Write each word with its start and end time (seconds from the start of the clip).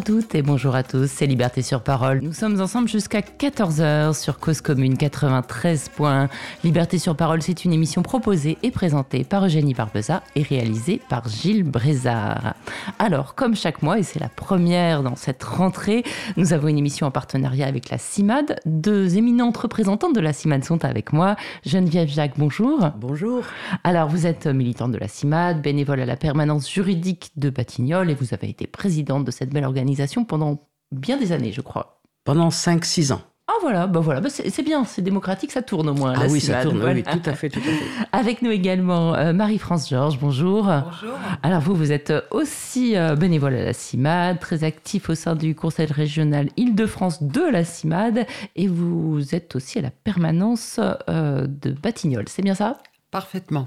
Bonjour 0.00 0.16
à 0.16 0.22
toutes 0.22 0.34
et 0.34 0.42
bonjour 0.42 0.74
à 0.74 0.82
tous, 0.82 1.10
c'est 1.10 1.26
Liberté 1.26 1.60
sur 1.60 1.82
Parole. 1.82 2.20
Nous 2.22 2.32
sommes 2.32 2.58
ensemble 2.60 2.88
jusqu'à 2.88 3.20
14h 3.20 4.18
sur 4.18 4.38
Cause 4.38 4.62
Commune 4.62 4.96
93 4.96 5.90
points. 5.90 6.30
Liberté 6.64 6.98
sur 6.98 7.14
Parole, 7.14 7.42
c'est 7.42 7.66
une 7.66 7.72
émission 7.74 8.02
proposée 8.02 8.56
et 8.62 8.70
présentée 8.70 9.24
par 9.24 9.44
Eugénie 9.44 9.74
Barbeza 9.74 10.22
et 10.36 10.42
réalisée 10.42 11.02
par 11.10 11.28
Gilles 11.28 11.64
Brézard. 11.64 12.54
Alors, 12.98 13.34
comme 13.34 13.54
chaque 13.54 13.82
mois, 13.82 13.98
et 13.98 14.02
c'est 14.02 14.20
la 14.20 14.30
première 14.30 15.02
dans 15.02 15.16
cette 15.16 15.44
rentrée, 15.44 16.02
nous 16.38 16.54
avons 16.54 16.68
une 16.68 16.78
émission 16.78 17.06
en 17.06 17.10
partenariat 17.10 17.66
avec 17.66 17.90
la 17.90 17.98
CIMAD. 17.98 18.58
Deux 18.64 19.18
éminentes 19.18 19.58
représentantes 19.58 20.14
de 20.14 20.20
la 20.20 20.32
CIMAD 20.32 20.64
sont 20.64 20.82
avec 20.84 21.12
moi. 21.12 21.36
Geneviève 21.66 22.08
Jacques, 22.08 22.38
bonjour. 22.38 22.90
Bonjour. 22.98 23.42
Alors, 23.84 24.08
vous 24.08 24.26
êtes 24.26 24.46
militante 24.46 24.92
de 24.92 24.98
la 24.98 25.08
CIMAD, 25.08 25.60
bénévole 25.60 26.00
à 26.00 26.06
la 26.06 26.16
permanence 26.16 26.70
juridique 26.70 27.32
de 27.36 27.50
Batignolles 27.50 28.08
et 28.08 28.14
vous 28.14 28.32
avez 28.32 28.48
été 28.48 28.66
présidente 28.66 29.26
de 29.26 29.30
cette 29.30 29.50
belle 29.50 29.64
organisation 29.64 29.89
pendant 30.26 30.68
bien 30.92 31.16
des 31.16 31.32
années, 31.32 31.52
je 31.52 31.60
crois. 31.60 32.00
Pendant 32.24 32.48
5-6 32.48 33.12
ans. 33.12 33.22
Ah 33.52 33.58
voilà, 33.62 33.88
bah 33.88 33.98
voilà, 33.98 34.20
bah 34.20 34.28
c'est 34.30 34.62
bien, 34.62 34.84
c'est 34.84 35.02
démocratique, 35.02 35.50
ça 35.50 35.60
tourne 35.60 35.88
au 35.88 35.94
moins. 35.94 36.14
Ah 36.16 36.26
oui, 36.30 36.40
ça 36.40 36.62
tourne, 36.62 36.80
oui, 36.84 37.02
tout 37.02 37.18
à 37.24 37.32
fait, 37.32 37.48
tout 37.48 37.58
à 37.58 37.62
fait. 37.62 38.06
Avec 38.12 38.42
nous 38.42 38.52
également 38.52 39.16
euh, 39.16 39.32
Marie-France 39.32 39.90
Georges, 39.90 40.20
bonjour. 40.20 40.66
Bonjour. 40.66 41.18
Alors 41.42 41.60
vous, 41.60 41.74
vous 41.74 41.90
êtes 41.90 42.12
aussi 42.30 42.96
euh, 42.96 43.16
bénévole 43.16 43.54
à 43.54 43.64
la 43.64 43.72
CIMAD, 43.72 44.38
très 44.38 44.62
actif 44.62 45.10
au 45.10 45.16
sein 45.16 45.34
du 45.34 45.56
Conseil 45.56 45.86
régional 45.86 46.48
Île-de-France 46.56 47.24
de 47.24 47.42
la 47.42 47.64
CIMAD, 47.64 48.24
et 48.54 48.68
vous 48.68 49.34
êtes 49.34 49.56
aussi 49.56 49.80
à 49.80 49.82
la 49.82 49.90
permanence 49.90 50.78
euh, 51.08 51.48
de 51.48 51.72
Batignolles, 51.72 52.28
c'est 52.28 52.42
bien 52.42 52.54
ça? 52.54 52.78
Parfaitement. 53.10 53.66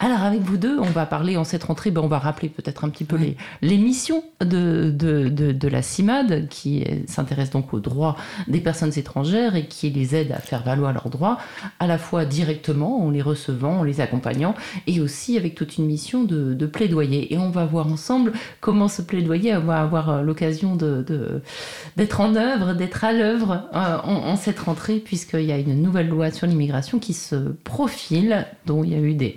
Alors 0.00 0.22
avec 0.22 0.40
vous 0.40 0.56
deux, 0.56 0.76
on 0.80 0.90
va 0.90 1.06
parler 1.06 1.36
en 1.36 1.44
cette 1.44 1.62
rentrée, 1.62 1.92
ben, 1.92 2.00
on 2.00 2.08
va 2.08 2.18
rappeler 2.18 2.48
peut-être 2.48 2.84
un 2.84 2.88
petit 2.88 3.04
peu 3.04 3.16
les, 3.16 3.78
missions 3.78 4.24
de, 4.40 4.90
de, 4.90 5.28
de, 5.28 5.68
la 5.68 5.82
CIMAD 5.82 6.48
qui 6.48 6.84
s'intéresse 7.06 7.50
donc 7.50 7.72
aux 7.74 7.78
droits 7.78 8.16
des 8.48 8.60
personnes 8.60 8.90
étrangères 8.96 9.54
et 9.54 9.66
qui 9.66 9.90
les 9.90 10.16
aide 10.16 10.32
à 10.32 10.38
faire 10.38 10.64
valoir 10.64 10.92
leurs 10.92 11.10
droits, 11.10 11.38
à 11.78 11.86
la 11.86 11.96
fois 11.96 12.24
directement 12.24 13.04
en 13.04 13.10
les 13.10 13.22
recevant, 13.22 13.78
en 13.78 13.82
les 13.84 14.00
accompagnant, 14.00 14.56
et 14.88 15.00
aussi 15.00 15.36
avec 15.36 15.54
toute 15.54 15.78
une 15.78 15.86
mission 15.86 16.24
de, 16.24 16.66
plaidoyer. 16.66 17.32
Et 17.32 17.38
on 17.38 17.50
va 17.50 17.64
voir 17.66 17.86
ensemble 17.86 18.32
comment 18.60 18.88
ce 18.88 19.02
plaidoyer 19.02 19.56
va 19.58 19.80
avoir 19.80 20.24
l'occasion 20.24 20.76
d'être 20.76 22.20
en 22.20 22.34
œuvre, 22.34 22.72
d'être 22.74 23.04
à 23.04 23.12
l'œuvre 23.12 23.68
euh, 23.74 23.98
en, 24.02 24.34
cette 24.34 24.58
rentrée, 24.58 24.96
puisqu'il 24.96 25.44
y 25.44 25.52
a 25.52 25.58
une 25.58 25.80
nouvelle 25.80 26.08
loi 26.08 26.32
sur 26.32 26.48
l'immigration 26.48 26.98
qui 26.98 27.12
se 27.12 27.36
profile 27.36 28.46
il 28.84 28.92
y 28.92 28.94
a 28.94 28.98
eu 28.98 29.14
des, 29.14 29.36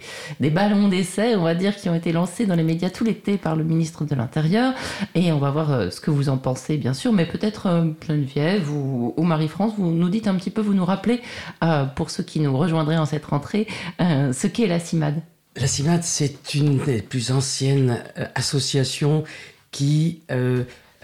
ballons 0.49 0.87
d'essai, 0.87 1.35
on 1.35 1.43
va 1.43 1.55
dire, 1.55 1.75
qui 1.75 1.89
ont 1.89 1.95
été 1.95 2.11
lancés 2.11 2.45
dans 2.45 2.55
les 2.55 2.63
médias 2.63 2.89
tout 2.89 3.03
l'été 3.03 3.37
par 3.37 3.55
le 3.55 3.63
ministre 3.63 4.05
de 4.05 4.15
l'Intérieur. 4.15 4.73
Et 5.13 5.31
on 5.31 5.39
va 5.39 5.51
voir 5.51 5.71
euh, 5.71 5.89
ce 5.89 5.99
que 5.99 6.11
vous 6.11 6.29
en 6.29 6.37
pensez, 6.37 6.77
bien 6.77 6.93
sûr. 6.93 7.13
Mais 7.13 7.25
peut-être, 7.25 7.67
euh, 7.67 7.85
Geneviève 8.07 8.71
ou, 8.71 9.13
Marie-France, 9.23 9.73
vous 9.77 9.91
nous 9.91 10.09
dites 10.09 10.27
un 10.27 10.35
petit 10.35 10.51
peu, 10.51 10.61
vous 10.61 10.73
nous 10.73 10.85
rappelez, 10.85 11.21
euh, 11.63 11.85
pour 11.85 12.09
ceux 12.09 12.23
qui 12.23 12.39
nous 12.39 12.55
rejoindraient 12.57 12.97
en 12.97 13.05
cette 13.05 13.25
rentrée, 13.25 13.67
ce 13.99 14.47
qu'est 14.47 14.67
la 14.67 14.79
CIMAD. 14.79 15.21
La 15.55 15.67
CIMAD, 15.67 16.03
c'est 16.03 16.53
une 16.53 16.77
des 16.77 17.01
plus 17.01 17.31
anciennes 17.31 18.03
associations 18.35 19.23
qui 19.71 20.21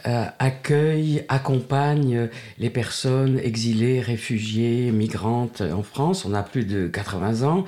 accueille, 0.03 1.23
accompagne 1.29 2.29
les 2.57 2.69
personnes 2.69 3.39
exilées, 3.39 4.01
réfugiées, 4.01 4.91
migrantes 4.91 5.61
en 5.61 5.83
France. 5.83 6.25
On 6.25 6.33
a 6.33 6.43
plus 6.43 6.65
de 6.65 6.87
80 6.87 7.47
ans. 7.47 7.65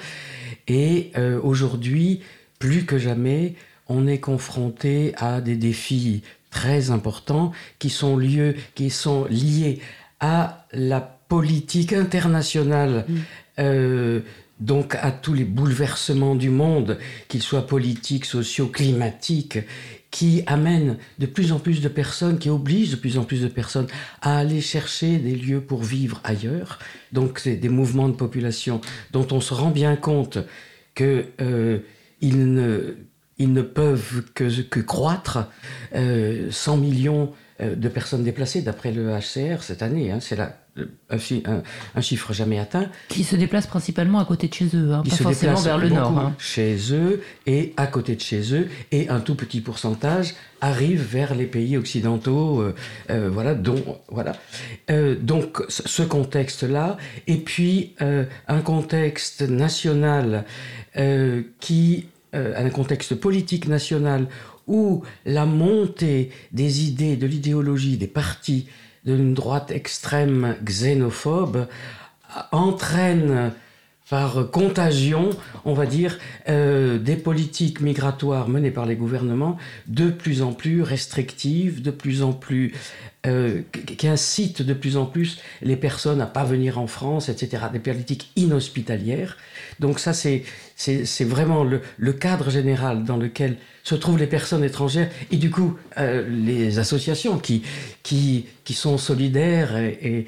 Et 0.67 1.11
euh, 1.17 1.39
aujourd'hui, 1.41 2.21
plus 2.59 2.85
que 2.85 2.97
jamais, 2.97 3.55
on 3.87 4.07
est 4.07 4.19
confronté 4.19 5.13
à 5.17 5.41
des 5.41 5.55
défis 5.55 6.23
très 6.49 6.91
importants 6.91 7.51
qui 7.79 7.89
sont, 7.89 8.15
lieux, 8.15 8.55
qui 8.75 8.89
sont 8.89 9.25
liés 9.25 9.79
à 10.19 10.65
la 10.71 11.01
politique 11.01 11.93
internationale. 11.93 13.05
Mm. 13.07 13.15
Euh, 13.59 14.19
donc 14.59 14.95
à 14.95 15.11
tous 15.11 15.33
les 15.33 15.43
bouleversements 15.43 16.35
du 16.35 16.49
monde, 16.49 16.97
qu'ils 17.27 17.41
soient 17.41 17.67
politiques, 17.67 18.25
sociaux, 18.25 18.67
climatiques, 18.67 19.59
qui 20.13 20.43
amènent 20.45 20.97
de 21.17 21.25
plus 21.25 21.51
en 21.51 21.57
plus 21.57 21.81
de 21.81 21.87
personnes, 21.87 22.37
qui 22.37 22.51
obligent 22.51 22.91
de 22.91 22.95
plus 22.97 23.17
en 23.17 23.23
plus 23.23 23.41
de 23.41 23.47
personnes 23.47 23.87
à 24.21 24.37
aller 24.37 24.61
chercher 24.61 25.17
des 25.17 25.35
lieux 25.35 25.59
pour 25.59 25.81
vivre 25.81 26.21
ailleurs. 26.23 26.77
Donc 27.11 27.39
c'est 27.39 27.55
des 27.55 27.67
mouvements 27.67 28.09
de 28.09 28.13
population 28.13 28.79
dont 29.11 29.25
on 29.31 29.41
se 29.41 29.55
rend 29.55 29.71
bien 29.71 29.95
compte 29.95 30.37
qu'ils 30.93 31.25
euh, 31.41 31.79
ne, 32.21 32.95
ils 33.39 33.51
ne 33.51 33.61
peuvent 33.63 34.23
que, 34.35 34.61
que 34.61 34.79
croître. 34.79 35.49
Euh, 35.95 36.51
100 36.51 36.77
millions 36.77 37.33
euh, 37.59 37.75
de 37.75 37.89
personnes 37.89 38.23
déplacées, 38.23 38.61
d'après 38.61 38.91
le 38.91 39.17
HCR 39.17 39.63
cette 39.63 39.81
année, 39.81 40.11
hein, 40.11 40.19
c'est 40.21 40.35
la 40.35 40.62
un, 41.09 42.01
chiffre 42.01 42.33
jamais 42.33 42.59
atteint. 42.59 42.87
Qui 43.09 43.23
se 43.23 43.35
déplacent 43.35 43.67
principalement 43.67 44.19
à 44.19 44.25
côté 44.25 44.47
de 44.47 44.53
chez 44.53 44.69
eux, 44.73 44.93
hein, 44.93 45.03
pas 45.07 45.15
forcément 45.15 45.61
vers 45.61 45.77
le 45.77 45.89
nord. 45.89 46.17
Hein. 46.17 46.35
Chez 46.39 46.77
eux 46.91 47.21
et 47.45 47.73
à 47.77 47.87
côté 47.87 48.15
de 48.15 48.21
chez 48.21 48.53
eux, 48.53 48.69
et 48.91 49.09
un 49.09 49.19
tout 49.19 49.35
petit 49.35 49.61
pourcentage 49.61 50.33
arrive 50.61 51.01
vers 51.01 51.35
les 51.35 51.45
pays 51.45 51.77
occidentaux, 51.77 52.61
euh, 52.61 52.73
euh, 53.09 53.29
voilà, 53.31 53.53
dont, 53.53 53.99
voilà. 54.09 54.33
Euh, 54.89 55.15
donc 55.15 55.61
ce 55.69 56.01
contexte-là, 56.01 56.97
et 57.27 57.37
puis 57.37 57.95
un 57.99 58.61
contexte 58.61 59.41
national 59.41 60.45
qui, 61.59 62.07
un 62.33 62.69
contexte 62.69 63.15
politique 63.15 63.67
national 63.67 64.27
où 64.67 65.03
la 65.25 65.45
montée 65.45 66.31
des 66.51 66.85
idées, 66.85 67.17
de 67.17 67.27
l'idéologie, 67.27 67.97
des 67.97 68.07
partis 68.07 68.67
d'une 69.05 69.33
droite 69.33 69.71
extrême 69.71 70.55
xénophobe 70.63 71.67
entraîne 72.51 73.51
par 74.09 74.51
contagion, 74.51 75.31
on 75.65 75.73
va 75.73 75.85
dire, 75.85 76.19
euh, 76.47 76.99
des 76.99 77.15
politiques 77.15 77.79
migratoires 77.79 78.49
menées 78.49 78.71
par 78.71 78.85
les 78.85 78.95
gouvernements 78.95 79.57
de 79.87 80.09
plus 80.09 80.41
en 80.41 80.53
plus 80.53 80.81
restrictives, 80.81 81.81
de 81.81 81.91
plus 81.91 82.21
en 82.21 82.33
plus 82.33 82.73
euh, 83.25 83.61
qui 83.71 84.05
incitent 84.05 84.61
de 84.61 84.73
plus 84.73 84.97
en 84.97 85.05
plus 85.05 85.39
les 85.61 85.77
personnes 85.77 86.19
à 86.19 86.25
pas 86.25 86.43
venir 86.43 86.77
en 86.77 86.87
France, 86.87 87.29
etc. 87.29 87.63
Des 87.71 87.79
politiques 87.79 88.29
inhospitalières. 88.35 89.37
Donc 89.79 89.99
ça, 89.99 90.11
c'est 90.11 90.43
c'est 90.75 91.23
vraiment 91.23 91.63
le, 91.63 92.13
cadre 92.13 92.49
général 92.49 93.05
dans 93.05 93.15
lequel 93.15 93.55
se 93.83 93.95
trouvent 93.95 94.17
les 94.17 94.27
personnes 94.27 94.65
étrangères 94.65 95.09
et 95.31 95.37
du 95.37 95.49
coup 95.51 95.77
euh, 95.97 96.27
les 96.27 96.79
associations 96.79 97.37
qui, 97.37 97.63
qui, 98.01 98.47
qui 98.65 98.73
sont 98.73 98.97
solidaires 98.97 99.77
et, 99.77 100.25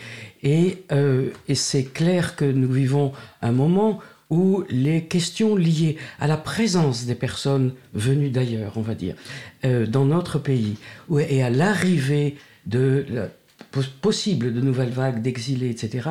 euh, 0.94 1.30
et 1.50 1.56
c'est 1.56 1.84
clair 1.84 2.38
que 2.38 2.46
nous 2.46 2.72
vivons 2.72 3.12
un 3.42 3.52
moment 3.52 4.00
où 4.30 4.64
les 4.70 5.04
questions 5.04 5.58
liées 5.58 5.98
à 6.22 6.28
la 6.28 6.38
présence 6.38 7.06
des 7.06 7.16
personnes 7.16 7.74
venues 7.94 8.30
d'ailleurs, 8.30 8.74
on 8.78 8.82
va 8.82 8.96
dire, 8.96 9.16
dans 9.64 10.06
notre 10.06 10.40
pays, 10.40 10.78
et 11.20 11.44
à 11.44 11.50
l'arrivée 11.52 12.36
de 12.66 13.06
la, 13.10 13.28
possible 14.02 14.54
de 14.54 14.62
nouvelles 14.62 14.90
vagues 14.90 15.22
d'exilés, 15.22 15.70
etc., 15.70 16.10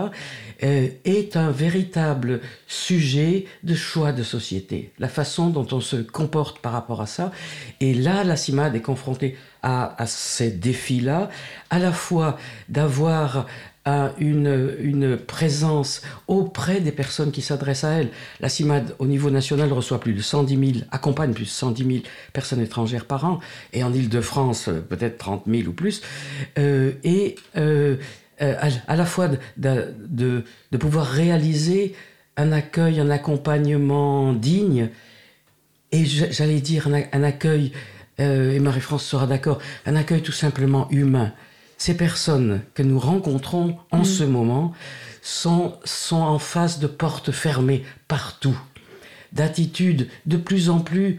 euh, 0.62 0.88
est 1.04 1.36
un 1.36 1.50
véritable 1.50 2.40
sujet 2.66 3.46
de 3.62 3.74
choix 3.74 4.12
de 4.12 4.22
société. 4.22 4.92
La 4.98 5.08
façon 5.08 5.50
dont 5.50 5.66
on 5.72 5.80
se 5.80 5.96
comporte 5.96 6.58
par 6.60 6.72
rapport 6.72 7.00
à 7.00 7.06
ça. 7.06 7.32
Et 7.80 7.94
là, 7.94 8.24
la 8.24 8.36
CIMAD 8.36 8.74
est 8.76 8.82
confrontée 8.82 9.36
à, 9.62 10.00
à 10.00 10.06
ces 10.06 10.50
défis-là, 10.50 11.30
à 11.70 11.78
la 11.78 11.92
fois 11.92 12.38
d'avoir 12.68 13.46
a 13.84 14.12
une, 14.18 14.76
une 14.80 15.16
présence 15.16 16.00
auprès 16.26 16.80
des 16.80 16.92
personnes 16.92 17.32
qui 17.32 17.42
s'adressent 17.42 17.84
à 17.84 17.90
elle. 17.92 18.08
La 18.40 18.48
CIMAD, 18.48 18.94
au 18.98 19.06
niveau 19.06 19.30
national, 19.30 19.72
reçoit 19.72 20.00
plus 20.00 20.14
de 20.14 20.22
110 20.22 20.72
000, 20.74 20.86
accompagne 20.90 21.32
plus 21.32 21.44
de 21.44 21.50
110 21.50 21.84
000 21.84 21.98
personnes 22.32 22.60
étrangères 22.60 23.04
par 23.04 23.24
an, 23.24 23.40
et 23.72 23.84
en 23.84 23.92
Ile-de-France, 23.92 24.68
euh, 24.68 24.80
peut-être 24.80 25.18
30 25.18 25.42
000 25.46 25.68
ou 25.68 25.72
plus. 25.72 26.00
Euh, 26.58 26.92
et 27.04 27.36
euh, 27.56 27.96
à, 28.40 28.96
la 28.96 29.06
fois 29.06 29.28
de, 29.28 29.94
de, 29.98 30.76
pouvoir 30.78 31.06
réaliser 31.06 31.94
un 32.36 32.52
accueil, 32.52 33.00
un 33.00 33.10
accompagnement 33.10 34.32
digne, 34.32 34.88
et 35.92 36.04
j'allais 36.04 36.60
dire 36.60 36.88
un, 36.88 37.22
accueil, 37.22 37.70
et 38.18 38.58
Marie-France 38.58 39.04
sera 39.04 39.28
d'accord, 39.28 39.60
un 39.86 39.94
accueil 39.94 40.20
tout 40.20 40.32
simplement 40.32 40.88
humain 40.90 41.32
ces 41.78 41.96
personnes 41.96 42.62
que 42.74 42.82
nous 42.82 42.98
rencontrons 42.98 43.76
en 43.90 44.00
mm. 44.00 44.04
ce 44.04 44.24
moment 44.24 44.72
sont, 45.22 45.74
sont 45.84 46.20
en 46.20 46.38
face 46.38 46.78
de 46.78 46.86
portes 46.86 47.32
fermées 47.32 47.82
partout, 48.08 48.58
d'attitudes 49.32 50.08
de 50.26 50.36
plus 50.36 50.70
en 50.70 50.80
plus, 50.80 51.18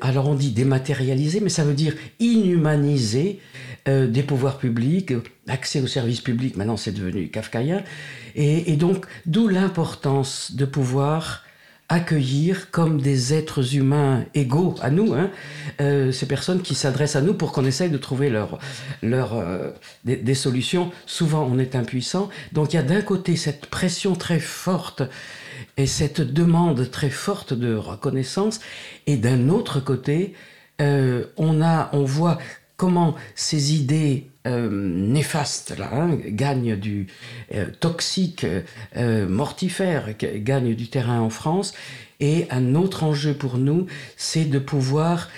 alors 0.00 0.28
on 0.28 0.34
dit 0.34 0.52
dématérialisées, 0.52 1.40
mais 1.40 1.48
ça 1.48 1.64
veut 1.64 1.74
dire 1.74 1.94
inhumanisées 2.18 3.40
euh, 3.88 4.06
des 4.06 4.22
pouvoirs 4.22 4.58
publics, 4.58 5.12
accès 5.48 5.80
aux 5.80 5.86
services 5.86 6.20
publics, 6.20 6.56
maintenant 6.56 6.76
c'est 6.76 6.92
devenu 6.92 7.28
kafkaïen, 7.28 7.82
et, 8.34 8.72
et 8.72 8.76
donc 8.76 9.06
d'où 9.26 9.48
l'importance 9.48 10.52
de 10.52 10.64
pouvoir 10.64 11.44
accueillir 11.90 12.70
comme 12.70 13.00
des 13.00 13.34
êtres 13.34 13.74
humains 13.74 14.24
égaux 14.32 14.76
à 14.80 14.90
nous, 14.90 15.12
hein, 15.12 15.30
euh, 15.80 16.12
ces 16.12 16.26
personnes 16.26 16.62
qui 16.62 16.76
s'adressent 16.76 17.16
à 17.16 17.20
nous 17.20 17.34
pour 17.34 17.50
qu'on 17.50 17.64
essaye 17.64 17.90
de 17.90 17.98
trouver 17.98 18.30
leur, 18.30 18.60
leur, 19.02 19.34
euh, 19.34 19.72
des, 20.04 20.34
solutions. 20.34 20.92
Souvent, 21.04 21.46
on 21.50 21.58
est 21.58 21.74
impuissant. 21.74 22.30
Donc, 22.52 22.72
il 22.72 22.76
y 22.76 22.78
a 22.78 22.84
d'un 22.84 23.02
côté 23.02 23.34
cette 23.34 23.66
pression 23.66 24.14
très 24.14 24.38
forte 24.38 25.02
et 25.76 25.86
cette 25.86 26.20
demande 26.20 26.90
très 26.92 27.10
forte 27.10 27.52
de 27.52 27.74
reconnaissance, 27.74 28.60
et 29.08 29.16
d'un 29.16 29.48
autre 29.48 29.80
côté, 29.80 30.34
euh, 30.80 31.24
on, 31.36 31.60
a, 31.60 31.90
on 31.92 32.04
voit 32.04 32.38
comment 32.80 33.14
ces 33.34 33.74
idées 33.74 34.30
euh, 34.46 34.70
néfastes 34.70 35.74
hein, 35.92 36.16
gagnent 36.28 36.76
du 36.76 37.08
euh, 37.54 37.66
toxique, 37.78 38.46
euh, 38.96 39.28
mortifère, 39.28 40.08
gagnent 40.18 40.74
du 40.74 40.88
terrain 40.88 41.20
en 41.20 41.28
France. 41.28 41.74
Et 42.20 42.46
un 42.50 42.74
autre 42.74 43.04
enjeu 43.04 43.34
pour 43.34 43.58
nous, 43.58 43.86
c'est 44.16 44.46
de 44.46 44.58
pouvoir 44.58 45.28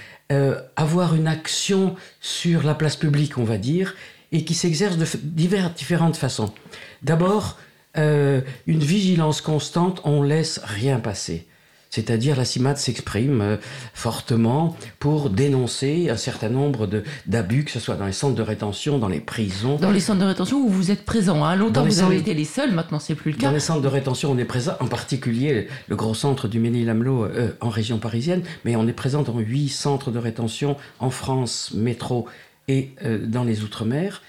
avoir 0.77 1.15
une 1.15 1.27
action 1.27 1.95
sur 2.23 2.63
la 2.63 2.75
place 2.75 2.97
publique, 2.97 3.37
on 3.37 3.45
va 3.45 3.59
dire, 3.59 3.97
et 4.31 4.47
qui 4.47 4.55
s'exerce 4.55 4.97
de 4.97 5.05
différentes 5.23 6.17
façons. 6.17 6.55
D'abord, 7.03 7.59
une 7.97 8.43
vigilance 8.67 9.43
constante, 9.43 10.01
on 10.05 10.23
laisse 10.23 10.59
rien 10.65 11.01
passer. 11.01 11.47
C'est-à-dire 11.93 12.37
la 12.37 12.47
CIMAD 12.47 12.79
s'exprime 12.79 13.43
euh, 13.43 13.57
fortement 13.93 14.75
pour 14.99 15.29
dénoncer 15.29 16.09
un 16.09 16.17
certain 16.17 16.49
nombre 16.49 16.89
d'abus, 17.27 17.65
que 17.65 17.71
ce 17.71 17.81
soit 17.81 17.97
dans 17.97 18.07
les 18.07 18.13
centres 18.13 18.35
de 18.35 18.43
rétention, 18.43 18.99
dans 18.99 19.09
les 19.09 19.21
prisons. 19.21 19.77
Dans 19.77 19.91
les 19.91 20.01
centres 20.01 20.21
de 20.21 20.25
rétention 20.25 20.57
où 20.57 20.69
vous 20.71 20.91
êtes 20.91 21.05
présent. 21.05 21.45
Hein. 21.45 21.55
Longtemps, 21.55 21.85
vous 21.85 22.01
avez 22.01 22.17
été 22.17 22.33
les 22.33 22.47
seuls, 22.47 22.73
maintenant 22.73 22.99
c'est 22.99 23.15
plus 23.15 23.33
le 23.33 23.37
cas. 23.37 23.49
Dans 23.49 23.53
les 23.53 23.61
centres 23.61 23.83
de 23.83 23.89
rétention, 23.89 24.33
on 24.33 24.39
est 24.39 24.47
présent, 24.47 24.73
en 24.81 24.87
particulier 24.87 25.69
le 25.89 25.97
gros 25.97 26.15
centre 26.15 26.49
du 26.49 26.61
Ménil-Amelot 26.61 27.25
euh, 27.27 27.51
en 27.61 27.69
région 27.69 27.99
parisienne, 27.99 28.43
mais 28.65 28.75
on 28.75 28.89
est 28.89 28.95
présent 28.95 29.23
dans 29.23 29.39
huit 29.39 29.69
centres 29.69 30.11
de 30.11 30.19
rétention 30.19 30.79
en 30.99 31.11
France, 31.11 31.73
métro 31.75 32.27
et 32.69 32.93
euh, 33.05 33.19
dans 33.27 33.45
les 33.45 33.65
Outre-mer. 33.65 34.23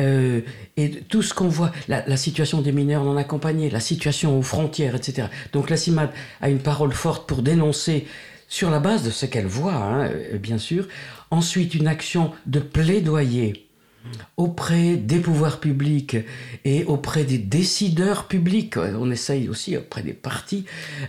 Euh, 0.00 0.42
et 0.76 0.90
tout 0.90 1.22
ce 1.22 1.34
qu'on 1.34 1.48
voit, 1.48 1.72
la, 1.88 2.06
la, 2.06 2.16
situation 2.16 2.62
des 2.62 2.70
mineurs 2.70 3.02
non 3.02 3.16
accompagnés, 3.16 3.68
la 3.68 3.80
situation 3.80 4.38
aux 4.38 4.42
frontières, 4.42 4.94
etc. 4.94 5.26
Donc 5.52 5.70
la 5.70 5.76
CIMAD 5.76 6.10
a 6.40 6.50
une 6.50 6.60
parole 6.60 6.92
forte 6.92 7.28
pour 7.28 7.42
dénoncer 7.42 8.06
sur 8.48 8.70
la 8.70 8.78
base 8.78 9.02
de 9.02 9.10
ce 9.10 9.26
qu'elle 9.26 9.46
voit, 9.46 9.74
hein, 9.74 10.10
bien 10.40 10.58
sûr. 10.58 10.86
Ensuite, 11.30 11.74
une 11.74 11.88
action 11.88 12.32
de 12.46 12.60
plaidoyer 12.60 13.67
auprès 14.36 14.96
des 14.96 15.18
pouvoirs 15.18 15.60
publics 15.60 16.16
et 16.64 16.84
auprès 16.84 17.24
des 17.24 17.38
décideurs 17.38 18.26
publics, 18.26 18.76
on 18.76 19.10
essaye 19.10 19.48
aussi 19.48 19.76
auprès 19.76 20.02
des 20.02 20.12
partis, 20.12 20.64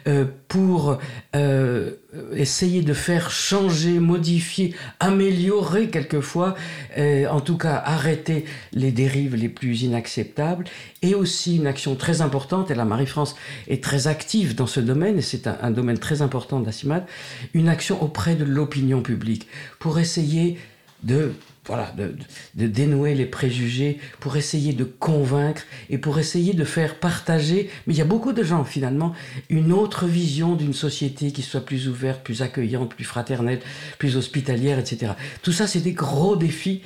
euh, 0.07 0.25
pour 0.47 0.97
euh, 1.35 1.91
essayer 2.33 2.81
de 2.81 2.93
faire 2.93 3.29
changer, 3.29 3.99
modifier, 3.99 4.73
améliorer 4.99 5.89
quelquefois, 5.89 6.55
euh, 6.97 7.27
en 7.27 7.41
tout 7.41 7.57
cas 7.57 7.81
arrêter 7.85 8.45
les 8.73 8.91
dérives 8.91 9.35
les 9.35 9.49
plus 9.49 9.83
inacceptables, 9.83 10.65
et 11.01 11.13
aussi 11.13 11.57
une 11.57 11.67
action 11.67 11.95
très 11.95 12.21
importante, 12.21 12.71
et 12.71 12.75
la 12.75 12.85
Marie-France 12.85 13.35
est 13.67 13.83
très 13.83 14.07
active 14.07 14.55
dans 14.55 14.67
ce 14.67 14.79
domaine, 14.79 15.19
et 15.19 15.21
c'est 15.21 15.47
un, 15.47 15.71
domaine 15.71 15.99
très 15.99 16.21
important 16.21 16.59
CIMAD, 16.71 17.05
une 17.53 17.69
action 17.69 18.01
auprès 18.01 18.35
de 18.35 18.43
l'opinion 18.43 19.01
publique, 19.01 19.47
pour 19.79 19.99
essayer 19.99 20.57
de 21.03 21.33
voilà, 21.69 21.93
de, 21.95 22.15
de, 22.55 22.67
dénouer 22.67 23.13
les 23.13 23.27
préjugés, 23.27 23.99
pour 24.19 24.35
essayer 24.35 24.73
de 24.73 24.83
convaincre 24.83 25.61
et 25.89 25.99
pour 25.99 26.17
essayer 26.17 26.53
de 26.53 26.63
faire 26.65 26.95
partager, 26.95 27.69
mais 27.85 27.93
il 27.93 27.97
y 27.97 28.01
a 28.01 28.05
beaucoup 28.05 28.33
de 28.33 28.43
gens 28.43 28.63
finalement, 28.63 29.13
une 29.49 29.71
autre 29.71 30.05
vision 30.05 30.55
d'une 30.55 30.73
société 30.73 31.31
qui 31.31 31.43
soit 31.43 31.63
plus 31.63 31.87
ouverte, 31.87 32.23
plus 32.23 32.41
accueillante, 32.41 32.95
plus 32.95 33.05
fraternelle, 33.05 33.59
plus 33.99 34.17
hospitalière, 34.17 34.79
etc. 34.79 35.13
Tout 35.43 35.51
ça, 35.51 35.67
c'est 35.67 35.81
des 35.81 35.93
gros 35.93 36.35
défis 36.35 36.81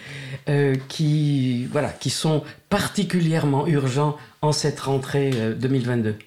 euh, 0.50 0.76
qui, 0.90 1.66
voilà, 1.72 1.90
qui 1.90 2.10
sont 2.10 2.44
particulièrement 2.70 3.66
urgents 3.68 4.18
en 4.42 4.52
cette 4.52 4.82
rentrée 4.82 5.32
euh, 5.36 5.56
2022. 5.56 6.18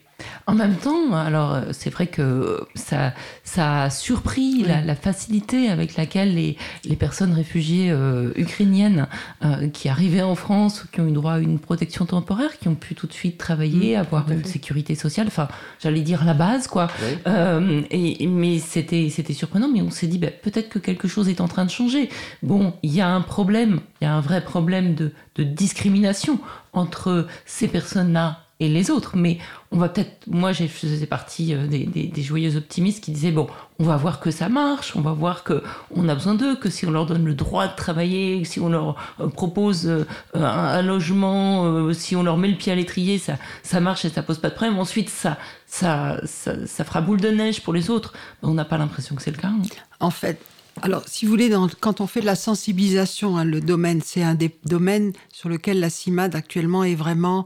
En 0.47 0.55
même 0.55 0.77
temps, 0.77 1.13
alors 1.13 1.59
c'est 1.73 1.91
vrai 1.91 2.07
que 2.07 2.67
ça, 2.75 3.13
ça 3.43 3.83
a 3.83 3.91
surpris 3.91 4.59
oui. 4.59 4.65
la, 4.67 4.81
la, 4.81 4.95
facilité 4.95 5.69
avec 5.69 5.97
laquelle 5.97 6.35
les, 6.35 6.57
les 6.85 6.97
personnes 6.97 7.33
réfugiées 7.33 7.91
euh, 7.91 8.33
ukrainiennes 8.37 9.09
euh, 9.45 9.69
qui 9.69 9.89
arrivaient 9.89 10.23
en 10.23 10.35
France, 10.35 10.85
qui 10.93 11.01
ont 11.01 11.09
eu 11.09 11.13
droit 11.13 11.35
à 11.35 11.39
une 11.39 11.59
protection 11.59 12.07
temporaire, 12.07 12.59
qui 12.59 12.69
ont 12.69 12.75
pu 12.75 12.95
tout 12.95 13.07
de 13.07 13.13
suite 13.13 13.39
travailler, 13.39 13.97
mmh, 13.97 14.01
avoir 14.01 14.31
une 14.31 14.45
sécurité 14.45 14.95
sociale, 14.95 15.27
enfin 15.27 15.49
j'allais 15.81 16.01
dire 16.01 16.25
la 16.25 16.35
base 16.35 16.67
quoi. 16.67 16.89
Oui. 17.03 17.19
Euh, 17.27 17.83
et, 17.91 18.27
mais 18.27 18.59
c'était 18.59 19.11
surprenant, 19.33 19.69
mais 19.69 19.83
on 19.83 19.91
s'est 19.91 20.07
dit 20.07 20.19
bah, 20.19 20.31
peut-être 20.31 20.69
que 20.69 20.79
quelque 20.79 21.09
chose 21.09 21.29
est 21.29 21.41
en 21.41 21.49
train 21.49 21.65
de 21.65 21.71
changer. 21.71 22.09
Bon, 22.43 22.75
il 22.83 22.95
y 22.95 23.01
a 23.01 23.09
un 23.09 23.21
problème, 23.21 23.81
il 24.01 24.05
y 24.05 24.07
a 24.07 24.15
un 24.15 24.21
vrai 24.21 24.43
problème 24.43 24.95
de, 24.95 25.13
de 25.35 25.43
discrimination 25.43 26.39
entre 26.73 27.27
ces 27.45 27.69
personnes-là 27.69 28.46
et 28.61 28.69
les 28.69 28.91
autres. 28.91 29.17
Mais 29.17 29.39
on 29.71 29.79
va 29.79 29.89
peut-être, 29.89 30.27
moi, 30.27 30.53
je 30.53 30.67
faisais 30.67 31.07
partie 31.07 31.55
des, 31.55 31.85
des, 31.85 32.05
des, 32.05 32.23
joyeux 32.23 32.57
optimistes 32.57 33.03
qui 33.03 33.11
disaient 33.11 33.33
bon, 33.33 33.47
on 33.79 33.85
va 33.85 33.97
voir 33.97 34.21
que 34.21 34.31
ça 34.31 34.49
marche, 34.49 34.95
on 34.97 35.01
va 35.01 35.13
voir 35.13 35.45
que 35.45 35.63
on 35.95 36.09
a 36.09 36.15
besoin 36.15 36.35
d'eux, 36.35 36.57
que 36.57 36.71
si 36.71 36.87
on 36.87 36.91
leur 36.91 37.07
donne 37.07 37.25
le 37.25 37.35
droit 37.35 37.69
de 37.69 37.77
travailler, 37.77 38.45
si 38.45 38.61
on 38.61 38.69
leur 38.69 38.95
propose 39.35 39.89
un, 40.35 40.43
un 40.43 40.83
logement, 40.83 41.93
si 41.93 42.17
on 42.17 42.23
leur 42.23 42.37
met 42.39 42.49
le 42.49 42.57
pied 42.57 42.73
à 42.73 42.77
l'étrier, 42.77 43.19
ça, 43.19 43.37
ça 43.63 43.81
marche 43.81 44.05
et 44.05 44.09
ça 44.09 44.23
pose 44.23 44.39
pas 44.39 44.51
de 44.51 44.55
problème. 44.55 44.79
Ensuite, 44.79 45.11
ça, 45.11 45.39
ça, 45.67 46.21
ça, 46.25 46.85
fera 46.85 47.01
boule 47.01 47.21
de 47.21 47.29
neige 47.29 47.63
pour 47.63 47.73
les 47.73 47.91
autres. 47.91 48.15
On 48.43 48.55
n'a 48.55 48.65
pas 48.65 48.79
l'impression 48.79 49.15
que 49.15 49.23
c'est 49.23 49.31
le 49.31 49.39
cas. 49.39 49.49
Hein. 49.49 49.63
En 50.01 50.11
fait, 50.11 50.41
alors, 50.83 51.05
si 51.07 51.25
vous 51.25 51.31
voulez, 51.31 51.51
quand 51.81 52.01
on 52.03 52.07
fait 52.07 52.21
de 52.21 52.27
la 52.27 52.37
sensibilisation, 52.37 53.39
hein, 53.39 53.45
le 53.45 53.63
domaine, 53.63 54.03
c'est 54.05 54.23
un 54.23 54.35
des 54.35 54.55
domaines 54.67 55.13
sur 55.33 55.49
lequel 55.49 55.81
la 55.81 55.89
CIMAD 55.89 56.35
actuellement 56.35 56.85
est 56.85 56.95
vraiment 56.95 57.45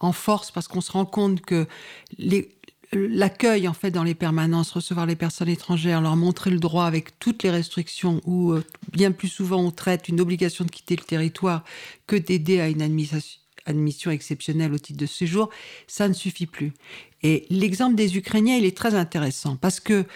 en 0.00 0.12
force 0.12 0.50
parce 0.50 0.66
qu'on 0.68 0.80
se 0.80 0.92
rend 0.92 1.04
compte 1.04 1.40
que 1.42 1.66
l'accueil 2.92 3.68
en 3.68 3.72
fait 3.72 3.90
dans 3.90 4.02
les 4.02 4.14
permanences, 4.14 4.72
recevoir 4.72 5.06
les 5.06 5.16
personnes 5.16 5.48
étrangères, 5.48 6.00
leur 6.00 6.16
montrer 6.16 6.50
le 6.50 6.58
droit 6.58 6.86
avec 6.86 7.18
toutes 7.18 7.42
les 7.42 7.50
restrictions 7.50 8.20
ou 8.24 8.52
euh, 8.52 8.64
bien 8.92 9.12
plus 9.12 9.28
souvent 9.28 9.62
on 9.62 9.70
traite 9.70 10.08
une 10.08 10.20
obligation 10.20 10.64
de 10.64 10.70
quitter 10.70 10.96
le 10.96 11.04
territoire 11.04 11.64
que 12.06 12.16
d'aider 12.16 12.60
à 12.60 12.68
une 12.68 12.82
administration 12.82 13.38
admission 13.66 14.10
exceptionnelle 14.10 14.72
au 14.72 14.78
titre 14.78 14.98
de 14.98 15.06
séjour, 15.06 15.50
ça 15.86 16.08
ne 16.08 16.14
suffit 16.14 16.46
plus. 16.46 16.72
Et 17.22 17.46
l'exemple 17.50 17.94
des 17.94 18.16
Ukrainiens, 18.16 18.56
il 18.56 18.64
est 18.64 18.76
très 18.76 18.94
intéressant 18.94 19.56
parce 19.56 19.80
que 19.80 20.06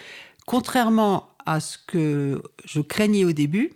contrairement 0.45 1.29
à 1.45 1.59
ce 1.59 1.77
que 1.77 2.41
je 2.65 2.81
craignais 2.81 3.23
au 3.23 3.31
début, 3.31 3.73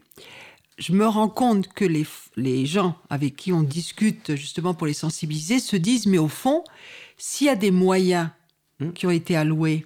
je 0.80 0.94
me 0.94 1.06
rends 1.06 1.30
compte 1.30 1.68
que 1.68 1.86
les, 1.86 2.06
les 2.36 2.66
gens 2.66 2.96
avec 3.10 3.36
qui 3.36 3.54
on 3.54 3.62
discute 3.62 4.36
justement 4.36 4.74
pour 4.74 4.88
les 4.88 4.94
sensibiliser 4.94 5.60
se 5.60 5.76
disent 5.76 6.08
mais 6.08 6.18
au 6.18 6.30
fond, 6.30 6.64
s'il 7.18 7.48
y 7.48 7.50
a 7.50 7.56
des 7.56 7.72
moyens 7.72 8.30
mmh. 8.80 8.92
qui 8.92 9.06
ont 9.06 9.12
été 9.12 9.36
alloués 9.36 9.86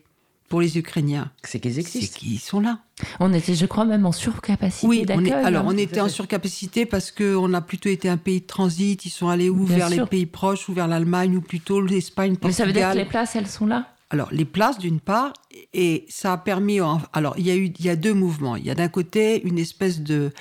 pour 0.49 0.61
les 0.61 0.77
Ukrainiens, 0.77 1.31
c'est 1.43 1.59
qu'ils 1.59 1.79
existent, 1.79 2.07
c'est 2.13 2.19
qu'ils 2.19 2.39
sont 2.39 2.59
là. 2.59 2.77
On 3.19 3.33
était, 3.33 3.55
je 3.55 3.65
crois, 3.65 3.85
même 3.85 4.05
en 4.05 4.11
surcapacité. 4.11 4.85
Oui, 4.85 5.03
on 5.09 5.25
est, 5.25 5.31
alors 5.31 5.63
on 5.65 5.75
était 5.75 5.99
en 5.99 6.09
surcapacité 6.09 6.85
parce 6.85 7.11
qu'on 7.11 7.51
a 7.55 7.61
plutôt 7.61 7.89
été 7.89 8.07
un 8.07 8.17
pays 8.17 8.41
de 8.41 8.45
transit. 8.45 9.03
Ils 9.03 9.09
sont 9.09 9.29
allés 9.29 9.49
où 9.49 9.65
Bien 9.65 9.77
vers 9.77 9.89
sûr. 9.89 10.03
les 10.03 10.07
pays 10.07 10.25
proches 10.27 10.69
ou 10.69 10.73
vers 10.73 10.87
l'Allemagne 10.87 11.37
ou 11.37 11.41
plutôt 11.41 11.81
l'Espagne. 11.81 12.35
Mais 12.43 12.51
ça 12.51 12.67
veut 12.67 12.71
dire 12.71 12.91
que 12.91 12.97
les 12.97 13.05
places, 13.05 13.35
elles 13.35 13.47
sont 13.47 13.65
là? 13.65 13.87
Alors, 14.11 14.29
les 14.31 14.45
places, 14.45 14.77
d'une 14.77 14.99
part, 14.99 15.33
et 15.73 16.05
ça 16.07 16.33
a 16.33 16.37
permis. 16.37 16.79
Alors, 17.13 17.33
il 17.39 17.47
y 17.47 17.49
a 17.49 17.55
eu, 17.55 17.73
il 17.79 17.85
y 17.85 17.89
a 17.89 17.95
deux 17.95 18.13
mouvements. 18.13 18.55
Il 18.55 18.63
y 18.63 18.69
a 18.69 18.75
d'un 18.75 18.89
côté 18.89 19.41
une 19.47 19.57
espèce 19.57 20.01
de, 20.01 20.31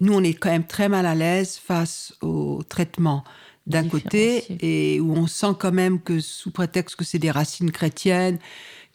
nous, 0.00 0.12
on 0.12 0.22
est 0.22 0.34
quand 0.34 0.50
même 0.50 0.66
très 0.66 0.88
mal 0.88 1.06
à 1.06 1.14
l'aise 1.14 1.56
face 1.56 2.14
au 2.20 2.62
traitement 2.68 3.24
d'un 3.66 3.88
côté 3.88 4.44
et 4.60 5.00
où 5.00 5.12
on 5.12 5.26
sent 5.26 5.54
quand 5.58 5.72
même 5.72 6.00
que 6.00 6.20
sous 6.20 6.50
prétexte 6.50 6.96
que 6.96 7.04
c'est 7.04 7.18
des 7.18 7.30
racines 7.30 7.72
chrétiennes 7.72 8.38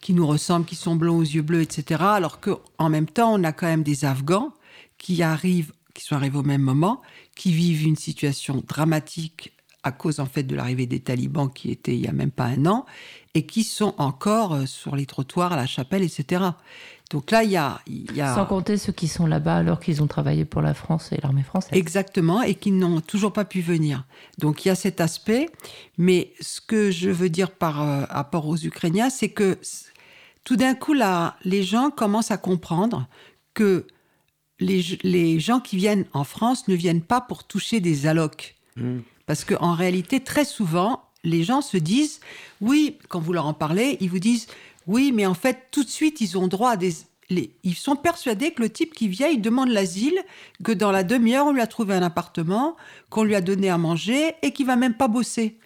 qui 0.00 0.14
nous 0.14 0.26
ressemblent, 0.26 0.64
qui 0.64 0.76
sont 0.76 0.96
blonds 0.96 1.18
aux 1.18 1.22
yeux 1.22 1.42
bleus, 1.42 1.62
etc. 1.62 2.02
Alors 2.02 2.40
que 2.40 2.50
en 2.78 2.88
même 2.88 3.06
temps, 3.06 3.34
on 3.34 3.44
a 3.44 3.52
quand 3.52 3.66
même 3.66 3.82
des 3.82 4.04
Afghans 4.04 4.52
qui 4.98 5.22
arrivent, 5.22 5.72
qui 5.94 6.04
sont 6.04 6.16
arrivés 6.16 6.38
au 6.38 6.42
même 6.42 6.62
moment, 6.62 7.02
qui 7.36 7.52
vivent 7.52 7.86
une 7.86 7.96
situation 7.96 8.62
dramatique 8.66 9.52
à 9.82 9.92
cause 9.92 10.20
en 10.20 10.26
fait 10.26 10.44
de 10.44 10.54
l'arrivée 10.54 10.86
des 10.86 11.00
talibans 11.00 11.52
qui 11.52 11.70
était 11.70 11.94
il 11.94 12.00
y 12.00 12.06
a 12.06 12.12
même 12.12 12.30
pas 12.30 12.44
un 12.44 12.66
an 12.66 12.86
et 13.34 13.46
qui 13.46 13.64
sont 13.64 13.94
encore 13.98 14.54
euh, 14.54 14.66
sur 14.66 14.94
les 14.94 15.06
trottoirs 15.06 15.52
à 15.52 15.56
la 15.56 15.66
chapelle, 15.66 16.02
etc. 16.02 16.44
Donc 17.12 17.30
là, 17.30 17.44
il 17.44 17.50
y 17.50 17.58
a, 17.58 17.80
il 17.86 18.10
y 18.16 18.22
a... 18.22 18.34
Sans 18.34 18.46
compter 18.46 18.78
ceux 18.78 18.92
qui 18.92 19.06
sont 19.06 19.26
là-bas 19.26 19.56
alors 19.56 19.80
qu'ils 19.80 20.02
ont 20.02 20.06
travaillé 20.06 20.46
pour 20.46 20.62
la 20.62 20.72
France 20.72 21.12
et 21.12 21.20
l'armée 21.22 21.42
française. 21.42 21.78
Exactement, 21.78 22.40
et 22.40 22.54
qui 22.54 22.72
n'ont 22.72 23.02
toujours 23.02 23.34
pas 23.34 23.44
pu 23.44 23.60
venir. 23.60 24.06
Donc 24.38 24.64
il 24.64 24.68
y 24.68 24.70
a 24.70 24.74
cet 24.74 25.00
aspect. 25.00 25.50
Mais 25.98 26.32
ce 26.40 26.62
que 26.62 26.90
je 26.90 27.10
veux 27.10 27.28
dire 27.28 27.50
par 27.50 27.82
euh, 27.82 28.04
rapport 28.08 28.48
aux 28.48 28.56
Ukrainiens, 28.56 29.10
c'est 29.10 29.28
que 29.28 29.58
tout 30.44 30.56
d'un 30.56 30.74
coup, 30.74 30.94
là, 30.94 31.36
les 31.44 31.62
gens 31.62 31.90
commencent 31.90 32.30
à 32.30 32.38
comprendre 32.38 33.06
que 33.52 33.86
les, 34.58 34.82
les, 35.02 35.38
gens 35.38 35.60
qui 35.60 35.76
viennent 35.76 36.06
en 36.14 36.24
France 36.24 36.66
ne 36.66 36.74
viennent 36.74 37.02
pas 37.02 37.20
pour 37.20 37.44
toucher 37.44 37.80
des 37.80 38.06
allocs. 38.06 38.56
Mmh. 38.76 39.00
Parce 39.26 39.44
qu'en 39.44 39.74
réalité, 39.74 40.20
très 40.20 40.46
souvent, 40.46 41.04
les 41.24 41.44
gens 41.44 41.60
se 41.60 41.76
disent, 41.76 42.20
oui, 42.60 42.98
quand 43.08 43.20
vous 43.20 43.32
leur 43.32 43.46
en 43.46 43.54
parlez, 43.54 43.98
ils 44.00 44.08
vous 44.08 44.18
disent, 44.18 44.46
Oui, 44.86 45.12
mais 45.14 45.26
en 45.26 45.34
fait, 45.34 45.68
tout 45.70 45.84
de 45.84 45.88
suite, 45.88 46.20
ils 46.20 46.38
ont 46.38 46.48
droit 46.48 46.70
à 46.70 46.76
des. 46.76 46.92
ils 47.30 47.74
sont 47.74 47.96
persuadés 47.96 48.52
que 48.52 48.62
le 48.62 48.70
type 48.70 48.94
qui 48.94 49.08
vient, 49.08 49.28
il 49.28 49.40
demande 49.40 49.68
l'asile, 49.68 50.18
que 50.64 50.72
dans 50.72 50.90
la 50.90 51.04
demi-heure, 51.04 51.46
on 51.46 51.52
lui 51.52 51.60
a 51.60 51.66
trouvé 51.66 51.94
un 51.94 52.02
appartement, 52.02 52.76
qu'on 53.10 53.24
lui 53.24 53.34
a 53.34 53.40
donné 53.40 53.70
à 53.70 53.78
manger 53.78 54.34
et 54.42 54.52
qu'il 54.52 54.66
va 54.66 54.76
même 54.76 54.94
pas 54.94 55.08
bosser. 55.08 55.58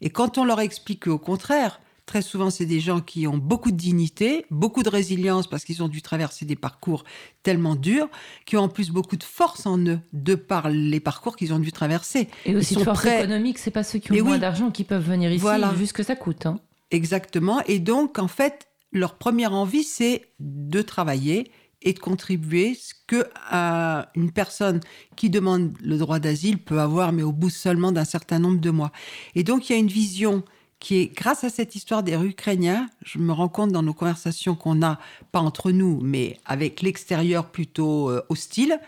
Et 0.00 0.10
quand 0.10 0.38
on 0.38 0.44
leur 0.44 0.60
explique 0.60 1.04
qu'au 1.04 1.18
contraire, 1.18 1.80
Très 2.06 2.20
souvent, 2.20 2.50
c'est 2.50 2.66
des 2.66 2.80
gens 2.80 3.00
qui 3.00 3.26
ont 3.26 3.38
beaucoup 3.38 3.70
de 3.70 3.76
dignité, 3.76 4.44
beaucoup 4.50 4.82
de 4.82 4.90
résilience 4.90 5.46
parce 5.46 5.64
qu'ils 5.64 5.82
ont 5.82 5.88
dû 5.88 6.02
traverser 6.02 6.44
des 6.44 6.54
parcours 6.54 7.04
tellement 7.42 7.76
durs, 7.76 8.08
qui 8.44 8.58
ont 8.58 8.60
en 8.60 8.68
plus 8.68 8.90
beaucoup 8.90 9.16
de 9.16 9.22
force 9.22 9.64
en 9.64 9.78
eux, 9.78 9.98
de 10.12 10.34
par 10.34 10.68
les 10.68 11.00
parcours 11.00 11.34
qu'ils 11.34 11.54
ont 11.54 11.58
dû 11.58 11.72
traverser. 11.72 12.28
Et 12.44 12.54
aussi 12.54 12.76
de 12.76 12.84
force 12.84 13.06
économique, 13.06 13.58
c'est 13.58 13.70
pas 13.70 13.82
ceux 13.82 14.00
qui 14.00 14.12
ont 14.12 14.24
moins 14.24 14.38
d'argent 14.38 14.70
qui 14.70 14.84
peuvent 14.84 15.06
venir 15.06 15.32
ici, 15.32 15.40
voilà. 15.40 15.68
vu 15.70 15.86
ce 15.86 15.94
que 15.94 16.02
ça 16.02 16.14
coûte. 16.14 16.44
Hein. 16.44 16.60
Exactement. 16.94 17.60
Et 17.66 17.80
donc, 17.80 18.20
en 18.20 18.28
fait, 18.28 18.68
leur 18.92 19.16
première 19.16 19.52
envie, 19.52 19.82
c'est 19.82 20.28
de 20.38 20.80
travailler 20.80 21.50
et 21.82 21.92
de 21.92 21.98
contribuer, 21.98 22.74
ce 22.74 22.94
que 23.08 23.26
euh, 23.52 24.02
une 24.14 24.30
personne 24.30 24.78
qui 25.16 25.28
demande 25.28 25.76
le 25.82 25.98
droit 25.98 26.20
d'asile 26.20 26.58
peut 26.58 26.78
avoir, 26.78 27.12
mais 27.12 27.24
au 27.24 27.32
bout 27.32 27.50
seulement 27.50 27.90
d'un 27.90 28.04
certain 28.04 28.38
nombre 28.38 28.60
de 28.60 28.70
mois. 28.70 28.92
Et 29.34 29.42
donc, 29.42 29.68
il 29.68 29.72
y 29.72 29.76
a 29.76 29.78
une 29.78 29.88
vision 29.88 30.44
qui 30.78 30.98
est, 30.98 31.06
grâce 31.08 31.42
à 31.42 31.50
cette 31.50 31.74
histoire 31.74 32.04
des 32.04 32.14
Ukrainiens, 32.14 32.88
je 33.04 33.18
me 33.18 33.32
rends 33.32 33.48
compte 33.48 33.72
dans 33.72 33.82
nos 33.82 33.92
conversations 33.92 34.54
qu'on 34.54 34.80
a, 34.82 35.00
pas 35.32 35.40
entre 35.40 35.72
nous, 35.72 35.98
mais 36.00 36.38
avec 36.46 36.80
l'extérieur 36.80 37.50
plutôt 37.50 38.08
euh, 38.08 38.24
hostile, 38.28 38.78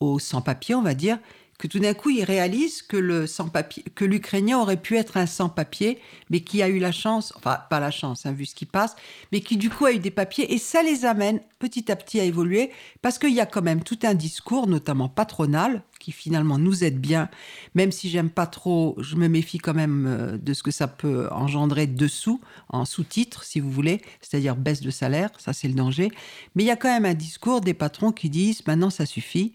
aux 0.00 0.18
sans-papiers, 0.18 0.74
on 0.74 0.82
va 0.82 0.94
dire, 0.94 1.18
que 1.58 1.66
tout 1.66 1.78
d'un 1.78 1.94
coup, 1.94 2.10
ils 2.10 2.24
réalisent 2.24 2.82
que 2.82 2.96
le 2.96 3.26
sans-papier, 3.26 3.84
que 3.94 4.04
l'Ukrainien 4.04 4.58
aurait 4.58 4.80
pu 4.80 4.96
être 4.96 5.16
un 5.16 5.26
sans-papier, 5.26 5.98
mais 6.30 6.40
qui 6.40 6.62
a 6.62 6.68
eu 6.68 6.78
la 6.78 6.92
chance, 6.92 7.32
enfin 7.36 7.58
pas 7.70 7.80
la 7.80 7.90
chance, 7.90 8.26
hein, 8.26 8.32
vu 8.32 8.46
ce 8.46 8.54
qui 8.54 8.66
passe, 8.66 8.94
mais 9.32 9.40
qui 9.40 9.56
du 9.56 9.70
coup 9.70 9.86
a 9.86 9.92
eu 9.92 9.98
des 9.98 10.10
papiers 10.10 10.52
et 10.52 10.58
ça 10.58 10.82
les 10.82 11.04
amène 11.04 11.40
petit 11.58 11.90
à 11.90 11.96
petit 11.96 12.20
à 12.20 12.24
évoluer 12.24 12.70
parce 13.00 13.18
qu'il 13.18 13.32
y 13.32 13.40
a 13.40 13.46
quand 13.46 13.62
même 13.62 13.82
tout 13.82 13.98
un 14.02 14.14
discours, 14.14 14.66
notamment 14.66 15.08
patronal, 15.08 15.82
qui 15.98 16.12
finalement 16.12 16.58
nous 16.58 16.84
aide 16.84 17.00
bien, 17.00 17.30
même 17.74 17.90
si 17.90 18.10
j'aime 18.10 18.30
pas 18.30 18.46
trop, 18.46 18.94
je 18.98 19.16
me 19.16 19.28
méfie 19.28 19.58
quand 19.58 19.74
même 19.74 20.06
euh, 20.06 20.36
de 20.36 20.52
ce 20.52 20.62
que 20.62 20.70
ça 20.70 20.86
peut 20.86 21.28
engendrer 21.30 21.86
dessous, 21.86 22.40
en 22.68 22.84
sous-titres, 22.84 23.44
si 23.44 23.60
vous 23.60 23.70
voulez, 23.70 24.02
c'est-à-dire 24.20 24.56
baisse 24.56 24.82
de 24.82 24.90
salaire, 24.90 25.30
ça 25.38 25.52
c'est 25.52 25.68
le 25.68 25.74
danger. 25.74 26.10
Mais 26.54 26.64
il 26.64 26.66
y 26.66 26.70
a 26.70 26.76
quand 26.76 26.92
même 26.92 27.06
un 27.06 27.14
discours 27.14 27.60
des 27.60 27.74
patrons 27.74 28.12
qui 28.12 28.28
disent 28.28 28.66
maintenant 28.66 28.90
ça 28.90 29.06
suffit, 29.06 29.54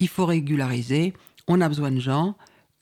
il 0.00 0.08
faut 0.08 0.26
régulariser 0.26 1.12
on 1.48 1.60
a 1.60 1.68
besoin 1.68 1.90
de 1.90 2.00
gens, 2.00 2.36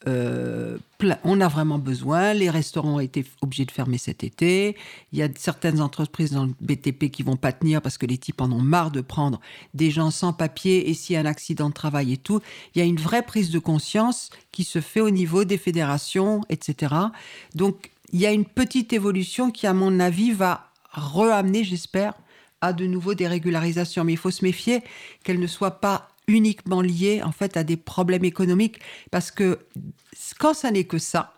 euh, 0.08 0.78
on 1.24 1.40
a 1.40 1.48
vraiment 1.48 1.78
besoin. 1.78 2.34
Les 2.34 2.50
restaurants 2.50 2.96
ont 2.96 3.00
été 3.00 3.24
obligés 3.40 3.64
de 3.64 3.70
fermer 3.70 3.98
cet 3.98 4.24
été. 4.24 4.76
Il 5.12 5.18
y 5.18 5.22
a 5.22 5.28
certaines 5.36 5.80
entreprises 5.80 6.32
dans 6.32 6.44
le 6.44 6.54
BTP 6.60 7.10
qui 7.10 7.22
vont 7.22 7.36
pas 7.36 7.52
tenir 7.52 7.82
parce 7.82 7.98
que 7.98 8.06
les 8.06 8.18
types 8.18 8.40
en 8.40 8.50
ont 8.52 8.60
marre 8.60 8.90
de 8.90 9.00
prendre 9.00 9.40
des 9.74 9.90
gens 9.90 10.10
sans 10.10 10.32
papier 10.32 10.90
et 10.90 10.94
s'il 10.94 11.14
y 11.14 11.16
a 11.16 11.20
un 11.20 11.26
accident 11.26 11.68
de 11.68 11.74
travail 11.74 12.12
et 12.12 12.16
tout. 12.16 12.40
Il 12.74 12.78
y 12.78 12.82
a 12.82 12.84
une 12.84 12.98
vraie 12.98 13.22
prise 13.22 13.50
de 13.50 13.58
conscience 13.58 14.30
qui 14.50 14.64
se 14.64 14.80
fait 14.80 15.00
au 15.00 15.10
niveau 15.10 15.44
des 15.44 15.58
fédérations, 15.58 16.42
etc. 16.48 16.94
Donc 17.54 17.90
il 18.12 18.20
y 18.20 18.26
a 18.26 18.32
une 18.32 18.44
petite 18.44 18.92
évolution 18.92 19.50
qui, 19.50 19.66
à 19.66 19.72
mon 19.72 19.98
avis, 20.00 20.32
va 20.32 20.68
reamener, 20.92 21.64
j'espère, 21.64 22.14
à 22.60 22.72
de 22.72 22.86
nouveau 22.86 23.14
des 23.14 23.26
régularisations. 23.26 24.04
Mais 24.04 24.12
il 24.12 24.18
faut 24.18 24.30
se 24.30 24.44
méfier 24.44 24.82
qu'elles 25.24 25.40
ne 25.40 25.46
soient 25.46 25.80
pas 25.80 26.08
uniquement 26.32 26.80
lié 26.80 27.22
en 27.22 27.32
fait 27.32 27.56
à 27.56 27.64
des 27.64 27.76
problèmes 27.76 28.24
économiques 28.24 28.80
parce 29.10 29.30
que 29.30 29.58
quand 30.38 30.54
ça 30.54 30.70
n'est 30.70 30.84
que 30.84 30.98
ça, 30.98 31.34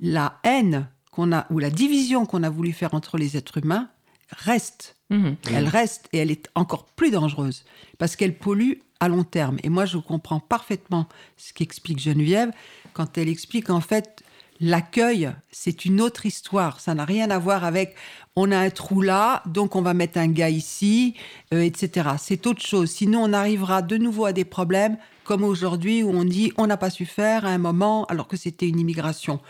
la 0.00 0.40
haine 0.44 0.88
qu'on 1.12 1.32
a 1.32 1.46
ou 1.50 1.58
la 1.58 1.70
division 1.70 2.26
qu'on 2.26 2.42
a 2.42 2.50
voulu 2.50 2.72
faire 2.72 2.94
entre 2.94 3.18
les 3.18 3.36
êtres 3.36 3.58
humains 3.58 3.88
reste. 4.30 4.96
Mhm. 5.10 5.36
Elle 5.52 5.68
reste 5.68 6.08
et 6.12 6.18
elle 6.18 6.30
est 6.30 6.48
encore 6.54 6.86
plus 6.86 7.10
dangereuse 7.10 7.64
parce 7.98 8.16
qu'elle 8.16 8.36
pollue 8.36 8.74
à 9.00 9.08
long 9.08 9.24
terme. 9.24 9.58
Et 9.62 9.68
moi, 9.68 9.86
je 9.86 9.98
comprends 9.98 10.40
parfaitement 10.40 11.08
ce 11.36 11.52
qu'explique 11.52 11.98
Geneviève 11.98 12.52
quand 12.92 13.18
elle 13.18 13.28
explique 13.28 13.70
en 13.70 13.80
fait 13.80 14.22
l'accueil, 14.60 15.30
c'est 15.50 15.84
une 15.84 16.00
autre 16.00 16.26
histoire. 16.26 16.80
Ça 16.80 16.94
n'a 16.94 17.04
rien 17.04 17.30
à 17.30 17.38
voir 17.38 17.64
avec 17.64 17.94
on 18.36 18.52
a 18.52 18.58
un 18.58 18.70
trou 18.70 19.02
là, 19.02 19.42
donc 19.46 19.74
on 19.74 19.82
va 19.82 19.94
mettre 19.94 20.18
un 20.18 20.28
gars 20.28 20.50
ici, 20.50 21.14
euh, 21.52 21.62
etc. 21.62 22.10
C'est 22.18 22.46
autre 22.46 22.64
chose. 22.64 22.90
Sinon, 22.90 23.24
on 23.24 23.32
arrivera 23.32 23.82
de 23.82 23.96
nouveau 23.96 24.26
à 24.26 24.32
des 24.32 24.44
problèmes 24.44 24.96
comme 25.24 25.44
aujourd'hui 25.44 26.02
où 26.02 26.10
on 26.10 26.24
dit 26.24 26.52
on 26.56 26.66
n'a 26.66 26.76
pas 26.76 26.90
su 26.90 27.06
faire 27.06 27.44
à 27.44 27.48
un 27.48 27.58
moment 27.58 28.04
alors 28.06 28.28
que 28.28 28.36
c'était 28.36 28.68
une 28.68 28.80
immigration 28.80 29.40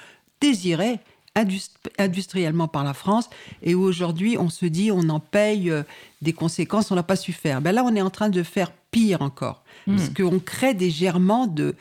désirée 0.41 1.01
industriellement 1.99 2.69
par 2.69 2.85
la 2.85 2.93
France 2.93 3.31
et 3.63 3.75
où 3.75 3.83
aujourd'hui 3.83 4.37
on 4.37 4.49
se 4.49 4.67
dit 4.67 4.91
on 4.91 5.09
en 5.09 5.21
paye 5.21 5.71
euh, 5.71 5.83
des 6.23 6.33
conséquences, 6.33 6.91
on 6.91 6.97
n'a 6.97 7.03
pas 7.03 7.17
su 7.17 7.33
faire. 7.33 7.61
Ben 7.61 7.73
là, 7.73 7.85
on 7.85 7.95
est 7.95 8.03
en 8.03 8.11
train 8.11 8.29
de 8.29 8.43
faire 8.43 8.73
pire 8.91 9.23
encore 9.23 9.63
mmh. 9.87 9.97
parce 9.97 10.09
qu'on 10.11 10.39
crée 10.39 10.75
des 10.75 10.91
germents 10.91 11.47
de 11.47 11.77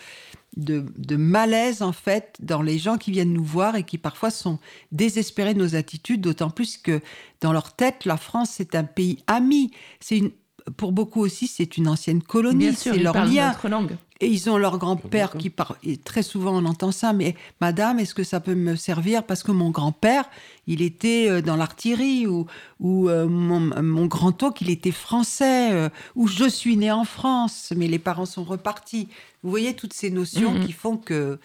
de, 0.57 1.15
malaise 1.15 1.81
en 1.81 1.91
fait 1.91 2.35
dans 2.39 2.61
les 2.61 2.77
gens 2.77 2.97
qui 2.97 3.11
viennent 3.11 3.33
nous 3.33 3.43
voir 3.43 3.75
et 3.75 3.83
qui 3.83 3.97
parfois 3.97 4.31
sont 4.31 4.59
désespérés 4.91 5.53
de 5.53 5.59
nos 5.59 5.75
attitudes, 5.75 6.21
d'autant 6.21 6.49
plus 6.49 6.77
que 6.77 7.01
dans 7.41 7.53
leur 7.53 7.73
tête, 7.73 8.05
la 8.05 8.17
France 8.17 8.51
c'est 8.53 8.75
un 8.75 8.83
pays 8.83 9.23
ami. 9.27 9.71
C'est 9.99 10.17
une, 10.17 10.31
pour 10.77 10.91
beaucoup 10.91 11.21
aussi, 11.21 11.47
c'est 11.47 11.77
une 11.77 11.87
ancienne 11.87 12.21
colonie, 12.21 12.73
c'est 12.73 12.97
leur 12.97 13.25
lien. 13.25 13.55
langue. 13.69 13.97
Et 14.21 14.27
ils 14.27 14.49
ont 14.49 14.57
leur 14.57 14.77
grand-père 14.77 15.31
qui 15.37 15.49
parle. 15.49 15.77
Et 15.81 15.95
très 15.95 16.23
souvent, 16.23 16.51
on 16.57 16.65
entend 16.65 16.91
ça. 16.91 17.13
Mais 17.13 17.35
madame, 17.61 17.99
est-ce 17.99 18.13
que 18.13 18.25
ça 18.25 18.41
peut 18.41 18.55
me 18.55 18.75
servir? 18.75 19.23
Parce 19.23 19.43
que 19.43 19.51
mon 19.51 19.69
grand-père, 19.69 20.29
il 20.67 20.81
était 20.81 21.29
euh, 21.29 21.41
dans 21.41 21.55
l'artillerie, 21.55 22.27
ou, 22.27 22.45
ou 22.81 23.09
euh, 23.09 23.27
mon, 23.27 24.05
grand-oncle, 24.07 24.61
il 24.63 24.69
était 24.69 24.91
français, 24.91 25.71
euh, 25.71 25.89
ou 26.15 26.27
je 26.27 26.49
suis 26.49 26.75
né 26.75 26.91
en 26.91 27.05
France, 27.05 27.71
mais 27.77 27.87
les 27.87 27.99
parents 27.99 28.25
sont 28.25 28.43
repartis. 28.43 29.07
Vous 29.41 29.49
voyez 29.49 29.73
toutes 29.73 29.93
ces 29.93 30.09
notions 30.09 30.53
mm-hmm. 30.53 30.65
qui 30.65 30.71
font 30.73 30.97
que 30.97 31.39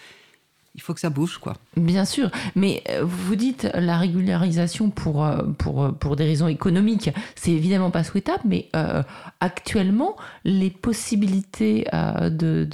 il 0.74 0.82
faut 0.82 0.92
que 0.92 1.00
ça 1.00 1.10
bouge, 1.10 1.38
quoi. 1.38 1.54
Bien 1.76 2.04
sûr, 2.04 2.30
mais 2.56 2.82
euh, 2.90 3.04
vous 3.04 3.36
dites 3.36 3.68
la 3.74 3.96
régularisation 3.96 4.90
pour, 4.90 5.24
euh, 5.24 5.42
pour, 5.56 5.84
euh, 5.84 5.92
pour 5.92 6.16
des 6.16 6.24
raisons 6.24 6.48
économiques, 6.48 7.10
c'est 7.36 7.52
évidemment 7.52 7.92
pas 7.92 8.02
souhaitable, 8.02 8.42
mais 8.44 8.68
actuellement, 9.40 10.16
les 10.44 10.70
possibilités 10.70 11.86
de, 11.92 12.66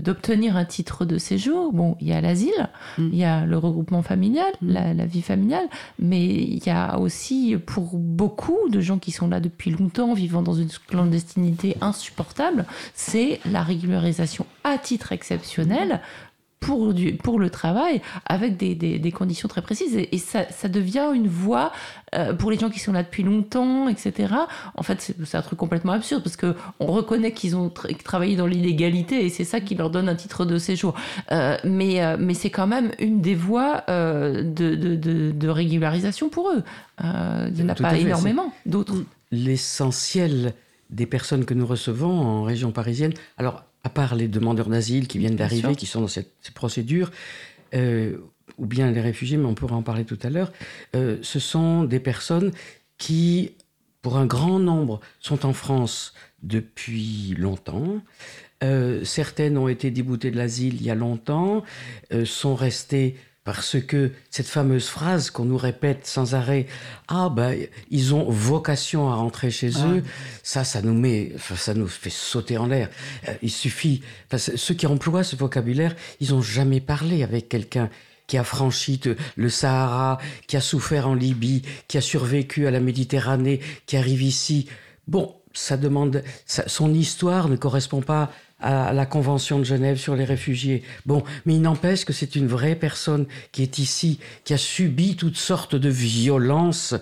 d'obtenir 0.00 0.56
un 0.56 0.64
titre 0.64 1.04
de 1.04 1.18
séjour, 1.18 1.72
bon, 1.72 1.96
il 2.00 2.08
y 2.08 2.12
a 2.12 2.20
l'asile, 2.20 2.70
mm. 2.98 3.08
il 3.12 3.18
y 3.18 3.24
a 3.24 3.44
le 3.44 3.58
regroupement 3.58 4.02
familial, 4.02 4.50
mm. 4.62 4.72
la, 4.72 4.94
la, 4.94 5.06
vie 5.06 5.22
familiale, 5.22 5.66
mais 5.98 6.24
il 6.26 6.64
y 6.64 6.70
a 6.70 6.98
aussi 6.98 7.56
pour 7.66 7.98
beaucoup 7.98 8.68
de 8.70 8.80
gens 8.80 8.98
qui 8.98 9.12
sont 9.12 9.28
là 9.28 9.40
depuis 9.40 9.70
longtemps, 9.70 10.14
vivant 10.14 10.42
dans 10.42 10.54
une 10.54 10.70
clandestinité 10.88 11.76
insupportable, 11.80 12.64
c'est 12.94 13.40
la 13.44 13.62
régularisation 13.62 14.46
à 14.64 14.78
titre 14.78 15.12
exceptionnel 15.12 16.00
pour, 16.60 16.94
du, 16.94 17.14
pour 17.14 17.38
le 17.38 17.50
travail 17.50 18.00
avec 18.24 18.56
des, 18.56 18.74
des, 18.74 19.12
conditions 19.12 19.48
très 19.48 19.62
précises. 19.62 19.96
Et, 19.96 20.18
ça, 20.18 20.50
ça, 20.50 20.68
devient 20.68 21.10
une 21.14 21.28
voie 21.28 21.70
euh, 22.14 22.32
pour 22.32 22.50
les 22.50 22.58
gens 22.58 22.70
qui 22.70 22.80
sont 22.80 22.92
là 22.92 23.02
depuis 23.02 23.22
longtemps, 23.22 23.88
etc. 23.88 24.34
En 24.74 24.82
fait, 24.82 25.14
c'est 25.24 25.36
un 25.36 25.42
truc 25.42 25.58
complètement 25.58 25.92
absurde 25.92 26.22
parce 26.22 26.36
que 26.36 26.54
on 26.80 26.86
reconnaît 26.86 27.32
qu'ils 27.32 27.56
ont 27.56 27.70
travaillé 28.04 28.36
dans 28.36 28.46
l'illégalité 28.46 29.24
et 29.24 29.28
c'est 29.28 29.44
ça 29.44 29.60
qui 29.60 29.74
leur 29.74 29.90
donne 29.90 30.08
un 30.08 30.14
titre 30.14 30.44
de 30.44 30.58
séjour. 30.58 30.94
Euh, 31.30 31.56
mais 31.64 32.02
euh, 32.02 32.16
mais 32.18 32.34
c'est 32.34 32.50
quand 32.50 32.66
même 32.66 32.90
une 32.98 33.20
des 33.20 33.34
voies 33.34 33.84
de, 33.88 34.42
de, 34.42 35.30
de, 35.30 35.48
régularisation 35.48 36.28
pour 36.28 36.50
eux. 36.50 36.62
il 37.02 37.52
n'y 37.54 37.62
en 37.62 37.68
a 37.68 37.74
pas 37.74 37.96
énormément 37.96 38.52
d'autres. 38.64 38.94
L'essentiel 39.30 40.54
des 40.90 41.06
personnes 41.06 41.44
que 41.44 41.54
nous 41.54 41.66
recevons 41.66 42.20
en 42.20 42.42
région 42.42 42.70
parisienne, 42.70 43.12
alors 43.38 43.64
à 43.86 43.88
part 43.88 44.16
les 44.16 44.26
demandeurs 44.26 44.68
d'asile 44.68 45.06
qui 45.06 45.18
viennent 45.18 45.36
d'arriver, 45.36 45.76
qui 45.76 45.86
sont 45.86 46.00
dans 46.00 46.08
cette, 46.08 46.50
procédure, 46.54 47.12
euh, 47.72 48.16
ou 48.58 48.66
bien 48.66 48.90
les 48.90 49.00
réfugiés, 49.00 49.36
mais 49.36 49.46
on 49.46 49.54
pourra 49.54 49.76
en 49.76 49.82
parler 49.82 50.04
tout 50.04 50.18
à 50.24 50.28
l'heure, 50.28 50.52
euh, 50.96 51.18
ce 51.22 51.38
sont 51.38 51.84
des 51.84 52.00
personnes 52.00 52.50
qui, 52.98 53.52
pour 54.02 54.16
un 54.16 54.26
grand 54.26 54.58
nombre, 54.58 54.98
sont 55.20 55.46
en 55.46 55.52
France 55.52 56.14
depuis 56.42 57.36
longtemps. 57.38 58.02
Euh, 58.64 59.04
certaines 59.04 59.56
ont 59.56 59.68
été 59.68 59.92
déboutées 59.92 60.32
de 60.32 60.36
l'asile 60.36 60.74
il 60.74 60.82
y 60.82 60.90
a 60.90 60.96
longtemps, 60.96 61.62
sont 62.24 62.56
restées 62.56 63.14
parce 63.46 63.80
que 63.80 64.10
cette 64.28 64.48
fameuse 64.48 64.88
phrase 64.88 65.30
qu'on 65.30 65.44
nous 65.44 65.56
répète 65.56 66.04
sans 66.04 66.34
arrêt, 66.34 66.66
ah 67.06 67.30
ben 67.30 67.56
ils 67.92 68.12
ont 68.12 68.28
vocation 68.28 69.08
à 69.08 69.14
rentrer 69.14 69.52
chez 69.52 69.70
ah. 69.76 69.86
eux, 69.86 70.02
ça, 70.42 70.64
ça 70.64 70.82
nous 70.82 70.94
met, 70.94 71.32
ça 71.38 71.72
nous 71.72 71.86
fait 71.86 72.10
sauter 72.10 72.58
en 72.58 72.66
l'air. 72.66 72.90
Euh, 73.28 73.34
il 73.42 73.52
suffit, 73.52 74.02
ceux 74.36 74.74
qui 74.74 74.88
emploient 74.88 75.22
ce 75.22 75.36
vocabulaire, 75.36 75.94
ils 76.18 76.34
ont 76.34 76.42
jamais 76.42 76.80
parlé 76.80 77.22
avec 77.22 77.48
quelqu'un 77.48 77.88
qui 78.26 78.36
a 78.36 78.42
franchi 78.42 79.00
le 79.36 79.48
Sahara, 79.48 80.18
qui 80.48 80.56
a 80.56 80.60
souffert 80.60 81.08
en 81.08 81.14
Libye, 81.14 81.62
qui 81.86 81.98
a 81.98 82.00
survécu 82.00 82.66
à 82.66 82.72
la 82.72 82.80
Méditerranée, 82.80 83.60
qui 83.86 83.96
arrive 83.96 84.22
ici. 84.22 84.66
Bon, 85.06 85.36
ça 85.52 85.76
demande, 85.76 86.24
son 86.46 86.92
histoire 86.92 87.48
ne 87.48 87.54
correspond 87.54 88.02
pas 88.02 88.32
à 88.60 88.92
la 88.92 89.06
Convention 89.06 89.58
de 89.58 89.64
Genève 89.64 89.98
sur 89.98 90.16
les 90.16 90.24
réfugiés. 90.24 90.82
Bon, 91.04 91.22
mais 91.44 91.54
il 91.54 91.62
n'empêche 91.62 92.04
que 92.04 92.12
c'est 92.12 92.36
une 92.36 92.46
vraie 92.46 92.74
personne 92.74 93.26
qui 93.52 93.62
est 93.62 93.78
ici, 93.78 94.18
qui 94.44 94.54
a 94.54 94.58
subi 94.58 95.16
toutes 95.16 95.36
sortes 95.36 95.74
de 95.74 95.88
violences 95.88 96.94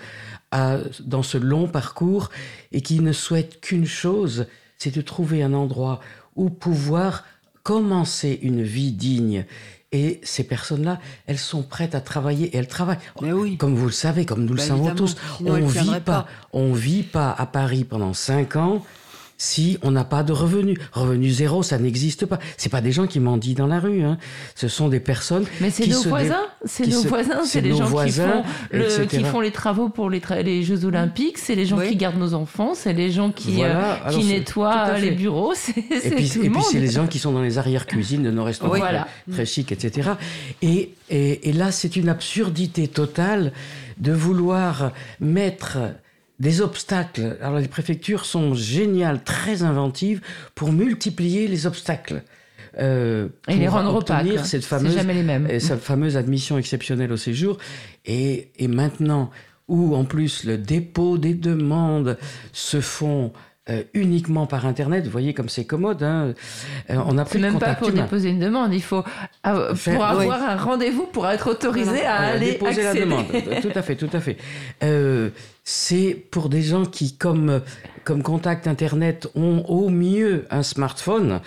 dans 1.00 1.22
ce 1.22 1.38
long 1.38 1.66
parcours 1.66 2.30
et 2.72 2.80
qui 2.80 3.00
ne 3.00 3.12
souhaitent 3.12 3.60
qu'une 3.60 3.86
chose, 3.86 4.46
c'est 4.78 4.94
de 4.94 5.00
trouver 5.00 5.42
un 5.42 5.52
endroit 5.52 6.00
où 6.36 6.50
pouvoir 6.50 7.24
commencer 7.62 8.38
une 8.42 8.62
vie 8.62 8.92
digne. 8.92 9.46
Et 9.92 10.20
ces 10.24 10.44
personnes-là, 10.44 10.98
elles 11.26 11.38
sont 11.38 11.62
prêtes 11.62 11.94
à 11.94 12.00
travailler 12.00 12.48
et 12.48 12.56
elles 12.56 12.68
travaillent. 12.68 12.98
oui. 13.20 13.56
Comme 13.56 13.76
vous 13.76 13.86
le 13.86 13.92
savez, 13.92 14.26
comme 14.26 14.44
nous 14.44 14.54
le 14.54 14.58
bah, 14.58 14.66
savons 14.66 14.94
tous, 14.94 15.16
on 15.44 15.66
vit 15.66 16.00
pas, 16.04 16.26
on 16.52 16.72
vit 16.72 17.04
pas 17.04 17.30
à 17.30 17.46
Paris 17.46 17.84
pendant 17.84 18.12
cinq 18.12 18.56
ans 18.56 18.84
si 19.44 19.78
on 19.82 19.90
n'a 19.90 20.04
pas 20.04 20.22
de 20.22 20.32
revenus. 20.32 20.78
Revenu 20.92 21.30
zéro, 21.30 21.62
ça 21.62 21.78
n'existe 21.78 22.24
pas. 22.24 22.38
C'est 22.56 22.70
pas 22.70 22.80
des 22.80 22.92
gens 22.92 23.06
qui 23.06 23.20
mendient 23.20 23.54
dans 23.54 23.66
la 23.66 23.78
rue. 23.78 24.02
Hein. 24.02 24.16
Ce 24.54 24.68
sont 24.68 24.88
des 24.88 25.00
personnes. 25.00 25.44
Mais 25.60 25.70
c'est 25.70 25.86
nos, 25.86 26.02
voisins. 26.02 26.46
C'est 26.64 26.86
nos 26.86 27.02
voisins. 27.02 27.42
C'est 27.44 27.60
les 27.60 27.76
gens 27.76 27.90
qui 28.04 28.10
font, 28.10 29.06
qui 29.06 29.24
font, 29.24 29.40
les 29.40 29.50
travaux 29.50 29.90
pour 29.90 30.08
les, 30.08 30.22
les 30.42 30.62
Jeux 30.62 30.86
Olympiques. 30.86 31.36
C'est 31.36 31.54
les 31.54 31.66
gens 31.66 31.78
qui 31.78 31.94
gardent 31.96 32.18
nos 32.18 32.32
enfants. 32.32 32.74
C'est 32.74 32.94
les 32.94 33.10
gens 33.10 33.30
qui, 33.30 33.62
euh, 33.62 33.94
qui 34.10 34.24
nettoient 34.24 34.98
les 34.98 35.10
bureaux. 35.10 35.52
et 35.76 36.10
puis, 36.10 36.32
et 36.42 36.50
puis 36.50 36.62
c'est 36.70 36.80
les 36.80 36.90
gens 36.90 37.06
qui 37.06 37.18
sont 37.18 37.32
dans 37.32 37.42
les 37.42 37.58
arrières-cuisines 37.58 38.22
de 38.22 38.30
nos 38.30 38.44
restaurants 38.44 38.78
voilà. 38.78 39.06
très 39.30 39.44
chics, 39.44 39.72
etc. 39.72 40.12
Et, 40.62 40.94
et, 41.10 41.50
et 41.50 41.52
là, 41.52 41.70
c'est 41.70 41.96
une 41.96 42.08
absurdité 42.08 42.88
totale 42.88 43.52
de 43.98 44.12
vouloir 44.12 44.92
mettre 45.20 45.78
des 46.38 46.60
obstacles. 46.60 47.36
Alors 47.40 47.58
les 47.58 47.68
préfectures 47.68 48.24
sont 48.24 48.54
géniales, 48.54 49.22
très 49.22 49.62
inventives 49.62 50.20
pour 50.54 50.72
multiplier 50.72 51.46
les 51.46 51.66
obstacles. 51.66 52.22
Euh, 52.78 53.28
et 53.46 53.56
les 53.56 53.68
rendre 53.68 53.94
opaques. 53.94 54.26
Cette 54.44 54.64
fameuse, 54.64 54.94
jamais 54.94 55.14
les 55.14 55.22
mêmes. 55.22 55.60
Cette 55.60 55.80
fameuse 55.80 56.16
admission 56.16 56.58
exceptionnelle 56.58 57.12
au 57.12 57.16
séjour. 57.16 57.58
Et, 58.04 58.50
et 58.56 58.66
maintenant, 58.66 59.30
où 59.68 59.94
en 59.94 60.04
plus 60.04 60.44
le 60.44 60.58
dépôt 60.58 61.18
des 61.18 61.34
demandes 61.34 62.18
se 62.52 62.80
font 62.80 63.32
euh, 63.70 63.82
uniquement 63.94 64.46
par 64.46 64.66
Internet. 64.66 65.06
Vous 65.06 65.10
voyez 65.10 65.32
comme 65.32 65.48
c'est 65.48 65.64
commode. 65.64 66.02
Hein. 66.02 66.34
Euh, 66.90 66.96
on 67.06 67.16
a 67.16 67.24
plus 67.24 67.38
même 67.38 67.58
pas 67.58 67.74
pour 67.74 67.90
déposer 67.90 68.28
une 68.28 68.40
demande. 68.40 68.74
Il 68.74 68.82
faut 68.82 69.02
pour 69.42 70.04
avoir 70.04 70.42
un 70.42 70.56
rendez-vous 70.56 71.06
pour 71.06 71.26
être 71.26 71.50
autorisé 71.50 72.04
à 72.04 72.16
aller 72.16 72.52
déposer 72.52 72.82
la 72.82 72.92
demande. 72.92 73.24
tout 73.62 73.72
à 73.74 73.80
fait, 73.80 73.96
tout 73.96 74.10
à 74.12 74.20
fait. 74.20 74.36
Euh, 74.82 75.30
c'est 75.62 76.14
pour 76.30 76.50
des 76.50 76.60
gens 76.60 76.84
qui, 76.84 77.16
comme 77.16 77.62
comme 78.04 78.22
contact 78.22 78.68
Internet, 78.68 79.28
ont 79.34 79.64
au 79.66 79.88
mieux 79.88 80.44
un 80.50 80.62
smartphone, 80.62 81.40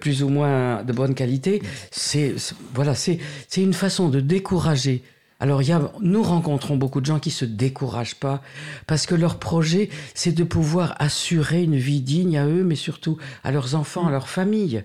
plus 0.00 0.24
ou 0.24 0.30
moins 0.30 0.82
de 0.82 0.92
bonne 0.92 1.14
qualité. 1.14 1.62
C'est 1.92 2.34
voilà, 2.74 2.96
c'est 2.96 3.20
c'est 3.46 3.62
une 3.62 3.74
façon 3.74 4.08
de 4.08 4.18
décourager 4.18 5.04
alors, 5.42 5.60
il 5.60 5.68
y 5.68 5.72
a, 5.72 5.90
nous 6.00 6.22
rencontrons 6.22 6.76
beaucoup 6.76 7.00
de 7.00 7.06
gens 7.06 7.18
qui 7.18 7.32
se 7.32 7.44
découragent 7.44 8.14
pas 8.14 8.42
parce 8.86 9.06
que 9.06 9.16
leur 9.16 9.40
projet, 9.40 9.90
c'est 10.14 10.30
de 10.30 10.44
pouvoir 10.44 10.94
assurer 11.00 11.64
une 11.64 11.74
vie 11.74 12.00
digne 12.00 12.38
à 12.38 12.46
eux, 12.46 12.62
mais 12.62 12.76
surtout 12.76 13.18
à 13.42 13.50
leurs 13.50 13.74
enfants, 13.74 14.06
à 14.06 14.12
leur 14.12 14.28
famille. 14.28 14.84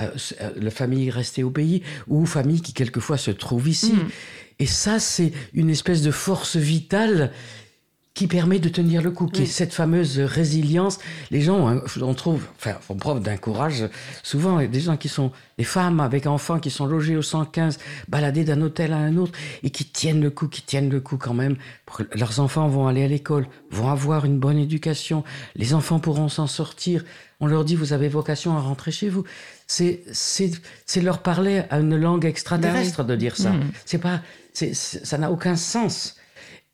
Euh, 0.00 0.08
euh, 0.40 0.50
la 0.56 0.70
famille 0.70 1.10
restée 1.10 1.42
au 1.42 1.50
pays 1.50 1.82
ou 2.08 2.24
famille 2.24 2.62
qui 2.62 2.72
quelquefois 2.72 3.18
se 3.18 3.30
trouve 3.30 3.68
ici. 3.68 3.92
Mm. 3.92 4.08
Et 4.60 4.66
ça, 4.66 4.98
c'est 4.98 5.30
une 5.52 5.68
espèce 5.68 6.00
de 6.00 6.10
force 6.10 6.56
vitale 6.56 7.30
qui 8.14 8.26
permet 8.26 8.58
de 8.58 8.68
tenir 8.68 9.00
le 9.00 9.10
coup, 9.10 9.26
qui 9.26 9.42
est 9.42 9.46
cette 9.46 9.72
fameuse 9.72 10.18
résilience. 10.18 10.98
Les 11.30 11.40
gens, 11.40 11.68
hein, 11.68 11.82
on 12.00 12.12
trouve, 12.12 12.44
enfin, 12.58 12.74
font 12.80 12.94
preuve 12.94 13.22
d'un 13.22 13.38
courage. 13.38 13.84
Souvent, 14.22 14.62
des 14.62 14.80
gens 14.80 14.98
qui 14.98 15.08
sont 15.08 15.32
des 15.56 15.64
femmes 15.64 15.98
avec 15.98 16.26
enfants 16.26 16.58
qui 16.58 16.70
sont 16.70 16.84
logés 16.84 17.16
au 17.16 17.22
115, 17.22 17.78
baladés 18.08 18.44
d'un 18.44 18.60
hôtel 18.60 18.92
à 18.92 18.98
un 18.98 19.16
autre 19.16 19.32
et 19.62 19.70
qui 19.70 19.86
tiennent 19.86 20.20
le 20.20 20.28
coup, 20.28 20.46
qui 20.48 20.60
tiennent 20.60 20.90
le 20.90 21.00
coup 21.00 21.16
quand 21.16 21.32
même. 21.32 21.56
Leurs 22.14 22.40
enfants 22.40 22.68
vont 22.68 22.86
aller 22.86 23.04
à 23.04 23.08
l'école, 23.08 23.46
vont 23.70 23.88
avoir 23.88 24.26
une 24.26 24.38
bonne 24.38 24.58
éducation. 24.58 25.24
Les 25.56 25.72
enfants 25.72 25.98
pourront 25.98 26.28
s'en 26.28 26.46
sortir. 26.46 27.04
On 27.40 27.46
leur 27.46 27.64
dit, 27.64 27.76
vous 27.76 27.94
avez 27.94 28.08
vocation 28.08 28.56
à 28.56 28.60
rentrer 28.60 28.92
chez 28.92 29.08
vous. 29.08 29.24
C'est, 29.66 30.02
c'est, 30.12 30.50
c'est 30.84 31.00
leur 31.00 31.20
parler 31.20 31.62
à 31.70 31.80
une 31.80 31.96
langue 31.96 32.26
extraterrestre 32.26 33.04
ben 33.04 33.14
de 33.14 33.16
dire 33.16 33.36
ça. 33.36 33.52
Mmh. 33.52 33.70
C'est 33.86 33.98
pas, 33.98 34.20
c'est, 34.52 34.74
ça 34.74 35.16
n'a 35.16 35.30
aucun 35.30 35.56
sens. 35.56 36.16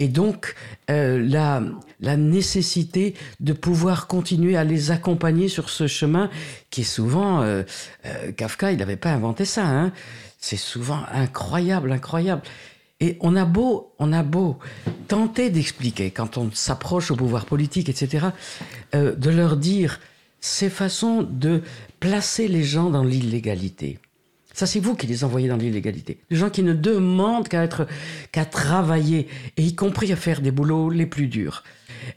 Et 0.01 0.07
donc, 0.07 0.55
euh, 0.91 1.21
la, 1.21 1.61
la 2.01 2.17
nécessité 2.17 3.15
de 3.41 3.53
pouvoir 3.53 4.07
continuer 4.07 4.57
à 4.57 4.63
les 4.63 4.93
accompagner 4.93 5.49
sur 5.49 5.71
ce 5.71 5.89
chemin 5.89 6.31
qui 6.71 6.83
est 6.83 6.85
souvent... 6.85 7.43
Euh, 7.43 7.65
euh, 8.07 8.31
Kafka, 8.31 8.71
il 8.71 8.79
n'avait 8.79 8.97
pas 8.97 9.11
inventé 9.11 9.45
ça. 9.45 9.67
Hein. 9.67 9.93
C'est 10.39 10.57
souvent 10.57 11.01
incroyable, 11.11 11.91
incroyable. 11.91 12.43
Et 13.01 13.17
on 13.21 13.35
a 13.35 13.45
beau, 13.45 13.93
on 13.99 14.13
a 14.13 14.23
beau 14.23 14.59
tenter 15.09 15.51
d'expliquer, 15.51 16.13
quand 16.13 16.39
on 16.39 16.51
s'approche 16.53 17.11
au 17.11 17.17
pouvoir 17.17 17.45
politique, 17.47 17.89
etc., 17.89 18.27
de 18.93 19.31
leur 19.31 19.57
dire 19.57 20.01
ces 20.41 20.69
façons 20.69 21.23
de 21.23 21.63
placer 22.01 22.49
les 22.49 22.65
gens 22.65 22.91
dans 22.91 23.05
l'illégalité 23.05 24.01
ça, 24.59 24.67
c'est 24.67 24.81
vous 24.81 24.97
qui 24.97 25.07
les 25.07 25.23
envoyez 25.23 25.47
dans 25.47 25.57
l'illégalité. 25.57 26.19
Des 26.31 26.37
gens 26.37 26.51
qui 26.51 26.65
ne 26.65 26.73
demandent 26.73 27.47
qu'à 27.47 27.63
être, 27.63 27.87
qu'à 28.33 28.45
travailler, 28.45 29.29
et 29.57 29.63
y 29.63 29.77
compris 29.77 30.13
à 30.13 30.17
faire 30.17 30.41
des 30.41 30.51
boulots 30.51 30.91
les 30.91 31.07
plus 31.07 31.29
durs. 31.29 31.63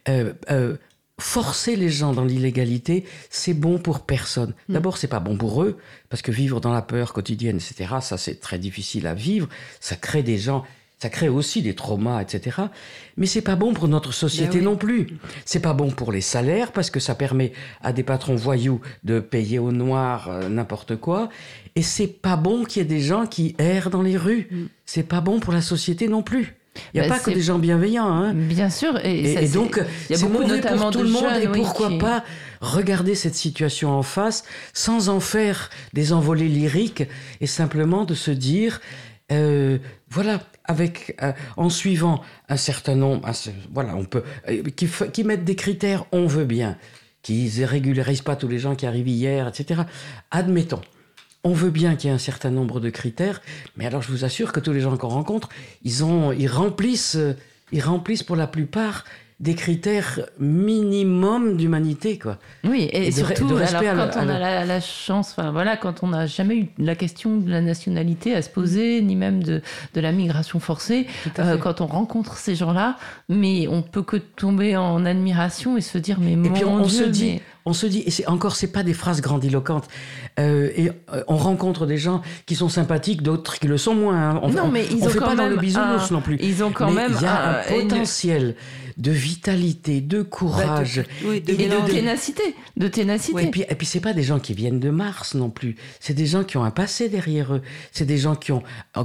Euh, 0.09 0.33
euh, 0.49 0.77
forcer 1.19 1.75
les 1.75 1.89
gens 1.89 2.13
dans 2.13 2.25
l'illégalité, 2.25 3.05
c'est 3.29 3.53
bon 3.53 3.77
pour 3.77 4.07
personne. 4.07 4.55
Mm. 4.69 4.73
D'abord, 4.73 4.97
c'est 4.97 5.07
pas 5.07 5.19
bon 5.19 5.37
pour 5.37 5.61
eux, 5.61 5.77
parce 6.09 6.23
que 6.23 6.31
vivre 6.31 6.59
dans 6.59 6.73
la 6.73 6.81
peur 6.81 7.13
quotidienne, 7.13 7.57
etc., 7.57 7.97
ça, 8.01 8.17
c'est 8.17 8.39
très 8.39 8.57
difficile 8.57 9.05
à 9.05 9.13
vivre. 9.13 9.47
Ça 9.79 9.95
crée 9.95 10.23
des 10.23 10.39
gens 10.39 10.65
ça 11.01 11.09
crée 11.09 11.29
aussi 11.29 11.63
des 11.63 11.73
traumas, 11.73 12.21
etc. 12.21 12.57
Mais 13.17 13.25
c'est 13.25 13.41
pas 13.41 13.55
bon 13.55 13.73
pour 13.73 13.87
notre 13.87 14.13
société 14.13 14.59
ben 14.59 14.65
non 14.65 14.75
plus. 14.75 15.07
C'est 15.45 15.59
pas 15.59 15.73
bon 15.73 15.89
pour 15.89 16.11
les 16.11 16.21
salaires 16.21 16.71
parce 16.71 16.91
que 16.91 16.99
ça 16.99 17.15
permet 17.15 17.53
à 17.81 17.91
des 17.91 18.03
patrons 18.03 18.35
voyous 18.35 18.81
de 19.03 19.19
payer 19.19 19.57
au 19.57 19.71
noir 19.71 20.29
euh, 20.29 20.47
n'importe 20.47 20.97
quoi. 20.97 21.29
Et 21.75 21.81
c'est 21.81 22.05
pas 22.05 22.35
bon 22.35 22.65
qu'il 22.65 22.83
y 22.83 22.85
ait 22.85 22.87
des 22.87 22.99
gens 22.99 23.25
qui 23.25 23.55
errent 23.57 23.89
dans 23.89 24.03
les 24.03 24.15
rues. 24.15 24.47
Mm. 24.51 24.65
C'est 24.85 25.01
pas 25.01 25.21
bon 25.21 25.39
pour 25.39 25.53
la 25.53 25.63
société 25.63 26.07
non 26.07 26.21
plus. 26.21 26.55
Il 26.93 27.01
n'y 27.01 27.05
a 27.05 27.09
bah, 27.09 27.15
pas 27.15 27.19
que 27.19 27.31
des 27.31 27.41
gens 27.41 27.57
bienveillants. 27.57 28.07
Hein. 28.07 28.33
Bien 28.35 28.69
sûr. 28.69 29.03
Et, 29.03 29.47
donc, 29.47 29.81
c'est 30.07 30.29
mauvais 30.29 30.61
pour 30.61 30.91
tout 30.91 31.01
le 31.01 31.09
monde. 31.09 31.25
et 31.41 31.47
pourquoi 31.47 31.97
pas 31.97 32.23
regarder 32.61 33.15
cette 33.15 33.35
situation 33.35 33.89
en 33.89 34.03
face 34.03 34.43
sans 34.73 35.09
en 35.09 35.19
faire 35.19 35.71
des 35.93 36.13
envolées 36.13 36.47
lyriques 36.47 37.03
et 37.41 37.47
simplement 37.47 38.05
de 38.05 38.13
se 38.13 38.29
dire, 38.29 38.79
euh, 39.31 39.77
voilà, 40.09 40.41
avec 40.65 41.17
euh, 41.21 41.31
en 41.57 41.69
suivant 41.69 42.21
un 42.49 42.57
certain 42.57 42.95
nombre, 42.95 43.29
voilà, 43.71 43.95
on 43.95 44.03
peut, 44.03 44.23
euh, 44.49 44.63
qui, 44.75 44.87
qui, 45.13 45.23
mettent 45.23 45.45
des 45.45 45.55
critères, 45.55 46.05
on 46.11 46.27
veut 46.27 46.45
bien, 46.45 46.77
qui 47.21 47.49
régularisent 47.63 48.21
pas 48.21 48.35
tous 48.35 48.47
les 48.47 48.59
gens 48.59 48.75
qui 48.75 48.85
arrivent 48.85 49.07
hier, 49.07 49.47
etc. 49.47 49.81
Admettons. 50.31 50.81
On 51.43 51.53
veut 51.53 51.71
bien 51.71 51.95
qu'il 51.95 52.09
y 52.09 52.11
ait 52.11 52.15
un 52.15 52.19
certain 52.19 52.51
nombre 52.51 52.79
de 52.79 52.91
critères, 52.91 53.41
mais 53.75 53.87
alors 53.87 54.03
je 54.03 54.11
vous 54.11 54.25
assure 54.25 54.51
que 54.51 54.59
tous 54.59 54.73
les 54.73 54.81
gens 54.81 54.95
qu'on 54.97 55.07
rencontre, 55.07 55.49
ils 55.83 56.03
ont, 56.03 56.31
ils 56.31 56.47
remplissent, 56.47 57.17
ils 57.71 57.81
remplissent 57.81 58.21
pour 58.21 58.35
la 58.35 58.45
plupart 58.45 59.05
des 59.41 59.55
critères 59.55 60.19
minimum 60.39 61.57
d'humanité, 61.57 62.19
quoi. 62.19 62.37
Oui, 62.63 62.87
et, 62.93 63.11
surtout, 63.11 63.47
quand 63.47 63.55
on 63.55 64.29
a 64.29 64.65
la, 64.65 64.79
chance, 64.79 65.31
enfin 65.31 65.51
voilà, 65.51 65.77
quand 65.77 66.03
on 66.03 66.09
n'a 66.09 66.27
jamais 66.27 66.55
eu 66.55 66.67
la 66.77 66.95
question 66.95 67.37
de 67.37 67.49
la 67.49 67.61
nationalité 67.61 68.35
à 68.35 68.43
se 68.43 68.49
poser, 68.49 69.01
ni 69.01 69.15
même 69.15 69.43
de, 69.43 69.61
de 69.95 70.01
la 70.01 70.11
migration 70.11 70.59
forcée, 70.59 71.07
euh, 71.39 71.57
quand 71.57 71.81
on 71.81 71.87
rencontre 71.87 72.37
ces 72.37 72.53
gens-là, 72.53 72.97
mais 73.29 73.67
on 73.67 73.81
peut 73.81 74.03
que 74.03 74.17
tomber 74.17 74.77
en 74.77 75.05
admiration 75.05 75.75
et 75.75 75.81
se 75.81 75.97
dire, 75.97 76.19
mais 76.21 76.35
mon 76.35 76.45
et 76.45 76.49
puis 76.51 76.63
on, 76.63 76.87
se 76.87 77.03
dit, 77.03 77.41
on 77.65 77.73
se 77.73 77.87
dit, 77.87 78.03
et 78.05 78.11
c'est 78.11 78.27
encore, 78.27 78.55
c'est 78.55 78.71
pas 78.71 78.83
des 78.83 78.93
phrases 78.93 79.21
grandiloquentes. 79.21 79.87
Euh, 80.39 80.69
et 80.75 80.89
euh, 80.89 81.23
on 81.27 81.37
rencontre 81.37 81.87
des 81.87 81.97
gens 81.97 82.21
qui 82.45 82.55
sont 82.55 82.69
sympathiques, 82.69 83.23
d'autres 83.23 83.57
qui 83.59 83.67
le 83.67 83.77
sont 83.77 83.95
moins. 83.95 84.35
Hein. 84.35 84.41
non, 84.53 84.67
mais 84.67 84.85
ils 84.85 85.03
on 85.03 85.07
ont 85.07 85.09
fait 85.09 85.19
pas 85.19 85.35
dans 85.35 85.47
le 85.47 85.57
bisounours 85.57 86.11
non 86.11 86.21
plus. 86.21 86.37
Ils 86.41 86.63
ont 86.63 86.71
quand 86.71 86.91
même 86.91 87.11
il 87.15 87.23
y 87.23 87.25
a 87.25 87.59
un, 87.59 87.63
potentiel 87.63 88.55
de 89.01 89.11
vitalité, 89.11 89.99
de 89.99 90.21
courage, 90.21 91.03
bah, 91.23 91.29
de, 91.29 91.35
et 91.35 91.39
de, 91.39 91.91
ténacité, 91.91 92.43
de 92.77 92.87
ténacité. 92.87 93.43
et 93.43 93.49
puis, 93.49 93.63
et 93.67 93.75
puis 93.75 93.87
c'est 93.87 93.99
pas 93.99 94.13
des 94.13 94.21
gens 94.21 94.39
qui 94.39 94.53
viennent 94.53 94.79
de 94.79 94.91
Mars 94.91 95.33
non 95.33 95.49
plus. 95.49 95.75
C'est 95.99 96.13
des 96.13 96.27
gens 96.27 96.43
qui 96.43 96.57
ont 96.57 96.63
un 96.63 96.71
passé 96.71 97.09
derrière 97.09 97.55
eux. 97.55 97.61
C'est 97.91 98.05
des 98.05 98.19
gens 98.19 98.35
qui 98.35 98.51
ont 98.51 98.61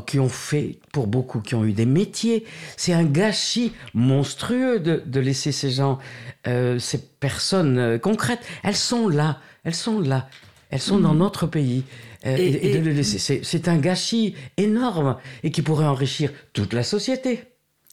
qui 0.06 0.18
ont 0.18 0.28
fait, 0.28 0.78
pour 0.92 1.06
beaucoup, 1.06 1.40
qui 1.40 1.54
ont 1.54 1.64
eu 1.64 1.72
des 1.72 1.86
métiers. 1.86 2.44
C'est 2.76 2.92
un 2.92 3.04
gâchis 3.04 3.72
monstrueux 3.94 4.80
de, 4.80 5.02
de 5.06 5.20
laisser 5.20 5.50
ces 5.50 5.70
gens, 5.70 5.98
euh, 6.46 6.78
ces 6.78 6.98
personnes 6.98 7.78
euh, 7.78 7.98
concrètes. 7.98 8.44
Elles 8.62 8.76
sont 8.76 9.08
là, 9.08 9.40
elles 9.64 9.74
sont 9.74 10.00
là, 10.00 10.28
elles 10.68 10.80
sont 10.80 11.00
dans 11.00 11.14
mm. 11.14 11.18
notre 11.18 11.46
pays. 11.46 11.84
Euh, 12.26 12.36
et, 12.36 12.70
et, 12.70 12.74
de 12.74 12.84
le 12.84 12.92
laisser, 12.92 13.40
c'est 13.42 13.68
un 13.68 13.78
gâchis 13.78 14.34
énorme 14.58 15.16
et 15.42 15.50
qui 15.50 15.62
pourrait 15.62 15.86
enrichir 15.86 16.32
toute 16.52 16.74
la 16.74 16.82
société. 16.82 17.44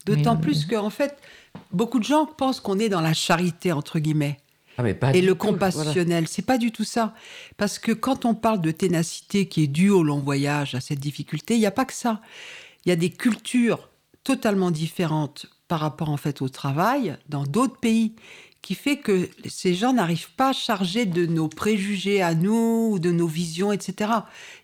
D'autant 0.06 0.36
plus 0.36 0.66
qu'en 0.66 0.90
fait, 0.90 1.16
beaucoup 1.72 2.00
de 2.00 2.04
gens 2.04 2.26
pensent 2.26 2.60
qu'on 2.60 2.80
est 2.80 2.90
dans 2.90 3.02
la 3.02 3.14
charité, 3.14 3.72
entre 3.72 4.00
guillemets. 4.00 4.38
Ah, 4.78 4.84
et 5.14 5.22
le 5.22 5.36
compassionnel, 5.36 6.28
c'est 6.28 6.46
pas 6.46 6.58
du 6.58 6.72
tout 6.72 6.84
ça. 6.84 7.14
Parce 7.58 7.78
que 7.78 7.92
quand 7.92 8.26
on 8.26 8.34
parle 8.34 8.60
de 8.60 8.72
ténacité 8.72 9.48
qui 9.48 9.64
est 9.64 9.68
due 9.68 9.92
au 9.92 10.04
long 10.04 10.20
voyage, 10.20 10.74
à 10.74 10.82
cette 10.82 11.00
difficulté, 11.00 11.56
il 11.56 11.60
n'y 11.60 11.68
a 11.68 11.72
pas 11.72 11.86
que 11.86 11.94
ça. 11.94 12.22
Il 12.86 12.90
y 12.90 12.92
a 12.92 12.96
des 12.96 13.12
cultures 13.12 13.90
totalement 14.24 14.72
différentes 14.72 15.46
par 15.68 15.80
rapport 15.80 16.10
en 16.10 16.18
fait 16.18 16.42
au 16.42 16.50
travail 16.50 17.18
dans 17.30 17.44
d'autres 17.44 17.78
pays 17.78 18.16
qui 18.64 18.76
fait 18.76 18.98
que 18.98 19.30
ces 19.46 19.74
gens 19.74 19.94
n'arrivent 19.94 20.32
pas 20.32 20.50
à 20.50 20.54
charger 20.54 21.06
de 21.06 21.26
nos 21.26 21.50
préjugés 21.50 22.22
à 22.22 22.34
nous, 22.34 22.92
ou 22.94 23.00
de 23.00 23.12
nos 23.12 23.28
visions, 23.28 23.74
etc. 23.74 24.10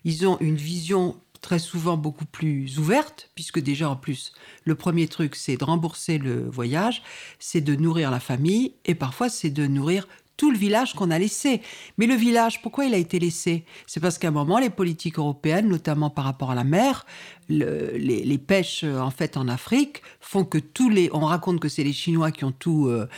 Ils 0.04 0.26
ont 0.26 0.38
une 0.40 0.56
vision 0.56 1.16
très 1.40 1.58
souvent 1.58 1.96
beaucoup 1.96 2.26
plus 2.26 2.78
ouverte, 2.78 3.30
puisque 3.34 3.60
déjà 3.60 3.88
en 3.88 3.96
plus, 3.96 4.32
le 4.64 4.74
premier 4.74 5.08
truc, 5.08 5.34
c'est 5.36 5.56
de 5.56 5.64
rembourser 5.64 6.18
le 6.18 6.48
voyage, 6.48 7.02
c'est 7.38 7.60
de 7.60 7.74
nourrir 7.74 8.10
la 8.10 8.20
famille, 8.20 8.74
et 8.84 8.94
parfois 8.94 9.28
c'est 9.28 9.50
de 9.50 9.66
nourrir 9.66 10.06
tout 10.36 10.50
le 10.50 10.56
village 10.56 10.94
qu'on 10.94 11.10
a 11.10 11.18
laissé. 11.18 11.60
Mais 11.98 12.06
le 12.06 12.14
village, 12.14 12.62
pourquoi 12.62 12.86
il 12.86 12.94
a 12.94 12.96
été 12.96 13.18
laissé? 13.18 13.66
C'est 13.86 14.00
parce 14.00 14.16
qu'à 14.16 14.28
un 14.28 14.30
moment, 14.30 14.58
les 14.58 14.70
politiques 14.70 15.18
européennes, 15.18 15.68
notamment 15.68 16.08
par 16.08 16.24
rapport 16.24 16.50
à 16.50 16.54
la 16.54 16.64
mer, 16.64 17.04
les, 17.50 18.38
pêches 18.38 18.84
euh, 18.84 18.98
en 19.00 19.10
fait 19.10 19.36
en 19.36 19.48
Afrique 19.48 20.02
font 20.20 20.44
que 20.44 20.58
tous 20.58 20.88
les, 20.88 21.10
on 21.12 21.20
raconte 21.20 21.60
que 21.60 21.68
c'est 21.68 21.84
les 21.84 21.92
Chinois 21.92 22.30
qui 22.30 22.44
ont 22.44 22.52
tout, 22.52 22.86
euh, 22.86 23.08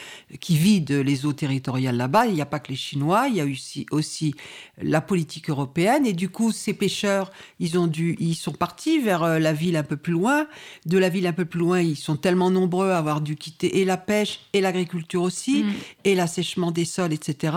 qui 0.40 0.56
vident 0.56 1.02
les 1.02 1.26
eaux 1.26 1.32
territoriales 1.32 1.96
là-bas. 1.96 2.26
Il 2.26 2.34
n'y 2.34 2.40
a 2.40 2.46
pas 2.46 2.58
que 2.58 2.70
les 2.70 2.76
Chinois, 2.76 3.26
il 3.28 3.36
y 3.36 3.40
a 3.40 3.44
aussi, 3.44 3.86
aussi 3.90 4.34
la 4.80 5.00
politique 5.00 5.50
européenne 5.50 6.06
et 6.06 6.12
du 6.12 6.28
coup 6.28 6.52
ces 6.52 6.74
pêcheurs, 6.74 7.30
ils 7.60 7.78
ont 7.78 7.86
dû, 7.86 8.16
ils 8.18 8.34
sont 8.34 8.52
partis 8.52 8.98
vers 8.98 9.22
euh, 9.22 9.38
la 9.38 9.52
ville 9.52 9.76
un 9.76 9.82
peu 9.82 9.96
plus 9.96 10.12
loin. 10.12 10.46
De 10.86 10.98
la 10.98 11.08
ville 11.08 11.26
un 11.26 11.32
peu 11.32 11.44
plus 11.44 11.60
loin, 11.60 11.80
ils 11.80 11.96
sont 11.96 12.16
tellement 12.16 12.50
nombreux 12.50 12.90
à 12.90 12.98
avoir 12.98 13.20
dû 13.20 13.36
quitter 13.36 13.80
et 13.80 13.84
la 13.84 13.96
pêche 13.96 14.40
et 14.52 14.60
l'agriculture 14.60 15.22
aussi 15.22 15.64
mm. 15.64 15.72
et 16.04 16.14
l'assèchement 16.14 16.70
des 16.70 16.84
sols, 16.84 17.12
etc. 17.12 17.52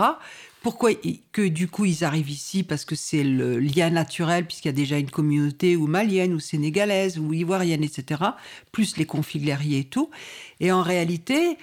Pourquoi 0.66 0.90
que 1.30 1.46
du 1.46 1.68
coup 1.68 1.84
ils 1.84 2.02
arrivent 2.02 2.28
ici 2.28 2.64
Parce 2.64 2.84
que 2.84 2.96
c'est 2.96 3.22
le 3.22 3.60
lien 3.60 3.88
naturel, 3.88 4.44
puisqu'il 4.44 4.66
y 4.66 4.70
a 4.70 4.72
déjà 4.72 4.98
une 4.98 5.12
communauté 5.12 5.76
ou 5.76 5.86
malienne, 5.86 6.34
ou 6.34 6.40
sénégalaise, 6.40 7.20
ou 7.20 7.32
ivoirienne, 7.32 7.84
etc., 7.84 8.20
plus 8.72 8.96
les 8.96 9.06
conflits 9.06 9.38
guerriers 9.38 9.78
et 9.78 9.84
tout. 9.84 10.10
Et 10.58 10.72
en 10.72 10.82
réalité, 10.82 11.56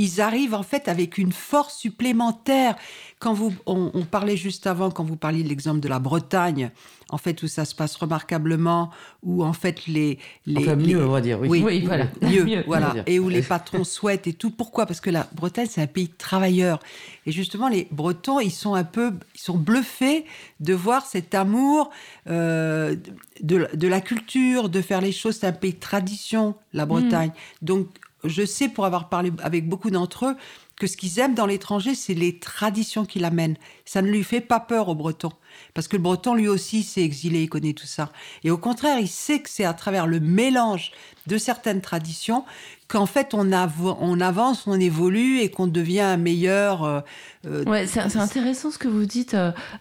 ils 0.00 0.22
arrivent 0.22 0.54
en 0.54 0.62
fait 0.62 0.88
avec 0.88 1.18
une 1.18 1.30
force 1.30 1.76
supplémentaire. 1.76 2.74
Quand 3.18 3.34
vous, 3.34 3.52
on, 3.66 3.90
parlait 4.10 4.38
juste 4.38 4.66
avant, 4.66 4.90
quand 4.90 5.04
vous 5.04 5.16
parliez 5.16 5.42
de 5.42 5.48
l'exemple 5.50 5.80
de 5.80 5.88
la 5.88 5.98
Bretagne, 5.98 6.70
en 7.10 7.18
fait 7.18 7.42
où 7.42 7.48
ça 7.48 7.66
se 7.66 7.74
passe 7.74 7.96
remarquablement, 7.96 8.90
où 9.22 9.44
en 9.44 9.52
fait 9.52 9.86
les, 9.86 10.18
les 10.46 10.62
enfin, 10.62 10.76
mieux 10.76 11.04
on 11.04 11.10
va 11.10 11.20
dire, 11.20 11.38
oui, 11.38 11.62
oui, 11.62 11.84
voilà, 11.84 12.06
mieux, 12.22 12.64
voilà, 12.66 12.94
et 13.04 13.18
où 13.18 13.28
les 13.28 13.42
patrons 13.42 13.84
souhaitent 13.84 14.26
et 14.26 14.32
tout. 14.32 14.50
Pourquoi? 14.50 14.86
Parce 14.86 15.02
que 15.02 15.10
la 15.10 15.28
Bretagne 15.34 15.66
c'est 15.68 15.82
un 15.82 15.86
pays 15.86 16.08
de 16.08 16.16
travailleurs, 16.16 16.80
et 17.26 17.32
justement 17.32 17.68
les 17.68 17.86
Bretons 17.90 18.40
ils 18.40 18.50
sont 18.52 18.72
un 18.72 18.84
peu, 18.84 19.12
ils 19.34 19.40
sont 19.40 19.58
bluffés 19.58 20.24
de 20.60 20.72
voir 20.72 21.04
cet 21.04 21.34
amour 21.34 21.90
euh, 22.26 22.96
de, 23.42 23.68
de, 23.74 23.88
la 23.88 24.00
culture, 24.00 24.70
de 24.70 24.80
faire 24.80 25.02
les 25.02 25.12
choses. 25.12 25.36
C'est 25.40 25.46
un 25.46 25.52
pays 25.52 25.74
de 25.74 25.78
tradition, 25.78 26.54
la 26.72 26.86
Bretagne. 26.86 27.32
Mm. 27.60 27.66
Donc 27.66 27.88
je 28.24 28.44
sais 28.44 28.68
pour 28.68 28.84
avoir 28.84 29.08
parlé 29.08 29.32
avec 29.42 29.68
beaucoup 29.68 29.90
d'entre 29.90 30.26
eux 30.26 30.36
que 30.76 30.86
ce 30.86 30.96
qu'ils 30.96 31.18
aiment 31.18 31.34
dans 31.34 31.46
l'étranger, 31.46 31.94
c'est 31.94 32.14
les 32.14 32.38
traditions 32.38 33.04
qu'il 33.04 33.24
amène. 33.24 33.56
Ça 33.92 34.02
ne 34.02 34.08
lui 34.08 34.22
fait 34.22 34.40
pas 34.40 34.60
peur 34.60 34.88
au 34.88 34.94
Breton. 34.94 35.32
Parce 35.74 35.88
que 35.88 35.96
le 35.96 36.02
Breton, 36.02 36.34
lui 36.34 36.46
aussi, 36.46 36.84
s'est 36.84 37.02
exilé, 37.02 37.42
il 37.42 37.48
connaît 37.48 37.72
tout 37.72 37.88
ça. 37.88 38.12
Et 38.44 38.52
au 38.52 38.56
contraire, 38.56 39.00
il 39.00 39.08
sait 39.08 39.40
que 39.40 39.50
c'est 39.50 39.64
à 39.64 39.74
travers 39.74 40.06
le 40.06 40.20
mélange 40.20 40.92
de 41.26 41.38
certaines 41.38 41.80
traditions 41.80 42.44
qu'en 42.90 43.06
fait 43.06 43.34
on, 43.34 43.50
on, 43.52 44.20
avance, 44.20 44.66
on 44.66 44.78
évolue 44.78 45.38
et 45.38 45.48
qu'on 45.48 45.68
devient 45.68 46.16
meilleur. 46.18 46.82
Euh, 46.84 47.00
euh, 47.46 47.64
ouais, 47.64 47.86
c'est 47.86 48.16
intéressant 48.16 48.70
ce 48.70 48.78
que 48.78 48.88
vous 48.88 49.06
diite 49.06 49.34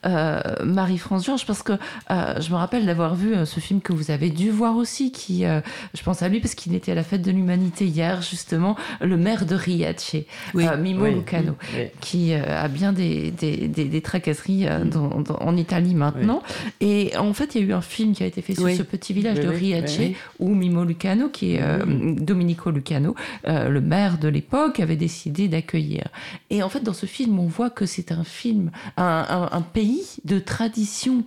euh, 0.06 0.42
Marie-France 0.64 1.26
Georges, 1.26 1.46
parce 1.46 1.64
que 1.64 1.74
je 2.10 2.50
me 2.52 2.56
rappelle 2.56 2.86
d'avoir 2.86 3.16
vu 3.16 3.34
ce 3.46 3.60
film 3.60 3.82
que 3.82 3.92
vous 3.92 4.12
avez 4.12 4.30
dû 4.30 4.52
voir 4.52 4.78
aussi, 4.78 5.12
qui, 5.12 5.44
je 5.44 6.04
pense 6.04 6.22
à 6.22 6.30
lui 6.30 6.40
parce 6.40 6.56
qu'il 6.56 6.76
était 6.76 6.94
à 6.94 6.96
la 6.96 7.04
fête 7.04 7.22
de 7.22 7.32
l'humanité 7.32 7.86
hier, 7.86 8.22
justement, 8.22 8.78
le 9.02 9.18
maire 9.18 9.46
de 9.46 9.56
Riace, 9.56 10.16
Mimo 10.54 11.08
Lucano, 11.08 11.56
qui 12.00 12.34
a 12.34 12.68
bien 12.68 12.94
des, 12.94 13.32
des, 13.32 13.68
des, 13.68 13.99
tracasseries 14.02 14.68
en 14.68 15.58
Italie 15.58 15.96
maintenant. 15.96 16.42
Et 16.80 17.16
en 17.18 17.34
fait, 17.34 17.56
il 17.56 17.62
y 17.62 17.64
a 17.64 17.68
eu 17.68 17.74
un 17.74 17.82
film 17.82 18.14
qui 18.14 18.24
a 18.24 18.26
été 18.26 18.42
fait 18.42 18.56
sur 18.56 18.70
ce 18.70 18.84
petit 18.84 19.14
village 19.14 19.40
de 19.40 19.48
Riace, 19.48 20.00
où 20.40 20.54
Mimo 20.54 20.84
Lucano, 20.84 21.30
qui 21.30 21.56
est 21.56 21.62
Domenico 21.86 22.72
Lucano, 22.72 23.16
euh, 23.48 23.70
le 23.70 23.82
maire 23.82 24.18
de 24.18 24.28
l'époque, 24.28 24.80
avait 24.80 24.96
décidé 24.96 25.48
d'accueillir. 25.48 26.08
Et 26.50 26.64
en 26.64 26.70
fait, 26.70 26.82
dans 26.82 26.94
ce 26.94 27.06
film, 27.06 27.40
on 27.40 27.48
voit 27.48 27.70
que 27.70 27.86
c'est 27.86 28.12
un 28.12 28.24
film, 28.24 28.72
un, 28.98 29.66
pays 29.74 30.04
de 30.24 30.40
tradition 30.40 31.24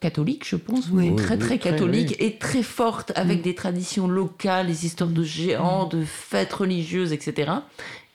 catholique, 0.00 0.46
je 0.46 0.56
pense, 0.56 0.90
très 1.16 1.38
très 1.38 1.58
catholique 1.58 2.16
et 2.18 2.36
très 2.36 2.62
forte 2.62 3.12
avec 3.16 3.40
mm. 3.40 3.42
des 3.42 3.54
traditions 3.54 4.08
locales, 4.08 4.66
des 4.66 4.86
histoires 4.86 5.10
de 5.10 5.22
géants, 5.22 5.86
mm. 5.86 5.90
de 5.90 6.04
fêtes 6.04 6.52
religieuses, 6.52 7.12
etc. 7.12 7.52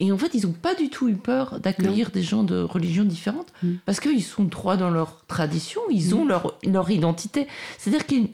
Et 0.02 0.12
en 0.12 0.18
fait, 0.18 0.34
ils 0.34 0.48
n'ont 0.48 0.52
pas 0.52 0.74
du 0.74 0.90
tout 0.90 1.08
eu 1.08 1.14
peur 1.14 1.60
d'accueillir 1.60 2.10
des 2.10 2.24
gens 2.24 2.44
de 2.44 2.60
religions 2.60 3.06
différentes 3.06 3.54
mm. 3.62 3.76
parce 3.86 4.00
qu'ils 4.00 4.24
sont 4.24 4.44
droits 4.44 4.76
dans 4.76 4.90
leur 4.90 5.24
tradition, 5.28 5.80
ils 5.92 6.16
ont 6.16 6.26
leur, 6.26 6.58
leur 6.66 6.90
identité. 6.90 7.48
C'est-à-dire 7.78 8.08
qu'ils 8.08 8.30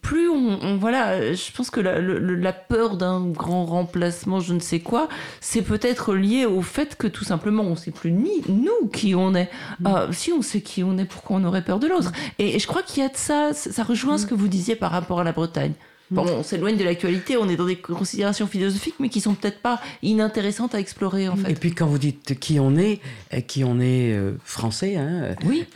plus 0.00 0.28
on, 0.28 0.76
voilà, 0.78 1.34
je 1.34 1.52
pense 1.52 1.70
que 1.70 1.80
la, 1.80 2.52
peur 2.52 2.96
d'un 2.96 3.26
grand 3.26 3.66
remplacement, 3.66 4.40
je 4.40 4.54
ne 4.54 4.60
sais 4.60 4.78
quoi, 4.78 5.08
c'est 5.40 5.60
peut-être 5.62 6.14
lié 6.14 6.46
au 6.46 6.62
fait 6.62 6.96
que 6.96 7.08
tout 7.08 7.24
simplement 7.24 7.64
on 7.64 7.70
ne 7.70 7.76
sait 7.76 7.90
plus 7.90 8.12
ni 8.12 8.42
nous 8.48 8.88
qui 8.88 9.16
on 9.16 9.34
est. 9.34 9.50
Mm. 9.80 9.86
Euh, 9.88 10.12
si 10.12 10.32
on 10.32 10.40
sait 10.40 10.60
qui 10.60 10.84
on 10.84 10.96
est, 10.98 11.04
pourquoi 11.04 11.36
on 11.36 11.44
aurait 11.44 11.64
peur 11.64 11.80
de 11.80 11.88
l'autre? 11.88 12.12
Et, 12.38 12.60
je 12.60 12.66
crois 12.68 12.82
qu'il 12.82 13.02
y 13.02 13.06
a 13.06 13.08
de 13.08 13.16
ça, 13.16 13.52
ça 13.52 13.82
rejoint 13.82 14.18
ce 14.18 14.26
mm. 14.26 14.28
que 14.28 14.34
vous 14.34 14.48
disiez 14.48 14.76
par 14.76 14.92
rapport 14.92 15.18
à 15.18 15.24
la 15.24 15.32
Bretagne. 15.32 15.74
Bon, 16.12 16.26
on 16.26 16.42
s'éloigne 16.42 16.76
de 16.76 16.84
l'actualité, 16.84 17.36
on 17.36 17.48
est 17.48 17.56
dans 17.56 17.66
des 17.66 17.76
considérations 17.76 18.46
philosophiques, 18.46 18.96
mais 19.00 19.08
qui 19.08 19.20
sont 19.20 19.34
peut-être 19.34 19.60
pas 19.60 19.80
inintéressantes 20.02 20.74
à 20.74 20.80
explorer 20.80 21.28
en 21.28 21.36
fait. 21.36 21.50
Et 21.50 21.54
puis 21.54 21.72
quand 21.72 21.86
vous 21.86 21.98
dites 21.98 22.38
qui 22.38 22.60
on 22.60 22.76
est, 22.76 23.00
euh, 23.32 23.40
qui 23.40 23.64
on 23.64 23.80
est 23.80 24.12
euh, 24.12 24.34
français, 24.44 24.96
hein, 24.96 25.34
oui 25.44 25.66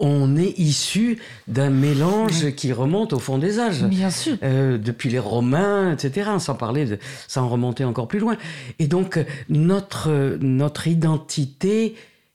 on 0.00 0.34
est 0.36 0.58
issu 0.58 1.18
d'un 1.46 1.70
mélange 1.70 2.54
qui 2.56 2.72
remonte 2.72 3.12
au 3.12 3.18
fond 3.18 3.38
des 3.38 3.60
âges. 3.60 3.84
Bien 3.84 4.10
sûr. 4.10 4.36
Euh, 4.42 4.78
depuis 4.78 5.10
les 5.10 5.18
Romains, 5.18 5.92
etc., 5.92 6.30
sans 6.38 6.54
parler 6.54 6.86
de, 6.86 6.98
sans 7.28 7.48
remonter 7.48 7.84
encore 7.84 8.08
plus 8.08 8.18
loin. 8.18 8.36
Et 8.78 8.86
donc, 8.86 9.20
notre, 9.50 10.38
notre 10.40 10.88
identité, 10.88 11.94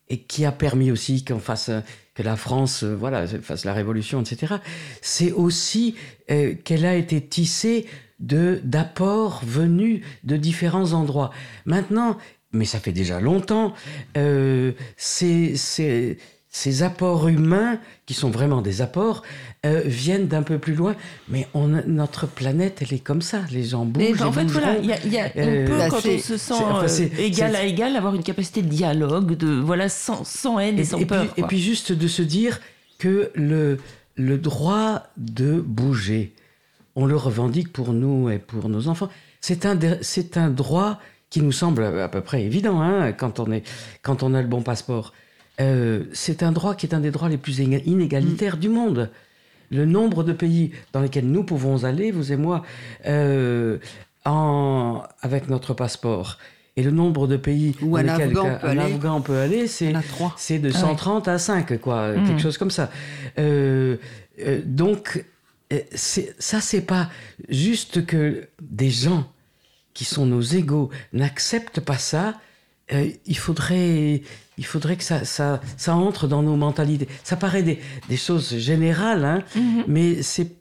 et 0.10 0.19
qui 0.19 0.45
a 0.45 0.51
permis 0.51 0.91
aussi 0.91 1.25
qu'on 1.25 1.39
fasse, 1.39 1.71
que 2.15 2.23
la 2.23 2.36
France, 2.36 2.84
euh, 2.84 2.95
voilà, 2.95 3.28
fasse 3.28 3.65
la 3.65 3.73
révolution, 3.73 4.21
etc., 4.21 4.56
c'est 5.01 5.32
aussi 5.32 5.95
euh, 6.32 6.56
qu'elle 6.63 6.86
a 6.86 6.95
été 6.95 7.21
tissée 7.21 7.86
de, 8.19 8.60
d'apports 8.63 9.41
venus 9.45 10.01
de 10.23 10.38
différents 10.38 10.93
endroits. 10.93 11.32
Maintenant, 11.65 12.17
mais 12.54 12.65
ça 12.65 12.80
fait 12.80 12.93
déjà 12.93 13.19
longtemps, 13.19 13.73
c'est, 14.15 14.75
c'est, 14.97 15.56
ces 15.56 16.17
apports 16.84 17.28
humains, 17.28 17.80
qui 18.06 18.13
sont 18.13 18.30
vraiment 18.30 18.62
des 18.62 18.82
apports, 18.82 19.24
euh, 19.65 19.82
viennent 19.86 20.28
d'un 20.28 20.44
peu 20.44 20.58
plus 20.58 20.74
loin. 20.74 20.96
Mais 21.28 21.48
on, 21.54 21.68
notre 21.68 22.28
planète, 22.28 22.82
elle 22.82 22.94
est 22.94 23.04
comme 23.04 23.22
ça. 23.22 23.41
Les 23.52 23.63
gens 23.63 23.86
bougent. 23.86 24.22
en 24.22 24.32
fait, 24.32 24.46
voilà, 24.46 24.78
y 24.80 24.91
a, 24.91 24.98
on 25.36 25.39
euh, 25.39 25.68
peut, 25.68 25.78
quand 25.89 26.06
on 26.06 26.18
se 26.20 26.38
sent 26.38 26.54
euh, 26.54 27.08
égal 27.18 27.56
à 27.56 27.63
égal, 27.63 27.96
avoir 27.96 28.15
une 28.15 28.24
capacité 28.24 28.62
de 28.62 28.68
dialogue, 28.70 29.36
de, 29.36 29.60
voilà, 29.60 29.89
sans, 29.89 30.24
sans 30.24 30.60
haine 30.60 30.80
et, 30.80 30.86
sans 30.86 31.04
peur. 31.06 31.28
et 31.36 31.44
puis 31.44 31.60
juste 31.60 31.91
de 31.91 32.08
se 32.08 32.22
dire 32.22 32.60
que 33.00 33.32
le, 33.36 33.78
le 34.15 34.38
droit 34.38 35.04
de 35.18 35.60
bouger, 35.60 36.34
on 36.96 37.06
le 37.06 37.18
revendique 37.18 37.74
pour 37.74 37.91
nous 37.91 38.30
et 38.30 38.39
pour 38.39 38.70
nos 38.70 38.88
enfants. 38.88 39.10
C'est 39.41 39.65
un, 39.65 39.78
c'est 40.02 40.38
un 40.38 40.50
droit 40.50 41.00
qui 41.30 41.41
nous 41.41 41.52
semble 41.52 41.84
à 41.84 42.08
peu 42.08 42.22
près 42.22 42.44
évident 42.44 42.82
hein, 42.82 43.12
quand, 43.12 43.39
on 43.39 43.52
est, 43.52 43.63
quand 44.02 44.24
on 44.24 44.34
a 44.34 44.41
le 44.41 44.48
bon 44.48 44.62
passeport. 44.62 45.12
Euh, 45.62 46.04
c'est 46.13 46.44
un 46.44 46.52
droit 46.52 46.76
qui 46.76 46.86
est 46.86 46.94
un 46.94 47.00
des 47.00 47.12
droits 47.12 47.30
les 47.30 47.38
plus 47.38 47.60
inégalitaires 47.60 48.58
du 48.58 48.70
monde. 48.70 49.10
Le 49.72 49.86
nombre 49.86 50.24
de 50.24 50.34
pays 50.34 50.72
dans 50.94 51.02
lesquels 51.02 51.28
nous 51.28 51.44
pouvons 51.44 51.86
aller, 51.86 52.12
vous 52.12 52.32
et 52.32 52.36
moi, 52.36 52.63
euh, 53.08 53.78
en, 54.26 55.04
avec 55.22 55.50
notre 55.50 55.74
passeport, 55.74 56.38
et 56.78 56.84
le 56.84 56.91
nombre 56.91 57.28
de 57.28 57.38
pays 57.38 57.76
où 57.82 57.96
un, 57.96 58.08
Afghan, 58.08 58.58
peut 58.60 58.68
Afghan 58.68 59.22
peut 59.22 59.38
aller, 59.38 59.68
c'est 59.68 60.60
de 60.60 60.70
130 60.70 61.28
ah 61.28 61.34
à 61.34 61.39
5, 61.39 61.80
quoi, 61.80 62.12
mmh. 62.12 62.28
quelque 62.28 62.41
chose 62.41 62.58
comme 62.58 62.72
ça. 62.72 62.91
Euh, 63.39 63.98
donc, 64.65 65.24
ça, 65.94 66.62
c'est 66.62 66.82
pas 66.82 67.10
juste 67.50 68.06
que 68.06 68.48
des 68.62 68.89
gens 68.89 69.26
qui 69.94 70.06
sont 70.06 70.26
nos 70.26 70.41
égaux 70.41 70.89
n'acceptent 71.13 71.80
pas 71.80 71.98
ça. 71.98 72.36
Il 72.91 73.38
faudrait 73.38 74.21
il 74.58 74.65
faudrait 74.65 74.95
que 74.95 75.04
ça, 75.04 75.26
ça, 75.26 75.60
ça, 75.76 75.95
entre 75.95 76.28
dans 76.28 76.41
nos 76.41 76.56
mentalités. 76.56 77.10
Ça 77.24 77.36
paraît 77.36 77.63
des, 77.63 77.80
des 78.08 78.17
choses 78.17 78.58
générales, 78.58 79.26
hein, 79.26 79.43
mhm. 79.56 79.84
mais 79.88 80.24
c'est 80.24 80.52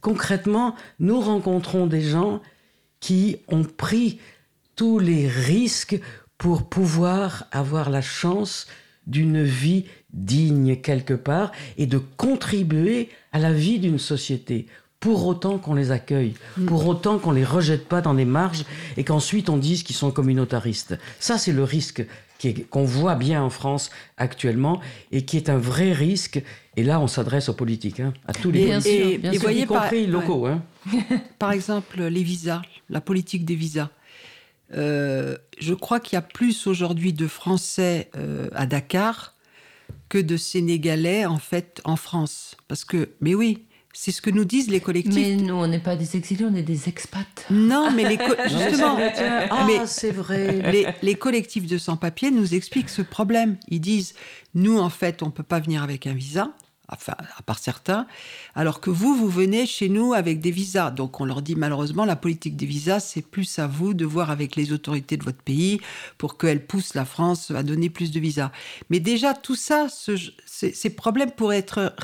concrètement, 0.00 0.74
nous 0.98 1.20
rencontrons 1.20 1.86
des 1.86 2.02
gens 2.02 2.40
qui 3.00 3.36
ont 3.48 3.64
pris 3.64 4.18
tous 4.76 4.98
les 4.98 5.28
risques 5.28 6.00
pour 6.38 6.68
pouvoir 6.68 7.46
avoir 7.50 7.90
la 7.90 8.02
chance 8.02 8.66
d'une 9.06 9.42
vie 9.42 9.86
digne 10.12 10.76
quelque 10.76 11.14
part 11.14 11.52
et 11.78 11.86
de 11.86 11.98
contribuer 11.98 13.08
à 13.32 13.38
la 13.38 13.52
vie 13.52 13.78
d'une 13.78 13.98
société 13.98 14.66
pour 15.06 15.24
autant 15.28 15.58
qu'on 15.58 15.74
les 15.74 15.92
accueille, 15.92 16.34
pour 16.66 16.84
autant 16.88 17.20
qu'on 17.20 17.30
les 17.30 17.44
rejette 17.44 17.86
pas 17.86 18.00
dans 18.00 18.12
les 18.12 18.24
marges 18.24 18.64
et 18.96 19.04
qu'ensuite 19.04 19.48
on 19.48 19.56
dise 19.56 19.84
qu'ils 19.84 19.94
sont 19.94 20.10
communautaristes. 20.10 20.98
Ça, 21.20 21.38
c'est 21.38 21.52
le 21.52 21.62
risque 21.62 22.04
qu'on 22.70 22.84
voit 22.84 23.14
bien 23.14 23.40
en 23.40 23.48
France 23.48 23.90
actuellement 24.16 24.80
et 25.12 25.24
qui 25.24 25.36
est 25.36 25.48
un 25.48 25.58
vrai 25.58 25.92
risque. 25.92 26.42
Et 26.76 26.82
là, 26.82 26.98
on 26.98 27.06
s'adresse 27.06 27.48
aux 27.48 27.54
politiques, 27.54 28.00
hein, 28.00 28.14
à 28.26 28.32
tous 28.32 28.50
les 28.50 28.66
politiques, 28.66 29.48
y 29.48 29.64
compris 29.64 30.08
locaux. 30.08 30.46
Hein. 30.46 30.60
par 31.38 31.52
exemple, 31.52 32.02
les 32.02 32.24
visas, 32.24 32.62
la 32.90 33.00
politique 33.00 33.44
des 33.44 33.54
visas. 33.54 33.90
Euh, 34.74 35.36
je 35.60 35.74
crois 35.74 36.00
qu'il 36.00 36.14
y 36.14 36.18
a 36.18 36.22
plus 36.22 36.66
aujourd'hui 36.66 37.12
de 37.12 37.28
Français 37.28 38.10
euh, 38.16 38.48
à 38.56 38.66
Dakar 38.66 39.36
que 40.08 40.18
de 40.18 40.36
Sénégalais 40.36 41.26
en 41.26 41.38
fait 41.38 41.80
en 41.84 41.94
France. 41.94 42.56
Parce 42.66 42.84
que, 42.84 43.10
mais 43.20 43.36
oui, 43.36 43.66
c'est 43.98 44.12
ce 44.12 44.20
que 44.20 44.28
nous 44.28 44.44
disent 44.44 44.68
les 44.68 44.80
collectifs. 44.80 45.14
Mais 45.14 45.36
nous, 45.36 45.54
on 45.54 45.66
n'est 45.66 45.78
pas 45.78 45.96
des 45.96 46.16
exilés, 46.16 46.44
on 46.44 46.54
est 46.54 46.62
des 46.62 46.86
expats. 46.86 47.46
Non, 47.50 47.90
mais 47.90 48.06
les 48.06 48.18
justement, 48.44 48.98
ah, 49.50 49.66
c'est 49.86 50.10
vrai. 50.10 50.70
Les, 50.70 50.86
les, 51.00 51.14
collectifs 51.14 51.66
de 51.66 51.78
sans-papiers 51.78 52.30
nous 52.30 52.54
expliquent 52.54 52.90
ce 52.90 53.00
problème. 53.00 53.56
Ils 53.68 53.80
disent, 53.80 54.14
nous, 54.54 54.78
en 54.78 54.90
fait, 54.90 55.22
on 55.22 55.30
peut 55.30 55.42
pas 55.42 55.60
venir 55.60 55.82
avec 55.82 56.06
un 56.06 56.12
visa 56.12 56.50
enfin, 56.88 57.14
à 57.36 57.42
part 57.42 57.58
certains, 57.58 58.06
alors 58.54 58.80
que 58.80 58.90
vous, 58.90 59.14
vous 59.14 59.28
venez 59.28 59.66
chez 59.66 59.88
nous 59.88 60.14
avec 60.14 60.40
des 60.40 60.50
visas. 60.50 60.90
Donc 60.90 61.20
on 61.20 61.24
leur 61.24 61.42
dit 61.42 61.56
malheureusement, 61.56 62.04
la 62.04 62.16
politique 62.16 62.56
des 62.56 62.66
visas, 62.66 63.00
c'est 63.00 63.22
plus 63.22 63.58
à 63.58 63.66
vous 63.66 63.94
de 63.94 64.04
voir 64.04 64.30
avec 64.30 64.56
les 64.56 64.72
autorités 64.72 65.16
de 65.16 65.24
votre 65.24 65.42
pays 65.42 65.80
pour 66.18 66.38
qu'elles 66.38 66.64
poussent 66.64 66.94
la 66.94 67.04
France 67.04 67.50
à 67.50 67.62
donner 67.62 67.90
plus 67.90 68.10
de 68.10 68.20
visas. 68.20 68.50
Mais 68.90 69.00
déjà, 69.00 69.34
tout 69.34 69.56
ça, 69.56 69.88
ces 70.46 70.90
problèmes 70.90 71.30
pourraient 71.30 71.58
être 71.58 71.94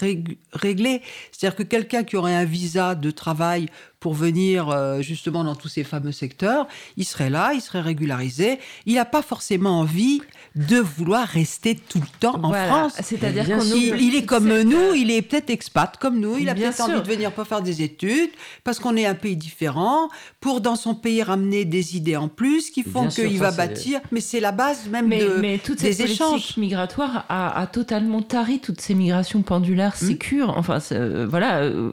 réglés. 0.52 1.02
C'est-à-dire 1.30 1.56
que 1.56 1.62
quelqu'un 1.62 2.04
qui 2.04 2.16
aurait 2.16 2.34
un 2.34 2.44
visa 2.44 2.94
de 2.94 3.10
travail 3.10 3.68
pour 4.02 4.14
venir 4.14 4.68
euh, 4.68 5.00
justement 5.00 5.44
dans 5.44 5.54
tous 5.54 5.68
ces 5.68 5.84
fameux 5.84 6.10
secteurs, 6.10 6.66
il 6.96 7.04
serait 7.04 7.30
là, 7.30 7.52
il 7.54 7.60
serait 7.60 7.80
régularisé. 7.80 8.58
Il 8.84 8.96
n'a 8.96 9.04
pas 9.04 9.22
forcément 9.22 9.78
envie 9.78 10.20
de 10.56 10.78
vouloir 10.78 11.26
rester 11.26 11.76
tout 11.76 12.00
le 12.00 12.18
temps 12.18 12.38
en 12.42 12.52
France. 12.52 12.94
C'est-à-dire 13.00 13.44
qu'il 13.60 14.02
il 14.02 14.16
est 14.16 14.26
comme 14.26 14.48
nous, 14.62 14.94
il 14.94 15.12
est 15.12 15.22
peut-être 15.22 15.50
expat 15.50 15.96
comme 15.98 16.18
nous, 16.18 16.36
il 16.36 16.48
a 16.48 16.54
peut-être 16.56 16.80
envie 16.80 17.00
de 17.00 17.06
venir 17.06 17.30
pour 17.30 17.46
faire 17.46 17.62
des 17.62 17.82
études, 17.82 18.30
parce 18.64 18.80
qu'on 18.80 18.96
est 18.96 19.06
un 19.06 19.14
pays 19.14 19.36
différent, 19.36 20.08
pour 20.40 20.60
dans 20.60 20.74
son 20.74 20.96
pays 20.96 21.22
ramener 21.22 21.64
des 21.64 21.96
idées 21.96 22.16
en 22.16 22.26
plus 22.26 22.70
qui 22.70 22.82
font 22.82 23.06
qu'il 23.06 23.38
va 23.38 23.52
bâtir. 23.52 24.00
Mais 24.10 24.20
c'est 24.20 24.40
la 24.40 24.50
base 24.50 24.88
même 24.88 25.10
de, 25.10 25.38
mais 25.40 25.58
toute 25.58 25.80
des 25.80 25.92
cette 25.92 26.10
échanges. 26.10 26.56
migratoire 26.56 27.24
a, 27.28 27.68
totalement 27.68 28.20
tari 28.20 28.58
toutes 28.58 28.80
ces 28.80 28.94
migrations 28.94 29.42
pendulaires 29.42 29.94
hmm. 29.94 30.06
sécures, 30.06 30.54
enfin 30.56 30.80
euh, 30.90 31.24
voilà, 31.30 31.60
euh, 31.60 31.92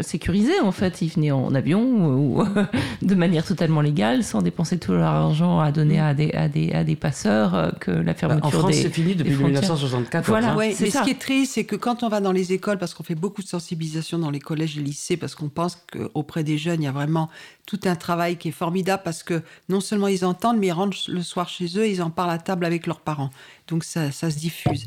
sécurisées 0.00 0.60
en 0.60 0.72
fait. 0.72 1.00
Ils 1.00 1.08
venaient 1.08 1.29
en 1.32 1.54
avion 1.54 1.82
ou 1.82 2.44
de 3.02 3.14
manière 3.14 3.44
totalement 3.44 3.80
légale, 3.80 4.24
sans 4.24 4.42
dépenser 4.42 4.78
tout 4.78 4.92
leur 4.92 5.04
argent 5.04 5.60
à 5.60 5.72
donner 5.72 6.00
à 6.00 6.14
des, 6.14 6.32
à 6.32 6.48
des, 6.48 6.72
à 6.72 6.84
des 6.84 6.96
passeurs, 6.96 7.54
euh, 7.54 7.70
que 7.80 7.90
la 7.90 8.14
fermeture 8.14 8.50
bah, 8.50 8.56
En 8.56 8.60
France, 8.60 8.74
c'est 8.74 8.90
fini 8.90 9.14
depuis 9.14 9.34
1964. 9.34 10.26
Voilà, 10.26 10.52
hein. 10.52 10.56
mais 10.58 10.74
ce 10.74 11.02
qui 11.02 11.10
est 11.10 11.20
triste, 11.20 11.54
c'est 11.54 11.64
que 11.64 11.76
quand 11.76 12.02
on 12.02 12.08
va 12.08 12.20
dans 12.20 12.32
les 12.32 12.52
écoles, 12.52 12.78
parce 12.78 12.94
qu'on 12.94 13.02
fait 13.02 13.14
beaucoup 13.14 13.42
de 13.42 13.48
sensibilisation 13.48 14.18
dans 14.18 14.30
les 14.30 14.40
collèges 14.40 14.78
et 14.78 14.80
lycées, 14.80 15.16
parce 15.16 15.34
qu'on 15.34 15.48
pense 15.48 15.78
qu'auprès 15.92 16.44
des 16.44 16.58
jeunes, 16.58 16.82
il 16.82 16.86
y 16.86 16.88
a 16.88 16.92
vraiment 16.92 17.30
tout 17.66 17.80
un 17.84 17.96
travail 17.96 18.36
qui 18.36 18.48
est 18.48 18.52
formidable, 18.52 19.02
parce 19.04 19.22
que 19.22 19.42
non 19.68 19.80
seulement 19.80 20.08
ils 20.08 20.24
entendent, 20.24 20.58
mais 20.58 20.68
ils 20.68 20.72
rentrent 20.72 20.96
le 21.08 21.22
soir 21.22 21.48
chez 21.48 21.66
eux, 21.78 21.88
ils 21.88 22.02
en 22.02 22.10
parlent 22.10 22.30
à 22.30 22.38
table 22.38 22.64
avec 22.64 22.86
leurs 22.86 23.00
parents. 23.00 23.30
Donc 23.68 23.84
ça, 23.84 24.10
ça 24.10 24.30
se 24.30 24.38
diffuse. 24.38 24.86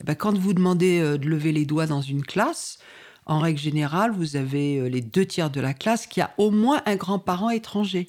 Et 0.00 0.04
ben, 0.04 0.14
quand 0.14 0.36
vous 0.36 0.54
demandez 0.54 1.00
euh, 1.00 1.18
de 1.18 1.28
lever 1.28 1.52
les 1.52 1.64
doigts 1.64 1.86
dans 1.86 2.00
une 2.02 2.22
classe, 2.22 2.78
en 3.30 3.38
règle 3.38 3.60
générale, 3.60 4.10
vous 4.10 4.34
avez 4.34 4.78
euh, 4.78 4.88
les 4.88 5.00
deux 5.00 5.24
tiers 5.24 5.50
de 5.50 5.60
la 5.60 5.72
classe 5.72 6.08
qui 6.08 6.20
a 6.20 6.32
au 6.36 6.50
moins 6.50 6.82
un 6.84 6.96
grand-parent 6.96 7.50
étranger 7.50 8.08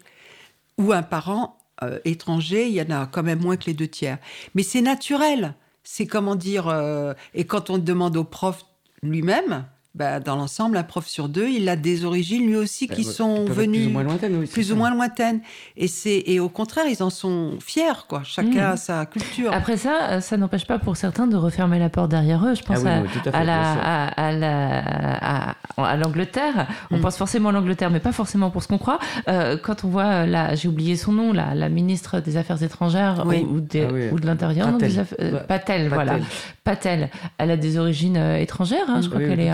ou 0.79 0.91
un 0.93 1.03
parent 1.03 1.59
euh, 1.83 1.99
étranger. 2.05 2.67
Il 2.67 2.73
y 2.73 2.81
en 2.81 2.89
a 2.89 3.05
quand 3.05 3.21
même 3.21 3.39
moins 3.39 3.55
que 3.55 3.65
les 3.67 3.75
deux 3.75 3.87
tiers. 3.87 4.17
Mais 4.55 4.63
c'est 4.63 4.81
naturel. 4.81 5.53
C'est 5.83 6.07
comment 6.07 6.35
dire. 6.35 6.67
Euh, 6.67 7.13
et 7.35 7.45
quand 7.45 7.69
on 7.69 7.77
demande 7.77 8.17
au 8.17 8.23
prof 8.23 8.65
lui-même, 9.03 9.65
bah, 9.93 10.21
dans 10.21 10.37
l'ensemble, 10.37 10.77
un 10.77 10.83
prof 10.83 11.05
sur 11.05 11.27
deux, 11.27 11.49
il 11.49 11.67
a 11.67 11.75
des 11.75 12.05
origines 12.05 12.47
lui 12.47 12.55
aussi 12.55 12.87
qui 12.87 13.03
bah, 13.03 13.11
sont 13.11 13.43
venues 13.43 13.79
plus 13.79 13.87
ou 13.87 13.91
moins 13.91 14.03
lointaines. 14.03 14.47
plus 14.47 14.71
ou 14.71 14.75
moins 14.77 14.95
lointaines. 14.95 15.41
Et 15.75 15.89
c'est 15.89 16.23
et 16.27 16.39
au 16.39 16.47
contraire, 16.47 16.85
ils 16.89 17.03
en 17.03 17.09
sont 17.09 17.57
fiers, 17.59 18.05
quoi. 18.07 18.21
Chacun 18.23 18.69
mmh. 18.69 18.71
a 18.71 18.77
sa 18.77 19.05
culture. 19.05 19.51
Après 19.53 19.75
ça, 19.75 20.21
ça 20.21 20.37
n'empêche 20.37 20.65
pas 20.65 20.79
pour 20.79 20.95
certains 20.95 21.27
de 21.27 21.35
refermer 21.35 21.77
la 21.77 21.89
porte 21.89 22.09
derrière 22.09 22.45
eux. 22.45 22.55
Je 22.55 22.63
pense 22.63 22.79
ah 22.85 23.03
à, 23.33 23.43
la, 23.43 24.07
à, 24.07 24.31
la, 24.31 25.55
à, 25.75 25.97
l'Angleterre. 25.97 26.67
On 26.89 26.97
mmh. 26.97 27.01
pense 27.01 27.17
forcément 27.17 27.49
à 27.49 27.51
l'Angleterre, 27.51 27.91
mais 27.91 27.99
pas 27.99 28.13
forcément 28.13 28.49
pour 28.49 28.63
ce 28.63 28.69
qu'on 28.69 28.77
croit. 28.77 28.99
Euh, 29.27 29.57
quand 29.61 29.83
on 29.83 29.89
voit 29.89 30.25
la, 30.25 30.55
j'ai 30.55 30.69
oublié 30.69 30.95
son 30.95 31.11
nom, 31.11 31.33
la, 31.33 31.53
la 31.53 31.67
ministre 31.67 32.21
des 32.21 32.37
Affaires 32.37 32.63
étrangères 32.63 33.25
ou, 33.25 33.31
ou, 33.31 33.61
ah 33.73 33.77
ou, 34.13 34.19
de 34.19 34.25
l'Intérieur, 34.25 34.71
Patel. 34.71 35.05
Euh, 35.19 35.43
Patel, 35.43 35.89
voilà. 35.89 36.19
Patel. 36.63 37.09
Elle 37.37 37.51
a 37.51 37.57
des 37.57 37.77
origines 37.77 38.17
euh, 38.17 38.37
étrangères. 38.37 38.87
Hein, 38.87 39.01
je 39.01 39.09
crois 39.09 39.19
qu'elle 39.19 39.41
est 39.41 39.49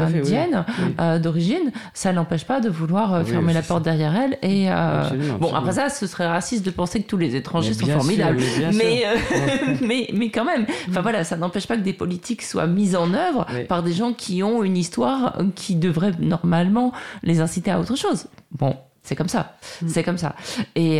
euh, 1.00 1.20
d'origine, 1.20 1.72
ça 1.94 2.14
n'empêche 2.14 2.46
pas 2.46 2.60
de 2.60 2.70
vouloir 2.70 3.14
euh, 3.14 3.24
fermer 3.24 3.54
la 3.54 3.62
porte 3.62 3.84
derrière 3.84 4.16
elle. 4.16 4.38
Et 4.42 4.70
euh, 4.70 5.04
bon, 5.40 5.54
après 5.54 5.74
ça, 5.74 5.90
ce 5.90 6.08
serait 6.08 6.28
raciste 6.28 6.66
de 6.66 6.72
penser 6.72 7.02
que 7.02 7.08
tous 7.08 7.18
les 7.18 7.36
étrangers 7.36 7.74
sont 7.74 7.88
formidables. 7.88 8.40
mais, 8.74 9.04
mais, 9.82 10.08
mais, 10.14 10.30
quand 10.30 10.46
même, 10.46 10.66
enfin 10.90 11.02
voilà, 11.02 11.24
ça 11.24 11.38
n'empêche 11.38 11.68
pas 11.68 11.78
que 11.78 11.82
des 11.82 11.94
politiques 11.94 12.42
soient 12.42 12.68
mises 12.68 12.96
en 12.96 13.14
œuvre 13.14 13.46
par 13.68 13.84
des 13.84 13.94
gens 13.94 14.14
qui 14.14 14.44
ont 14.44 14.64
une 14.64 14.78
histoire 14.78 15.38
qui 15.56 15.76
devrait 15.76 16.14
normalement 16.20 16.92
les 17.24 17.40
inciter 17.40 17.72
à 17.72 17.80
autre 17.80 17.96
chose. 17.96 18.28
Bon, 18.52 18.76
c'est 19.08 19.16
comme 19.16 19.30
ça. 19.30 19.56
Mm. 19.82 19.88
C'est 19.88 20.04
comme 20.04 20.18
ça. 20.18 20.36
Et, 20.76 21.00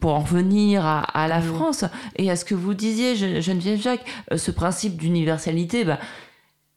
pour 0.00 0.14
en 0.14 0.20
revenir 0.20 0.84
à, 0.84 1.28
la 1.28 1.40
France 1.40 1.84
et 2.16 2.30
à 2.30 2.36
ce 2.36 2.44
que 2.44 2.54
vous 2.54 2.74
disiez, 2.74 3.14
Geneviève 3.40 3.80
Jacques, 3.80 4.04
ce 4.34 4.50
principe 4.50 4.96
d'universalité, 4.96 5.84
bah, 5.84 5.98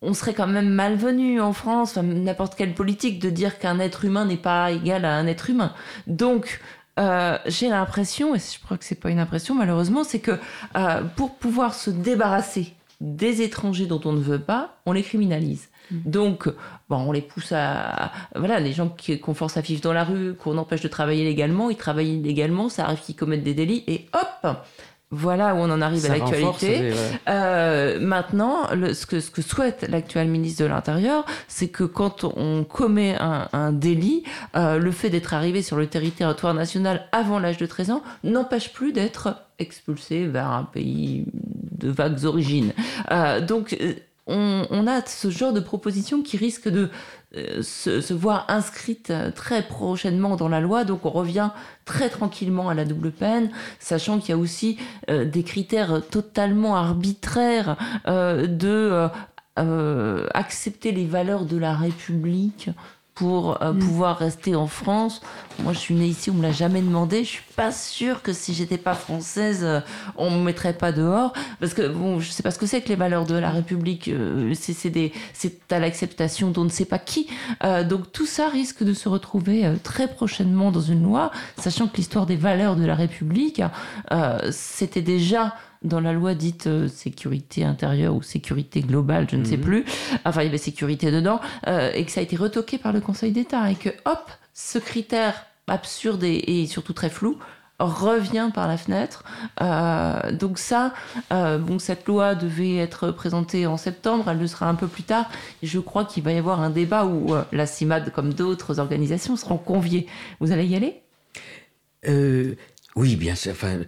on 0.06 0.14
serait 0.14 0.34
quand 0.34 0.48
même 0.48 0.70
malvenu 0.70 1.42
en 1.42 1.54
France, 1.54 1.98
n'importe 1.98 2.56
quelle 2.56 2.74
politique, 2.74 3.20
de 3.20 3.30
dire 3.30 3.60
qu'un 3.60 3.80
être 3.80 4.06
humain 4.06 4.26
n'est 4.26 4.38
pas 4.38 4.72
égal 4.72 5.06
à 5.06 5.16
un 5.16 5.28
être 5.28 5.50
humain. 5.50 5.74
Donc, 6.08 6.62
euh, 7.00 7.38
j'ai 7.46 7.70
l'impression, 7.70 8.36
et 8.36 8.40
je 8.40 8.64
crois 8.64 8.78
que 8.78 8.86
c'est 8.86 8.96
pas 8.96 9.10
une 9.10 9.20
impression 9.20 9.54
malheureusement, 9.56 10.04
c'est 10.04 10.20
que 10.20 10.40
euh, 10.78 11.02
pour 11.16 11.36
pouvoir 11.36 11.74
se 11.74 11.90
débarrasser 11.90 12.74
des 13.02 13.42
étrangers 13.42 13.88
dont 13.88 14.00
on 14.06 14.14
ne 14.14 14.22
veut 14.22 14.40
pas, 14.40 14.78
on 14.86 14.94
les 14.94 15.04
criminalise. 15.04 15.68
Mmh. 15.92 15.98
Donc, 16.06 16.48
bon, 16.90 16.98
on 16.98 17.12
les 17.12 17.22
pousse 17.22 17.52
à, 17.52 18.12
voilà, 18.36 18.60
les 18.60 18.72
gens 18.72 18.96
qu'on 19.22 19.34
force 19.34 19.58
à 19.58 19.62
vivre 19.62 19.82
dans 19.82 19.94
la 19.94 20.04
rue, 20.04 20.36
qu'on 20.36 20.58
empêche 20.58 20.82
de 20.82 20.88
travailler 20.88 21.26
légalement, 21.26 21.70
ils 21.70 21.76
travaillent 21.76 22.18
illégalement, 22.18 22.70
ça 22.70 22.86
arrive 22.86 23.02
qu'ils 23.02 23.16
commettent 23.16 23.44
des 23.44 23.54
délits, 23.54 23.84
et 23.88 24.08
hop, 24.14 24.58
voilà 25.16 25.56
où 25.56 25.60
on 25.60 25.70
en 25.72 25.82
arrive 25.82 26.06
à 26.06 26.10
l'actualité. 26.10 26.92
Euh, 27.30 28.00
maintenant, 28.00 28.68
ce, 28.94 29.06
que, 29.06 29.20
ce 29.20 29.32
que 29.32 29.42
souhaite 29.42 29.86
l'actuel 29.90 30.28
ministre 30.28 30.64
de 30.64 30.68
l'Intérieur, 30.68 31.26
c'est 31.48 31.70
que 31.70 31.84
quand 31.84 32.24
on 32.24 32.64
commet 32.64 33.16
un, 33.20 33.72
délit, 33.72 34.24
euh, 34.56 34.78
le 34.78 34.92
fait 34.92 35.10
d'être 35.10 35.34
arrivé 35.34 35.62
sur 35.62 35.78
le 35.78 35.88
territoire 35.88 36.54
national 36.54 37.08
avant 37.12 37.40
l'âge 37.40 37.58
de 37.58 37.66
13 37.66 37.92
ans 37.92 38.04
n'empêche 38.24 38.74
plus 38.74 38.92
d'être 38.92 39.36
expulsé 39.60 40.26
vers 40.26 40.52
un 40.52 40.64
pays 40.64 41.26
de 41.34 41.90
vagues 41.90 42.26
origines. 42.26 42.74
Euh, 43.12 43.40
donc, 43.42 43.78
on, 44.28 44.88
a 44.88 45.06
ce 45.06 45.30
genre 45.30 45.54
de 45.54 45.60
proposition 45.60 46.24
qui 46.24 46.38
risque 46.38 46.68
de 46.68 46.90
euh, 47.38 47.62
se, 47.62 48.14
voir 48.14 48.46
inscrite 48.48 49.10
euh, 49.10 49.32
très 49.32 49.64
prochainement 49.64 50.36
dans 50.36 50.48
la 50.48 50.62
loi. 50.62 50.84
Donc 50.86 51.06
on 51.06 51.10
revient 51.10 51.50
très 51.84 52.10
tranquillement 52.10 52.70
à 52.70 52.74
la 52.74 52.86
double 52.86 53.12
peine, 53.12 53.52
sachant 53.80 54.20
qu'il 54.20 54.30
y 54.30 54.34
a 54.34 54.38
aussi 54.38 54.78
euh, 55.10 55.26
des 55.26 55.44
critères 55.44 56.02
totalement 56.10 56.76
arbitraires 56.76 57.78
de 58.06 59.10
accepter 60.34 60.92
les 60.92 61.06
valeurs 61.06 61.46
de 61.46 61.58
la 61.58 61.74
République 61.74 62.70
pour 63.16 63.64
euh, 63.64 63.72
mm. 63.72 63.80
pouvoir 63.80 64.18
rester 64.18 64.56
en 64.56 64.68
France. 64.68 65.22
Moi, 65.60 65.72
je 65.72 65.80
suis 65.80 65.96
née 65.96 66.08
ici, 66.08 66.30
on 66.30 66.34
me 66.34 66.44
l'a 66.44 66.52
jamais 66.52 66.82
demandé. 66.82 67.24
Je 67.24 67.30
suis 67.30 67.44
pas 67.56 67.72
sûre 67.72 68.22
que 68.22 68.34
si 68.34 68.54
j'étais 68.54 68.78
pas 68.78 68.94
française, 68.94 69.62
euh, 69.64 69.80
on 70.18 70.30
me 70.30 70.44
mettrait 70.44 70.74
pas 70.74 70.92
dehors, 70.92 71.32
parce 71.62 71.74
que 71.74 71.88
bon, 71.88 72.20
je 72.20 72.30
sais 72.30 72.44
pas 72.44 72.52
ce 72.52 72.60
que 72.60 72.66
c'est 72.66 72.82
que 72.82 72.90
les 72.90 72.98
valeurs 72.98 73.26
de 73.26 73.36
la 73.36 73.50
République. 73.50 74.10
Euh, 74.10 74.54
c'est 74.54 74.90
des, 74.90 75.14
c'est 75.34 75.72
à 75.72 75.80
l'acceptation 75.80 76.52
d'on 76.52 76.66
ne 76.66 76.70
sait 76.70 76.86
pas 76.86 77.00
qui. 77.00 77.28
donc 77.88 78.12
tout 78.12 78.26
ça 78.26 78.50
risque 78.50 78.84
de 78.84 78.94
se 78.94 79.08
retrouver 79.08 79.72
très 79.84 80.08
prochainement 80.08 80.72
dans 80.72 80.82
une 80.82 81.04
loi, 81.04 81.32
sachant 81.58 81.88
que 81.88 81.98
l'histoire 81.98 82.26
des 82.26 82.36
valeurs 82.36 82.76
de 82.76 82.86
la 82.86 82.96
République, 82.96 83.62
c'était 84.52 85.02
déjà 85.02 85.56
dans 85.86 86.02
la 86.02 86.14
loi 86.14 86.34
dite 86.34 86.68
euh, 86.68 86.88
sécurité 86.88 87.64
intérieure 87.64 88.16
ou 88.16 88.22
sécurité 88.22 88.82
globale, 88.82 89.28
je 89.30 89.38
ne 89.38 89.46
sais 89.46 89.58
mhm. 89.58 89.64
plus, 89.64 89.86
enfin 90.26 90.42
il 90.42 90.46
y 90.46 90.50
avait 90.50 90.58
sécurité 90.58 91.12
dedans, 91.12 91.40
euh, 91.68 91.92
et 91.94 92.04
que 92.06 92.12
ça 92.12 92.20
a 92.20 92.24
été 92.24 92.36
retoqué 92.36 92.78
par 92.78 92.92
le 92.92 93.00
Conseil 93.00 93.32
d'État, 93.32 93.72
et 93.72 93.76
que 93.76 93.90
hop, 94.06 94.32
ce 94.54 94.80
critère 94.80 95.46
absurde 95.68 96.24
et, 96.24 96.66
surtout 96.68 96.94
très 96.94 97.10
flou 97.10 97.38
revient 97.78 98.52
par 98.54 98.70
la 98.70 98.78
fenêtre. 98.78 99.26
Euh, 99.62 100.32
donc 100.32 100.60
ça, 100.60 100.94
euh, 101.34 101.58
bon, 101.58 101.78
cette 101.78 102.08
loi 102.08 102.34
devait 102.34 102.78
être 102.78 103.12
présentée 103.12 103.68
en 103.68 103.76
septembre, 103.76 104.30
elle 104.30 104.40
le 104.40 104.48
sera 104.48 104.70
un 104.70 104.76
peu 104.76 104.88
plus 104.88 105.04
tard. 105.04 105.30
Je 105.62 105.80
crois 105.80 106.06
qu'il 106.06 106.24
va 106.24 106.32
y 106.32 106.38
avoir 106.38 106.62
un 106.62 106.70
débat 106.70 107.06
où 107.06 107.36
euh, 107.36 107.44
la 107.52 107.66
CIMAD, 107.66 108.12
comme 108.14 108.34
d'autres 108.34 108.80
organisations, 108.80 109.36
seront 109.36 109.58
conviées. 109.58 110.08
Vous 110.40 110.54
allez 110.54 110.66
y 110.66 110.76
aller? 110.76 111.02
Oui, 112.96 113.18
bien 113.18 113.36
sûr. 113.36 113.52
Enfin, 113.52 113.80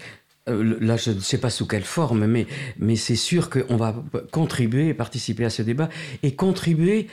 là, 0.48 0.98
je 0.98 1.12
ne 1.12 1.20
sais 1.20 1.38
pas 1.38 1.50
sous 1.50 1.68
quelle 1.68 1.84
forme, 1.84 2.26
mais, 2.26 2.48
mais 2.80 2.96
c'est 2.96 3.16
sûr 3.16 3.50
qu'on 3.50 3.78
va 3.78 3.96
contribuer 4.32 4.90
et 4.90 4.94
participer 4.94 5.46
à 5.46 5.50
ce 5.50 5.62
débat 5.62 5.90
et 6.24 6.36
contribuer 6.36 7.08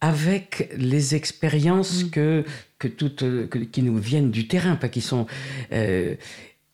avec 0.00 0.70
les 0.76 1.14
expériences 1.14 2.04
mm. 2.04 2.10
que, 2.10 2.44
que 2.78 2.88
toutes, 2.88 3.24
qui 3.70 3.82
nous 3.82 3.96
viennent 3.96 4.30
du 4.30 4.46
terrain, 4.48 4.76
pas 4.76 4.88
qui 4.88 5.00
sont. 5.00 5.26
Euh, 5.72 6.14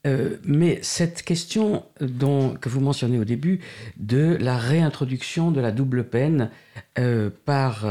euh, 0.07 0.37
mais 0.45 0.81
cette 0.83 1.23
question 1.23 1.85
dont, 2.01 2.55
que 2.55 2.69
vous 2.69 2.81
mentionnez 2.81 3.19
au 3.19 3.25
début 3.25 3.61
de 3.97 4.37
la 4.38 4.59
réintroduction 4.59 5.51
de 5.51 5.62
la 5.62 5.73
double 5.73 6.05
peine 6.05 6.51
euh, 6.99 7.31
par 7.47 7.87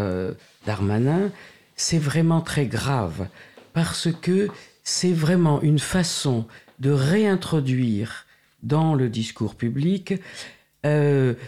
Darmanin, 0.67 1.32
c'est 1.76 1.97
vraiment 1.97 2.41
très 2.41 2.67
grave 2.67 3.28
parce 3.73 4.10
que 4.21 4.49
c'est 4.84 5.12
vraiment 5.12 5.60
une 5.62 5.80
façon 5.80 6.45
de 6.79 6.91
réintroduire 6.91 8.25
dans 8.62 8.95
le 8.95 9.09
discours 9.09 9.55
public 9.55 10.15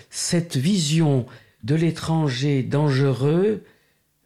cette 0.09 0.55
vision 0.55 1.25
de 1.63 1.75
l'étranger 1.75 2.63
dangereux 2.63 3.63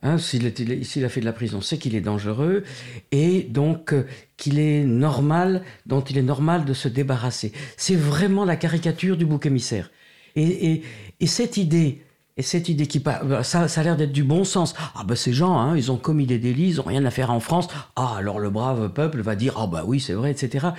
Hein, 0.01 0.17
s'il, 0.17 0.45
a 0.47 1.09
fait 1.09 1.19
de 1.19 1.25
la 1.25 1.33
prison, 1.33 1.59
c'est 1.59 1.77
qu'il 1.77 1.93
est 1.93 2.01
dangereux 2.01 2.63
et 3.11 3.41
donc 3.41 3.91
euh, 3.91 4.05
qu'il 4.37 4.57
est 4.57 4.85
normal, 4.85 5.61
dont 5.87 5.99
il 5.99 6.17
est 6.17 6.23
normal 6.23 6.63
de 6.63 6.73
se 6.73 6.87
débarrasser. 6.87 7.51
C'est 7.75 7.97
vraiment 7.97 8.45
la 8.45 8.55
caricature 8.55 9.17
du 9.17 9.25
bouc 9.25 9.45
émissaire. 9.45 9.91
et 10.37 10.83
cette 11.25 11.57
idée 11.57 12.01
et 12.39 12.41
cette 12.41 12.69
idée 12.69 12.87
qui 12.87 12.99
bah, 12.99 13.21
ça, 13.43 13.67
ça 13.67 13.81
a 13.81 13.83
l'air 13.83 13.97
d'être 13.97 14.13
du 14.13 14.23
bon 14.23 14.45
sens. 14.45 14.73
Ah 14.95 15.03
ben 15.03 15.15
ces 15.15 15.33
gens, 15.33 15.59
hein, 15.59 15.75
ils 15.75 15.91
ont 15.91 15.97
commis 15.97 16.25
des 16.25 16.39
délits, 16.39 16.69
ils 16.69 16.75
n'ont 16.77 16.83
rien 16.83 17.03
à 17.03 17.11
faire 17.11 17.31
en 17.31 17.41
France. 17.41 17.67
Ah 17.97 18.15
alors 18.17 18.39
le 18.39 18.49
brave 18.49 18.93
peuple 18.93 19.19
va 19.19 19.35
dire 19.35 19.55
ah 19.57 19.67
bah 19.67 19.83
oui 19.85 19.99
c'est 19.99 20.13
vrai, 20.13 20.31
etc. 20.31 20.69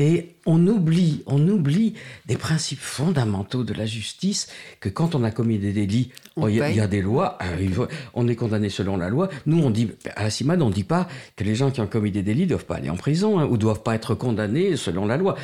Et 0.00 0.34
on 0.46 0.66
oublie, 0.66 1.22
on 1.26 1.46
oublie 1.46 1.94
des 2.26 2.36
principes 2.36 2.80
fondamentaux 2.80 3.62
de 3.62 3.72
la 3.72 3.86
justice 3.86 4.48
que 4.80 4.88
quand 4.88 5.14
on 5.14 5.22
a 5.22 5.30
commis 5.30 5.58
des 5.58 5.72
délits, 5.72 6.10
oh, 6.34 6.48
il 6.48 6.56
y, 6.56 6.80
a 6.80 6.88
des 6.88 7.02
lois, 7.02 7.38
euh, 7.40 7.86
on 8.14 8.26
est 8.26 8.34
condamné 8.34 8.68
selon 8.68 8.96
la 8.96 9.08
loi. 9.08 9.28
Nous 9.46 9.62
on 9.62 9.70
dit 9.70 9.92
à 10.16 10.24
la 10.24 10.30
CIMAD 10.30 10.60
on 10.60 10.70
dit 10.70 10.82
pas 10.82 11.06
que 11.36 11.44
les 11.44 11.54
gens 11.54 11.70
qui 11.70 11.80
ont 11.80 11.86
commis 11.86 12.10
des 12.10 12.22
délits 12.22 12.46
doivent 12.46 12.66
pas 12.66 12.76
aller 12.76 12.90
en 12.90 12.96
prison 12.96 13.38
hein, 13.38 13.46
ou 13.48 13.56
doivent 13.58 13.84
pas 13.84 13.94
être 13.94 14.16
condamnés 14.16 14.76
selon 14.76 15.06
la 15.06 15.16
loi. 15.18 15.36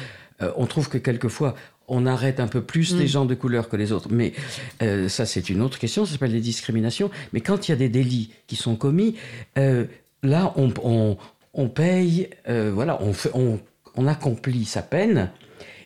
Euh, 0.42 0.51
on 0.57 0.66
trouve 0.66 0.88
que 0.88 0.98
quelquefois 0.98 1.55
on 1.92 2.07
arrête 2.07 2.40
un 2.40 2.48
peu 2.48 2.62
plus 2.62 2.96
les 2.96 3.05
mm. 3.05 3.09
gens 3.09 3.24
de 3.26 3.35
couleur 3.35 3.68
que 3.68 3.76
les 3.76 3.92
autres. 3.92 4.09
Mais 4.11 4.33
euh, 4.81 5.09
ça, 5.09 5.26
c'est 5.26 5.50
une 5.50 5.61
autre 5.61 5.78
question, 5.78 6.07
ça 6.07 6.12
s'appelle 6.12 6.33
les 6.33 6.40
discriminations. 6.40 7.11
Mais 7.33 7.42
quand 7.42 7.68
il 7.68 7.72
y 7.72 7.74
a 7.74 7.76
des 7.76 7.90
délits 7.90 8.33
qui 8.46 8.57
sont 8.57 8.76
commis, 8.76 9.16
euh, 9.59 9.85
là, 10.22 10.55
on, 10.57 11.68
paye, 11.68 12.31
euh, 12.48 12.72
voilà, 12.74 12.98
on, 13.35 13.61
on 13.94 14.07
accomplit 14.07 14.64
sa 14.64 14.81
peine, 14.81 15.31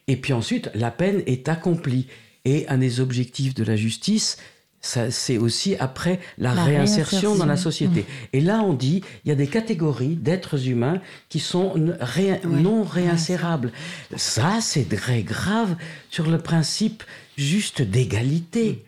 et 0.07 0.16
puis 0.16 0.33
ensuite, 0.33 0.71
la 0.75 0.92
peine 0.92 1.23
est 1.27 1.49
accomplie. 1.49 2.07
Et 2.45 2.69
un 2.69 2.79
des 2.79 3.01
objectifs 3.01 3.55
de 3.55 3.64
la 3.64 3.75
justice, 3.75 4.38
c'est 4.87 5.38
aussi 5.38 5.77
après 5.77 6.20
la, 6.38 6.53
réinsertion, 6.53 7.35
dans 7.35 7.46
la 7.46 7.57
société. 7.57 8.01
Mmh. 8.01 8.05
Et 8.35 8.40
là, 8.40 8.61
on 8.61 8.72
dit, 8.72 9.03
il 9.25 9.29
y 9.29 9.33
a 9.33 9.35
des 9.35 9.46
catégories 9.46 10.16
d'êtres 10.16 10.68
humains 10.68 11.01
qui 11.29 11.40
sont 11.40 11.75
non 12.44 12.85
réinsérables. 12.85 13.72
Ça, 14.16 14.59
c'est 14.61 14.88
très 14.88 15.22
grave 15.22 15.77
sur 16.11 16.31
le 16.31 16.38
principe 16.38 17.03
juste 17.37 17.83
d'égalité. 17.83 18.85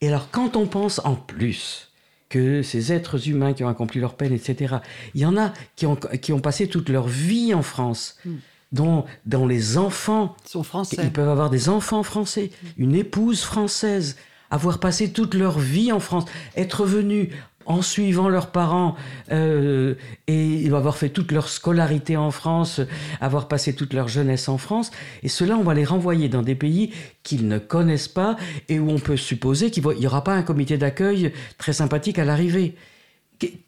Et 0.00 0.08
alors, 0.08 0.28
quand 0.30 0.56
on 0.56 0.66
pense 0.66 1.00
en 1.04 1.14
plus 1.14 1.90
que 2.28 2.62
ces 2.62 2.92
êtres 2.92 3.28
humains 3.28 3.52
qui 3.52 3.64
ont 3.64 3.68
accompli 3.68 4.00
leur 4.00 4.14
peine, 4.14 4.32
etc., 4.32 4.76
il 5.14 5.20
y 5.20 5.26
en 5.26 5.36
a 5.36 5.52
qui 5.76 5.86
ont, 5.86 5.96
qui 5.96 6.32
ont 6.32 6.40
passé 6.40 6.66
toute 6.66 6.88
leur 6.88 7.06
vie 7.08 7.54
en 7.54 7.62
France. 7.62 8.16
Mmh. 8.24 8.30
Dont, 8.72 9.04
dont, 9.26 9.46
les 9.46 9.76
enfants 9.76 10.34
sont 10.46 10.62
français. 10.62 10.96
Ils 11.02 11.12
peuvent 11.12 11.28
avoir 11.28 11.50
des 11.50 11.68
enfants 11.68 12.02
français, 12.02 12.50
une 12.78 12.94
épouse 12.94 13.42
française, 13.42 14.16
avoir 14.52 14.78
passé 14.78 15.10
toute 15.10 15.34
leur 15.34 15.58
vie 15.58 15.90
en 15.90 15.98
France, 15.98 16.26
être 16.56 16.84
venus 16.84 17.30
en 17.64 17.80
suivant 17.80 18.28
leurs 18.28 18.50
parents 18.50 18.96
euh, 19.30 19.94
et 20.26 20.66
avoir 20.66 20.96
fait 20.96 21.08
toute 21.08 21.32
leur 21.32 21.48
scolarité 21.48 22.16
en 22.16 22.30
France, 22.30 22.80
avoir 23.20 23.48
passé 23.48 23.74
toute 23.74 23.94
leur 23.94 24.08
jeunesse 24.08 24.48
en 24.48 24.58
France. 24.58 24.90
Et 25.22 25.28
cela, 25.28 25.56
on 25.56 25.62
va 25.62 25.74
les 25.74 25.84
renvoyer 25.84 26.28
dans 26.28 26.42
des 26.42 26.54
pays 26.54 26.92
qu'ils 27.22 27.48
ne 27.48 27.58
connaissent 27.58 28.08
pas 28.08 28.36
et 28.68 28.78
où 28.78 28.90
on 28.90 28.98
peut 28.98 29.16
supposer 29.16 29.70
qu'il 29.70 29.86
n'y 29.86 30.06
aura 30.06 30.22
pas 30.22 30.34
un 30.34 30.42
comité 30.42 30.76
d'accueil 30.76 31.32
très 31.56 31.72
sympathique 31.72 32.18
à 32.18 32.24
l'arrivée. 32.24 32.74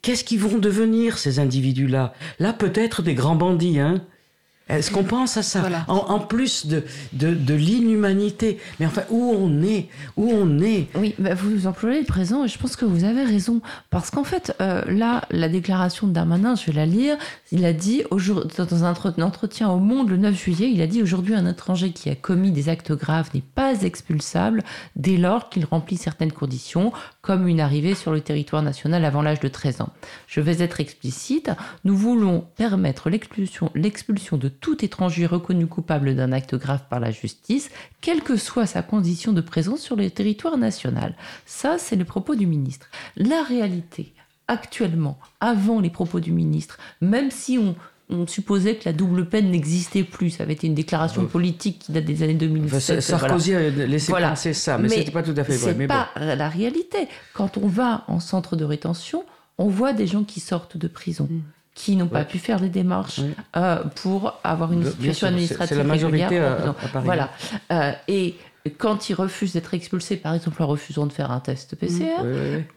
Qu'est-ce 0.01 0.23
qu'ils 0.23 0.39
vont 0.39 0.57
devenir, 0.57 1.17
ces 1.17 1.39
individus-là? 1.39 2.13
Là, 2.39 2.53
peut-être 2.53 3.01
des 3.01 3.13
grands 3.13 3.35
bandits, 3.35 3.79
hein 3.79 4.05
est-ce 4.67 4.89
qu'on 4.89 5.03
pense 5.03 5.37
à 5.37 5.43
ça 5.43 5.63
en, 5.87 6.19
plus 6.19 6.65
de, 6.65 6.83
de, 7.13 7.53
l'inhumanité. 7.53 8.59
Mais 8.79 8.87
enfin, 8.87 9.03
où 9.11 9.35
on 9.37 9.61
est? 9.61 9.89
Où 10.17 10.31
on 10.31 10.59
est? 10.59 10.87
Oui, 10.95 11.13
bah, 11.19 11.35
vous 11.35 11.67
employez 11.67 11.99
le 11.99 12.05
présent 12.05 12.45
et 12.45 12.47
je 12.47 12.57
pense 12.57 12.75
que 12.75 12.85
vous 12.85 13.03
avez 13.03 13.23
raison. 13.23 13.61
Parce 13.91 14.09
qu'en 14.09 14.23
fait, 14.23 14.55
euh, 14.61 14.83
là, 14.87 15.25
la 15.29 15.49
déclaration 15.49 16.07
de 16.07 16.13
Darmanin, 16.13 16.55
je 16.55 16.65
vais 16.65 16.73
la 16.73 16.87
lire. 16.87 17.15
Il 17.51 17.63
a 17.63 17.73
dit, 17.73 18.03
dans 18.09 18.83
un 18.83 18.93
entretien 19.21 19.69
au 19.69 19.77
Monde 19.77 20.09
le 20.09 20.17
9 20.17 20.35
juillet, 20.35 20.71
il 20.73 20.81
a 20.81 20.87
dit 20.87 21.03
Aujourd'hui, 21.03 21.35
un 21.35 21.45
étranger 21.45 21.91
qui 21.91 22.09
a 22.09 22.15
commis 22.15 22.51
des 22.51 22.67
actes 22.67 22.91
graves 22.91 23.29
n'est 23.35 23.41
pas 23.41 23.83
expulsable 23.83 24.63
dès 24.95 25.17
lors 25.17 25.49
qu'il 25.49 25.65
remplit 25.65 25.97
certaines 25.97 26.31
conditions, 26.31 26.91
comme 27.25 27.47
une 27.47 27.59
arrivée 27.59 27.95
sur 27.95 28.11
le 28.11 28.21
territoire 28.21 28.61
national 28.61 29.03
avant 29.03 29.23
l'âge 29.23 29.39
de 29.39 29.47
13 29.47 29.81
ans. 29.81 29.89
Je 30.27 30.41
vais 30.41 30.63
être 30.63 30.79
explicite. 30.79 31.49
Nous 31.83 31.97
voulons 31.97 32.45
permettre 32.55 33.09
l'expulsion 33.09 34.37
de 34.37 34.47
tout 34.47 34.85
étranger 34.85 35.25
reconnu 35.25 35.65
coupable 35.65 36.15
d'un 36.15 36.31
acte 36.31 36.53
grave 36.53 36.83
par 36.87 36.99
la 36.99 37.09
justice, 37.09 37.71
quelle 37.99 38.21
que 38.21 38.37
soit 38.37 38.67
sa 38.67 38.83
condition 38.83 39.33
de 39.33 39.41
présence 39.41 39.81
sur 39.81 39.95
le 39.95 40.11
territoire 40.11 40.57
national. 40.57 41.15
Ça, 41.47 41.77
c'est 41.79 41.95
le 41.95 42.05
propos 42.05 42.35
du 42.35 42.45
ministre. 42.45 42.89
La 43.17 43.41
réalité, 43.41 44.13
actuellement, 44.47 45.17
avant 45.39 45.79
les 45.79 45.89
propos 45.89 46.19
du 46.19 46.31
ministre, 46.31 46.77
même 47.01 47.31
si 47.31 47.57
on, 47.57 47.75
supposait 48.27 48.75
que 48.75 48.85
la 48.85 48.93
double 48.93 49.27
peine 49.27 49.51
n'existait 49.51 50.03
plus. 50.03 50.31
Ça 50.31 50.43
avait 50.43 50.53
été 50.53 50.67
une 50.67 50.75
déclaration 50.75 51.23
euh, 51.23 51.25
politique 51.25 51.79
qui 51.79 51.91
date 51.91 52.05
des 52.05 52.23
années 52.23 52.35
2007. 52.35 53.01
Sarkozy 53.01 53.55
a 53.55 53.69
laissé 53.69 54.11
penser 54.11 54.53
ça, 54.53 54.77
mais, 54.77 54.89
c'était 54.89 55.11
pas 55.11 55.23
tout 55.23 55.33
à 55.37 55.43
fait 55.43 55.57
vrai. 55.57 55.75
C'est 55.77 55.87
pas 55.87 56.09
la 56.15 56.49
réalité. 56.49 57.07
Quand 57.33 57.57
on 57.57 57.67
va 57.67 58.03
en 58.07 58.19
centre 58.19 58.55
de 58.55 58.65
rétention, 58.65 59.23
on 59.57 59.67
voit 59.67 59.93
des 59.93 60.07
gens 60.07 60.23
qui 60.23 60.39
sortent 60.39 60.77
de 60.77 60.87
prison. 60.87 61.27
Mm 61.29 61.41
qui 61.75 61.97
n'ont 61.97 62.07
pas 62.07 62.23
pu 62.23 62.39
faire 62.39 62.59
les 62.59 62.69
démarches 62.69 63.19
euh, 63.57 63.83
pour 63.95 64.39
avoir 64.45 64.71
une 64.71 64.85
situation 64.85 65.27
administrative 65.27 65.67
C'est 65.67 65.83
la 65.83 65.83
majorité 65.83 66.39
à, 66.39 66.73
Paris. 66.93 67.05
Voilà. 67.05 67.29
Euh, 67.69 67.91
et 68.07 68.35
quand 68.77 69.09
ils 69.09 69.13
refusent 69.13 69.53
d'être 69.53 69.73
expulsés, 69.73 70.15
par 70.15 70.33
exemple 70.33 70.63
en 70.63 70.67
refusant 70.67 71.05
de 71.05 71.11
faire 71.11 71.31
un 71.31 71.41
test 71.41 71.75
PCR, 71.75 72.23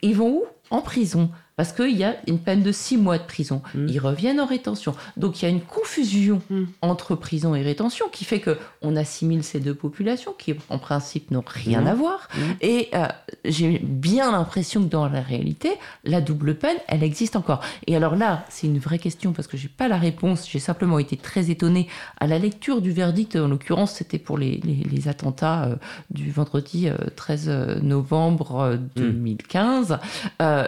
ils 0.03 0.17
vont 0.17 0.31
où? 0.31 0.45
En 0.71 0.83
prison 0.83 1.31
parce 1.59 1.73
qu'il 1.73 1.97
y 1.97 2.05
a 2.05 2.15
une 2.29 2.39
peine 2.39 2.63
de 2.63 2.71
six 2.71 2.97
mois 2.97 3.19
de 3.19 3.25
prison. 3.25 3.63
Mm. 3.75 3.89
Ils 3.89 3.99
reviennent 3.99 4.41
en 4.41 4.47
rétention. 4.47 4.95
Donc 5.17 5.43
il 5.43 5.45
y 5.45 5.47
a 5.47 5.51
une 5.51 5.61
confusion 5.61 6.41
mm. 6.51 6.65
entre 6.83 7.17
prison 7.17 7.57
et 7.57 7.63
rétention 7.63 8.07
qui 8.13 8.25
fait 8.25 8.39
que 8.39 8.57
on 8.81 8.95
assimile 8.95 9.43
ces 9.43 9.59
deux 9.59 9.75
populations 9.75 10.33
qui 10.39 10.55
en 10.71 10.79
principe 10.79 11.33
n'ont 11.33 11.43
rien 11.45 11.81
mm. 11.81 11.87
à 11.89 11.95
voir. 11.95 12.29
Et 12.61 12.91
euh, 12.95 13.09
j'ai 13.45 13.81
bien 13.81 14.31
l'impression 14.31 14.85
que 14.85 14.89
dans 14.89 15.09
la 15.09 15.21
réalité, 15.21 15.71
la 16.05 16.21
double 16.21 16.55
peine, 16.55 16.77
elle 16.87 17.03
existe 17.03 17.35
encore. 17.35 17.61
Et 17.89 17.97
alors 17.97 18.15
là, 18.15 18.45
c'est 18.49 18.69
une 18.69 18.79
vraie 18.79 19.01
question 19.01 19.33
parce 19.33 19.49
que 19.49 19.57
j'ai 19.57 19.67
pas 19.67 19.89
la 19.89 19.99
réponse. 19.99 20.49
J'ai 20.49 20.61
simplement 20.61 21.01
été 21.01 21.17
très 21.17 21.51
étonnée 21.51 21.89
à 22.21 22.29
la 22.29 22.39
lecture 22.39 22.81
du 22.81 22.93
verdict. 22.93 23.35
En 23.35 23.49
l'occurrence, 23.49 23.95
c'était 23.95 24.21
pour 24.21 24.39
les, 24.39 24.61
les, 24.63 25.09
attentats 25.09 25.65
euh, 25.65 25.77
du 26.11 26.31
vendredi 26.31 26.89
13 27.17 27.49
euh, 27.49 27.81
novembre 27.81 28.79
2015. 28.95 29.99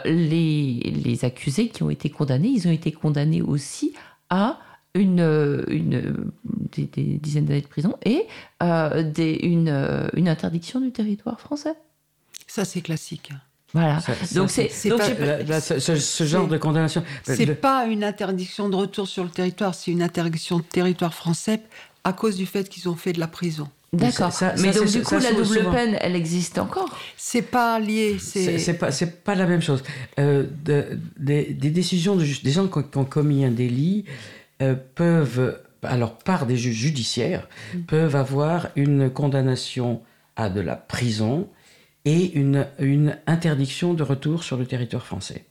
les 0.05 0.80
les, 0.81 1.25
accusés 1.25 1.69
qui 1.69 1.83
ont 1.83 1.91
été 1.91 2.11
condamnés, 2.11 2.49
ils 2.49 2.67
ont 2.67 2.73
été 2.73 2.93
condamnés 2.93 3.43
aussi 3.43 3.95
à 4.31 4.59
une, 4.95 5.65
une 5.69 6.31
des, 6.77 6.87
dizaines 7.19 7.45
d'années 7.45 7.61
de 7.61 7.67
prison 7.67 7.97
et 8.05 8.27
euh, 8.63 9.03
des, 9.03 9.35
une, 9.43 10.09
une 10.15 10.29
interdiction 10.29 10.81
du 10.81 10.91
territoire 10.91 11.41
français. 11.41 11.75
Ça, 12.47 12.65
c'est 12.65 12.81
classique. 12.81 13.31
Voilà. 13.73 14.01
donc 14.35 14.51
c'est 14.51 14.69
ce, 14.69 16.25
genre 16.25 16.49
de 16.49 16.59
condamnation. 16.59 17.05
C'est 17.23 17.47
n'est 17.47 17.55
pas 17.55 17.87
une 17.87 18.03
interdiction 18.03 18.69
de 18.69 18.75
retour 18.75 19.07
sur 19.07 19.23
le 19.23 19.31
territoire, 19.31 19.75
c'est 19.75 19.93
une 19.93 20.03
interdiction 20.03 20.59
de 20.59 20.65
territoire 20.65 21.15
français 21.15 21.63
à 22.03 22.13
cause 22.13 22.37
du 22.37 22.47
fait 22.47 22.69
qu'ils 22.69 22.89
ont 22.89 22.97
fait 22.97 23.13
de 23.13 23.21
la 23.21 23.29
prison. 23.29 23.69
D'accord. 23.93 24.33
Mais 24.59 24.71
donc 24.73 24.87
du 24.87 25.03
coup, 25.03 25.19
la 25.19 25.33
double 25.33 25.69
peine, 25.71 25.97
elle 26.01 26.15
existe 26.15 26.59
encore? 26.59 26.97
C'est 27.17 27.43
pas 27.43 27.81
lié. 27.81 28.19
C'est 28.21 28.75
pas, 28.75 28.91
pas 29.25 29.35
la 29.35 29.47
même 29.47 29.63
chose. 29.63 29.83
Euh, 30.19 30.47
des, 31.17 31.55
décisions 31.55 32.17
de 32.17 32.25
des 32.25 32.51
gens 32.53 32.69
qui 32.69 32.99
ont, 32.99 33.05
commis 33.05 33.45
un 33.45 33.51
délit 33.51 34.05
euh, 34.63 34.75
peuvent 34.95 35.61
alors 35.83 36.19
par 36.19 36.47
des 36.47 36.57
juges 36.57 36.77
judiciaires, 36.77 37.49
mm. 37.75 37.81
peuvent 37.83 38.17
avoir 38.17 38.69
une 38.77 39.11
condamnation 39.11 40.03
à 40.37 40.51
de 40.51 40.61
la 40.61 40.77
prison 40.77 41.49
et 42.05 42.33
une, 42.33 42.67
une 42.79 43.19
interdiction 43.27 43.95
de 43.95 44.03
retour 44.03 44.43
sur 44.45 44.57
le 44.57 44.67
territoire 44.67 45.05
français 45.05 45.45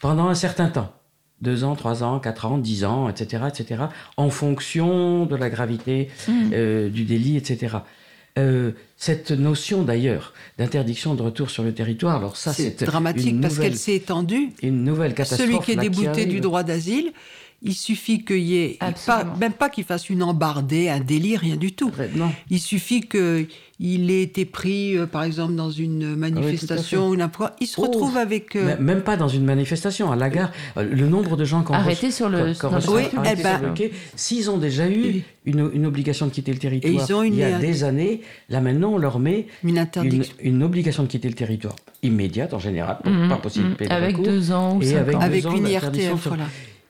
pendant 0.00 0.28
un 0.28 0.34
certain 0.34 0.68
temps. 0.68 0.92
Deux 1.40 1.64
ans, 1.64 1.74
trois 1.74 2.02
ans, 2.02 2.20
quatre 2.20 2.46
ans, 2.46 2.58
dix 2.58 2.84
ans, 2.84 3.08
etc., 3.08 3.44
etc., 3.48 3.84
en 4.16 4.30
fonction 4.30 5.26
de 5.26 5.36
la 5.36 5.50
gravité 5.50 6.08
mm. 6.28 6.32
euh, 6.52 6.88
du 6.88 7.04
délit, 7.04 7.36
etc. 7.36 7.78
Euh, 8.36 8.72
cette 8.96 9.30
notion 9.30 9.82
d'ailleurs 9.82 10.32
d'interdiction 10.58 11.14
de 11.14 11.22
retour 11.22 11.50
sur 11.50 11.62
le 11.62 11.72
territoire, 11.72 12.16
alors 12.16 12.36
ça 12.36 12.52
c'est 12.52 12.82
dramatique 12.82 13.40
parce 13.40 13.58
qu'elle 13.58 13.76
s'est 13.76 13.94
étendue. 13.94 14.50
Une 14.62 14.82
nouvelle 14.82 15.14
catastrophe. 15.14 15.48
Celui 15.48 15.60
qui 15.60 15.72
est 15.72 15.76
débouté 15.76 16.26
du 16.26 16.40
droit 16.40 16.64
d'asile, 16.64 17.12
il 17.64 17.74
suffit 17.74 18.24
qu'il 18.24 18.42
y 18.42 18.58
ait, 18.58 18.78
pas, 19.06 19.24
même 19.40 19.54
pas 19.54 19.70
qu'il 19.70 19.84
fasse 19.84 20.10
une 20.10 20.22
embardée, 20.22 20.90
un 20.90 21.00
délit, 21.00 21.38
rien 21.38 21.56
du 21.56 21.72
tout. 21.72 21.90
Non. 22.14 22.30
Il 22.50 22.60
suffit 22.60 23.00
que 23.00 23.46
il 23.80 24.10
ait 24.10 24.22
été 24.22 24.44
pris, 24.44 24.96
euh, 24.96 25.06
par 25.06 25.24
exemple, 25.24 25.54
dans 25.54 25.70
une 25.70 26.14
manifestation 26.14 27.08
ou 27.08 27.16
n'importe 27.16 27.54
Il 27.60 27.66
se 27.66 27.80
retrouve 27.80 28.12
oh. 28.16 28.18
avec. 28.18 28.54
Euh, 28.54 28.76
même 28.78 29.00
pas 29.00 29.16
dans 29.16 29.28
une 29.28 29.44
manifestation, 29.44 30.12
à 30.12 30.16
la 30.16 30.28
gare. 30.28 30.52
Euh, 30.76 30.84
le 30.84 31.08
nombre 31.08 31.36
de 31.36 31.44
gens 31.44 31.62
qui 31.64 31.72
ont 31.72 31.74
arrêté 31.74 32.10
sur 32.10 32.28
le. 32.28 32.52
oui, 32.88 33.02
eh 33.24 33.42
ben, 33.42 33.74
s'ils 34.14 34.50
ont 34.50 34.58
déjà 34.58 34.88
eu 34.88 35.22
une, 35.46 35.86
obligation 35.86 36.26
de 36.26 36.32
quitter 36.32 36.52
le 36.52 36.58
territoire 36.58 37.24
il 37.24 37.34
y 37.34 37.42
a 37.42 37.58
des 37.58 37.82
années, 37.82 38.20
là 38.48 38.60
maintenant 38.60 38.92
on 38.92 38.98
leur 38.98 39.18
met 39.18 39.46
une, 39.62 39.86
une, 40.40 40.62
obligation 40.62 41.02
de 41.02 41.08
quitter 41.08 41.28
le 41.28 41.34
territoire 41.34 41.76
immédiate 42.02 42.54
en 42.54 42.58
général, 42.58 42.98
mhm, 43.04 43.28
pas 43.28 43.36
possible. 43.36 43.76
Mhm. 43.80 43.90
avec 43.90 44.22
deux 44.22 44.52
ans 44.52 44.76
ou 44.76 44.82
et 44.82 44.96
avec, 44.96 45.16
ans. 45.16 45.20
avec 45.20 45.44
une 45.44 45.66
IRTF, 45.66 46.26
voilà 46.26 46.46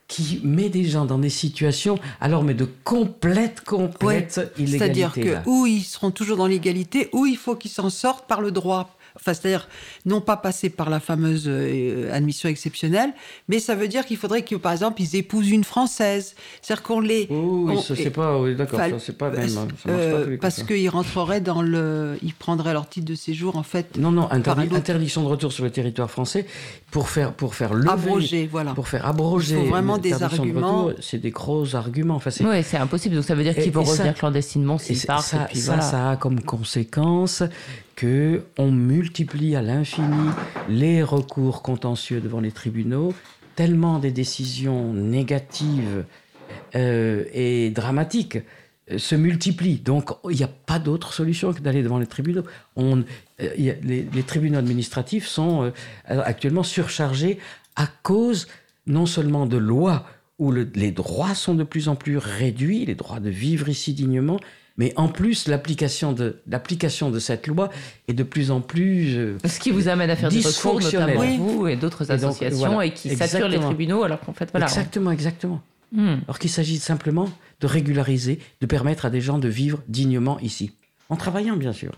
qui 0.08 0.40
met 0.44 0.68
des 0.68 0.84
gens 0.84 1.06
dans 1.06 1.18
des 1.18 1.30
situations, 1.30 1.98
alors 2.20 2.42
mais 2.44 2.54
de 2.54 2.68
complète, 2.84 3.62
complète 3.62 4.40
illégalité. 4.58 4.78
C'est-à-dire 4.78 5.12
que 5.12 5.48
ou 5.48 5.66
ils 5.66 5.82
seront 5.82 6.10
toujours 6.10 6.36
dans 6.36 6.46
l'égalité, 6.46 7.08
ou 7.12 7.26
il 7.26 7.36
faut 7.36 7.56
qu'ils 7.56 7.70
s'en 7.70 7.90
sortent 7.90 8.26
par 8.26 8.40
le 8.40 8.50
droit 8.50 8.94
Enfin, 9.16 9.32
c'est-à-dire 9.32 9.68
non 10.06 10.20
pas 10.20 10.36
passer 10.36 10.70
par 10.70 10.90
la 10.90 10.98
fameuse 10.98 11.44
euh, 11.46 12.12
admission 12.12 12.48
exceptionnelle, 12.48 13.10
mais 13.48 13.60
ça 13.60 13.76
veut 13.76 13.86
dire 13.86 14.04
qu'il 14.04 14.16
faudrait 14.16 14.42
que, 14.42 14.56
par 14.56 14.72
exemple, 14.72 15.00
ils 15.00 15.14
épousent 15.14 15.50
une 15.50 15.62
française. 15.62 16.34
C'est-à-dire 16.60 16.82
qu'on 16.82 17.00
les. 17.00 17.28
oui, 17.30 17.80
ça 17.80 17.94
c'est 17.94 18.10
pas. 18.10 18.38
Oui, 18.38 18.56
d'accord, 18.56 18.80
ça 18.80 18.98
c'est 18.98 19.16
pas 19.16 19.30
même. 19.30 19.48
Hein, 19.56 19.68
euh, 19.88 20.36
parce 20.40 20.64
qu'ils 20.64 20.88
rentreraient 20.88 21.40
dans 21.40 21.62
le. 21.62 22.18
Ils 22.22 22.34
prendraient 22.34 22.72
leur 22.72 22.88
titre 22.88 23.06
de 23.06 23.14
séjour, 23.14 23.56
en 23.56 23.62
fait. 23.62 23.96
Non, 23.96 24.10
non, 24.10 24.28
interdiction 24.30 25.22
de 25.22 25.28
retour 25.28 25.52
sur 25.52 25.62
le 25.62 25.70
territoire 25.70 26.10
français 26.10 26.46
pour 26.90 27.08
faire, 27.08 27.32
pour 27.32 27.54
faire 27.54 27.72
lever. 27.72 27.90
Abroger, 27.90 28.48
voilà. 28.50 28.74
Pour 28.74 28.88
faire 28.88 29.06
abroger. 29.06 29.56
Il 29.56 29.64
faut 29.64 29.70
vraiment 29.70 29.98
des 29.98 30.22
arguments. 30.22 30.90
C'est 31.00 31.18
des 31.18 31.30
gros 31.30 31.76
arguments. 31.76 32.16
Enfin, 32.16 32.30
oui, 32.40 32.62
c'est 32.64 32.78
impossible. 32.78 33.14
Donc 33.14 33.24
ça 33.24 33.36
veut 33.36 33.44
dire 33.44 33.54
qu'ils 33.54 33.72
vont 33.72 33.84
revenir 33.84 34.14
clandestinement 34.14 34.78
s'ils 34.78 35.00
partent. 35.06 35.26
Ça, 35.26 35.42
et 35.42 35.46
puis 35.46 35.58
ça, 35.60 35.80
ça 35.80 36.10
a 36.10 36.16
comme 36.16 36.40
conséquence 36.40 37.44
que 37.96 38.44
on 38.58 38.70
multiplie 38.70 39.56
à 39.56 39.62
l'infini 39.62 40.30
les 40.68 41.02
recours 41.02 41.62
contentieux 41.62 42.20
devant 42.20 42.40
les 42.40 42.52
tribunaux, 42.52 43.14
tellement 43.56 43.98
des 43.98 44.10
décisions 44.10 44.92
négatives 44.92 46.04
euh, 46.74 47.24
et 47.32 47.70
dramatiques 47.70 48.38
euh, 48.90 48.98
se 48.98 49.14
multiplient. 49.14 49.78
Donc 49.78 50.10
il 50.28 50.36
n'y 50.36 50.42
a 50.42 50.48
pas 50.48 50.78
d'autre 50.78 51.12
solution 51.12 51.52
que 51.52 51.60
d'aller 51.60 51.82
devant 51.82 51.98
les 51.98 52.06
tribunaux. 52.06 52.44
Euh, 52.78 53.02
les, 53.38 54.22
tribunaux 54.26 54.58
administratifs 54.58 55.26
sont 55.26 55.72
actuellement 56.06 56.62
surchargés 56.62 57.38
à 57.76 57.86
cause 58.02 58.48
non 58.86 59.06
seulement 59.06 59.46
de 59.46 59.56
lois 59.56 60.06
où 60.38 60.50
les 60.52 60.90
droits 60.90 61.34
sont 61.34 61.54
de 61.54 61.62
plus 61.62 61.88
en 61.88 61.94
plus 61.94 62.16
réduits, 62.16 62.84
les 62.86 62.96
droits 62.96 63.20
de 63.20 63.30
vivre 63.30 63.68
ici 63.68 63.94
dignement, 63.94 64.40
mais 64.76 64.92
en 64.96 65.08
plus, 65.08 65.46
l'application 65.46 66.12
de, 66.12 66.40
l'application 66.48 67.10
de 67.10 67.18
cette 67.18 67.46
loi 67.46 67.70
est 68.08 68.12
de 68.12 68.24
plus 68.24 68.50
en 68.50 68.60
plus. 68.60 69.14
Euh, 69.16 69.38
Ce 69.44 69.60
qui 69.60 69.70
vous 69.70 69.88
amène 69.88 70.10
à 70.10 70.16
faire 70.16 70.30
des 70.30 70.40
recours, 70.40 70.80
notamment 70.80 71.36
vous 71.36 71.68
et 71.68 71.76
d'autres 71.76 72.10
associations, 72.10 72.80
et 72.80 72.92
qui 72.92 73.14
saturent 73.16 73.48
les 73.48 73.60
tribunaux, 73.60 74.02
alors 74.02 74.20
qu'en 74.20 74.32
fait, 74.32 74.50
voilà. 74.50 74.66
Exactement, 74.66 75.10
exactement. 75.10 75.62
Hmm. 75.92 76.16
Alors 76.26 76.40
qu'il 76.40 76.50
s'agit 76.50 76.78
simplement 76.78 77.30
de 77.60 77.66
régulariser, 77.68 78.40
de 78.60 78.66
permettre 78.66 79.04
à 79.04 79.10
des 79.10 79.20
gens 79.20 79.38
de 79.38 79.48
vivre 79.48 79.80
dignement 79.86 80.40
ici. 80.40 80.72
En 81.08 81.16
travaillant, 81.16 81.56
bien 81.56 81.72
sûr. 81.72 81.92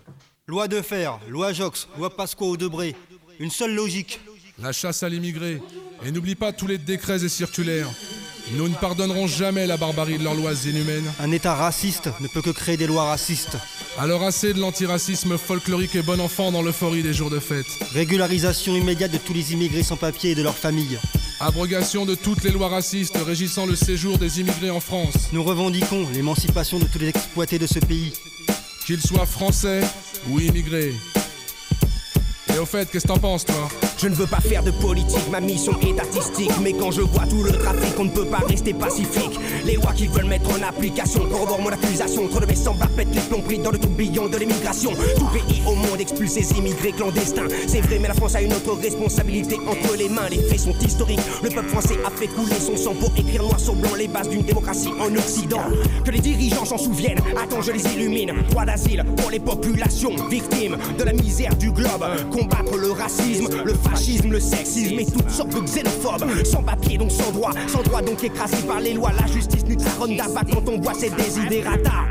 Loi 0.45 0.67
de 0.67 0.81
fer, 0.81 1.19
loi 1.29 1.51
Jox, 1.53 1.87
loi 1.97 2.15
Pasco 2.15 2.57
Debré. 2.57 2.95
Une 3.39 3.49
seule 3.49 3.73
logique. 3.73 4.19
La 4.59 4.71
chasse 4.71 5.03
à 5.03 5.09
l'immigré. 5.09 5.61
Et 6.05 6.11
n'oublie 6.11 6.35
pas 6.35 6.51
tous 6.51 6.65
les 6.65 6.79
décrets 6.79 7.23
et 7.23 7.29
circulaires. 7.29 7.89
Nous 8.53 8.67
ne 8.67 8.73
pardonnerons 8.75 9.27
jamais 9.27 9.67
la 9.67 9.77
barbarie 9.77 10.17
de 10.17 10.23
leurs 10.23 10.33
lois 10.33 10.53
inhumaines. 10.65 11.11
Un 11.19 11.31
État 11.31 11.53
raciste 11.53 12.09
ne 12.21 12.27
peut 12.27 12.41
que 12.41 12.49
créer 12.49 12.77
des 12.77 12.87
lois 12.87 13.05
racistes. 13.05 13.57
Alors 13.99 14.23
assez 14.23 14.53
de 14.53 14.59
l'antiracisme 14.59 15.37
folklorique 15.37 15.95
et 15.95 16.01
bon 16.01 16.19
enfant 16.19 16.51
dans 16.51 16.61
l'euphorie 16.61 17.03
des 17.03 17.13
jours 17.13 17.29
de 17.29 17.39
fête. 17.39 17.67
Régularisation 17.93 18.75
immédiate 18.75 19.11
de 19.11 19.17
tous 19.17 19.33
les 19.33 19.53
immigrés 19.53 19.83
sans 19.83 19.97
papier 19.97 20.31
et 20.31 20.35
de 20.35 20.43
leurs 20.43 20.57
familles. 20.57 20.97
Abrogation 21.39 22.05
de 22.05 22.15
toutes 22.15 22.43
les 22.43 22.51
lois 22.51 22.69
racistes 22.69 23.17
régissant 23.17 23.67
le 23.67 23.75
séjour 23.75 24.17
des 24.17 24.39
immigrés 24.39 24.71
en 24.71 24.79
France. 24.79 25.29
Nous 25.33 25.43
revendiquons 25.43 26.07
l'émancipation 26.13 26.79
de 26.79 26.85
tous 26.85 26.99
les 26.99 27.09
exploités 27.09 27.59
de 27.59 27.67
ce 27.67 27.79
pays. 27.79 28.13
Qu'ils 28.87 29.01
soient 29.01 29.27
français 29.27 29.81
ou 30.29 30.39
immigrés. 30.39 30.95
Et 32.55 32.57
au 32.57 32.65
fait, 32.65 32.89
qu'est-ce 32.89 33.05
que 33.05 33.13
t'en 33.13 33.19
penses, 33.19 33.45
toi? 33.45 33.69
Je 33.97 34.07
ne 34.07 34.13
veux 34.13 34.27
pas 34.27 34.39
faire 34.39 34.61
de 34.61 34.69
politique, 34.69 35.27
ma 35.31 35.39
mission 35.39 35.73
est 35.81 35.99
artistique. 35.99 36.51
Mais 36.61 36.73
quand 36.73 36.91
je 36.91 37.01
vois 37.01 37.25
tout 37.25 37.41
le 37.41 37.51
trafic, 37.51 37.93
on 37.97 38.03
ne 38.05 38.09
peut 38.09 38.25
pas 38.25 38.43
rester 38.47 38.71
pacifique. 38.71 39.39
Les 39.65 39.75
lois 39.75 39.91
qui 39.93 40.05
veulent 40.05 40.25
mettre 40.25 40.51
en 40.51 40.61
application 40.61 41.27
corroborent 41.27 41.61
mon 41.61 41.69
accusation. 41.69 42.27
Trop 42.27 42.39
de 42.39 42.45
mes 42.45 42.55
semblables 42.55 42.93
les 43.11 43.21
plombs 43.21 43.41
pris 43.41 43.57
dans 43.57 43.71
le 43.71 43.79
tourbillon 43.79 44.27
de 44.29 44.37
l'immigration. 44.37 44.91
Tout 45.17 45.25
pays 45.25 45.63
au 45.65 45.73
monde 45.73 45.99
expulse 45.99 46.33
ces 46.33 46.51
immigrés 46.51 46.91
clandestins. 46.91 47.47
C'est 47.67 47.81
vrai, 47.81 47.97
mais 47.99 48.07
la 48.07 48.13
France 48.13 48.35
a 48.35 48.41
une 48.41 48.53
autre 48.53 48.73
responsabilité 48.79 49.57
entre 49.67 49.95
les 49.97 50.09
mains. 50.09 50.29
Les 50.29 50.43
faits 50.43 50.59
sont 50.59 50.77
historiques. 50.79 51.19
Le 51.41 51.49
peuple 51.49 51.69
français 51.69 51.97
a 52.05 52.11
fait 52.11 52.27
couler 52.27 52.59
son 52.59 52.77
sang 52.77 52.93
pour 52.93 53.11
écrire 53.17 53.41
noir 53.41 53.59
sur 53.59 53.73
blanc 53.73 53.95
les 53.97 54.07
bases 54.07 54.29
d'une 54.29 54.43
démocratie 54.43 54.91
en 54.99 55.13
Occident. 55.15 55.63
Que 56.05 56.11
les 56.11 56.19
dirigeants 56.19 56.65
s'en 56.65 56.77
souviennent. 56.77 57.19
Attends, 57.41 57.63
je 57.63 57.71
les 57.71 57.83
illumine. 57.95 58.43
Droit 58.51 58.65
d'asile 58.65 59.03
pour 59.17 59.31
les 59.31 59.39
populations 59.39 60.15
victimes 60.29 60.77
de 60.99 61.03
la 61.03 61.13
misère 61.13 61.55
du 61.55 61.71
globe 61.71 62.05
combattre 62.31 62.77
le 62.77 62.91
racisme, 62.91 63.47
le 63.65 63.73
fascisme, 63.89 64.31
le 64.31 64.39
sexisme 64.39 64.99
et 64.99 65.05
toutes 65.05 65.29
sortes 65.29 65.53
de 65.53 65.61
xénophobes. 65.61 66.43
Sans 66.43 66.63
papier 66.63 66.97
donc 66.97 67.11
sans 67.11 67.31
droit, 67.31 67.51
sans 67.67 67.83
droit 67.83 68.01
donc 68.01 68.23
écrasé 68.23 68.57
par 68.67 68.79
les 68.79 68.93
lois. 68.93 69.11
La 69.19 69.27
justice 69.27 69.63
nous 69.67 70.15
d'abat 70.15 70.41
quand 70.51 70.69
on 70.69 70.79
voit 70.79 70.93
ces 70.93 71.09
désidérata 71.09 72.05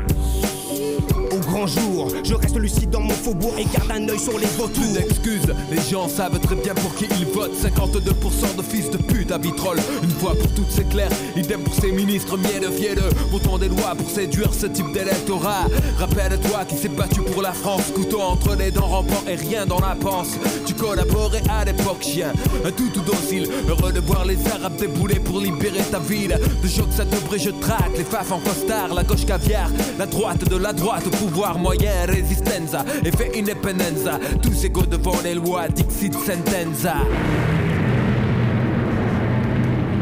grand. 1.65 2.07
Je 2.23 2.33
reste 2.35 2.57
lucide 2.57 2.89
dans 2.89 2.99
mon 2.99 3.13
faubourg 3.13 3.53
et 3.57 3.65
garde 3.65 3.91
un 3.91 4.09
œil 4.09 4.19
sur 4.19 4.37
les 4.37 4.47
vautours. 4.57 4.83
Une 4.83 4.97
excuse, 4.97 5.53
les 5.71 5.81
gens 5.89 6.07
savent 6.07 6.39
très 6.39 6.55
bien 6.55 6.73
pour 6.75 6.93
qui 6.95 7.05
ils 7.19 7.25
votent. 7.25 7.55
52% 7.55 8.55
de 8.57 8.61
fils 8.61 8.89
de 8.91 8.97
pute 8.97 9.31
à 9.31 9.37
vitrolles. 9.37 9.79
Une 10.03 10.11
fois 10.11 10.35
pour 10.35 10.51
toutes, 10.53 10.69
c'est 10.69 10.87
clair. 10.89 11.09
Idem 11.35 11.61
pour 11.61 11.73
ces 11.73 11.91
ministres 11.91 12.37
mielleux, 12.37 12.71
fielleux. 12.71 13.09
Votant 13.31 13.57
des 13.57 13.69
lois 13.69 13.95
pour 13.97 14.09
séduire 14.09 14.53
ce 14.53 14.67
type 14.67 14.91
d'électorat. 14.93 15.65
Rappelle-toi 15.97 16.65
qui 16.67 16.75
s'est 16.75 16.89
battu 16.89 17.21
pour 17.21 17.41
la 17.41 17.53
France. 17.53 17.91
Couteau 17.93 18.21
entre 18.21 18.55
les 18.55 18.71
dents, 18.71 18.87
rampant 18.87 19.23
et 19.27 19.35
rien 19.35 19.65
dans 19.65 19.79
la 19.79 19.95
panse. 19.95 20.37
Tu 20.65 20.73
collaborais 20.73 21.41
à 21.49 21.65
l'époque, 21.65 22.01
chien. 22.01 22.33
Un 22.65 22.71
tout 22.71 22.89
tout 22.93 23.01
docile. 23.01 23.49
Heureux 23.67 23.91
de 23.91 23.99
voir 23.99 24.25
les 24.25 24.37
Arabes 24.47 24.77
débouler 24.77 25.19
pour 25.19 25.39
libérer 25.39 25.83
ta 25.91 25.99
ville. 25.99 26.37
De 26.61 26.67
choc, 26.67 26.87
ça 26.91 27.05
te 27.05 27.15
je 27.37 27.49
traque. 27.51 27.97
Les 27.97 28.03
faf 28.03 28.31
en 28.31 28.39
costard, 28.39 28.93
la 28.93 29.03
gauche 29.03 29.25
caviar. 29.25 29.69
La 29.99 30.05
droite 30.05 30.47
de 30.49 30.55
la 30.55 30.73
droite 30.73 31.05
au 31.07 31.09
pouvoir 31.09 31.46
moyen, 31.55 32.05
résistenza, 32.05 32.83
effet 33.05 33.31
independenza, 33.37 34.19
tous 34.41 34.65
égaux 34.65 34.85
devant 34.85 35.19
les 35.23 35.35
lois, 35.35 35.67
dixit 35.67 36.13
sentenza. 36.13 36.95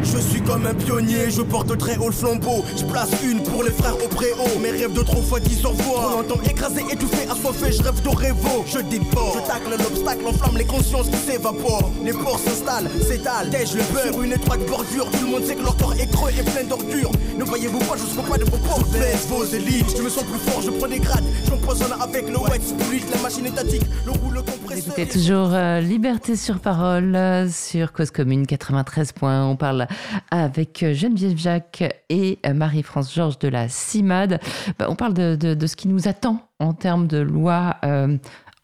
Je 0.05 0.19
suis 0.19 0.41
comme 0.41 0.65
un 0.65 0.73
pionnier, 0.73 1.29
je 1.29 1.41
porte 1.41 1.77
très 1.77 1.97
haut 1.97 2.07
le 2.07 2.13
flambeau. 2.13 2.63
Je 2.77 2.85
place 2.85 3.09
une 3.23 3.41
pour 3.43 3.63
les 3.63 3.71
frères 3.71 3.95
au 3.95 4.07
préau. 4.07 4.59
Mes 4.61 4.71
rêves 4.71 4.93
de 4.93 5.01
trop 5.01 5.21
fois 5.21 5.39
disent 5.39 5.65
au 5.65 5.69
revoir. 5.69 6.09
Trop 6.09 6.21
longtemps 6.21 6.41
écrasé, 6.49 6.81
étouffé, 6.91 7.27
assoiffé, 7.29 7.71
je 7.71 7.81
rêve 7.83 8.01
de 8.01 8.09
révo. 8.09 8.63
Je 8.67 8.79
déborde, 8.79 9.41
je 9.43 9.47
tacle 9.47 9.69
l'obstacle, 9.71 10.27
enflamme 10.27 10.57
les 10.57 10.65
consciences 10.65 11.09
qui 11.09 11.17
s'évaporent. 11.17 11.91
Les 12.03 12.13
ports 12.13 12.39
s'installent, 12.39 12.89
s'étalent, 13.01 13.49
tèche 13.49 13.73
le 13.73 13.83
beurre, 13.93 14.21
une 14.21 14.33
étroite 14.33 14.65
bordure. 14.67 15.09
Tout 15.11 15.25
le 15.25 15.31
monde 15.31 15.43
sait 15.43 15.55
que 15.55 15.63
leur 15.63 15.75
corps 15.77 15.93
est 15.93 16.11
creux 16.11 16.31
et 16.31 16.43
plein 16.43 16.63
d'ordures. 16.63 17.11
Ne 17.37 17.43
voyez-vous 17.43 17.79
pas, 17.79 17.95
je 17.97 18.05
serai 18.05 18.29
pas 18.29 18.37
de 18.37 18.45
vos 18.45 18.57
pauvres 18.57 18.85
vos 19.29 19.45
élites. 19.45 19.95
Je 19.97 20.01
me 20.01 20.09
sens 20.09 20.23
plus 20.23 20.39
fort, 20.39 20.61
je 20.61 20.69
prends 20.71 20.87
des 20.87 20.99
grades. 20.99 21.23
J'empoisonne 21.47 21.93
avec 21.99 22.29
le 22.29 22.37
wet 22.37 22.61
spirit, 22.61 23.03
la 23.11 23.21
machine 23.21 23.45
étatique, 23.45 23.83
le 24.05 24.11
rouleau 24.11 24.41
compresseur. 24.41 24.93
C'était 24.95 25.11
toujours 25.11 25.49
euh, 25.53 25.79
Liberté 25.81 26.35
sur 26.35 26.59
parole 26.59 27.15
euh, 27.15 27.49
sur 27.49 27.91
Cause 27.91 28.11
Commune 28.11 28.45
93 28.45 29.11
points. 29.11 29.45
On 29.45 29.55
parle 29.55 29.87
avec 30.31 30.83
euh, 30.83 30.93
Geneviève 30.93 31.37
Jacques 31.37 31.83
et 32.09 32.39
euh, 32.45 32.53
Marie-France 32.53 33.13
Georges 33.13 33.39
de 33.39 33.47
la 33.47 33.67
CIMAD. 33.69 34.39
Bah, 34.77 34.87
on 34.89 34.95
parle 34.95 35.13
de, 35.13 35.67
ce 35.67 35.75
qui 35.75 35.87
nous 35.87 36.07
attend 36.07 36.39
en 36.59 36.73
termes 36.73 37.07
de 37.07 37.17
loi. 37.17 37.77
Euh, 37.83 38.17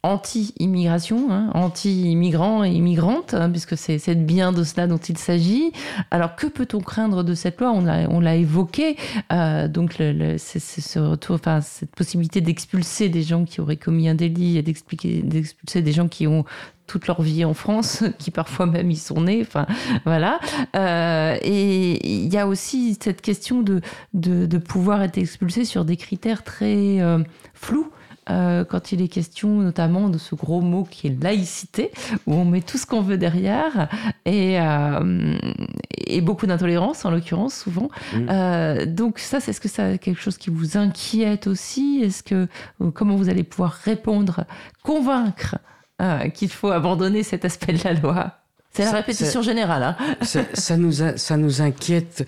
anti-immigration, 0.03 1.31
hein, 1.31 1.51
anti-immigrants 1.53 2.63
et 2.63 2.71
immigrantes, 2.71 3.35
hein, 3.35 3.51
puisque 3.51 3.77
c'est 3.77 4.15
bien 4.15 4.51
de 4.51 4.63
cela 4.63 4.87
dont 4.87 4.97
il 4.97 5.15
s'agit. 5.15 5.73
Alors 6.09 6.35
que 6.35 6.47
peut-on 6.47 6.79
craindre 6.79 7.23
de 7.23 7.35
cette 7.35 7.61
loi? 7.61 7.71
On 7.71 8.19
l'a 8.19 8.35
évoqué, 8.35 8.97
donc 9.69 10.01
cette 10.39 11.95
possibilité 11.95 12.41
d'expulser 12.41 13.09
des 13.09 13.21
gens 13.21 13.45
qui 13.45 13.61
auraient 13.61 13.77
commis 13.77 14.09
un 14.09 14.15
délit 14.15 14.57
et 14.57 14.63
d'expulser 14.63 15.83
des 15.83 15.91
gens 15.91 16.07
qui 16.07 16.25
ont 16.25 16.45
toute 16.91 17.07
leur 17.07 17.21
vie 17.21 17.45
en 17.45 17.53
France, 17.53 18.03
qui 18.17 18.31
parfois 18.31 18.65
même 18.65 18.91
y 18.91 18.97
sont 18.97 19.21
nés. 19.21 19.41
Enfin, 19.41 19.65
voilà. 20.05 20.39
Euh, 20.75 21.37
et 21.41 22.05
il 22.05 22.31
y 22.31 22.37
a 22.37 22.47
aussi 22.47 22.97
cette 23.01 23.21
question 23.21 23.61
de, 23.61 23.81
de, 24.13 24.57
pouvoir 24.57 25.01
être 25.01 25.17
expulsé 25.17 25.63
sur 25.63 25.85
des 25.85 25.95
critères 25.95 26.43
très 26.43 27.01
euh, 27.01 27.19
flous. 27.53 27.89
Euh, 28.29 28.63
quand 28.63 28.91
il 28.91 29.01
est 29.01 29.07
question 29.07 29.49
notamment 29.49 30.07
de 30.07 30.19
ce 30.19 30.35
gros 30.35 30.61
mot 30.61 30.83
qui 30.83 31.07
est 31.07 31.23
laïcité, 31.23 31.91
où 32.27 32.35
on 32.35 32.45
met 32.45 32.61
tout 32.61 32.77
ce 32.77 32.85
qu'on 32.85 33.01
veut 33.01 33.17
derrière, 33.17 33.89
et, 34.25 34.59
euh, 34.59 35.35
et 36.05 36.21
beaucoup 36.21 36.45
d'intolérance 36.45 37.03
en 37.03 37.09
l'occurrence 37.09 37.55
souvent. 37.55 37.89
Mm. 38.13 38.27
Euh, 38.29 38.85
donc 38.85 39.17
ça, 39.17 39.39
c'est 39.39 39.53
ce 39.53 39.59
que 39.59 39.67
ça 39.67 39.97
quelque 39.97 40.21
chose 40.21 40.37
qui 40.37 40.51
vous 40.51 40.77
inquiète 40.77 41.47
aussi? 41.47 42.01
Est-ce 42.03 42.21
que 42.21 42.47
comment 42.93 43.15
vous 43.15 43.29
allez 43.29 43.43
pouvoir 43.43 43.71
répondre, 43.71 44.45
convaincre 44.83 45.57
qu'il 46.33 46.49
faut 46.49 46.71
abandonner 46.71 47.23
cet 47.23 47.45
aspect 47.45 47.73
de 47.73 47.83
la 47.83 47.93
loi 47.93 48.31
C'est 48.73 48.85
la 48.85 48.91
répétition 48.91 49.41
générale. 49.41 49.83
Hein. 49.83 49.97
ça, 50.53 50.77
nous 50.77 50.93
ça 51.15 51.37
nous 51.37 51.61
inquiète 51.61 52.25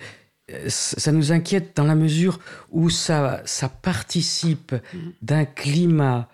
ça 0.68 1.12
nous 1.12 1.32
inquiète 1.32 1.76
dans 1.76 1.84
la 1.84 1.94
mesure 1.94 2.38
où 2.70 2.90
ça, 2.90 3.40
ça 3.46 3.68
participe 3.68 4.74
d'un 5.22 5.44
climat 5.44 6.28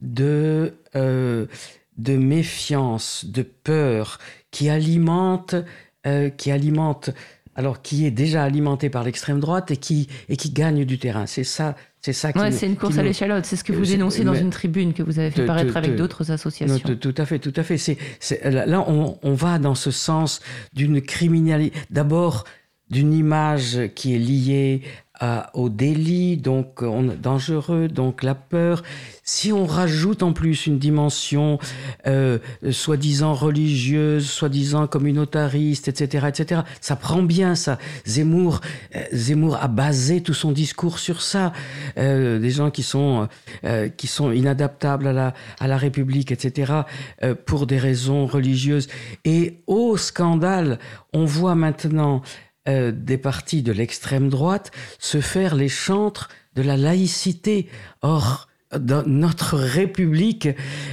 de, 0.00 0.74
euh, 0.96 1.46
de 1.96 2.16
méfiance, 2.16 3.24
de 3.24 3.42
peur 3.42 4.18
qui 4.50 4.68
alimente, 4.68 5.54
euh, 6.06 6.28
qui 6.30 6.50
alimente, 6.50 7.10
alors 7.54 7.82
qui 7.82 8.06
est 8.06 8.10
déjà 8.10 8.42
alimenté 8.42 8.88
par 8.88 9.04
l'extrême 9.04 9.40
droite 9.40 9.70
et 9.70 9.76
qui, 9.76 10.08
et 10.28 10.36
qui 10.36 10.50
gagne 10.50 10.84
du 10.84 10.98
terrain. 10.98 11.26
C'est 11.26 11.44
ça. 11.44 11.76
C'est 12.00 12.12
ça 12.12 12.32
ouais, 12.34 12.50
c'est 12.50 12.66
une 12.66 12.76
course 12.76 12.98
à 12.98 13.02
l'échalote. 13.04 13.44
C'est 13.44 13.54
ce 13.54 13.62
que 13.62 13.72
vous 13.72 13.84
dénoncez 13.84 14.24
dans 14.24 14.34
une 14.34 14.50
tribune 14.50 14.92
que 14.92 15.04
vous 15.04 15.20
avez 15.20 15.30
fait 15.30 15.46
paraître 15.46 15.76
avec 15.76 15.94
d'autres 15.94 16.32
associations. 16.32 16.96
tout 16.96 17.14
à 17.16 17.26
fait, 17.26 17.38
tout 17.38 17.52
à 17.54 17.62
fait. 17.62 17.78
C'est, 17.78 17.96
là, 18.44 18.84
on, 18.88 19.18
on, 19.22 19.34
va 19.34 19.60
dans 19.60 19.76
ce 19.76 19.92
sens 19.92 20.40
d'une 20.72 21.00
criminalité. 21.00 21.78
D'abord, 21.90 22.44
d'une 22.90 23.12
image 23.12 23.78
qui 23.94 24.14
est 24.14 24.18
liée 24.18 24.82
au 25.54 25.68
délit, 25.68 26.36
donc 26.36 26.84
dangereux, 27.20 27.88
donc 27.88 28.22
la 28.22 28.34
peur. 28.34 28.82
Si 29.24 29.52
on 29.52 29.66
rajoute 29.66 30.24
en 30.24 30.32
plus 30.32 30.66
une 30.66 30.80
dimension 30.80 31.60
euh, 32.08 32.38
soi-disant 32.72 33.34
religieuse, 33.34 34.28
soi-disant 34.28 34.88
communautariste, 34.88 35.86
etc., 35.86 36.26
etc., 36.28 36.62
ça 36.80 36.96
prend 36.96 37.22
bien 37.22 37.54
ça. 37.54 37.78
Zemmour, 38.04 38.60
euh, 38.96 39.00
Zemmour 39.12 39.56
a 39.62 39.68
basé 39.68 40.22
tout 40.22 40.34
son 40.34 40.50
discours 40.50 40.98
sur 40.98 41.22
ça. 41.22 41.52
Euh, 41.98 42.40
des 42.40 42.50
gens 42.50 42.70
qui 42.70 42.82
sont 42.82 43.28
qui 43.96 44.06
sont 44.06 44.32
inadaptables 44.32 45.06
à 45.06 45.12
la 45.12 45.34
à 45.60 45.68
la 45.68 45.76
République, 45.76 46.32
etc., 46.32 46.72
pour 47.46 47.66
des 47.66 47.78
raisons 47.78 48.26
religieuses. 48.26 48.88
Et 49.24 49.62
au 49.66 49.96
scandale, 49.96 50.78
on 51.12 51.24
voit 51.24 51.54
maintenant 51.54 52.22
euh, 52.68 52.92
des 52.92 53.18
partis 53.18 53.62
de 53.62 53.72
l'extrême 53.72 54.28
droite 54.28 54.70
se 54.98 55.20
faire 55.20 55.54
les 55.54 55.68
chantres 55.68 56.28
de 56.54 56.62
la 56.62 56.76
laïcité. 56.76 57.68
Or, 58.02 58.48
dans 58.78 59.06
notre 59.06 59.58
République, 59.58 60.48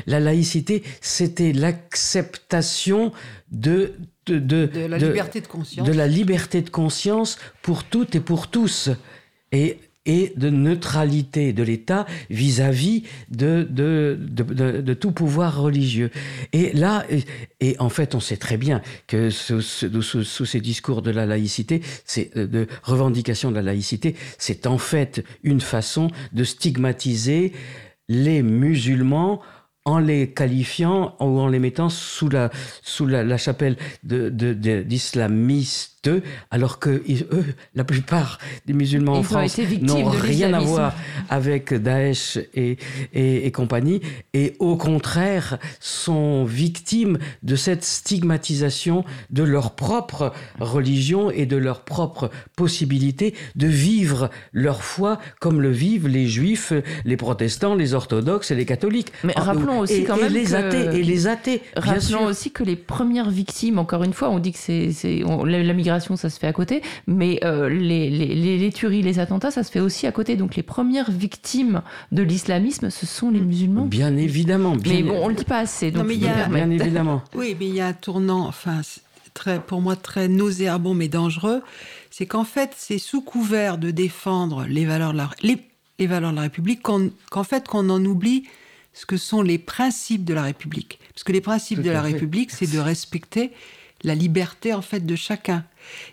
la 0.06 0.20
laïcité, 0.20 0.84
c'était 1.02 1.54
l'acceptation 1.54 3.12
de 3.52 3.94
de, 4.28 4.70
la 4.88 4.98
liberté 5.00 5.42
de 5.42 5.48
conscience. 5.48 5.88
De 5.88 5.94
la 5.94 6.08
liberté 6.08 6.62
de 6.62 6.70
conscience 6.70 7.40
pour 7.64 7.84
toutes 7.84 8.14
et 8.14 8.20
pour 8.20 8.48
tous. 8.48 8.92
Et 9.52 9.80
et 10.10 10.34
de 10.36 10.50
neutralité 10.50 11.54
de 11.54 11.62
l'État 11.62 12.08
vis-à-vis 12.32 13.04
de, 13.30 13.68
de, 13.70 14.18
de, 14.20 14.94
tout 14.96 15.12
pouvoir 15.12 15.62
religieux. 15.62 16.10
Et 16.52 16.74
là, 16.74 17.06
et, 17.60 17.76
en 17.78 17.90
fait, 17.90 18.16
on 18.16 18.20
sait 18.20 18.38
très 18.38 18.58
bien 18.58 18.82
que 19.06 19.30
sous, 19.30 19.62
ces 19.62 20.62
discours 20.62 21.04
de 21.04 21.12
la 21.12 21.28
laïcité, 21.28 21.84
c'est 22.06 22.36
euh, 22.38 22.48
de 22.48 22.66
revendication 22.82 23.52
de 23.52 23.56
la 23.58 23.62
laïcité, 23.62 24.16
c'est 24.40 24.66
en 24.66 24.80
fait 24.80 25.24
une 25.44 25.62
façon 25.62 26.10
de 26.34 26.44
stigmatiser 26.44 27.54
les 28.08 28.42
musulmans 28.42 29.42
en 29.86 30.00
les 30.00 30.32
qualifiant 30.32 31.16
ou 31.20 31.40
en 31.40 31.48
les 31.48 31.60
mettant 31.60 31.90
sous 31.90 32.30
la, 32.30 32.50
sous 32.82 33.06
la, 33.06 33.38
chapelle 33.38 33.78
d'islamistes 34.04 35.99
alors 36.52 36.80
que 36.80 36.90
eux, 36.90 37.46
la 37.76 37.84
plupart 37.84 38.40
des 38.66 38.74
musulmans 38.74 39.18
en 39.18 39.24
France 39.24 39.60
n'ont 39.82 40.10
rien 40.10 40.54
à 40.54 40.60
voir 40.60 40.94
avec 41.30 41.74
Daesh 41.74 42.38
et, 42.54 42.78
et, 43.14 43.52
compagnie, 43.52 44.02
et 44.34 44.56
au 44.60 44.78
contraire 44.78 45.58
sont 45.80 46.46
victimes 46.46 47.18
de 47.44 47.56
cette 47.56 47.84
stigmatisation 47.84 49.04
de 49.30 49.44
leur 49.44 49.76
propre 49.76 50.34
religion 50.60 51.32
et 51.32 51.46
de 51.46 51.58
leur 51.58 51.82
propre 51.82 52.30
possibilité 52.56 53.36
de 53.56 53.68
vivre 53.68 54.30
leur 54.54 54.84
foi 54.84 55.20
comme 55.40 55.62
le 55.62 55.72
vivent 55.72 56.08
les 56.08 56.28
juifs, 56.28 56.74
les 57.06 57.18
protestants, 57.18 57.76
les 57.76 57.94
orthodoxes 57.94 58.52
et 58.52 58.56
les 58.56 58.66
catholiques. 58.66 59.12
Mais 59.24 59.34
ah, 59.36 59.42
rappelons 59.42 59.80
aussi 59.80 60.04
quand 60.04 60.18
même 60.18 60.34
les 60.34 60.56
athées 60.56 61.00
et 61.00 61.04
les 61.04 61.28
athées. 61.28 61.62
Rappelons 61.76 62.26
aussi 62.26 62.52
que 62.52 62.64
les 62.64 62.76
premières 62.76 63.30
victimes, 63.30 63.80
encore 63.80 64.04
une 64.04 64.14
fois, 64.14 64.30
on 64.30 64.40
dit 64.40 64.54
que 64.54 64.60
c'est 64.60 65.24
la 65.46 65.74
migration, 65.74 65.89
ça 66.16 66.30
se 66.30 66.40
fait 66.40 66.48
à 66.48 66.54
côté, 66.54 66.82
mais 67.08 67.40
euh, 67.44 67.70
les, 67.70 68.10
les, 68.10 68.58
les, 68.58 68.72
tueries, 68.72 69.02
les 69.02 69.20
attentats, 69.20 69.52
ça 69.52 69.64
se 69.64 69.72
fait 69.72 69.80
aussi 69.80 70.08
à 70.08 70.12
côté. 70.12 70.36
Donc 70.36 70.56
les 70.56 70.64
premières 70.64 71.10
victimes 71.10 71.82
de 72.12 72.22
l'islamisme, 72.22 72.90
ce 72.90 73.06
sont 73.06 73.32
les 73.32 73.40
musulmans. 73.40 73.86
Bien 73.86 74.16
évidemment. 74.18 74.76
mais 74.86 75.04
bon, 75.04 75.20
on 75.24 75.28
le 75.28 75.36
dit 75.36 75.46
pas 75.46 75.60
assez. 75.60 75.92
Donc 75.92 76.08
mais 76.08 76.16
y 76.16 76.28
a, 76.28 76.48
bien 76.48 76.70
évidemment. 76.70 77.24
Oui, 77.36 77.56
mais 77.60 77.68
il 77.68 77.76
y 77.76 77.82
a 77.82 77.88
un 77.88 77.94
tournant, 77.94 78.48
enfin, 78.48 78.82
très, 79.34 79.60
pour 79.60 79.82
moi 79.82 79.96
très 79.96 80.28
nauséabond 80.28 80.94
mais 80.94 81.08
dangereux. 81.08 81.62
C'est 82.12 82.26
qu'en 82.26 82.44
fait, 82.44 82.72
c'est 82.76 82.98
sous 82.98 83.22
couvert 83.22 83.78
de 83.78 83.92
défendre 83.92 84.66
les 84.68 84.86
valeurs 84.86 85.14
de 85.14 85.18
la, 85.18 85.30
les, 85.42 85.58
les 86.00 86.08
valeurs 86.08 86.32
de 86.32 86.36
la 86.36 86.44
République 86.44 86.82
qu'en 86.82 87.44
fait 87.44 87.68
qu'on 87.68 87.90
en 87.90 88.04
oublie 88.04 88.44
ce 88.94 89.06
que 89.06 89.18
sont 89.18 89.42
les 89.42 89.58
principes 89.58 90.26
de 90.26 90.34
la 90.34 90.44
République. 90.44 91.00
Parce 91.14 91.24
que 91.24 91.32
les 91.32 91.42
principes 91.42 91.82
de 91.82 91.92
la 91.92 92.02
République, 92.02 92.52
c'est 92.52 92.72
de 92.72 92.80
respecter 92.80 93.52
la 94.04 94.16
liberté 94.16 94.74
en 94.74 94.82
fait 94.82 95.06
de 95.06 95.16
chacun. 95.16 95.64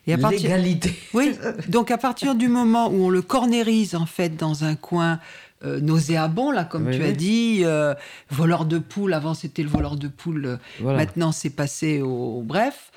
Et 0.07 0.12
à 0.12 0.19
partir... 0.19 0.43
L'égalité. 0.43 0.95
Oui. 1.14 1.33
Donc 1.69 1.91
à 1.91 1.99
partir 1.99 2.35
du 2.35 2.49
moment 2.49 2.89
où 2.89 3.07
on 3.07 3.11
le 3.11 3.23
cornérise 3.23 3.95
en 3.95 4.07
fait 4.07 4.37
dans 4.37 4.64
un 4.64 4.75
coin 4.75 5.21
euh, 5.64 5.81
nauséabond 5.81 6.51
là, 6.51 6.64
comme 6.64 6.91
tu 6.91 7.03
as 7.03 7.12
dit, 7.12 7.62
euh, 7.64 7.95
voleur 8.31 8.67
de 8.67 8.79
poule. 8.79 9.14
Avant 9.14 9.35
c'était 9.35 9.62
le 9.62 9.69
voleur 9.69 9.97
de 9.97 10.09
poule. 10.09 10.47
Euh, 10.47 10.57
maintenant 10.81 11.33
c'est 11.33 11.51
passé 11.51 12.03
au, 12.03 12.43
bref. 12.43 12.91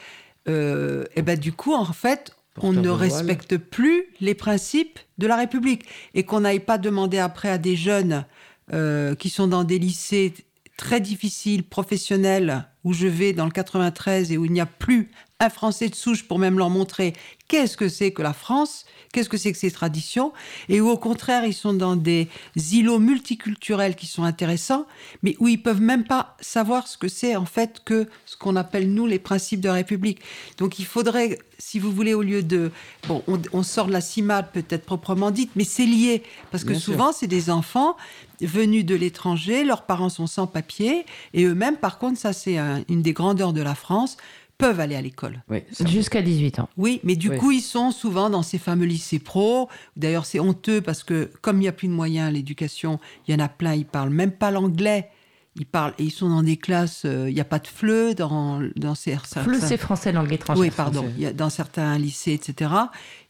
et 0.48 1.22
ben 1.22 1.40
du 1.40 1.54
coup 1.54 1.74
en 1.74 1.86
fait 1.86 2.36
on 2.62 2.74
ne 2.74 2.90
respecte 2.90 3.58
plus 3.58 4.06
les 4.20 4.36
principes 4.36 5.00
de 5.18 5.28
la 5.28 5.38
République 5.38 5.86
et 6.14 6.24
qu'on 6.24 6.42
n'aille 6.42 6.60
pas 6.60 6.78
demander 6.78 7.20
après 7.20 7.50
à 7.50 7.58
des 7.58 7.76
jeunes 7.76 8.26
qui 9.18 9.30
sont 9.30 9.48
dans 9.48 9.64
des 9.64 9.80
lycées 9.80 10.34
très 10.80 11.02
difficiles, 11.02 11.64
professionnels, 11.64 12.66
où 12.86 12.94
je 12.94 13.06
vais 13.06 13.34
dans 13.34 13.44
le 13.44 13.52
93 13.52 14.32
et 14.32 14.38
où 14.38 14.46
il 14.46 14.54
n'y 14.54 14.62
a 14.62 14.66
plus 14.66 15.12
un 15.42 15.50
Français 15.50 15.90
de 15.90 15.96
souche 15.96 16.24
pour 16.28 16.40
même 16.40 16.58
leur 16.58 16.70
montrer 16.70 17.14
qu'est-ce 17.48 17.76
que 17.76 17.90
c'est 17.90 18.12
que 18.12 18.22
la 18.22 18.34
France, 18.34 18.86
qu'est-ce 19.12 19.28
que 19.30 19.38
c'est 19.38 19.52
que 19.52 19.58
ces 19.58 19.72
traditions, 19.72 20.32
et 20.70 20.80
où 20.80 20.90
au 20.90 20.98
contraire 20.98 21.46
ils 21.46 21.54
sont 21.54 21.74
dans 21.74 21.96
des 21.96 22.28
îlots 22.72 23.00
multiculturels 23.00 23.96
qui 23.96 24.06
sont 24.06 24.24
intéressants, 24.24 24.86
mais 25.24 25.36
où 25.40 25.48
ils 25.48 25.62
peuvent 25.62 25.82
même 25.82 26.06
pas 26.06 26.38
savoir 26.40 26.88
ce 26.88 26.98
que 26.98 27.08
c'est 27.08 27.36
en 27.36 27.46
fait 27.46 27.82
que 27.84 28.08
ce 28.26 28.38
qu'on 28.38 28.56
appelle 28.56 28.94
nous 28.94 29.06
les 29.06 29.20
principes 29.20 29.62
de 29.62 29.68
la 29.68 29.76
République. 29.76 30.20
Donc 30.58 30.80
il 30.80 30.86
faudrait, 30.86 31.40
si 31.58 31.80
vous 31.80 31.92
voulez, 31.92 32.14
au 32.14 32.22
lieu 32.22 32.44
de, 32.44 32.72
bon, 33.08 33.24
on, 33.54 33.64
sort 33.64 33.88
de 33.88 33.94
la 33.94 34.02
CIMAD 34.02 34.52
peut-être 34.52 34.86
proprement 34.86 35.32
dite, 35.32 35.52
mais 35.56 35.66
c'est 35.66 35.86
lié 35.86 36.24
parce 36.52 36.64
que 36.64 36.74
souvent 36.74 37.12
c'est 37.12 37.28
des 37.28 37.50
enfants 37.50 37.96
venus 38.48 38.86
de 38.86 38.96
l'étranger, 38.96 39.64
leurs 39.64 39.86
parents 39.86 40.10
sont 40.10 40.28
sans 40.28 40.48
papier, 40.48 41.06
et 41.34 41.46
eux-mêmes, 41.46 41.78
par 41.78 41.98
contre, 41.98 42.20
ça 42.20 42.34
c'est 42.34 42.58
une 42.88 43.02
des 43.02 43.14
grandeurs 43.14 43.54
de 43.54 43.62
la 43.62 43.76
France, 43.76 44.18
peuvent 44.60 44.80
aller 44.82 44.96
à 44.96 45.02
l'école. 45.02 45.42
Jusqu'à 45.86 46.22
18 46.22 46.60
ans. 46.60 46.70
Oui, 46.78 47.00
mais 47.04 47.16
du 47.16 47.32
coup, 47.32 47.52
ils 47.52 47.62
sont 47.62 47.92
souvent 47.92 48.30
dans 48.30 48.44
ces 48.44 48.60
fameux 48.60 48.86
lycées 48.86 49.18
pro. 49.18 49.70
D'ailleurs, 49.96 50.26
c'est 50.26 50.40
honteux 50.40 50.82
parce 50.82 51.04
que 51.04 51.32
comme 51.42 51.58
il 51.58 51.62
n'y 51.62 51.68
a 51.70 51.72
plus 51.72 51.88
de 51.88 51.94
moyens 51.94 52.28
à 52.28 52.32
l'éducation, 52.32 53.00
il 53.28 53.34
y 53.34 53.36
en 53.36 53.44
a 53.44 53.48
plein, 53.48 53.74
ils 53.74 53.86
parlent 53.86 54.10
même 54.10 54.34
pas 54.34 54.52
l'anglais. 54.52 55.10
Ils 55.56 55.66
parlent 55.66 55.94
et 55.98 56.04
ils 56.04 56.12
sont 56.12 56.30
dans 56.30 56.44
des 56.44 56.58
classes, 56.58 57.04
euh, 57.06 57.30
il 57.30 57.34
n'y 57.34 57.42
a 57.42 57.46
pas 57.46 57.60
de 57.60 57.68
FLE 57.68 58.14
dans, 58.16 58.62
dans 58.76 58.96
ces... 58.96 59.16
FLE, 59.16 59.60
c'est 59.60 59.78
français 59.78 60.12
langue 60.12 60.32
étrangère. 60.32 60.62
Oui, 60.62 60.70
pardon, 60.70 61.06
il 61.18 61.24
y 61.24 61.26
a 61.26 61.34
dans 61.34 61.50
certains 61.50 61.98
lycées, 61.98 62.34
etc. 62.34 62.72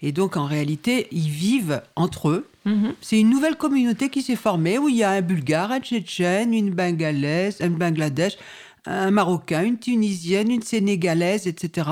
Et 0.02 0.12
donc, 0.12 0.36
en 0.36 0.46
réalité, 0.46 1.08
ils 1.12 1.30
vivent 1.30 1.82
entre 1.96 2.30
eux. 2.30 2.49
Mhm. 2.70 2.94
C'est 3.02 3.20
une 3.20 3.30
nouvelle 3.30 3.56
communauté 3.58 4.10
qui 4.10 4.22
s'est 4.22 4.36
formée 4.36 4.78
où 4.78 4.88
il 4.90 4.96
y 4.98 5.04
a 5.04 5.12
un 5.12 5.22
Bulgare, 5.22 5.72
un 5.72 5.80
Tchétchène, 5.80 6.54
une 6.54 6.72
Bangalaise, 6.72 7.62
un 7.62 7.70
Bangladesh, 7.70 8.38
un 8.86 9.12
Marocain, 9.12 9.64
une 9.64 9.80
Tunisienne, 9.80 10.52
une 10.52 10.62
Sénégalaise, 10.62 11.48
etc. 11.48 11.90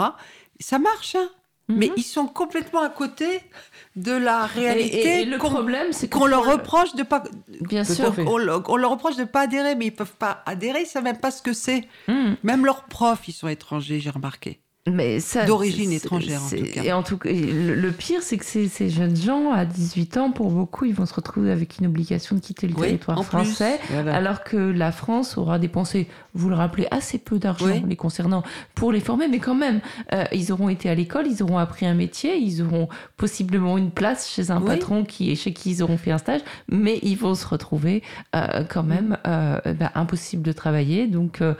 Ça 0.59 0.80
marche, 0.80 1.15
hein 1.15 1.30
mais 1.69 1.91
ils 1.97 2.03
sont 2.03 2.28
complètement 2.28 2.82
à 2.82 2.88
côté 2.88 3.41
de 3.97 4.13
la 4.13 4.45
réalité. 4.45 5.19
Et, 5.19 5.21
et 5.23 5.25
le 5.25 5.38
qu'on- 5.38 5.49
problème, 5.49 5.91
c'est 5.91 6.07
qu'on 6.09 6.25
leur 6.25 6.45
reproche 6.49 6.95
de 6.95 7.03
pas. 7.03 7.23
Bien 7.59 7.84
sûr. 7.84 8.13
On, 8.25 8.38
leur- 8.38 8.63
on 8.69 8.78
leur 8.78 8.91
reproche 8.91 9.17
de 9.17 9.25
pas 9.25 9.41
adhérer, 9.41 9.75
mais 9.75 9.88
ils 9.88 9.91
peuvent 9.95 10.15
pas 10.17 10.43
adhérer, 10.45 10.84
ils 10.84 10.86
savent 10.88 11.03
même 11.03 11.17
pas 11.17 11.30
ce 11.30 11.41
que 11.41 11.51
c'est. 11.51 11.84
Hmm. 12.07 12.36
Même 12.43 12.65
leurs 12.65 12.84
profs, 12.86 13.28
ils 13.28 13.34
sont 13.34 13.49
étrangers, 13.49 13.99
j'ai 13.99 14.09
remarqué. 14.09 14.61
Mais 14.89 15.19
ça, 15.19 15.45
D'origine 15.45 15.91
étrangère, 15.91 16.41
en 16.43 16.49
tout 16.49 16.63
cas. 16.73 16.83
Et 16.83 16.93
en 16.93 17.03
tout 17.03 17.17
cas, 17.17 17.29
le, 17.31 17.75
le 17.75 17.91
pire, 17.91 18.21
c'est 18.21 18.38
que 18.38 18.45
ces, 18.45 18.67
ces 18.67 18.89
jeunes 18.89 19.15
gens, 19.15 19.51
à 19.51 19.65
18 19.65 20.17
ans, 20.17 20.31
pour 20.31 20.49
beaucoup, 20.51 20.85
ils 20.85 20.93
vont 20.93 21.05
se 21.05 21.13
retrouver 21.13 21.51
avec 21.51 21.77
une 21.79 21.88
obligation 21.88 22.35
de 22.35 22.41
quitter 22.41 22.67
le 22.67 22.73
Oui, 22.75 22.81
territoire 22.88 23.23
français, 23.25 23.79
Voilà. 23.89 24.15
alors 24.15 24.43
que 24.43 24.55
la 24.57 24.91
France 24.91 25.38
aura 25.38 25.59
dépensé, 25.59 26.07
vous 26.33 26.49
le 26.49 26.55
rappelez, 26.55 26.88
assez 26.91 27.17
peu 27.17 27.38
d'argent 27.39 27.65
Oui. 27.65 27.83
les 27.88 27.95
concernant 27.95 28.43
pour 28.75 28.91
les 28.91 28.99
former, 28.99 29.27
mais 29.27 29.39
quand 29.39 29.55
même, 29.55 29.81
euh, 30.13 30.23
ils 30.31 30.51
auront 30.51 30.69
été 30.69 30.89
à 30.89 30.95
l'école, 30.95 31.27
ils 31.27 31.43
auront 31.43 31.57
appris 31.57 31.85
un 31.85 31.93
métier, 31.93 32.38
ils 32.38 32.61
auront 32.61 32.88
possiblement 33.17 33.77
une 33.77 33.91
place 33.91 34.29
chez 34.29 34.51
un 34.51 34.59
Oui. 34.61 34.67
patron 34.67 35.03
qui, 35.03 35.35
chez 35.35 35.53
qui 35.53 35.71
ils 35.71 35.83
auront 35.83 35.97
fait 35.97 36.11
un 36.11 36.17
stage, 36.17 36.41
mais 36.69 36.99
ils 37.03 37.17
vont 37.17 37.35
se 37.35 37.45
retrouver 37.47 38.03
euh, 38.35 38.63
quand 38.69 38.83
même 38.83 39.17
euh, 39.27 39.59
bah, 39.79 39.91
impossible 39.95 40.43
de 40.43 40.51
travailler, 40.51 41.07
donc, 41.07 41.41
euh, 41.41 41.53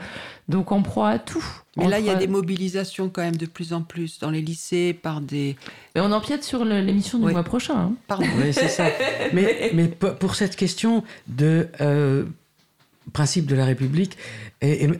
donc 0.48 0.72
en 0.72 0.82
proie 0.82 1.10
à 1.10 1.18
tout. 1.18 1.44
Mais 1.76 1.88
là, 1.88 1.98
il 2.00 2.06
y 2.06 2.10
a 2.10 2.14
des 2.16 2.26
mobilisations 2.26 3.08
quand 3.08 3.22
même 3.22 3.36
de 3.36 3.46
plus 3.46 3.72
en 3.72 3.82
plus 3.82 4.18
dans 4.18 4.30
les 4.30 4.40
lycées 4.40 4.92
par 4.94 5.20
des. 5.20 5.56
Mais 5.94 6.00
on 6.00 6.10
empiète 6.12 6.42
sur 6.42 6.64
l'émission 6.64 7.18
du 7.18 7.26
Oui. 7.26 7.32
mois 7.32 7.44
prochain. 7.44 7.76
hein. 7.76 7.92
Pardon. 8.06 8.26
Oui, 8.42 8.52
c'est 8.52 8.68
ça. 8.68 8.88
Mais, 9.32 9.70
pour 10.20 10.34
cette 10.34 10.56
question 10.56 11.04
de 11.28 11.68
euh, 11.80 12.24
principe 13.12 13.46
de 13.46 13.54
la 13.54 13.64
République, 13.64 14.16
et, 14.60 14.84
et 14.84 14.90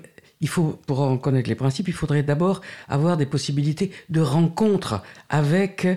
il 0.40 0.48
faut, 0.48 0.78
pour 0.86 1.00
en 1.00 1.16
connaître 1.18 1.48
les 1.48 1.56
principes, 1.56 1.88
il 1.88 1.94
faudrait 1.94 2.22
d'abord 2.22 2.60
avoir 2.88 3.16
des 3.16 3.26
possibilités 3.26 3.90
de 4.08 4.20
rencontre 4.20 5.02
avec 5.30 5.88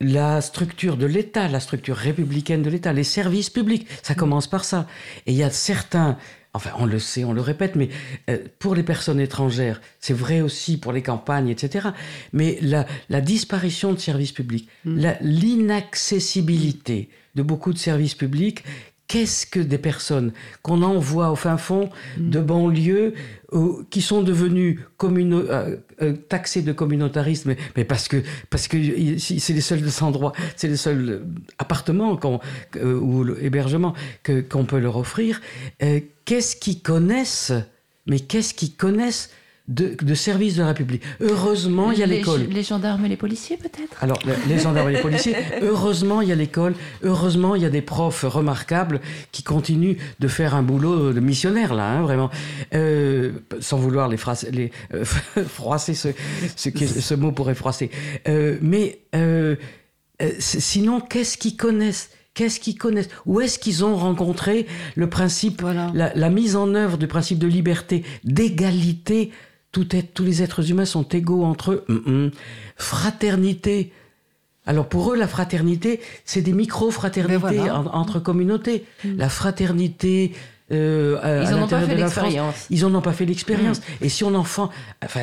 la 0.00 0.40
structure 0.40 0.96
de 0.96 1.06
l'État, 1.06 1.46
la 1.46 1.60
structure 1.60 1.96
républicaine 1.96 2.62
de 2.62 2.70
l'État, 2.70 2.92
les 2.92 3.04
services 3.04 3.50
publics. 3.50 3.86
Ça 4.02 4.16
commence 4.16 4.48
par 4.48 4.64
ça. 4.64 4.88
Et 5.26 5.32
il 5.32 5.38
y 5.38 5.44
a 5.44 5.50
certains, 5.50 6.18
enfin 6.54 6.70
on 6.78 6.86
le 6.86 6.98
sait, 6.98 7.24
on 7.24 7.32
le 7.32 7.40
répète, 7.40 7.74
mais 7.76 7.88
euh, 8.30 8.38
pour 8.58 8.74
les 8.74 8.82
personnes 8.84 9.20
étrangères, 9.20 9.80
c'est 10.00 10.14
vrai 10.14 10.40
aussi 10.40 10.76
pour 10.78 10.92
les 10.92 11.02
campagnes, 11.02 11.48
etc. 11.48 11.88
Mais 12.32 12.58
la, 12.62 12.86
la 13.10 13.20
disparition 13.20 13.92
de 13.92 13.98
services 13.98 14.32
publics, 14.32 14.68
la- 14.84 15.18
l'inaccessibilité 15.20 17.08
de 17.34 17.42
beaucoup 17.42 17.72
de 17.72 17.78
services 17.78 18.14
publics, 18.14 18.62
qu'est-ce 19.08 19.46
que 19.46 19.60
des 19.60 19.78
personnes 19.78 20.32
qu'on 20.62 20.82
envoie 20.82 21.30
au 21.30 21.36
fin 21.36 21.56
fond 21.58 21.90
de 22.16 22.40
banlieues 22.40 23.12
euh, 23.52 23.84
qui 23.90 24.00
sont 24.00 24.22
devenues 24.22 24.80
euh, 25.02 25.76
taxées 26.28 26.62
de 26.62 26.72
communautarisme, 26.72 27.50
mais, 27.50 27.56
mais 27.76 27.84
parce 27.84 28.08
que 28.08 28.22
parce 28.50 28.66
que 28.68 28.76
c'est 29.18 29.52
les 29.52 29.60
seuls 29.60 29.82
endroits, 30.00 30.32
c'est 30.56 30.68
les 30.68 30.76
seuls 30.76 31.24
appartements 31.58 32.16
qu'on- 32.16 32.40
euh, 32.76 32.98
ou 32.98 33.26
hébergements 33.40 33.94
qu'on 34.50 34.64
peut 34.64 34.78
leur 34.78 34.96
offrir. 34.96 35.40
Qu'est-ce 36.24 36.56
qu'ils 36.56 36.80
connaissent 36.80 37.52
Mais 38.06 38.20
qu'est-ce 38.20 38.54
qu'ils 38.54 38.74
connaissent 38.74 39.30
de, 39.66 39.96
de 40.02 40.14
services 40.14 40.56
de 40.56 40.60
la 40.60 40.68
République? 40.68 41.02
Heureusement, 41.20 41.90
il 41.90 41.98
y 41.98 42.02
a 42.02 42.06
l'école. 42.06 42.42
Les 42.50 42.62
gendarmes 42.62 43.06
et 43.06 43.08
les 43.08 43.16
policiers, 43.16 43.56
peut-être? 43.56 43.96
Alors, 44.02 44.18
le- 44.26 44.34
les 44.46 44.58
gendarmes 44.58 44.90
et 44.90 44.92
les 44.92 45.00
policiers, 45.00 45.34
heureusement, 45.62 46.20
il 46.20 46.28
y 46.28 46.32
a 46.32 46.34
l'école, 46.34 46.74
heureusement, 47.02 47.54
il 47.54 47.62
y 47.62 47.64
a 47.64 47.70
des 47.70 47.80
profs 47.80 48.24
remarquables 48.28 49.00
qui 49.32 49.42
continuent 49.42 49.96
de 50.18 50.28
faire 50.28 50.54
un 50.54 50.62
boulot 50.62 51.14
de 51.14 51.20
missionnaire, 51.20 51.72
là, 51.72 51.92
hein, 51.92 52.02
vraiment. 52.02 52.30
Euh, 52.74 53.32
sans 53.60 53.78
vouloir 53.78 54.08
les, 54.08 54.18
froisser, 54.18 54.50
les 54.50 54.70
euh, 54.92 55.04
froisser 55.48 55.94
ce, 55.94 56.08
ce, 56.56 56.68
ce 56.70 57.14
mot 57.14 57.32
pourrait 57.32 57.54
froisser. 57.54 57.90
Euh, 58.28 58.58
mais 58.60 58.98
sinon, 60.38 61.00
qu'est-ce 61.00 61.38
qu'ils 61.38 61.56
connaissent? 61.56 62.10
Qu'est-ce 62.34 62.58
qu'ils 62.60 62.76
connaissent? 62.76 63.08
Où 63.26 63.40
est-ce 63.40 63.58
qu'ils 63.60 63.84
ont 63.84 63.96
rencontré 63.96 64.66
le 64.96 65.08
principe, 65.08 65.60
Voilà. 65.62 65.90
la, 65.94 66.12
la 66.14 66.30
mise 66.30 66.56
en 66.56 66.74
œuvre 66.74 66.98
du 66.98 67.06
principe 67.06 67.38
de 67.38 67.46
liberté, 67.46 68.04
d'égalité? 68.24 69.30
Tout 69.72 69.94
être, 69.96 70.14
tous 70.14 70.22
les 70.24 70.42
êtres 70.42 70.70
humains 70.70 70.84
sont 70.84 71.02
égaux 71.08 71.44
entre 71.44 71.72
eux. 71.72 71.84
Hum, 71.88 72.02
hum. 72.06 72.30
Fraternité. 72.76 73.92
Alors 74.66 74.88
pour 74.88 75.12
eux, 75.12 75.16
la 75.16 75.28
fraternité, 75.28 76.00
c'est 76.24 76.42
des 76.42 76.52
micro-fraternités 76.52 77.38
Mais 77.50 77.56
voilà. 77.56 77.80
en- 77.80 77.86
entre 77.86 78.18
communautés. 78.20 78.84
La 79.04 79.28
fraternité. 79.28 80.32
euh, 80.72 81.18
à- 81.22 81.42
Ils 81.42 81.52
à 81.52 81.56
en 81.58 81.62
ont 81.64 81.68
pas 81.68 81.80
l'intérieur 81.80 81.88
fait 81.88 81.96
l'expérience. 81.96 82.66
Ils 82.70 82.84
en 82.86 82.94
ont 82.94 83.02
pas 83.02 83.12
fait 83.12 83.26
l'expérience. 83.26 83.80
Et 84.00 84.08
si 84.08 84.24
on 84.24 84.34
en 84.34 84.44
fait, 84.44 84.62
enfin, 85.04 85.20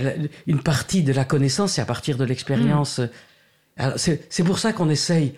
une 0.47 0.62
partie 0.62 1.01
de 1.01 1.12
la 1.14 1.24
connaissance, 1.26 1.74
c'est 1.74 1.82
à 1.82 1.86
partir 1.86 2.18
de 2.18 2.24
l'expérience. 2.26 3.01
C'est 3.95 4.43
pour 4.45 4.59
ça 4.59 4.74
qu'on 4.74 4.89
essaye 4.89 5.34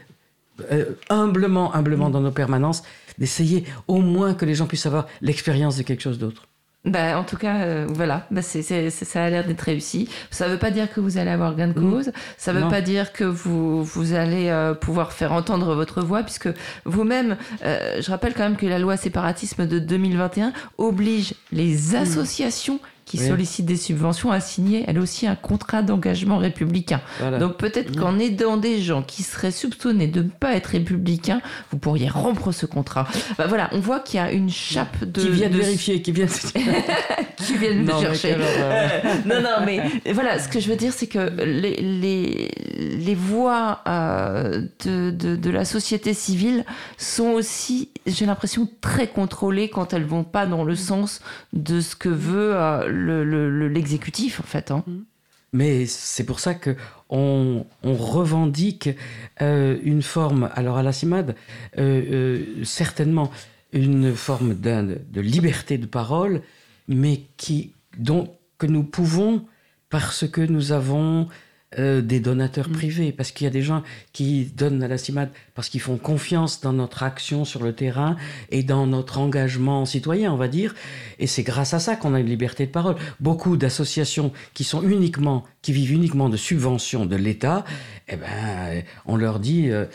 euh, 0.72 0.86
humblement, 1.10 1.74
humblement 1.76 2.10
dans 2.10 2.22
nos 2.22 2.32
permanences, 2.32 2.84
d'essayer 3.18 3.66
au 3.88 4.00
moins 4.00 4.34
que 4.34 4.46
les 4.46 4.56
gens 4.56 4.66
puissent 4.68 4.86
avoir 4.86 5.08
l'expérience 5.22 5.78
de 5.78 5.84
quelque 5.84 6.02
chose 6.02 6.20
d'autre. 6.20 6.48
Bah, 6.86 7.18
en 7.18 7.24
tout 7.24 7.38
cas, 7.38 7.62
euh, 7.62 7.88
voilà, 7.90 8.28
bah, 8.30 8.42
ça 8.42 9.24
a 9.24 9.30
l'air 9.30 9.48
d'être 9.48 9.62
réussi. 9.62 10.10
Ça 10.32 10.48
ne 10.48 10.52
veut 10.54 10.60
pas 10.60 10.70
dire 10.70 10.92
que 10.92 11.00
vous 11.00 11.18
allez 11.18 11.30
avoir 11.32 11.56
gain 11.56 11.70
de 11.70 11.80
cause. 11.80 12.12
Ça 12.38 12.52
ne 12.52 12.58
veut 12.58 12.66
Non. 12.66 12.70
pas 12.70 12.82
dire 12.82 13.14
que 13.14 13.24
vous, 13.24 13.86
vous 13.86 14.14
allez 14.14 14.50
euh, 14.50 14.74
pouvoir 14.74 15.14
faire 15.14 15.32
entendre 15.32 15.76
votre 15.76 16.02
voix, 16.02 16.24
puisque 16.24 16.50
vous-même, 16.84 17.38
euh, 17.64 18.02
je 18.02 18.12
rappelle 18.12 18.34
quand 18.34 18.44
même 18.44 18.58
que 18.58 18.66
la 18.66 18.80
loi 18.80 18.98
séparatisme 18.98 19.66
de 19.66 19.80
2021 19.80 20.52
oblige 20.78 21.36
les 21.54 21.96
associations 21.96 22.82
qui. 23.06 23.18
Oui. 23.20 23.28
sollicitent 23.28 23.66
des 23.66 23.78
subventions 23.78 24.32
à 24.32 24.40
signer, 24.40 24.84
elle 24.88 25.00
aussi, 25.00 25.28
un 25.28 25.36
contrat 25.36 25.82
d'engagement 25.82 26.38
républicain. 26.38 27.02
Voilà. 27.20 27.38
Donc 27.38 27.58
peut-être 27.58 27.96
qu'en 27.98 28.20
aidant 28.20 28.58
des 28.58 28.82
gens 28.82 29.02
qui 29.02 29.24
seraient 29.24 29.52
soupçonnés 29.52 30.08
de 30.08 30.22
ne 30.24 30.30
pas 30.30 30.56
être 30.56 30.68
républicains, 30.68 31.42
vous 31.72 31.78
pourriez 31.78 32.10
rompre 32.10 32.52
ce 32.52 32.66
contrat. 32.66 33.08
Bah, 33.38 33.46
voilà, 33.48 33.70
on 33.72 33.80
voit 33.80 34.00
qu'il 34.00 34.18
y 34.20 34.24
a 34.24 34.32
une 34.32 34.50
chape 34.50 35.04
de... 35.04 35.22
qui 35.22 35.30
viennent 35.30 35.52
de- 35.52 35.58
vérifier, 35.58 36.02
qui 36.02 36.12
viennent. 36.12 36.28
qui 37.38 37.58
viennent 37.58 37.86
Non, 37.86 38.00
me 38.00 38.06
chercher. 38.06 38.36
non, 39.26 39.42
non, 39.42 39.66
mais 39.66 39.82
voilà, 40.14 40.40
ce 40.40 40.48
que 40.48 40.60
je 40.60 40.70
veux 40.70 40.76
dire, 40.76 40.94
c'est 40.94 41.08
que 41.08 41.20
les, 41.44 41.76
les, 41.78 42.52
les 42.98 43.16
voix 43.16 43.82
euh, 43.88 44.64
de, 44.86 45.12
de, 45.12 45.36
de 45.36 45.50
la 45.50 45.66
société 45.66 46.14
civile 46.14 46.66
sont 46.98 47.30
aussi, 47.30 47.90
j'ai 48.06 48.26
l'impression, 48.26 48.68
très 48.82 49.08
contrôlées 49.08 49.70
quand 49.70 49.94
elles 49.94 50.06
vont 50.06 50.24
pas 50.24 50.46
dans 50.46 50.64
le 50.64 50.76
sens 50.76 51.22
de 51.54 51.82
ce 51.82 51.96
que 51.96 52.10
veut 52.10 52.54
euh, 52.56 52.88
le- 52.94 53.24
le- 53.24 53.50
le- 53.50 53.68
l'exécutif, 53.68 54.40
en 54.40 54.44
fait. 54.44 54.72
hein. 54.72 54.84
Mais 55.52 55.86
c'est 55.86 56.24
pour 56.24 56.40
ça 56.40 56.56
que 56.56 56.76
on, 57.10 57.66
on 57.84 57.94
revendique 57.94 58.90
euh, 59.42 59.78
une 59.84 60.02
forme, 60.02 60.50
alors 60.56 60.78
à 60.78 60.84
la 60.84 60.92
CIMAD, 60.92 61.36
euh, 61.78 61.82
euh, 61.82 62.64
certainement 62.64 63.30
une 63.72 64.14
forme 64.16 64.54
de 64.56 65.22
liberté 65.22 65.78
de 65.78 65.86
parole, 65.86 66.42
mais 66.88 67.22
qui, 67.38 67.74
dont, 67.98 68.30
que 68.58 68.66
nous 68.68 68.84
pouvons 68.84 69.46
parce 69.90 70.28
que 70.28 70.42
nous 70.42 70.72
avons 70.72 71.28
euh, 71.80 72.02
des 72.02 72.20
donateurs 72.20 72.70
privés, 72.70 73.12
parce 73.12 73.32
qu'il 73.32 73.46
y 73.46 73.48
a 73.48 73.52
des 73.52 73.62
gens 73.62 73.84
qui 74.12 74.46
donnent 74.46 74.84
à 74.84 74.88
la 74.88 74.98
CIMAD 74.98 75.30
parce 75.56 75.70
qu'ils 75.70 75.82
font 75.82 75.98
confiance 75.98 76.62
dans 76.62 76.74
notre 76.74 77.04
action 77.04 77.46
sur 77.46 77.64
le 77.64 77.74
terrain 77.74 78.16
et 78.50 78.64
dans 78.64 78.88
notre 78.88 79.20
engagement 79.20 79.86
citoyen, 79.86 80.32
on 80.34 80.38
va 80.38 80.48
dire. 80.48 80.74
Et 81.20 81.28
c'est 81.28 81.44
grâce 81.44 81.74
à 81.74 81.80
ça 81.80 81.96
qu'on 81.96 82.14
a 82.14 82.20
une 82.20 82.28
liberté 82.28 82.66
de 82.66 82.72
parole. 82.72 82.96
Beaucoup 83.20 83.58
d'associations 83.58 84.32
qui 84.54 84.64
sont 84.64 84.82
uniquement, 84.84 85.44
qui 85.62 85.74
vivent 85.74 85.94
uniquement 85.94 86.30
de 86.30 86.38
subventions 86.38 87.06
de 87.06 87.16
l'État, 87.16 87.66
eh 88.08 88.16
ben, 88.16 88.84
on 89.06 89.16
leur 89.16 89.40
dit. 89.40 89.70
euh, 89.70 89.86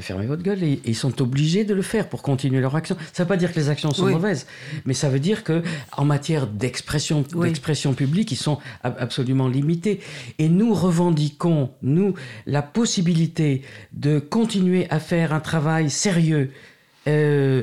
fermez 0.00 0.26
votre 0.26 0.42
gueule 0.42 0.62
et, 0.62 0.80
ils 0.84 0.94
sont 0.94 1.22
obligés 1.22 1.64
de 1.64 1.72
le 1.72 1.82
faire 1.82 2.08
pour 2.08 2.22
continuer 2.22 2.60
leur 2.60 2.76
action. 2.76 2.96
Ça 3.12 3.22
ne 3.22 3.24
veut 3.24 3.28
pas 3.28 3.36
dire 3.38 3.52
que 3.52 3.58
les 3.58 3.68
actions 3.70 3.92
sont 3.92 4.04
Oui. 4.06 4.12
mauvaises, 4.12 4.46
mais 4.84 4.92
ça 4.94 5.08
veut 5.08 5.20
dire 5.20 5.42
que 5.42 5.62
en 5.96 6.04
matière 6.04 6.46
d'expression 6.46 7.24
Oui. 7.34 7.48
d'expression 7.48 7.94
publique, 7.94 8.30
ils 8.32 8.36
sont 8.36 8.58
ab- 8.82 8.96
absolument 8.98 9.48
limités. 9.48 10.00
Et 10.38 10.48
nous 10.50 10.74
revendiquons, 10.74 11.70
nous, 11.82 12.14
la 12.46 12.60
possibilité 12.62 13.62
de 13.92 14.18
continuer 14.18 14.86
à 14.90 15.00
faire 15.00 15.32
un 15.32 15.40
travail 15.40 15.88
sérieux. 15.90 16.50
euh, 17.06 17.62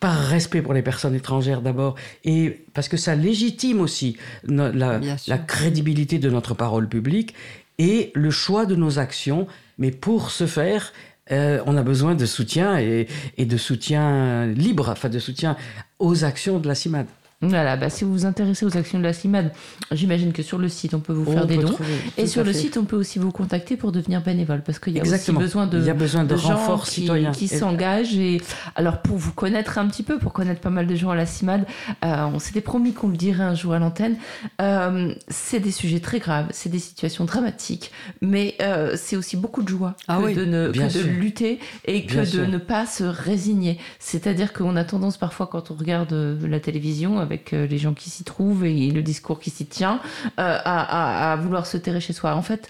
par 0.00 0.18
respect 0.18 0.60
pour 0.60 0.74
les 0.74 0.82
personnes 0.82 1.14
étrangères 1.14 1.62
d'abord, 1.62 1.94
et 2.24 2.60
parce 2.74 2.88
que 2.88 2.98
ça 2.98 3.14
légitime 3.14 3.80
aussi 3.80 4.18
no- 4.46 4.70
la, 4.70 5.00
la 5.26 5.38
crédibilité 5.38 6.18
de 6.18 6.28
notre 6.28 6.52
parole 6.52 6.86
publique 6.86 7.32
et 7.78 8.10
le 8.14 8.30
choix 8.30 8.66
de 8.66 8.76
nos 8.76 8.98
actions. 8.98 9.46
Mais 9.78 9.90
pour 9.90 10.30
ce 10.30 10.46
faire, 10.46 10.92
euh, 11.32 11.60
on 11.66 11.76
a 11.76 11.82
besoin 11.82 12.14
de 12.14 12.26
soutien 12.26 12.78
et, 12.78 13.08
et 13.36 13.46
de 13.46 13.56
soutien 13.56 14.46
libre, 14.46 14.88
enfin 14.90 15.08
de 15.08 15.18
soutien 15.18 15.56
aux 15.98 16.24
actions 16.24 16.58
de 16.58 16.68
la 16.68 16.74
CIMAD. 16.74 17.06
Voilà, 17.42 17.76
bah, 17.76 17.90
si 17.90 18.02
vous 18.04 18.12
vous 18.12 18.24
intéressez 18.24 18.64
aux 18.64 18.78
actions 18.78 18.98
de 18.98 19.04
la 19.04 19.12
CIMAD, 19.12 19.52
j'imagine 19.92 20.32
que 20.32 20.42
sur 20.42 20.56
le 20.56 20.70
site, 20.70 20.94
on 20.94 21.00
peut 21.00 21.12
vous 21.12 21.30
faire 21.30 21.42
On 21.42 21.46
des 21.46 21.58
dons. 21.58 21.68
trouver, 21.68 21.92
Et 22.16 22.26
sur 22.26 22.42
le 22.44 22.52
fait. 22.52 22.58
site, 22.60 22.78
on 22.78 22.84
peut 22.84 22.96
aussi 22.96 23.18
vous 23.18 23.30
contacter 23.30 23.76
pour 23.76 23.92
devenir 23.92 24.22
bénévole, 24.22 24.62
parce 24.64 24.78
qu'il 24.78 24.94
y 24.94 24.98
a 24.98 25.02
Exactement. 25.02 25.38
aussi 25.38 25.44
besoin 25.48 25.66
de, 25.66 25.78
Il 25.78 25.84
y 25.84 25.90
a 25.90 25.94
besoin 25.94 26.24
de 26.24 26.34
gens 26.34 26.56
renforts 26.56 26.86
citoyens. 26.86 27.32
qui 27.32 27.46
s'engagent. 27.48 28.16
Et 28.16 28.40
alors, 28.74 29.02
pour 29.02 29.18
vous 29.18 29.32
connaître 29.32 29.76
un 29.76 29.86
petit 29.86 30.02
peu, 30.02 30.18
pour 30.18 30.32
connaître 30.32 30.62
pas 30.62 30.70
mal 30.70 30.86
de 30.86 30.94
gens 30.94 31.10
à 31.10 31.14
la 31.14 31.26
CIMAD, 31.26 31.66
euh, 32.06 32.24
on 32.32 32.38
s'était 32.38 32.62
promis 32.62 32.94
qu'on 32.94 33.08
le 33.08 33.18
dirait 33.18 33.44
un 33.44 33.54
jour 33.54 33.74
à 33.74 33.78
l'antenne. 33.78 34.16
Euh, 34.62 35.14
c'est 35.28 35.60
des 35.60 35.72
sujets 35.72 36.00
très 36.00 36.20
graves, 36.20 36.46
c'est 36.52 36.70
des 36.70 36.78
situations 36.78 37.26
dramatiques, 37.26 37.92
mais 38.22 38.54
euh, 38.62 38.94
c'est 38.96 39.14
aussi 39.16 39.36
beaucoup 39.36 39.62
de 39.62 39.68
joie 39.68 39.94
Ah 40.08 40.16
que, 40.16 40.22
oui, 40.24 40.34
de, 40.34 40.46
ne, 40.46 40.68
que 40.70 40.78
de 40.98 41.04
lutter 41.06 41.60
et 41.84 42.06
que 42.06 42.34
de 42.34 42.46
ne 42.46 42.56
pas 42.56 42.86
se 42.86 43.04
résigner. 43.04 43.78
C'est-à-dire 43.98 44.54
qu'on 44.54 44.74
a 44.74 44.84
tendance 44.84 45.18
parfois, 45.18 45.46
quand 45.48 45.70
on 45.70 45.74
regarde 45.74 46.14
euh, 46.14 46.48
la 46.48 46.60
télévision 46.60 47.25
avec 47.26 47.52
euh, 47.52 47.66
les 47.66 47.78
gens 47.78 47.92
qui 47.94 48.08
s'y 48.10 48.24
trouvent 48.24 48.64
et 48.64 48.90
le 48.90 49.02
discours 49.02 49.38
qui 49.40 49.50
s'y 49.50 49.66
tient, 49.66 50.00
euh, 50.24 50.30
à, 50.36 51.28
à- 51.28 51.32
à 51.32 51.36
vouloir 51.36 51.66
se 51.66 51.76
terrer 51.76 52.00
chez 52.00 52.12
soi. 52.12 52.34
En 52.34 52.42
fait, 52.42 52.68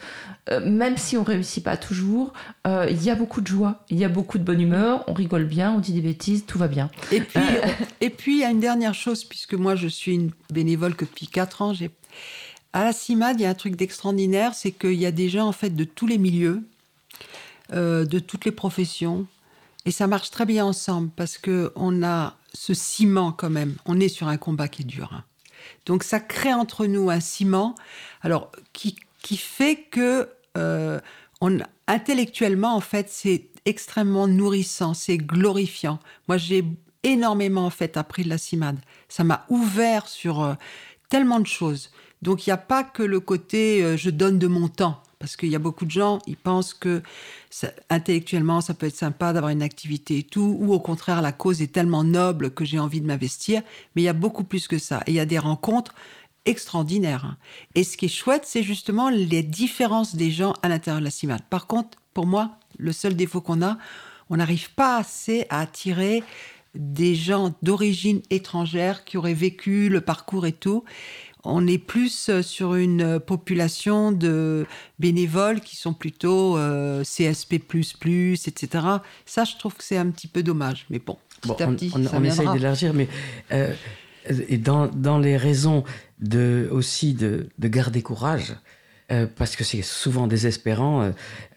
euh, 0.50 0.60
même 0.68 0.96
si 0.96 1.16
on 1.16 1.22
réussit 1.24 1.62
pas 1.62 1.76
toujours, 1.76 2.32
euh, 2.66 2.86
il 2.90 3.02
y 3.02 3.10
a 3.10 3.14
beaucoup 3.14 3.40
de 3.40 3.46
joie, 3.46 3.84
il 3.90 3.98
y 3.98 4.04
a 4.04 4.08
beaucoup 4.08 4.38
de 4.38 4.44
bonne 4.44 4.60
humeur, 4.60 5.04
on 5.06 5.12
rigole 5.12 5.44
bien, 5.44 5.72
on 5.72 5.78
dit 5.78 5.92
des 5.92 6.00
bêtises, 6.00 6.44
tout 6.46 6.58
va 6.58 6.68
bien. 6.68 6.90
Et 7.12 7.20
puis, 7.20 7.40
et 8.00 8.10
puis, 8.10 8.36
il 8.36 8.40
y 8.40 8.44
a 8.44 8.50
une 8.50 8.60
dernière 8.60 8.94
chose, 8.94 9.24
puisque 9.24 9.54
moi, 9.54 9.74
je 9.76 9.88
suis 9.88 10.14
une 10.14 10.30
bénévole 10.52 10.94
que 10.94 11.04
depuis 11.04 11.26
4 11.26 11.62
ans. 11.62 11.72
J'ai... 11.74 11.90
À 12.72 12.84
la 12.84 12.92
CIMAD, 12.92 13.40
il 13.40 13.42
y 13.44 13.46
a 13.46 13.50
un 13.50 13.54
truc 13.54 13.76
d'extraordinaire, 13.76 14.54
c'est 14.54 14.70
qu'il 14.72 14.94
y 14.94 15.06
a 15.06 15.10
des 15.12 15.28
gens, 15.28 15.46
en 15.46 15.52
fait, 15.52 15.70
de 15.70 15.84
tous 15.84 16.06
les 16.06 16.18
milieux, 16.18 16.62
de 17.72 18.18
toutes 18.18 18.44
les 18.44 18.52
professions. 18.52 19.26
Et 19.86 19.90
ça 19.90 20.06
marche 20.06 20.30
très 20.30 20.46
bien 20.46 20.64
ensemble, 20.64 21.10
parce 21.16 21.38
qu'on 21.38 22.02
a 22.04 22.34
ce 22.56 22.74
ciment 22.74 23.32
quand 23.32 23.50
même. 23.50 23.74
On 23.84 24.00
est 24.00 24.08
sur 24.08 24.28
un 24.28 24.38
combat 24.38 24.68
qui 24.68 24.82
est 24.82 24.86
dur. 24.86 25.10
hein. 25.12 25.24
Donc, 25.84 26.02
ça 26.02 26.20
crée 26.20 26.54
entre 26.54 26.86
nous 26.86 27.10
un 27.10 27.20
ciment, 27.20 27.74
alors, 28.22 28.50
qui, 28.72 28.96
qui 29.22 29.36
fait 29.36 29.76
que... 29.90 30.28
euh, 30.56 31.00
on, 31.40 31.58
intellectuellement, 31.86 32.74
en 32.74 32.80
fait, 32.80 33.08
c'est 33.10 33.50
extrêmement 33.64 34.26
nourrissant, 34.26 34.94
c'est 34.94 35.18
glorifiant. 35.18 35.98
Moi, 36.28 36.38
j'ai 36.38 36.64
énormément, 37.02 37.66
en 37.66 37.70
fait, 37.70 37.96
appris 37.96 38.24
de 38.24 38.30
la 38.30 38.38
CIMAD. 38.38 38.78
Ça 39.08 39.22
m'a 39.22 39.44
ouvert 39.48 40.08
sur 40.08 40.42
euh, 40.42 40.54
tellement 41.08 41.40
de 41.40 41.46
choses. 41.46 41.90
Donc, 42.22 42.46
il 42.46 42.50
n'y 42.50 42.54
a 42.54 42.56
pas 42.56 42.84
que 42.84 43.02
le 43.02 43.20
côté 43.20 43.84
euh, 43.84 43.96
je 43.96 44.10
donne 44.10 44.38
de 44.38 44.46
mon 44.46 44.68
temps. 44.68 45.02
Parce 45.26 45.36
qu'il 45.36 45.48
y 45.48 45.56
a 45.56 45.58
beaucoup 45.58 45.86
de 45.86 45.90
gens, 45.90 46.20
ils 46.28 46.36
pensent 46.36 46.72
que 46.72 47.02
intellectuellement, 47.90 48.60
ça 48.60 48.74
peut 48.74 48.86
être 48.86 48.94
sympa 48.94 49.32
d'avoir 49.32 49.50
une 49.50 49.60
activité 49.62 50.18
et 50.18 50.22
tout, 50.22 50.56
ou 50.60 50.72
au 50.72 50.78
contraire, 50.78 51.20
la 51.20 51.32
cause 51.32 51.62
est 51.62 51.72
tellement 51.72 52.04
noble 52.04 52.52
que 52.52 52.64
j'ai 52.64 52.78
envie 52.78 53.00
de 53.00 53.08
m'investir. 53.08 53.62
Mais 53.96 54.02
il 54.02 54.04
y 54.04 54.08
a 54.08 54.12
beaucoup 54.12 54.44
plus 54.44 54.68
que 54.68 54.78
ça. 54.78 55.02
Et 55.08 55.10
il 55.10 55.14
y 55.14 55.20
a 55.20 55.26
des 55.26 55.40
rencontres 55.40 55.96
extraordinaires. 56.44 57.24
hein. 57.24 57.38
Et 57.74 57.82
ce 57.82 57.96
qui 57.96 58.04
est 58.04 58.08
chouette, 58.08 58.44
c'est 58.46 58.62
justement 58.62 59.08
les 59.10 59.42
différences 59.42 60.14
des 60.14 60.30
gens 60.30 60.54
à 60.62 60.68
l'intérieur 60.68 61.00
de 61.00 61.04
la 61.06 61.10
CIMAD. 61.10 61.42
Par 61.50 61.66
contre, 61.66 61.98
pour 62.14 62.28
moi, 62.28 62.52
le 62.78 62.92
seul 62.92 63.16
défaut 63.16 63.40
qu'on 63.40 63.62
a, 63.62 63.78
on 64.30 64.36
n'arrive 64.36 64.74
pas 64.74 64.96
assez 64.96 65.46
à 65.50 65.58
attirer 65.58 66.22
des 66.76 67.14
gens 67.16 67.52
d'origine 67.62 68.20
étrangère 68.30 69.04
qui 69.04 69.16
auraient 69.16 69.34
vécu 69.34 69.88
le 69.88 70.00
parcours 70.00 70.46
et 70.46 70.52
tout. 70.52 70.84
On 71.48 71.66
est 71.66 71.78
plus 71.78 72.28
euh, 72.28 72.42
sur 72.42 72.74
une 72.74 73.02
euh, 73.02 73.18
population 73.18 74.12
de 74.12 74.66
bénévoles 74.98 75.60
qui 75.60 75.76
sont 75.76 75.94
plutôt 75.94 76.56
euh, 76.58 77.02
CSP++, 77.04 77.56
etc. 77.56 78.68
Ça, 79.24 79.44
je 79.44 79.56
trouve 79.58 79.74
que 79.74 79.84
c'est 79.84 79.96
un 79.96 80.10
petit 80.10 80.28
peu 80.28 80.42
dommage. 80.42 80.86
Mais 80.90 80.98
bon, 80.98 81.16
petit 81.40 81.48
Bon, 81.48 81.54
à 81.54 81.66
petit, 81.68 81.92
on- 81.94 82.04
ça 82.04 82.10
on 82.18 82.24
essaye 82.24 82.48
d'élargir, 82.52 82.94
mais 82.94 83.08
euh, 83.52 83.72
et 84.48 84.58
dans, 84.58 84.88
dans 84.88 85.18
les 85.18 85.36
raisons 85.36 85.84
de, 86.20 86.68
aussi 86.72 87.14
de, 87.14 87.48
de 87.58 87.68
garder 87.68 88.02
courage, 88.02 88.54
euh, 89.12 89.26
parce 89.36 89.56
que 89.56 89.64
c'est 89.64 89.82
souvent 89.82 90.26
désespérant, 90.26 91.02
euh, 91.02 91.10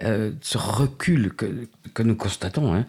euh, 0.04 0.32
ce 0.42 0.58
recul 0.58 1.34
que, 1.34 1.68
que 1.94 2.04
nous 2.04 2.16
constatons. 2.16 2.74
hein. 2.74 2.86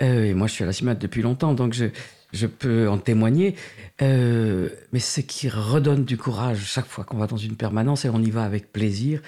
Et 0.00 0.34
moi, 0.34 0.46
je 0.46 0.52
suis 0.54 0.64
à 0.64 0.66
la 0.66 0.72
CIMAT 0.72 0.94
depuis 0.94 1.22
longtemps, 1.22 1.52
donc 1.54 1.74
je, 1.74 1.86
je 2.32 2.46
peux 2.46 2.88
en 2.88 2.98
témoigner. 2.98 3.54
Mais 4.00 5.00
ce 5.00 5.20
qui 5.20 5.48
redonne 5.48 6.04
du 6.04 6.16
courage 6.16 6.60
chaque 6.64 6.86
fois 6.86 7.04
qu'on 7.04 7.18
va 7.18 7.26
dans 7.26 7.36
une 7.36 7.56
permanence, 7.56 8.04
et 8.04 8.08
on 8.08 8.22
y 8.22 8.30
va 8.30 8.44
avec 8.44 8.72
plaisir, 8.72 9.20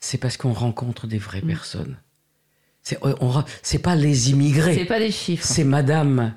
c'est 0.00 0.18
parce 0.18 0.36
qu'on 0.36 0.52
rencontre 0.52 1.06
des 1.06 1.18
vraies 1.18 1.42
personnes. 1.42 1.96
C'est 2.82 2.98
on- 3.02 3.14
on- 3.20 3.44
c'est 3.62 3.78
pas 3.80 3.94
les 3.96 4.30
immigrés. 4.30 4.74
C'est 4.74 4.84
pas 4.86 4.98
des 4.98 5.10
chiffres. 5.10 5.44
C'est 5.46 5.64
Madame 5.64 6.34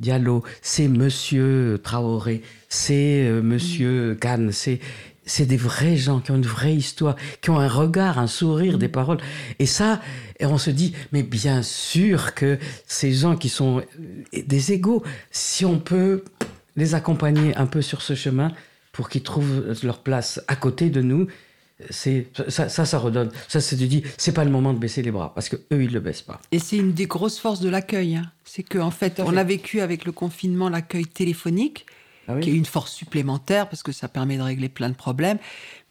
Diallo, 0.00 0.42
c'est 0.60 0.88
Monsieur 0.88 1.80
Traoré, 1.82 2.42
c'est 2.68 3.24
euh, 3.26 3.40
Monsieur 3.42 4.16
Kahn, 4.20 4.50
c'est 4.50 4.80
c'est 5.26 5.46
des 5.46 5.56
vrais 5.56 5.96
gens 5.96 6.20
qui 6.20 6.30
ont 6.30 6.36
une 6.36 6.46
vraie 6.46 6.74
histoire, 6.74 7.16
qui 7.40 7.50
ont 7.50 7.58
un 7.58 7.68
regard, 7.68 8.18
un 8.18 8.26
sourire, 8.26 8.78
des 8.78 8.88
paroles. 8.88 9.18
Et 9.58 9.66
ça, 9.66 10.00
et 10.38 10.46
on 10.46 10.58
se 10.58 10.70
dit, 10.70 10.94
mais 11.12 11.22
bien 11.22 11.62
sûr 11.62 12.34
que 12.34 12.58
ces 12.86 13.12
gens 13.12 13.36
qui 13.36 13.48
sont 13.48 13.78
euh, 13.78 14.42
des 14.46 14.72
égaux, 14.72 15.02
si 15.30 15.64
on 15.64 15.78
peut 15.78 16.24
les 16.76 16.94
accompagner 16.94 17.56
un 17.56 17.66
peu 17.66 17.82
sur 17.82 18.02
ce 18.02 18.14
chemin 18.14 18.52
pour 18.92 19.08
qu'ils 19.08 19.22
trouvent 19.22 19.74
leur 19.82 20.02
place 20.02 20.40
à 20.48 20.56
côté 20.56 20.90
de 20.90 21.02
nous, 21.02 21.26
c'est 21.90 22.28
ça, 22.48 22.68
ça, 22.68 22.84
ça 22.84 22.98
redonne. 22.98 23.30
Ça, 23.48 23.60
c'est 23.60 23.76
de 23.76 23.86
dire, 23.86 24.02
c'est 24.16 24.32
pas 24.32 24.44
le 24.44 24.50
moment 24.50 24.72
de 24.72 24.78
baisser 24.78 25.02
les 25.02 25.10
bras 25.10 25.32
parce 25.34 25.48
que 25.48 25.56
eux, 25.72 25.82
ils 25.82 25.92
le 25.92 26.00
baissent 26.00 26.22
pas. 26.22 26.40
Et 26.52 26.58
c'est 26.58 26.76
une 26.76 26.92
des 26.92 27.06
grosses 27.06 27.38
forces 27.38 27.60
de 27.60 27.68
l'accueil. 27.68 28.16
hein. 28.16 28.30
C'est 28.44 28.62
qu'en 28.62 28.90
fait, 28.92 29.20
on 29.20 29.36
a 29.36 29.44
vécu 29.44 29.80
avec 29.80 30.04
le 30.04 30.12
confinement 30.12 30.68
l'accueil 30.68 31.06
téléphonique, 31.06 31.86
Ah 32.28 32.34
oui 32.34 32.40
qui 32.40 32.50
est 32.50 32.54
une 32.54 32.64
force 32.64 32.92
supplémentaire 32.92 33.68
parce 33.68 33.82
que 33.82 33.92
ça 33.92 34.08
permet 34.08 34.36
de 34.36 34.42
régler 34.42 34.68
plein 34.68 34.88
de 34.88 34.94
problèmes. 34.94 35.38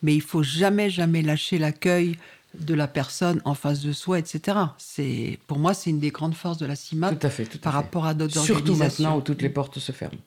Mais 0.02 0.14
il 0.16 0.22
faut 0.22 0.44
jamais, 0.44 0.90
jamais 0.90 1.22
lâcher 1.22 1.58
l'accueil 1.58 2.18
de 2.60 2.74
la 2.76 2.88
personne 2.88 3.42
en 3.46 3.56
face 3.56 3.82
de 3.82 3.92
soi, 3.94 4.20
etc. 4.20 4.58
C'est, 4.78 5.40
pour 5.48 5.58
moi, 5.60 5.74
c'est 5.74 5.90
une 5.90 6.00
des 6.00 6.12
grandes 6.12 6.36
forces 6.36 6.58
de 6.58 6.66
la 6.66 6.76
CIMAT 6.76 7.16
Tout 7.16 7.26
à 7.28 7.30
fait, 7.30 7.46
tout 7.46 7.58
à 7.58 7.62
par 7.62 7.74
fait. 7.74 7.78
rapport 7.78 8.06
à 8.06 8.14
d'autres 8.14 8.34
Surtout 8.34 8.54
organisations. 8.72 9.04
maintenant 9.06 9.18
où 9.18 9.22
toutes 9.22 9.42
les 9.42 9.50
portes 9.50 9.80
se 9.80 9.92
ferment. 9.92 10.18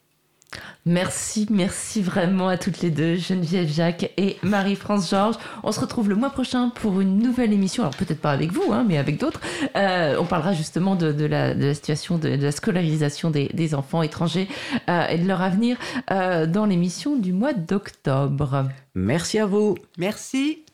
Merci, 0.85 1.47
merci 1.51 2.01
vraiment 2.01 2.47
à 2.49 2.57
toutes 2.57 2.81
les 2.81 2.91
deux, 2.91 3.17
Geneviève 3.17 3.69
Jacques 3.69 4.13
et 4.17 4.37
Marie-France 4.43 5.11
Georges. 5.11 5.35
On 5.65 5.73
se 5.73 5.81
retrouve 5.81 6.09
le 6.09 6.15
mois 6.15 6.31
prochain 6.31 6.69
pour 6.69 7.01
une 7.01 7.19
nouvelle 7.19 7.53
émission, 7.53 7.83
alors 7.83 7.97
peut-être 7.97 8.21
pas 8.21 8.31
avec 8.31 8.53
vous, 8.53 8.73
hein, 8.73 8.85
mais 8.87 8.97
avec 8.97 9.19
d'autres. 9.19 9.41
Euh, 9.75 10.17
on 10.21 10.25
parlera 10.25 10.53
justement 10.53 10.95
de, 10.95 11.11
de 11.11 11.25
la, 11.25 11.55
de 11.55 11.67
la 11.67 11.75
situation 11.75 12.19
de, 12.19 12.37
de 12.37 12.43
la 12.43 12.53
scolarisation 12.53 13.31
des, 13.31 13.49
des 13.53 13.75
enfants 13.75 14.03
étrangers 14.03 14.49
euh, 14.89 15.09
et 15.09 15.19
de 15.19 15.27
leur 15.27 15.43
avenir 15.43 15.77
euh, 16.13 16.47
dans 16.47 16.67
l'émission 16.67 17.17
du 17.17 17.33
mois 17.33 17.53
d'octobre. 17.53 18.69
Merci 18.95 19.41
à 19.41 19.47
vous. 19.47 19.77
Merci. 19.99 20.65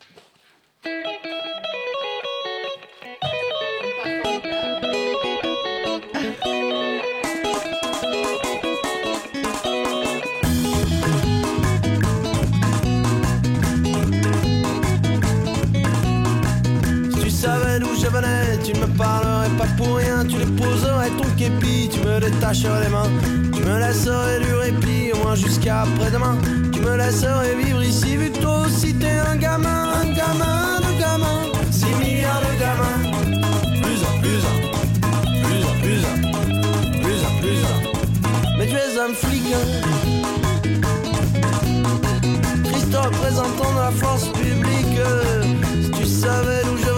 Pour 19.76 19.96
rien. 19.96 20.24
Tu 20.24 20.36
déposerais 20.36 21.10
ton 21.10 21.28
képi, 21.36 21.88
tu 21.92 22.00
me 22.00 22.20
détacherais 22.20 22.84
les 22.84 22.88
mains. 22.88 23.10
Tu 23.54 23.62
me 23.62 23.78
laisserais 23.78 24.40
du 24.40 24.54
répit, 24.54 25.12
au 25.12 25.18
moins 25.22 25.34
jusqu'à 25.34 25.82
après-demain. 25.82 26.36
Tu 26.72 26.80
me 26.80 26.96
laisserais 26.96 27.54
vivre 27.56 27.82
ici, 27.82 28.16
vu 28.16 28.30
que 28.30 28.38
toi 28.38 28.62
aussi 28.66 28.94
t'es 28.94 29.18
un 29.26 29.36
gamin, 29.36 29.92
un 30.02 30.12
gamin 30.14 30.80
de 30.80 31.00
gamin. 31.00 31.42
6 31.70 31.86
milliards 32.00 32.40
de 32.40 32.60
gamins. 32.60 32.98
Plus 33.82 34.00
un, 34.08 34.14
plus 34.20 34.42
un, 34.50 34.56
plus 35.44 35.62
un, 35.64 35.74
plus 35.82 36.02
un, 36.04 36.16
plus 37.02 37.20
un, 37.26 37.32
plus 37.40 37.60
un. 37.64 38.58
Mais 38.58 38.66
tu 38.66 38.76
es 38.76 38.98
un 38.98 39.14
flic, 39.14 39.44
hein. 39.54 39.66
Christ 42.64 42.94
représentant 42.94 43.72
de 43.72 43.78
la 43.78 43.90
force 43.90 44.28
publique. 44.28 44.98
Si 45.82 45.90
tu 45.90 46.06
savais 46.06 46.62
d'où 46.64 46.76
je 46.78 46.91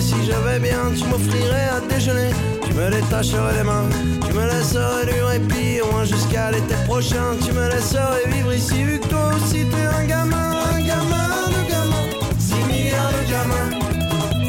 si 0.00 0.14
je 0.24 0.32
vais 0.32 0.58
bien. 0.58 0.92
Tu 0.96 1.04
m'offrirais 1.04 1.68
à 1.76 1.80
déjeuner, 1.80 2.30
tu 2.66 2.72
me 2.74 2.90
détacherais 2.90 3.58
les 3.58 3.62
mains. 3.62 3.88
Tu 4.26 4.32
me 4.32 4.46
laisserais 4.46 5.06
du 5.06 5.22
répit, 5.22 5.80
au 5.82 5.90
moins 5.92 6.04
jusqu'à 6.04 6.50
l'été 6.50 6.74
prochain. 6.86 7.36
Tu 7.44 7.52
me 7.52 7.68
laisserais 7.68 8.24
vivre 8.28 8.52
ici, 8.52 8.82
vu 8.82 8.98
que 9.00 9.06
toi 9.08 9.32
aussi 9.36 9.66
t'es 9.66 9.86
un 9.98 10.04
gamin, 10.04 10.52
un 10.74 10.80
gamin 10.80 11.28
de 11.54 11.70
gamin. 11.70 12.04
6 12.38 12.54
milliards 12.68 13.12
de 13.12 13.30
gamins. 13.30 13.70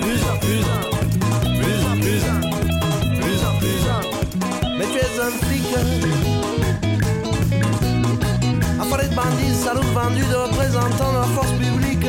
Plus 0.01 0.21
un, 0.31 0.37
plus 0.43 0.63
un, 0.75 0.83
plus 1.59 1.79
un, 1.89 1.95
plus 1.99 2.23
un, 2.31 2.39
plus 3.19 3.39
un, 3.47 3.53
plus 3.59 3.81
un. 3.89 4.01
Mais 4.77 4.85
tu 4.91 4.97
es 4.97 5.19
un 5.19 5.31
flic. 5.45 5.67
Affolé 8.79 9.07
de 9.09 9.15
bandits, 9.15 9.55
salauds 9.63 9.93
vendus 9.93 10.29
de 10.29 10.35
représentants 10.35 11.13
de 11.13 11.17
la 11.17 11.27
force 11.35 11.51
publique. 11.51 12.07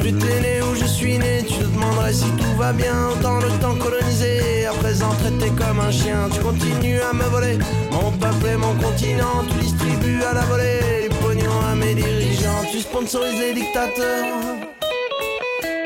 Tu 0.00 0.08
étais 0.08 0.40
né 0.40 0.62
où 0.62 0.74
je 0.74 0.86
suis 0.86 1.18
né, 1.18 1.44
tu 1.46 1.54
te 1.54 1.64
demanderais 1.64 2.12
si 2.12 2.24
tout 2.24 2.56
va 2.56 2.72
bien. 2.72 3.10
Dans 3.22 3.38
le 3.38 3.48
temps 3.60 3.74
colonisé, 3.76 4.66
à 4.66 4.72
présent 4.72 5.10
traité 5.20 5.50
comme 5.50 5.80
un 5.80 5.90
chien, 5.90 6.28
tu 6.32 6.40
continues 6.40 7.00
à 7.00 7.12
me 7.12 7.24
voler. 7.24 7.58
Mon 7.90 8.10
peuple 8.12 8.46
et 8.52 8.56
mon 8.56 8.74
continent, 8.76 9.44
tu 9.50 9.58
distribues 9.58 10.22
à 10.22 10.34
la 10.34 10.40
volée 10.42 10.80
les 11.02 11.08
pognons 11.08 11.60
à 11.70 11.74
mes 11.74 11.94
dirigeants, 11.94 12.62
tu 12.70 12.80
sponsorises 12.80 13.38
les 13.40 13.54
dictateurs. 13.54 14.26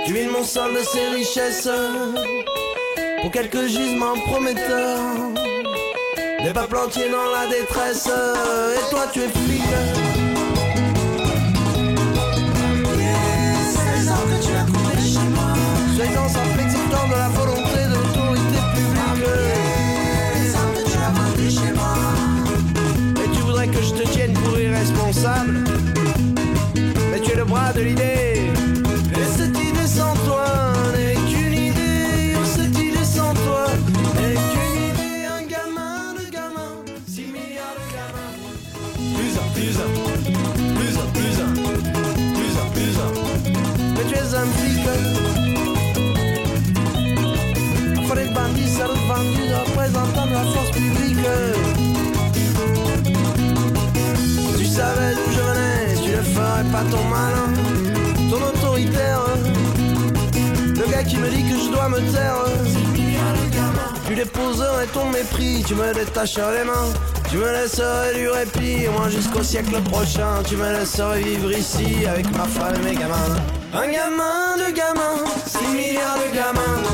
Tu 0.07 0.13
vides 0.13 0.31
mon 0.31 0.45
sol 0.45 0.73
de 0.75 0.85
ses 0.85 1.09
richesses 1.17 1.69
pour 3.21 3.31
quelques 3.31 3.67
gisements 3.67 4.19
prometteurs. 4.27 5.01
Les 6.45 6.53
peuples 6.53 6.77
entiers 6.77 7.11
dans 7.11 7.31
la 7.33 7.47
détresse, 7.49 8.07
et 8.07 8.91
toi 8.91 9.07
tu 9.13 9.21
es 9.21 9.29
flic. 9.29 10.24
De 27.75 27.81
l'idée. 27.81 28.53
Et 29.13 29.27
cette 29.37 29.57
idée 29.59 29.87
sans 29.87 30.15
toi 30.25 30.47
n'est 30.95 31.15
qu'une 31.31 31.53
idée. 31.53 32.37
Oh, 32.37 32.45
cette 32.45 32.79
idée 32.79 33.05
sans 33.05 33.35
toi 33.35 33.67
n'est 34.17 34.35
qu'une 34.35 34.77
idée. 34.91 35.27
Un 35.27 35.43
gamin 35.47 36.15
de 36.15 36.25
gamin, 36.31 36.71
6 37.07 37.23
milliards 37.23 37.77
de 37.79 37.85
gamins. 37.95 38.33
Plus 39.17 39.35
un, 39.43 39.47
plus 39.55 39.75
un, 39.83 39.89
plus 40.79 40.95
un, 40.99 41.09
plus 41.13 41.35
un, 41.41 41.49
plus 42.75 42.97
un, 43.03 43.11
plus. 43.13 43.53
Mais 43.95 44.05
tu 44.09 44.15
es 44.15 44.29
un 44.35 44.47
flic. 44.57 44.85
Enfin 47.99 48.15
les 48.15 48.29
bandits, 48.35 48.69
salauds 48.69 49.07
vendus, 49.09 49.55
représentants 49.67 50.27
de 50.27 50.33
la 50.33 50.45
force 50.45 50.71
publique. 50.71 51.27
Tu 54.59 54.65
savais 54.67 55.15
d'où 55.15 55.31
je 55.33 55.41
venais, 55.41 55.95
tu 56.05 56.11
ne 56.11 56.23
ferais 56.23 56.65
pas 56.73 56.85
ton 56.91 57.05
me 61.89 61.99
taire. 62.13 62.45
Tu 64.07 64.15
déposerais 64.15 64.87
ton 64.93 65.07
mépris, 65.11 65.65
tu 65.67 65.75
me 65.75 65.93
détacherais 65.95 66.59
les 66.59 66.65
mains. 66.65 66.93
Tu 67.31 67.39
me 67.39 67.51
laisserais 67.51 68.15
du 68.15 68.29
répit, 68.29 68.87
moins 68.89 69.09
jusqu'au 69.09 69.43
siècle 69.43 69.81
prochain. 69.91 70.43
Tu 70.47 70.57
me 70.57 70.79
laisserais 70.79 71.21
vivre 71.21 71.51
ici 71.51 72.07
avec 72.07 72.31
ma 72.37 72.45
femme 72.45 72.75
et 72.77 72.91
mes 72.91 72.95
gamins. 72.95 73.37
Un 73.73 73.89
gamin 73.89 74.57
de 74.59 74.73
gamins, 74.73 75.25
6 75.47 75.67
milliards 75.69 76.19
de 76.19 76.37
gamins. 76.37 76.94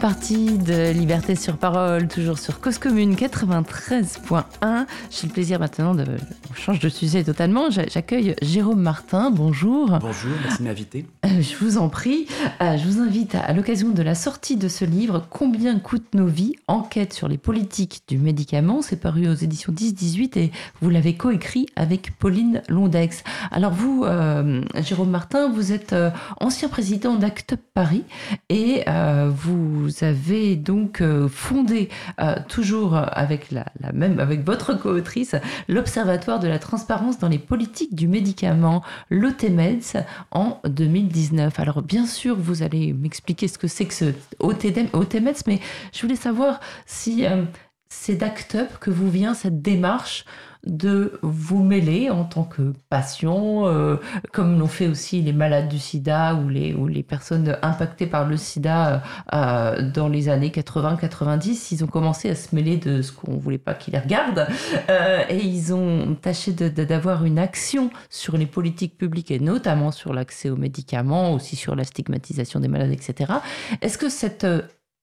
Partie 0.00 0.19
de 0.34 0.92
Liberté 0.92 1.34
sur 1.34 1.56
parole, 1.56 2.06
toujours 2.06 2.38
sur 2.38 2.60
Cause 2.60 2.78
Commune 2.78 3.16
93.1. 3.16 4.86
J'ai 5.10 5.26
le 5.26 5.32
plaisir 5.32 5.58
maintenant 5.58 5.92
de. 5.96 6.04
On 6.50 6.54
change 6.54 6.78
de 6.78 6.88
sujet 6.88 7.24
totalement. 7.24 7.68
J'a- 7.70 7.88
J'accueille 7.88 8.36
Jérôme 8.40 8.80
Martin. 8.80 9.32
Bonjour. 9.32 9.98
Bonjour, 10.00 10.30
merci 10.44 10.62
de 10.62 10.68
m'inviter. 10.68 11.04
Euh, 11.24 11.42
Je 11.42 11.56
vous 11.56 11.78
en 11.78 11.88
prie, 11.88 12.26
euh, 12.62 12.76
je 12.76 12.86
vous 12.88 13.00
invite 13.00 13.34
à, 13.34 13.40
à 13.40 13.52
l'occasion 13.52 13.90
de 13.90 14.02
la 14.02 14.14
sortie 14.14 14.56
de 14.56 14.68
ce 14.68 14.84
livre, 14.84 15.26
Combien 15.30 15.80
coûtent 15.80 16.14
nos 16.14 16.26
vies? 16.26 16.54
Enquête 16.68 17.12
sur 17.12 17.26
les 17.26 17.38
politiques 17.38 18.02
du 18.06 18.16
médicament. 18.16 18.82
C'est 18.82 19.00
paru 19.00 19.26
aux 19.28 19.34
éditions 19.34 19.72
10-18 19.72 20.38
et 20.38 20.52
vous 20.80 20.90
l'avez 20.90 21.14
coécrit 21.14 21.66
avec 21.74 22.16
Pauline 22.18 22.62
Londex. 22.68 23.24
Alors 23.50 23.72
vous, 23.72 24.04
euh, 24.04 24.62
Jérôme 24.80 25.10
Martin, 25.10 25.50
vous 25.50 25.72
êtes 25.72 25.92
ancien 26.40 26.68
président 26.68 27.16
d'Act 27.16 27.56
Paris 27.74 28.04
et 28.48 28.84
euh, 28.86 29.28
vous 29.34 29.88
avez 30.02 30.19
donc 30.56 31.00
euh, 31.00 31.28
fondé, 31.28 31.88
euh, 32.20 32.36
toujours 32.48 32.94
avec, 32.96 33.50
la, 33.50 33.66
même, 33.92 34.18
avec 34.20 34.44
votre 34.44 34.74
co-autrice, 34.74 35.34
l'Observatoire 35.68 36.40
de 36.40 36.48
la 36.48 36.58
transparence 36.58 37.18
dans 37.18 37.28
les 37.28 37.38
politiques 37.38 37.94
du 37.94 38.08
médicament, 38.08 38.82
l'OTMEDS, 39.10 40.04
en 40.30 40.60
2019. 40.64 41.58
Alors 41.58 41.82
bien 41.82 42.06
sûr, 42.06 42.36
vous 42.36 42.62
allez 42.62 42.92
m'expliquer 42.92 43.48
ce 43.48 43.58
que 43.58 43.68
c'est 43.68 43.86
que 43.86 43.94
ce 43.94 44.12
OTMEDS, 44.38 45.42
mais 45.46 45.60
je 45.92 46.02
voulais 46.02 46.16
savoir 46.16 46.60
si 46.86 47.26
euh, 47.26 47.44
c'est 47.88 48.16
d'Act 48.16 48.54
Up 48.54 48.68
que 48.80 48.90
vous 48.90 49.10
vient 49.10 49.34
cette 49.34 49.62
démarche 49.62 50.24
de 50.66 51.18
vous 51.22 51.62
mêler 51.62 52.10
en 52.10 52.24
tant 52.24 52.44
que 52.44 52.74
patient, 52.90 53.66
euh, 53.66 53.96
comme 54.32 54.58
l'ont 54.58 54.66
fait 54.66 54.88
aussi 54.88 55.22
les 55.22 55.32
malades 55.32 55.68
du 55.68 55.78
sida 55.78 56.34
ou 56.34 56.48
les, 56.48 56.74
ou 56.74 56.86
les 56.86 57.02
personnes 57.02 57.56
impactées 57.62 58.06
par 58.06 58.26
le 58.26 58.36
sida 58.36 59.02
euh, 59.32 59.90
dans 59.90 60.08
les 60.08 60.28
années 60.28 60.50
80-90. 60.50 61.68
Ils 61.72 61.84
ont 61.84 61.86
commencé 61.86 62.28
à 62.28 62.34
se 62.34 62.54
mêler 62.54 62.76
de 62.76 63.00
ce 63.00 63.12
qu'on 63.12 63.38
voulait 63.38 63.58
pas 63.58 63.74
qu'ils 63.74 63.96
regardent 63.96 64.46
euh, 64.90 65.22
et 65.28 65.42
ils 65.42 65.72
ont 65.72 66.14
tâché 66.14 66.52
d'avoir 66.52 67.24
une 67.24 67.38
action 67.38 67.90
sur 68.10 68.36
les 68.36 68.46
politiques 68.46 68.98
publiques 68.98 69.30
et 69.30 69.40
notamment 69.40 69.92
sur 69.92 70.12
l'accès 70.12 70.50
aux 70.50 70.56
médicaments, 70.56 71.32
aussi 71.32 71.56
sur 71.56 71.74
la 71.74 71.84
stigmatisation 71.84 72.60
des 72.60 72.68
malades, 72.68 72.92
etc. 72.92 73.32
Est-ce 73.80 73.96
que 73.96 74.08
cette 74.08 74.46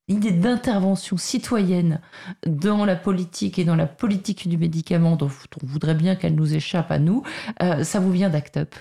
euh, 0.09 0.13
idée 0.13 0.31
d'intervention 0.31 1.17
citoyenne 1.17 2.01
dans 2.45 2.85
la 2.85 2.95
politique 2.95 3.59
et 3.59 3.65
dans 3.65 3.75
la 3.75 3.87
politique 3.87 4.47
du 4.47 4.57
médicament, 4.57 5.15
dont 5.15 5.29
on 5.61 5.65
voudrait 5.65 5.95
bien 5.95 6.15
qu'elle 6.15 6.35
nous 6.35 6.55
échappe 6.55 6.91
à 6.91 6.99
nous, 6.99 7.23
euh, 7.61 7.83
ça 7.83 7.99
vous 7.99 8.11
vient 8.11 8.29
d'Act 8.29 8.57
Up? 8.57 8.75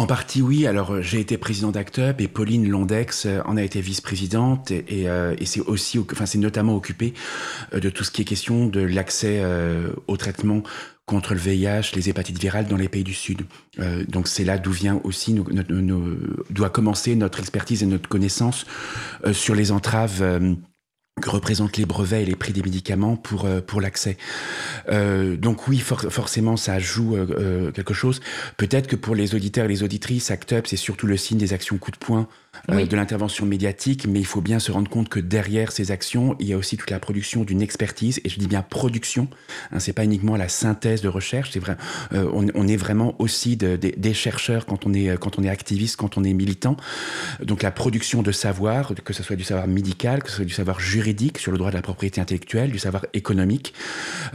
En 0.00 0.06
partie, 0.06 0.40
oui. 0.40 0.66
Alors, 0.66 0.94
euh, 0.94 1.02
j'ai 1.02 1.20
été 1.20 1.36
président 1.36 1.70
d'ActUp 1.72 2.22
et 2.22 2.28
Pauline 2.28 2.66
Londex 2.66 3.26
euh, 3.26 3.42
en 3.44 3.58
a 3.58 3.62
été 3.62 3.82
vice-présidente 3.82 4.70
et, 4.70 5.06
c'est 5.44 5.60
aussi, 5.60 5.98
enfin, 5.98 6.24
c'est 6.24 6.38
notamment 6.38 6.74
occupé 6.74 7.12
euh, 7.74 7.80
de 7.80 7.90
tout 7.90 8.02
ce 8.02 8.10
qui 8.10 8.22
est 8.22 8.24
question 8.24 8.66
de 8.66 8.80
l'accès 8.80 9.42
au 10.06 10.16
traitement 10.16 10.62
contre 11.10 11.34
le 11.34 11.40
VIH, 11.40 11.96
les 11.96 12.08
hépatites 12.08 12.38
virales 12.38 12.68
dans 12.68 12.76
les 12.76 12.88
pays 12.88 13.02
du 13.02 13.14
Sud. 13.14 13.42
Euh, 13.80 14.04
donc, 14.06 14.28
c'est 14.28 14.44
là 14.44 14.58
d'où 14.58 14.70
vient 14.70 15.00
aussi, 15.02 15.34
doit 16.50 16.70
commencer 16.70 17.16
notre 17.16 17.40
expertise 17.40 17.82
et 17.82 17.86
notre 17.86 18.08
connaissance 18.08 18.64
euh, 19.26 19.32
sur 19.32 19.56
les 19.56 19.72
entraves. 19.72 20.22
euh, 20.22 20.54
que 21.20 21.28
représentent 21.28 21.76
les 21.76 21.84
brevets 21.84 22.22
et 22.22 22.24
les 22.24 22.36
prix 22.36 22.54
des 22.54 22.62
médicaments 22.62 23.14
pour 23.14 23.46
pour 23.66 23.82
l'accès. 23.82 24.16
Donc 24.88 25.68
oui, 25.68 25.78
for- 25.78 26.06
forcément, 26.10 26.56
ça 26.56 26.78
joue 26.78 27.14
quelque 27.74 27.92
chose. 27.92 28.20
Peut-être 28.56 28.86
que 28.86 28.96
pour 28.96 29.14
les 29.14 29.34
auditeurs 29.34 29.66
et 29.66 29.68
les 29.68 29.82
auditrices, 29.82 30.30
ACT 30.30 30.52
UP, 30.52 30.66
c'est 30.66 30.78
surtout 30.78 31.06
le 31.06 31.18
signe 31.18 31.36
des 31.36 31.52
actions 31.52 31.76
coup 31.76 31.90
de 31.90 31.98
poing 31.98 32.26
Oui. 32.68 32.86
de 32.86 32.96
l'intervention 32.96 33.46
médiatique, 33.46 34.06
mais 34.06 34.18
il 34.20 34.26
faut 34.26 34.40
bien 34.40 34.58
se 34.58 34.70
rendre 34.70 34.90
compte 34.90 35.08
que 35.08 35.18
derrière 35.20 35.72
ces 35.72 35.92
actions, 35.92 36.36
il 36.40 36.48
y 36.48 36.52
a 36.52 36.56
aussi 36.56 36.76
toute 36.76 36.90
la 36.90 36.98
production 37.00 37.42
d'une 37.44 37.62
expertise, 37.62 38.20
et 38.24 38.28
je 38.28 38.38
dis 38.38 38.48
bien 38.48 38.60
production. 38.62 39.28
Hein, 39.72 39.78
c'est 39.78 39.92
pas 39.92 40.04
uniquement 40.04 40.36
la 40.36 40.48
synthèse 40.48 41.00
de 41.00 41.08
recherche, 41.08 41.50
c'est 41.52 41.58
vrai. 41.60 41.76
euh, 42.12 42.28
on, 42.32 42.46
on 42.54 42.68
est 42.68 42.76
vraiment 42.76 43.14
aussi 43.20 43.56
de- 43.56 43.76
des- 43.76 43.92
des 43.92 44.14
chercheurs 44.14 44.66
quand 44.66 44.84
on 44.86 44.92
est 44.92 45.16
quand 45.18 45.38
on 45.38 45.42
est 45.44 45.48
activiste, 45.48 45.96
quand 45.96 46.18
on 46.18 46.24
est 46.24 46.32
militant. 46.32 46.76
Donc 47.42 47.62
la 47.62 47.70
production 47.70 48.22
de 48.22 48.32
savoir, 48.32 48.92
que 49.04 49.12
ce 49.12 49.22
soit 49.22 49.36
du 49.36 49.44
savoir 49.44 49.66
médical, 49.66 50.22
que 50.22 50.28
ce 50.30 50.36
soit 50.36 50.44
du 50.44 50.52
savoir 50.54 50.80
juridique 50.80 51.38
sur 51.38 51.52
le 51.52 51.58
droit 51.58 51.70
de 51.70 51.76
la 51.76 51.82
propriété 51.82 52.20
intellectuelle, 52.20 52.70
du 52.72 52.78
savoir 52.78 53.06
économique. 53.14 53.74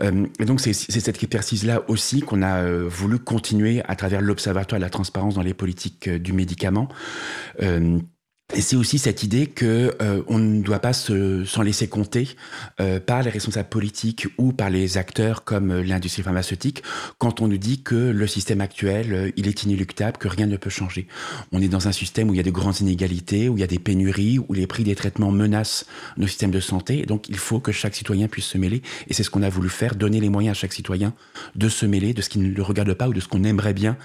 Euh, 0.02 0.26
et 0.40 0.46
donc 0.46 0.62
c'est 0.62 0.74
c'est 0.74 1.00
cette 1.00 1.18
expertise-là 1.22 1.84
aussi 1.90 2.22
qu'on 2.22 2.42
a 2.42 2.64
euh, 2.64 2.88
voulu 2.90 3.20
continuer 3.20 3.82
à 3.88 3.96
travers 3.96 4.22
l'Observatoire 4.22 4.80
de 4.80 4.86
la 4.86 4.90
transparence 4.90 5.36
dans 5.36 5.44
les 5.44 5.54
politiques 5.54 6.08
euh, 6.08 6.18
du 6.20 6.34
médicament. 6.34 6.90
Euh, 7.62 8.00
Et 8.54 8.62
c'est 8.62 8.76
aussi 8.76 9.00
cette 9.00 9.24
idée 9.24 9.48
que 9.48 9.96
euh, 10.04 10.22
on 10.28 10.38
ne 10.38 10.62
doit 10.62 10.80
pas 10.80 10.94
s'en 10.94 11.62
laisser 11.64 11.88
compter 11.88 12.30
euh, 12.80 13.00
par 13.00 13.24
les 13.24 13.32
responsables 13.32 13.70
politiques 13.70 14.28
ou 14.38 14.54
par 14.54 14.70
les 14.70 14.98
acteurs 14.98 15.44
comme 15.44 15.72
euh, 15.72 15.84
l'industrie 15.84 16.22
pharmaceutique 16.22 16.84
quand 17.18 17.42
on 17.42 17.48
nous 17.48 17.58
dit 17.58 17.82
que 17.82 17.96
le 17.96 18.28
système 18.28 18.62
actuel 18.62 19.34
il 19.36 19.48
est 19.48 19.64
inéluctable, 19.64 20.18
que 20.18 20.28
rien 20.28 20.46
ne 20.46 20.58
peut 20.58 20.70
changer. 20.70 21.08
On 21.52 21.62
est 21.62 21.68
dans 21.68 21.88
un 21.88 21.92
système 21.92 22.30
où 22.30 22.36
il 22.36 22.38
y 22.38 22.40
a 22.40 22.44
de 22.44 22.52
grandes 22.52 22.80
inégalités, 22.82 23.50
où 23.50 23.58
il 23.58 23.62
y 23.62 23.64
a 23.64 23.68
des 23.68 23.80
pénuries, 23.80 24.38
où 24.38 24.54
les 24.54 24.68
prix 24.68 24.84
des 24.84 24.96
traitements 24.96 25.32
menacent 25.32 25.86
nos 26.18 26.28
systèmes 26.28 26.52
de 26.52 26.60
santé. 26.60 27.08
Donc 27.08 27.28
il 27.30 27.38
faut 27.38 27.60
que 27.60 27.72
chaque 27.72 27.96
citoyen 27.96 28.28
puisse 28.28 28.46
se 28.46 28.60
mêler. 28.60 28.84
Et 29.08 29.16
c'est 29.16 29.24
ce 29.24 29.32
qu'on 29.32 29.44
a 29.44 29.50
voulu 29.50 29.70
faire, 29.70 29.96
donner 29.96 30.20
les 30.20 30.30
moyens 30.30 30.56
à 30.56 30.60
chaque 30.62 30.74
citoyen 30.74 31.14
de 31.56 31.68
se 31.68 31.88
mêler 31.88 32.14
de 32.14 32.22
ce 32.22 32.30
qui 32.30 32.38
ne 32.38 32.54
le 32.54 32.62
regarde 32.62 32.94
pas 32.94 33.10
ou 33.10 33.14
de 33.14 33.20
ce 33.20 33.28
qu'on 33.28 33.44
aimerait 33.44 33.74
bien 33.74 33.98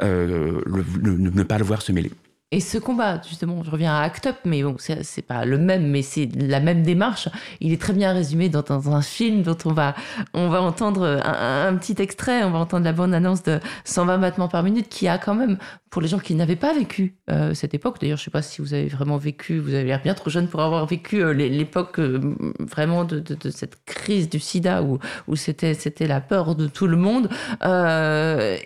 ne 0.00 1.42
pas 1.42 1.56
le 1.56 1.64
voir 1.64 1.80
se 1.80 1.92
mêler. 1.92 2.10
Et 2.52 2.60
ce 2.60 2.78
combat, 2.78 3.20
justement, 3.28 3.64
je 3.64 3.70
reviens 3.72 3.92
à 3.92 4.02
Act 4.02 4.26
Up, 4.28 4.36
mais 4.44 4.62
bon, 4.62 4.76
c'est 4.78 5.26
pas 5.26 5.44
le 5.44 5.58
même, 5.58 5.88
mais 5.90 6.02
c'est 6.02 6.28
la 6.36 6.60
même 6.60 6.84
démarche. 6.84 7.28
Il 7.60 7.72
est 7.72 7.80
très 7.80 7.92
bien 7.92 8.12
résumé 8.12 8.48
dans, 8.48 8.94
un 8.94 9.02
film 9.02 9.42
dont 9.42 9.58
on 9.64 9.72
va, 9.72 9.96
on 10.32 10.48
va 10.48 10.62
entendre 10.62 11.20
un, 11.24 11.74
petit 11.74 12.00
extrait, 12.00 12.44
on 12.44 12.52
va 12.52 12.60
entendre 12.60 12.84
la 12.84 12.92
bonne 12.92 13.14
annonce 13.14 13.42
de 13.42 13.58
120 13.84 14.18
battements 14.18 14.46
par 14.46 14.62
minute, 14.62 14.88
qui 14.88 15.08
a 15.08 15.18
quand 15.18 15.34
même 15.34 15.58
pour 15.96 16.02
les 16.02 16.08
gens 16.08 16.18
qui 16.18 16.34
n'avaient 16.34 16.56
pas 16.56 16.74
vécu 16.74 17.14
euh, 17.30 17.54
cette 17.54 17.72
époque, 17.72 17.96
d'ailleurs, 17.98 18.18
je 18.18 18.22
ne 18.22 18.24
sais 18.26 18.30
pas 18.30 18.42
si 18.42 18.60
vous 18.60 18.74
avez 18.74 18.86
vraiment 18.86 19.16
vécu, 19.16 19.58
vous 19.58 19.72
avez 19.72 19.84
l'air 19.84 20.02
bien 20.02 20.12
trop 20.12 20.28
jeune 20.28 20.46
pour 20.46 20.60
avoir 20.60 20.84
vécu 20.84 21.22
euh, 21.22 21.32
l'époque 21.32 21.98
euh, 22.00 22.20
vraiment 22.60 23.04
de, 23.04 23.22
cette 23.50 23.82
crise 23.86 24.28
du 24.28 24.38
sida 24.38 24.82
où, 24.82 24.98
où 25.26 25.36
c'était, 25.36 25.74
la 26.00 26.20
peur 26.20 26.54
de 26.54 26.66
tout 26.66 26.86
le 26.86 26.98
monde, 26.98 27.30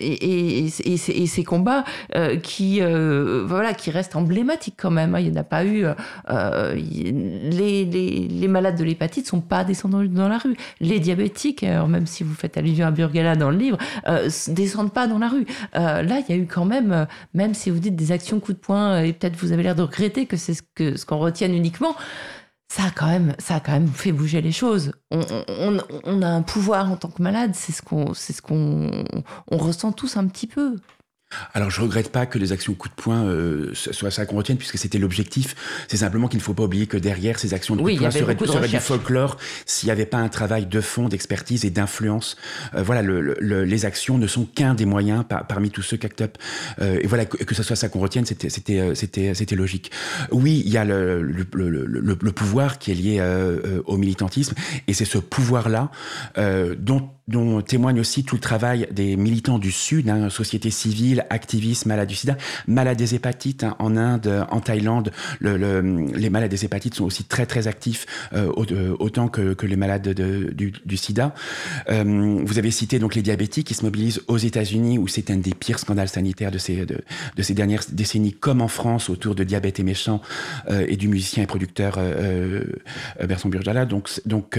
et, 0.01 0.69
ces 0.71 1.45
combats 1.45 1.85
qui, 2.43 2.81
voilà, 2.81 3.70
qui 3.75 3.91
restent 3.91 4.17
emblématiques 4.17 4.77
quand 4.77 4.91
même. 4.91 5.15
Hein. 5.15 5.21
Il 5.21 5.31
n'y 5.31 5.39
en 5.39 5.41
a 5.41 5.45
pas 5.45 5.65
eu. 5.65 5.85
Les, 6.29 7.85
les, 7.85 8.29
les, 8.29 8.49
malades 8.49 8.77
de 8.77 8.85
l'hépatite 8.85 9.25
ne 9.27 9.31
sont 9.31 9.41
pas 9.41 9.65
descendus 9.65 10.09
dans 10.09 10.29
la 10.29 10.39
rue. 10.39 10.57
Les 10.81 11.01
diabétiques, 11.01 11.63
même 11.63 12.07
si 12.07 12.25
vous 12.25 12.35
faites 12.35 12.57
allusion 12.57 12.87
à 12.87 12.91
Burgala 12.91 13.37
dans 13.37 13.51
le 13.51 13.57
livre, 13.57 13.79
ne 14.07 14.55
descendent 14.55 14.93
pas 14.93 15.07
dans 15.07 15.19
la 15.19 15.29
rue. 15.29 15.47
là, 15.75 16.03
il 16.03 16.25
y 16.29 16.33
a 16.33 16.37
eu 16.37 16.47
quand 16.47 16.65
même 16.65 17.07
même 17.35 17.55
si 17.55 17.71
vous 17.71 17.79
dites 17.79 17.97
des 17.97 18.13
actions 18.13 18.41
coup 18.41 18.53
de 18.53 18.59
poing, 18.59 18.93
euh, 18.93 19.03
et 19.03 19.13
peut-être 19.13 19.37
vous 19.37 19.53
avez 19.53 19.63
l'air 19.63 19.75
de 19.75 19.83
regretter 19.83 20.27
que 20.27 20.37
c'est 20.37 20.55
ce 20.55 20.63
qu'on 20.63 20.97
ce 20.97 21.05
qu'on 21.05 21.19
retienne 21.19 21.55
uniquement, 21.55 21.95
ça 22.69 22.85
a 22.85 22.91
quand 22.91 23.07
même, 23.07 23.35
ça 23.39 23.57
a 23.57 23.61
quand 23.61 23.73
même 23.73 23.89
fait 23.89 24.13
bouger 24.13 24.41
les 24.41 24.53
choses. 24.53 24.93
On, 25.11 25.23
on 26.05 26.23
a 26.23 26.29
un 26.29 26.43
pouvoir 26.43 26.91
en 26.91 26.97
tant 26.97 27.09
que 27.09 27.23
malade, 27.23 27.53
c'est 27.55 27.73
ce 27.73 27.83
qu'on, 27.83 28.15
c'est 28.15 28.33
ce 28.33 28.43
qu'on, 28.43 29.05
on 29.51 29.57
ressent 29.57 29.93
tous 29.93 30.17
un 30.17 30.27
petit 30.27 30.47
peu. 30.47 30.77
Alors, 31.55 31.71
je 31.71 31.81
regrette 31.81 32.11
pas 32.11 32.27
que 32.27 32.39
les 32.39 32.53
actions 32.53 32.75
coup 32.75 32.89
de 32.89 32.95
poing 32.95 33.25
euh, 33.25 33.73
soient 33.75 34.11
ça 34.11 34.27
qu'on 34.27 34.37
retienne, 34.37 34.57
puisque 34.57 34.79
c'était 34.79 34.99
l'objectif. 34.99 35.55
C'est 35.89 35.99
simplement 35.99 36.29
qu'il 36.29 36.39
ne 36.39 36.43
faut 36.43 36.55
pas 36.55 36.65
oublier 36.65 36.87
que 36.87 36.97
derrière 36.97 37.39
ces 37.39 37.55
actions 37.55 37.77
de 37.77 37.83
coup 37.83 37.91
de 37.91 37.97
poing 37.97 38.11
seraient, 38.11 38.69
du 38.69 38.79
folklore 38.79 39.37
s'il 39.67 39.87
n'y 39.87 39.93
avait 39.93 40.07
pas 40.07 40.19
un 40.19 40.29
travail 40.29 40.67
de 40.67 40.81
fond, 40.81 41.09
d'expertise 41.09 41.65
et 41.65 41.71
d'influence. 41.71 42.37
Euh, 42.75 42.83
voilà, 42.83 43.03
le, 43.03 43.37
les 43.65 43.85
actions 43.85 44.19
ne 44.19 44.27
sont 44.27 44.45
qu'un 44.45 44.75
des 44.75 44.87
moyens 44.87 45.25
parmi 45.49 45.71
tous 45.71 45.83
ceux 45.83 45.97
qu'Act 45.97 46.21
Up. 46.23 46.39
Euh, 46.81 46.99
et 47.01 47.07
voilà, 47.07 47.25
que, 47.25 47.43
que 47.45 47.55
ce 47.55 47.63
soit 47.63 47.77
ça 47.77 47.89
qu'on 47.89 48.01
retienne, 48.01 48.27
c'était, 48.27 48.51
c'était, 48.51 48.95
c'était, 48.95 49.35
c'était 49.35 49.57
logique. 49.57 49.91
Oui, 50.31 50.63
il 50.65 50.73
y 50.73 50.79
a 50.79 50.85
le, 50.85 51.23
le, 51.23 51.45
le 51.55 52.33
pouvoir 52.33 52.79
qui 52.79 52.91
est 52.91 52.95
lié 52.95 53.21
au 53.87 53.97
militantisme, 53.97 54.55
et 54.89 54.95
c'est 54.95 55.05
ce 55.05 55.19
pouvoir-là 55.19 55.91
dont 56.79 57.09
dont 57.31 57.63
témoigne 57.63 58.01
aussi 58.01 58.25
tout 58.25 58.35
le 58.35 58.41
travail 58.41 58.89
des 58.91 59.17
militants 59.17 59.59
du 59.59 59.71
Sud, 59.71 60.09
hein, 60.11 60.29
société 60.31 60.71
civile, 60.71 61.25
activisme, 61.31 61.89
malades 61.89 62.09
du 62.09 62.17
sida, 62.17 62.37
malades 62.67 62.99
des 62.99 63.15
hépatites 63.15 63.65
hein, 63.65 63.77
en 63.79 63.97
Inde, 63.97 64.47
en 64.51 64.61
Thaïlande. 64.61 65.13
Le, 65.39 65.57
le, 65.57 66.07
les 66.15 66.31
malades 66.31 66.51
des 66.51 66.65
hépatites 66.65 66.95
sont 66.95 67.05
aussi 67.05 67.25
très 67.25 67.47
très 67.47 67.69
actifs, 67.69 68.07
euh, 68.33 68.53
euh 68.73 68.97
autant 68.99 69.29
que, 69.29 69.55
que, 69.55 69.67
les 69.67 69.77
malades 69.77 70.03
de, 70.03 70.51
du, 70.53 70.73
du, 70.85 70.97
sida. 70.97 71.35
Euh, 71.89 72.43
vous 72.45 72.59
avez 72.59 72.71
cité 72.71 72.99
donc 72.99 73.15
les 73.15 73.23
diabétiques 73.23 73.69
qui 73.69 73.75
se 73.75 73.85
mobilisent 73.85 74.23
aux 74.27 74.39
États-Unis, 74.39 74.99
où 74.99 75.07
c'est 75.07 75.31
un 75.31 75.37
des 75.37 75.55
pires 75.55 75.79
scandales 75.79 76.09
sanitaires 76.09 76.51
de 76.51 76.59
ces, 76.59 76.85
de, 76.85 77.01
de, 77.37 77.43
ces 77.43 77.55
dernières 77.55 77.85
décennies, 77.93 78.33
comme 78.33 78.61
en 78.61 78.69
France, 78.69 79.09
autour 79.09 79.35
de 79.35 79.45
Diabète 79.45 79.79
et 79.79 79.85
méchant 79.85 80.21
euh, 80.69 80.85
et 80.89 80.97
du 80.97 81.09
musicien 81.09 81.45
et 81.45 81.47
producteur 81.47 81.95
euh, 81.99 82.65
euh 83.21 83.27
Berson 83.27 83.49
Burjala. 83.49 83.87
Donc, 83.87 84.11
donc 84.27 84.59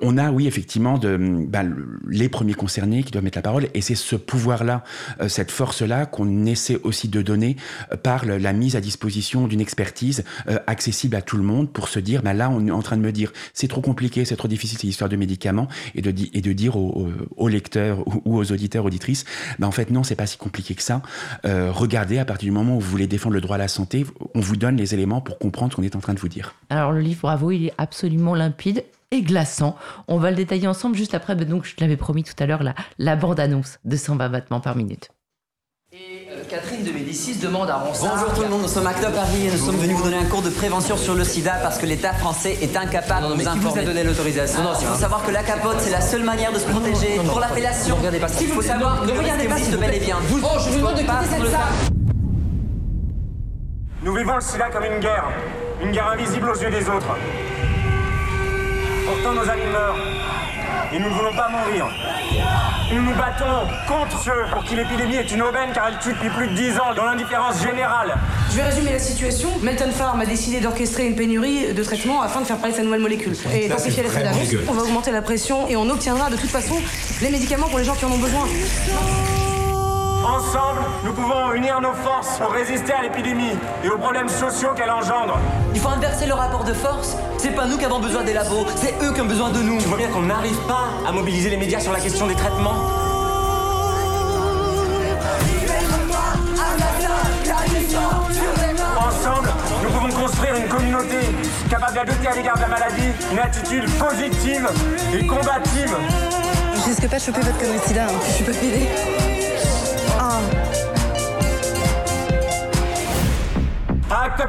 on 0.00 0.18
a, 0.18 0.30
oui, 0.30 0.46
effectivement, 0.46 0.98
de, 0.98 1.18
bah, 1.48 1.64
les 2.08 2.28
premiers 2.28 2.54
concernés 2.54 3.02
qui 3.02 3.10
doivent 3.10 3.24
mettre 3.24 3.38
la 3.38 3.42
parole. 3.42 3.68
Et 3.74 3.80
c'est 3.80 3.94
ce 3.94 4.16
pouvoir-là, 4.16 4.84
euh, 5.20 5.28
cette 5.28 5.50
force-là 5.50 6.06
qu'on 6.06 6.46
essaie 6.46 6.78
aussi 6.82 7.08
de 7.08 7.22
donner 7.22 7.56
euh, 7.92 7.96
par 7.96 8.24
la 8.24 8.52
mise 8.52 8.76
à 8.76 8.80
disposition 8.80 9.46
d'une 9.46 9.60
expertise 9.60 10.24
euh, 10.48 10.58
accessible 10.66 11.16
à 11.16 11.22
tout 11.22 11.36
le 11.36 11.42
monde 11.42 11.72
pour 11.72 11.88
se 11.88 11.98
dire, 11.98 12.22
bah 12.22 12.32
là, 12.32 12.50
on 12.50 12.66
est 12.66 12.70
en 12.70 12.82
train 12.82 12.96
de 12.96 13.02
me 13.02 13.12
dire, 13.12 13.32
c'est 13.54 13.68
trop 13.68 13.80
compliqué, 13.80 14.24
c'est 14.24 14.36
trop 14.36 14.48
difficile 14.48 14.78
cette 14.78 14.84
histoire 14.84 15.10
de 15.10 15.16
médicaments, 15.16 15.68
et 15.94 16.02
de, 16.02 16.10
et 16.32 16.40
de 16.40 16.52
dire 16.52 16.76
aux, 16.76 17.48
lecteurs 17.48 18.04
ou 18.26 18.38
aux 18.38 18.52
auditeurs, 18.52 18.84
auditrices, 18.84 19.24
bah 19.58 19.66
en 19.66 19.70
fait 19.70 19.90
non, 19.90 20.02
c'est 20.02 20.14
pas 20.14 20.26
si 20.26 20.36
compliqué 20.36 20.74
que 20.74 20.82
ça. 20.82 21.02
regardez, 21.44 22.18
à 22.18 22.24
partir 22.24 22.46
du 22.46 22.52
moment 22.52 22.76
où 22.76 22.80
vous 22.80 22.90
voulez 22.90 23.06
défendre 23.06 23.34
le 23.34 23.40
droit 23.40 23.56
à 23.56 23.58
la 23.58 23.68
santé, 23.68 24.06
on 24.34 24.40
vous 24.40 24.56
donne 24.56 24.76
les 24.76 24.94
éléments 24.94 25.20
pour 25.20 25.38
comprendre 25.38 25.72
ce 25.72 25.76
qu'on 25.76 25.82
est 25.82 25.96
en 25.96 26.00
train 26.00 26.14
de 26.14 26.20
vous 26.20 26.28
dire. 26.28 26.54
Alors 26.68 26.92
le 26.92 27.00
livre 27.00 27.20
Bravo, 27.22 27.50
il 27.50 27.66
est 27.66 27.74
absolument 27.78 28.34
limpide 28.34 28.84
et 29.10 29.22
glaçant. 29.22 29.76
On 30.08 30.18
va 30.18 30.30
le 30.30 30.36
détailler 30.36 30.68
ensemble 30.68 30.96
juste 30.96 31.14
après. 31.14 31.34
donc, 31.34 31.64
je 31.64 31.74
te 31.74 31.80
l'avais 31.80 31.96
promis 31.96 32.22
tout 32.22 32.34
à 32.38 32.46
l'heure, 32.46 32.62
la, 32.62 32.74
la 32.98 33.16
bande-annonce 33.16 33.78
de 33.84 33.96
120 33.96 34.28
battements 34.28 34.60
par 34.60 34.76
minute. 34.76 35.08
Et 35.92 36.28
euh, 36.30 36.44
Catherine 36.48 36.84
de 36.84 36.92
Médicis 36.92 37.38
demande 37.38 37.68
à 37.68 37.78
Ronsard... 37.78 38.14
Bonjour 38.14 38.32
tout 38.34 38.42
le 38.42 38.48
monde, 38.48 38.62
nous 38.62 38.68
sommes 38.68 38.86
Acte 38.86 39.02
Paris 39.12 39.46
et 39.46 39.50
nous 39.50 39.56
sommes 39.56 39.76
venus 39.76 39.96
vous 39.96 40.04
donner 40.04 40.18
un 40.18 40.26
cours 40.26 40.42
de 40.42 40.50
prévention 40.50 40.96
sur 40.96 41.16
le 41.16 41.24
sida 41.24 41.54
parce 41.64 41.78
que 41.78 41.86
l'État 41.86 42.12
français 42.12 42.56
est 42.62 42.76
incapable 42.76 43.26
de 43.26 43.34
nous 43.34 43.40
informer. 43.40 43.58
Qui 43.58 43.66
vous 43.66 43.78
a 43.78 43.82
donné 43.82 44.04
l'autorisation 44.04 44.62
Non, 44.62 44.70
il 44.80 44.86
faut 44.86 44.94
savoir 44.94 45.26
que 45.26 45.32
la 45.32 45.42
capote, 45.42 45.80
c'est 45.80 45.90
la 45.90 46.00
seule 46.00 46.22
manière 46.22 46.52
de 46.52 46.60
se 46.60 46.68
protéger 46.68 47.16
pour 47.26 47.40
l'appellation. 47.40 47.96
regardez 47.96 48.20
pas 48.20 48.28
Il 48.40 48.46
faut 48.46 48.62
savoir 48.62 49.00
que 49.00 49.06
ne 49.06 49.18
regardez 49.18 49.48
pas 49.48 49.56
existe 49.58 49.80
bel 49.80 49.94
et 49.94 49.98
bien. 49.98 50.16
Vous, 50.28 50.40
oh, 50.44 50.58
je 50.64 50.70
vous 50.70 50.78
demande 50.78 50.94
de 50.94 51.00
quitter 51.00 51.12
cette 51.28 51.50
salle 51.50 51.92
Nous 54.04 54.14
vivons 54.14 54.36
le 54.36 54.40
sida 54.40 54.70
comme 54.70 54.84
une 54.84 55.00
guerre. 55.00 55.24
Une 55.82 55.90
guerre 55.90 56.10
invisible 56.12 56.50
aux 56.50 56.60
yeux 56.62 56.70
des 56.70 56.88
autres. 56.88 57.16
Pourtant, 59.10 59.32
nos 59.32 59.50
amis 59.50 59.66
meurent. 59.72 59.96
Et 60.92 60.98
nous 61.00 61.08
ne 61.08 61.14
voulons 61.14 61.32
pas 61.32 61.48
mourir. 61.48 61.88
Nous 62.92 63.02
nous 63.02 63.14
battons 63.14 63.66
contre 63.88 64.22
ceux 64.22 64.44
pour 64.52 64.62
qui 64.62 64.76
l'épidémie 64.76 65.16
est 65.16 65.32
une 65.32 65.42
aubaine 65.42 65.70
car 65.74 65.88
elle 65.88 65.98
tue 65.98 66.12
depuis 66.12 66.28
plus 66.30 66.46
de 66.46 66.54
10 66.54 66.78
ans 66.78 66.94
dans 66.94 67.04
l'indifférence 67.04 67.60
générale. 67.60 68.14
Je 68.50 68.56
vais 68.56 68.62
résumer 68.62 68.92
la 68.92 69.00
situation. 69.00 69.48
Melton 69.62 69.90
Farm 69.90 70.20
a 70.20 70.26
décidé 70.26 70.60
d'orchestrer 70.60 71.06
une 71.08 71.16
pénurie 71.16 71.74
de 71.74 71.82
traitements 71.82 72.22
afin 72.22 72.40
de 72.40 72.46
faire 72.46 72.58
parler 72.58 72.74
sa 72.74 72.84
nouvelle 72.84 73.00
molécule. 73.00 73.34
Et 73.52 73.68
l'effet 73.68 74.22
d'annonce, 74.22 74.54
on 74.68 74.72
va 74.72 74.82
augmenter 74.82 75.10
la 75.10 75.22
pression 75.22 75.66
et 75.66 75.74
on 75.76 75.90
obtiendra 75.90 76.30
de 76.30 76.36
toute 76.36 76.50
façon 76.50 76.76
les 77.20 77.30
médicaments 77.30 77.68
pour 77.68 77.78
les 77.78 77.84
gens 77.84 77.94
qui 77.94 78.04
en 78.04 78.12
ont 78.12 78.18
besoin. 78.18 78.46
Ensemble, 80.24 80.80
nous 81.04 81.12
pouvons 81.12 81.52
unir 81.52 81.80
nos 81.80 81.94
forces 81.94 82.38
pour 82.38 82.50
résister 82.52 82.92
à 82.92 83.02
l'épidémie 83.02 83.56
et 83.82 83.88
aux 83.88 83.96
problèmes 83.96 84.28
sociaux 84.28 84.70
qu'elle 84.76 84.90
engendre. 84.90 85.38
Il 85.74 85.80
faut 85.80 85.88
inverser 85.88 86.26
le 86.26 86.34
rapport 86.34 86.64
de 86.64 86.74
force. 86.74 87.16
C'est 87.38 87.54
pas 87.54 87.66
nous 87.66 87.78
qui 87.78 87.86
avons 87.86 88.00
besoin 88.00 88.22
des 88.22 88.34
labos, 88.34 88.66
c'est 88.76 88.94
eux 89.02 89.12
qui 89.12 89.20
ont 89.22 89.26
besoin 89.26 89.50
de 89.50 89.60
nous. 89.60 89.78
Tu 89.78 89.86
vois 89.88 89.96
bien 89.96 90.08
qu'on 90.08 90.22
n'arrive 90.22 90.58
pas 90.66 90.88
à 91.08 91.12
mobiliser 91.12 91.48
les 91.48 91.56
médias 91.56 91.80
sur 91.80 91.92
la 91.92 92.00
question 92.00 92.26
des 92.26 92.34
traitements? 92.34 92.74
Ensemble, 98.98 99.48
nous 99.82 99.90
pouvons 99.90 100.22
construire 100.22 100.54
une 100.56 100.68
communauté 100.68 101.16
capable 101.70 101.94
d'adopter 101.94 102.28
à 102.28 102.34
l'égard 102.34 102.56
de 102.56 102.60
la 102.62 102.68
maladie 102.68 103.08
une 103.32 103.38
attitude 103.38 103.90
positive 103.98 104.68
et 105.14 105.26
combative. 105.26 105.96
Je 106.76 106.90
risque 106.90 107.08
pas 107.08 107.16
de 107.16 107.22
choper 107.22 107.40
votre 107.40 107.58
connerie 107.58 107.78
sida, 107.86 108.04
hein. 108.04 108.20
je 108.26 108.32
suis 108.32 108.44
pas 108.44 108.52
pédée. 108.52 109.29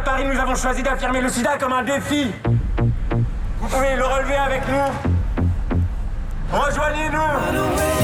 Paris, 0.04 0.26
nous 0.26 0.40
avons 0.40 0.56
choisi 0.56 0.84
d'affirmer 0.84 1.22
le 1.22 1.30
sida 1.30 1.58
comme 1.58 1.74
un 1.74 1.84
défi. 1.84 2.32
Vous 3.60 3.68
pouvez 3.68 3.96
le 3.96 4.06
relever 4.06 4.36
avec 4.36 4.62
nous. 4.68 4.92
Rejoignez-nous 6.52 8.01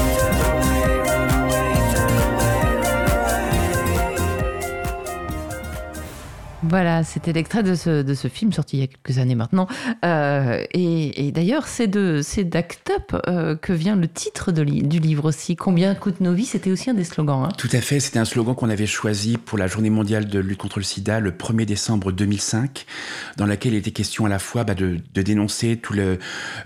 Voilà, 6.62 7.04
c'était 7.04 7.32
l'extrait 7.32 7.62
de 7.62 7.74
ce, 7.74 8.02
de 8.02 8.14
ce, 8.14 8.26
film 8.28 8.52
sorti 8.52 8.78
il 8.78 8.80
y 8.80 8.82
a 8.82 8.86
quelques 8.88 9.18
années 9.18 9.36
maintenant. 9.36 9.68
Euh, 10.04 10.64
et, 10.72 11.30
d'ailleurs, 11.32 11.68
c'est 11.68 11.86
d'Act 11.88 12.90
Up 12.90 13.22
euh, 13.28 13.56
que 13.56 13.72
vient 13.72 13.96
le 13.96 14.08
titre 14.08 14.50
de 14.50 14.64
du 14.64 14.98
livre 14.98 15.26
aussi. 15.26 15.54
Combien 15.56 15.94
coûtent 15.94 16.20
nos 16.20 16.34
vies? 16.34 16.44
C'était 16.44 16.70
aussi 16.70 16.90
un 16.90 16.94
des 16.94 17.04
slogans. 17.04 17.44
Hein. 17.44 17.52
Tout 17.56 17.68
à 17.72 17.80
fait, 17.80 18.00
c'était 18.00 18.18
un 18.18 18.24
slogan 18.24 18.54
qu'on 18.54 18.70
avait 18.70 18.86
choisi 18.86 19.36
pour 19.36 19.56
la 19.56 19.68
journée 19.68 19.90
mondiale 19.90 20.26
de 20.26 20.38
lutte 20.40 20.58
contre 20.58 20.80
le 20.80 20.84
sida 20.84 21.20
le 21.20 21.30
1er 21.30 21.64
décembre 21.64 22.10
2005, 22.10 22.86
dans 23.36 23.46
laquelle 23.46 23.74
il 23.74 23.78
était 23.78 23.92
question 23.92 24.26
à 24.26 24.28
la 24.28 24.38
fois 24.38 24.64
bah, 24.64 24.74
de, 24.74 24.98
de, 25.14 25.22
dénoncer 25.22 25.76
tous 25.76 25.94
le, 25.94 26.18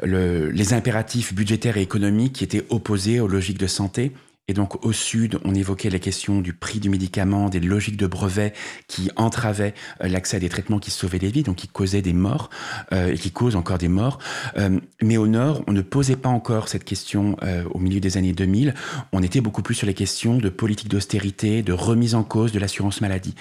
le, 0.02 0.50
les 0.50 0.72
impératifs 0.72 1.34
budgétaires 1.34 1.76
et 1.76 1.82
économiques 1.82 2.32
qui 2.34 2.44
étaient 2.44 2.64
opposés 2.70 3.20
aux 3.20 3.28
logiques 3.28 3.58
de 3.58 3.66
santé 3.66 4.12
Et 4.48 4.54
donc 4.54 4.84
au 4.84 4.92
sud, 4.92 5.38
on 5.44 5.54
évoquait 5.54 5.88
les 5.88 6.00
questions 6.00 6.40
du 6.40 6.52
prix 6.52 6.80
du 6.80 6.90
médicament, 6.90 7.48
des 7.48 7.60
logiques 7.60 7.96
de 7.96 8.08
brevets 8.08 8.52
qui 8.88 9.08
entravaient 9.14 9.72
euh, 10.02 10.08
l'accès 10.08 10.38
à 10.38 10.40
des 10.40 10.48
traitements 10.48 10.80
qui 10.80 10.90
sauvaient 10.90 11.20
des 11.20 11.30
vies, 11.30 11.44
donc 11.44 11.56
qui 11.56 11.68
causaient 11.68 12.02
des 12.02 12.12
morts 12.12 12.50
euh, 12.92 13.12
et 13.12 13.18
qui 13.18 13.30
causent 13.30 13.54
encore 13.54 13.78
des 13.78 13.86
morts. 13.86 14.18
Euh, 14.58 14.80
mais 15.00 15.16
au 15.16 15.28
nord, 15.28 15.62
on 15.68 15.72
ne 15.72 15.80
posait 15.80 16.16
pas 16.16 16.28
encore 16.28 16.68
cette 16.68 16.82
question 16.82 17.36
au 17.72 17.78
milieu 17.78 18.00
des 18.00 18.16
années 18.16 18.32
2000. 18.32 18.74
On 19.12 19.22
était 19.22 19.40
beaucoup 19.40 19.62
plus 19.62 19.74
sur 19.74 19.86
les 19.86 19.94
questions 19.94 20.38
de 20.38 20.48
politique 20.48 20.88
d'austérité, 20.88 21.62
de 21.62 21.72
remise 21.72 22.14
en 22.14 22.24
cause 22.24 22.52
de 22.52 22.58
l'assurance 22.58 23.00
maladie. 23.00 23.34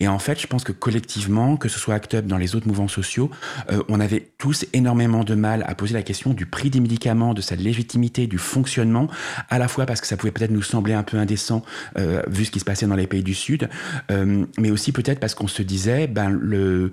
Et 0.00 0.08
en 0.08 0.18
fait, 0.18 0.40
je 0.40 0.46
pense 0.46 0.64
que 0.64 0.72
collectivement, 0.72 1.56
que 1.56 1.68
ce 1.68 1.78
soit 1.78 1.94
ACT 1.94 2.14
UP 2.14 2.26
dans 2.26 2.38
les 2.38 2.56
autres 2.56 2.66
mouvements 2.66 2.88
sociaux, 2.88 3.30
on 3.88 4.00
avait 4.00 4.30
tous 4.38 4.66
énormément 4.72 5.24
de 5.24 5.34
mal 5.34 5.64
à 5.66 5.74
poser 5.74 5.94
la 5.94 6.02
question 6.02 6.32
du 6.32 6.46
prix 6.46 6.70
des 6.70 6.80
médicaments, 6.80 7.34
de 7.34 7.40
sa 7.40 7.56
légitimité, 7.56 8.26
du 8.26 8.38
fonctionnement, 8.38 9.08
à 9.50 9.58
la 9.58 9.68
fois 9.68 9.86
parce 9.86 10.00
que 10.00 10.06
ça 10.06 10.16
pouvait 10.16 10.32
peut-être 10.38 10.50
nous 10.50 10.62
sembler 10.62 10.94
un 10.94 11.02
peu 11.02 11.18
indécent 11.18 11.64
euh, 11.98 12.22
vu 12.28 12.44
ce 12.44 12.50
qui 12.50 12.60
se 12.60 12.64
passait 12.64 12.86
dans 12.86 12.96
les 12.96 13.06
pays 13.06 13.22
du 13.22 13.34
Sud, 13.34 13.68
euh, 14.10 14.44
mais 14.58 14.70
aussi 14.70 14.92
peut-être 14.92 15.20
parce 15.20 15.34
qu'on 15.34 15.48
se 15.48 15.62
disait, 15.62 16.06
ben 16.06 16.30
le, 16.30 16.92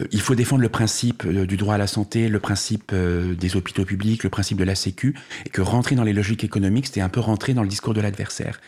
euh, 0.00 0.06
il 0.12 0.20
faut 0.20 0.34
défendre 0.34 0.62
le 0.62 0.68
principe 0.68 1.26
du 1.26 1.56
droit 1.56 1.74
à 1.74 1.78
la 1.78 1.86
santé, 1.86 2.28
le 2.28 2.40
principe 2.40 2.92
des 2.94 3.56
hôpitaux 3.56 3.84
publics, 3.84 4.22
le 4.24 4.30
principe 4.30 4.58
de 4.58 4.64
la 4.64 4.74
Sécu, 4.74 5.14
et 5.46 5.50
que 5.50 5.62
rentrer 5.62 5.94
dans 5.94 6.04
les 6.04 6.12
logiques 6.12 6.44
économiques, 6.44 6.86
c'était 6.86 7.00
un 7.00 7.08
peu 7.08 7.20
rentrer 7.20 7.54
dans 7.54 7.62
le 7.62 7.68
discours 7.68 7.94
de 7.94 8.00
l'adversaire. 8.00 8.60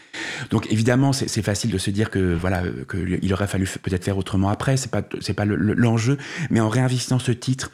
Donc 0.50 0.70
évidemment, 0.70 1.12
c'est 1.12 1.42
facile 1.42 1.70
de 1.70 1.78
se 1.78 1.90
dire 1.90 2.10
que 2.10 2.34
voilà, 2.34 2.62
qu'il 2.90 3.32
aurait 3.32 3.46
fallu 3.46 3.68
peut-être 3.82 4.04
faire 4.04 4.18
autrement 4.18 4.48
après. 4.48 4.76
C'est 4.76 4.90
pas 4.90 5.02
pas 5.02 5.44
l'enjeu, 5.44 6.16
mais 6.50 6.60
en 6.60 6.68
réinvestissant 6.68 7.18
ce 7.18 7.32
titre 7.32 7.70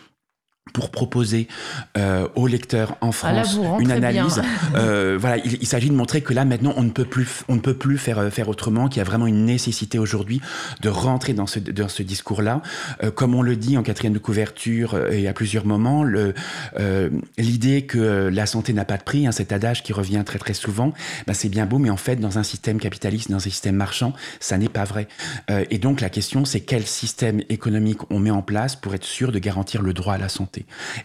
pour 0.72 0.90
proposer 0.90 1.48
euh, 1.96 2.28
aux 2.34 2.46
lecteurs 2.46 2.96
en 3.00 3.08
ah, 3.08 3.12
France 3.12 3.58
une 3.80 3.90
analyse. 3.90 4.42
Euh, 4.74 5.18
voilà, 5.20 5.36
il, 5.44 5.66
s'agit 5.66 5.90
de 5.90 5.94
montrer 5.94 6.22
que 6.22 6.32
là 6.32 6.44
maintenant 6.44 6.72
on 6.76 6.82
ne 6.82 6.90
peut 6.90 7.04
plus, 7.04 7.42
on 7.48 7.56
ne 7.56 7.60
peut 7.60 7.74
plus 7.74 7.98
faire 7.98 8.18
euh, 8.18 8.30
faire 8.30 8.48
autrement, 8.48 8.88
qu'il 8.88 8.98
y 8.98 9.00
a 9.00 9.04
vraiment 9.04 9.26
une 9.26 9.44
nécessité 9.44 9.98
aujourd'hui 9.98 10.40
de 10.80 10.88
rentrer 10.88 11.34
dans 11.34 11.46
ce 11.46 11.58
dans 11.58 11.88
ce 11.88 12.02
discours-là, 12.02 12.62
euh, 13.02 13.10
comme 13.10 13.34
on 13.34 13.42
le 13.42 13.56
dit 13.56 13.76
en 13.76 13.82
quatrième 13.82 14.14
de 14.14 14.18
couverture 14.18 14.94
euh, 14.94 15.10
et 15.10 15.28
à 15.28 15.32
plusieurs 15.32 15.66
moments, 15.66 16.04
le 16.04 16.34
l'idée 17.38 17.82
que 17.82 18.28
la 18.28 18.46
santé 18.46 18.72
n'a 18.72 18.84
pas 18.84 18.96
de 18.96 19.02
prix, 19.02 19.26
hein, 19.26 19.32
cet 19.32 19.52
adage 19.52 19.82
qui 19.82 19.92
revient 19.92 20.22
très 20.24 20.38
très 20.38 20.54
souvent, 20.54 20.92
ben, 21.26 21.34
c'est 21.34 21.48
bien 21.48 21.66
beau, 21.66 21.78
mais 21.78 21.90
en 21.90 21.96
fait 21.96 22.16
dans 22.16 22.38
un 22.38 22.42
système 22.42 22.78
capitaliste, 22.78 23.30
dans 23.30 23.36
un 23.36 23.40
système 23.40 23.76
marchand, 23.76 24.14
ça 24.40 24.56
n'est 24.58 24.68
pas 24.68 24.84
vrai. 24.84 25.08
et 25.48 25.78
donc 25.78 26.00
la 26.00 26.08
question 26.08 26.44
c'est 26.44 26.60
quel 26.60 26.86
système 26.86 27.40
économique 27.48 28.10
on 28.10 28.18
met 28.18 28.30
en 28.30 28.42
place 28.42 28.76
pour 28.76 28.94
être 28.94 29.04
sûr 29.04 29.32
de 29.32 29.38
garantir 29.38 29.82
le 29.82 29.92
droit 29.92 30.14
à 30.14 30.18
la 30.18 30.28
santé? 30.28 30.51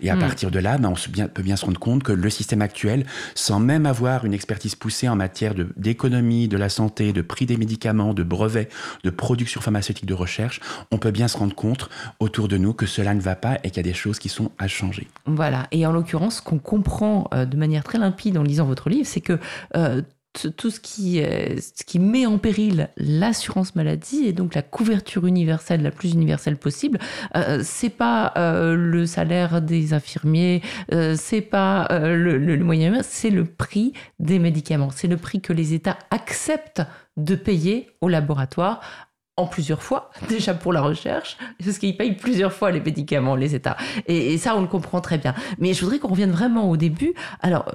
Et 0.02 0.10
à 0.10 0.16
hmm. 0.16 0.20
partir 0.20 0.52
de 0.52 0.60
là, 0.60 0.78
ben, 0.78 0.94
on 0.94 1.28
peut 1.28 1.44
bien 1.44 1.56
se 1.56 1.66
rendre 1.66 1.80
compte 1.80 2.04
que 2.04 2.12
le 2.12 2.30
système 2.30 2.62
actuel, 2.62 3.06
sans 3.36 3.60
même 3.60 3.86
avoir 3.86 4.26
une 4.26 4.34
expertise 4.34 4.76
poussée 4.76 5.10
en 5.10 5.16
matière 5.16 5.54
d'économie, 5.76 6.48
de, 6.48 6.58
la 6.58 6.70
santé, 6.70 7.14
de 7.14 7.22
prix 7.22 7.46
des 7.46 7.58
médicaments, 7.58 8.14
de 8.14 8.24
brevets, 8.24 8.70
de 9.04 9.10
production 9.10 9.62
pharmaceutique, 9.62 10.06
de 10.06 10.14
recherche, 10.14 10.60
on 10.92 10.98
peut 10.98 11.12
bien 11.12 11.28
se 11.28 11.38
rendre 11.38 11.56
compte 11.56 11.90
autour 12.20 12.48
de 12.48 12.58
nous 12.58 12.74
que 12.74 12.86
cela 12.86 13.14
ne 13.14 13.22
va 13.22 13.36
pas 13.36 13.58
et 13.64 13.70
qu'il 13.70 13.78
y 13.78 13.80
a 13.80 13.84
des 13.84 13.94
choses 13.94 14.20
qui 14.20 14.30
sont 14.30 14.52
à 14.58 14.68
changer. 14.68 15.08
Voilà. 15.26 15.68
Et 15.72 15.86
en 15.86 15.92
l'occurrence, 15.92 16.38
ce 16.38 16.42
qu'on 16.42 16.60
comprend 16.60 17.28
euh, 17.34 17.46
de 17.46 17.58
manière 17.58 17.84
très 17.84 17.98
limpide 17.98 18.38
en 18.38 18.44
lisant 18.44 18.66
votre 18.66 18.90
livre, 18.90 19.08
c'est 19.08 19.22
que 19.22 19.40
euh, 19.76 20.02
tout 20.56 20.70
ce 20.70 20.80
qui, 20.80 21.20
ce 21.20 21.84
qui 21.84 22.00
met 22.00 22.26
en 22.26 22.38
péril 22.38 22.90
l'assurance 22.98 23.76
maladie 23.76 24.26
et 24.26 24.34
donc 24.34 24.56
la 24.56 24.62
couverture 24.62 25.26
universelle 25.26 25.82
la 25.82 25.92
plus 25.92 26.14
universelle 26.14 26.58
possible, 26.58 27.00
euh, 27.36 27.62
c'est 27.64 27.90
pas 27.90 28.34
euh, 28.38 28.76
le 28.76 29.06
salaire 29.06 29.62
des 29.62 29.94
infirmiers, 29.94 30.62
euh, 30.94 31.16
c'est 31.18 31.42
pas 31.42 31.88
euh, 31.92 32.16
le, 32.16 32.38
le, 32.38 32.64
moyen, 32.64 33.02
c'est 33.04 33.30
le 33.30 33.46
prix 33.46 33.94
des 34.20 34.40
médicaments, 34.40 34.90
c'est 34.94 35.08
le 35.08 35.18
prix 35.18 35.42
que 35.42 35.54
les 35.54 35.74
États 35.74 35.98
acceptent 36.12 36.82
de 37.18 37.36
payer 37.36 37.90
au 38.02 38.10
laboratoire 38.10 38.82
en 39.38 39.46
plusieurs 39.46 39.84
fois, 39.84 40.10
déjà 40.30 40.54
pour 40.54 40.74
la 40.74 40.82
recherche, 40.82 41.38
parce 41.64 41.78
qu'ils 41.78 41.96
payent 41.96 42.16
plusieurs 42.16 42.52
fois 42.52 42.72
les 42.72 42.82
médicaments, 42.82 43.36
les 43.36 43.56
États. 43.56 43.78
Et, 44.08 44.38
ça, 44.38 44.56
on 44.56 44.62
le 44.62 44.68
comprend 44.68 45.00
très 45.00 45.18
bien. 45.18 45.34
Mais 45.60 45.74
je 45.74 45.82
voudrais 45.82 46.00
qu'on 46.00 46.10
revienne 46.10 46.32
vraiment 46.32 46.70
au 46.70 46.78
début. 46.78 47.14
Alors, 47.42 47.66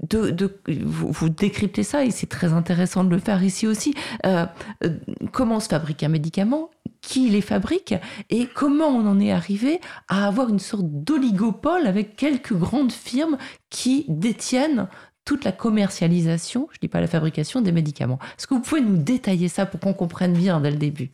de, 0.00 0.60
vous, 0.84 1.28
décryptez 1.28 1.82
ça 1.82 2.04
et 2.04 2.10
c'est 2.10 2.28
très 2.28 2.52
intéressant 2.52 3.04
de 3.04 3.10
le 3.10 3.18
faire 3.18 3.42
ici 3.42 3.66
aussi. 3.66 3.94
Euh, 4.26 4.46
euh, 4.84 4.90
comment 5.32 5.60
se 5.60 5.68
fabrique 5.68 6.02
un 6.02 6.08
médicament? 6.08 6.70
Qui 7.00 7.28
les 7.30 7.40
fabrique? 7.40 7.94
Et 8.30 8.46
comment 8.46 8.86
on 8.86 9.06
en 9.08 9.18
est 9.18 9.32
arrivé 9.32 9.80
à 10.08 10.26
avoir 10.26 10.50
une 10.50 10.60
sorte 10.60 10.86
d'oligopole 10.86 11.86
avec 11.86 12.16
quelques 12.16 12.54
grandes 12.54 12.92
firmes 12.92 13.38
qui 13.70 14.04
détiennent 14.08 14.88
toute 15.24 15.44
la 15.44 15.52
commercialisation, 15.52 16.68
je 16.72 16.78
ne 16.78 16.80
dis 16.80 16.88
pas 16.88 17.00
la 17.00 17.06
fabrication 17.06 17.60
des 17.60 17.72
médicaments. 17.72 18.18
Est-ce 18.38 18.46
que 18.46 18.54
vous 18.54 18.60
pouvez 18.60 18.80
nous 18.80 18.96
détailler 18.96 19.48
ça 19.48 19.66
pour 19.66 19.80
qu'on 19.80 19.94
comprenne 19.94 20.32
bien 20.32 20.60
dès 20.60 20.70
le 20.70 20.76
début? 20.76 21.10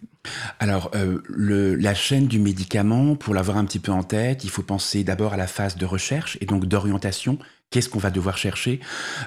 Alors, 0.59 0.91
euh, 0.95 1.21
la 1.79 1.95
chaîne 1.95 2.27
du 2.27 2.39
médicament, 2.39 3.17
pour 3.17 3.35
l'avoir 3.35 3.57
un 3.57 3.65
petit 3.65 3.79
peu 3.79 3.93
en 3.93 4.03
tête, 4.03 4.45
il 4.45 4.51
faut 4.51 4.63
penser 4.63 5.05
d'abord 5.05 5.33
à 5.33 5.37
la 5.37 5.47
phase 5.47 5.77
de 5.77 5.87
recherche 5.87 6.39
et 6.41 6.47
donc 6.47 6.67
d'orientation 6.67 7.39
Qu'est-ce 7.71 7.91
qu'on 7.91 7.99
va 7.99 8.11
devoir 8.11 8.39
chercher 8.39 8.81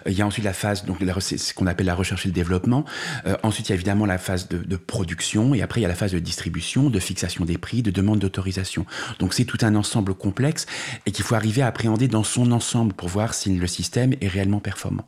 Il 0.08 0.14
y 0.14 0.24
a 0.24 0.26
ensuite 0.26 0.46
la 0.46 0.54
phase, 0.54 0.84
donc 0.86 0.98
ce 1.20 1.54
qu'on 1.54 1.68
appelle 1.68 1.86
la 1.86 1.94
recherche 1.94 2.26
et 2.26 2.30
le 2.30 2.34
développement. 2.34 2.86
Euh, 3.28 3.38
ensuite, 3.44 3.70
il 3.70 3.72
y 3.72 3.74
a 3.74 3.76
évidemment 3.76 4.08
la 4.08 4.18
phase 4.18 4.50
de, 4.50 4.76
production, 4.78 5.54
et 5.54 5.62
après 5.62 5.80
il 5.80 5.84
y 5.84 5.86
a 5.86 5.90
la 5.90 5.96
phase 5.96 6.12
de 6.12 6.18
distribution, 6.18 6.90
de 6.90 7.00
fixation 7.00 7.46
des 7.46 7.60
prix, 7.60 7.84
de 7.84 7.92
demande 7.92 8.18
d'autorisation. 8.18 8.88
Donc 9.20 9.36
c'est 9.36 9.46
tout 9.46 9.60
un 9.62 9.76
ensemble 9.76 10.16
complexe 10.16 10.66
et 11.06 11.12
qu'il 11.12 11.24
faut 11.24 11.36
arriver 11.36 11.62
à 11.62 11.68
appréhender 11.68 12.08
dans 12.08 12.24
son 12.24 12.52
ensemble 12.52 12.94
pour 12.94 13.10
voir 13.10 13.36
si 13.36 13.56
le 13.56 13.68
système 13.68 14.16
est 14.22 14.28
réellement 14.28 14.60
performant. 14.60 15.06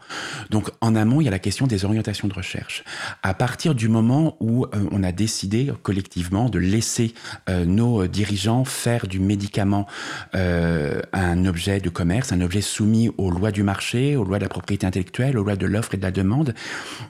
Donc 0.52 0.70
en 0.80 0.96
amont, 0.96 1.20
il 1.20 1.24
y 1.24 1.28
a 1.28 1.32
la 1.32 1.40
question 1.40 1.66
des 1.66 1.86
orientations 1.86 2.28
de 2.28 2.34
recherche. 2.36 2.84
À 3.24 3.34
partir 3.34 3.74
du 3.74 3.88
moment 3.88 4.38
où 4.42 4.66
euh, 4.66 4.88
on 4.92 5.04
a 5.04 5.12
décidé 5.12 5.72
collectivement 5.82 6.50
de 6.50 6.60
laisser 6.60 7.16
euh, 7.50 7.66
nos 7.66 8.06
dirigeants 8.06 8.64
faire 8.64 9.08
du 9.08 9.20
médicament 9.20 9.88
euh, 10.36 11.02
un 11.14 11.46
objet 11.46 11.80
de 11.80 11.90
commerce, 11.90 12.32
un 12.32 12.42
objet 12.42 12.62
soumis 12.62 13.10
aux 13.24 13.32
lois 13.32 13.52
du 13.52 13.64
marché, 13.64 14.16
aux 14.16 14.24
lois 14.24 14.38
de 14.38 14.44
la 14.44 14.50
propriété 14.50 14.86
intellectuelle, 14.86 15.38
aux 15.38 15.44
lois 15.44 15.56
de 15.56 15.66
l'offre 15.66 15.94
et 15.96 15.98
de 15.98 16.04
la 16.04 16.12
demande, 16.12 16.54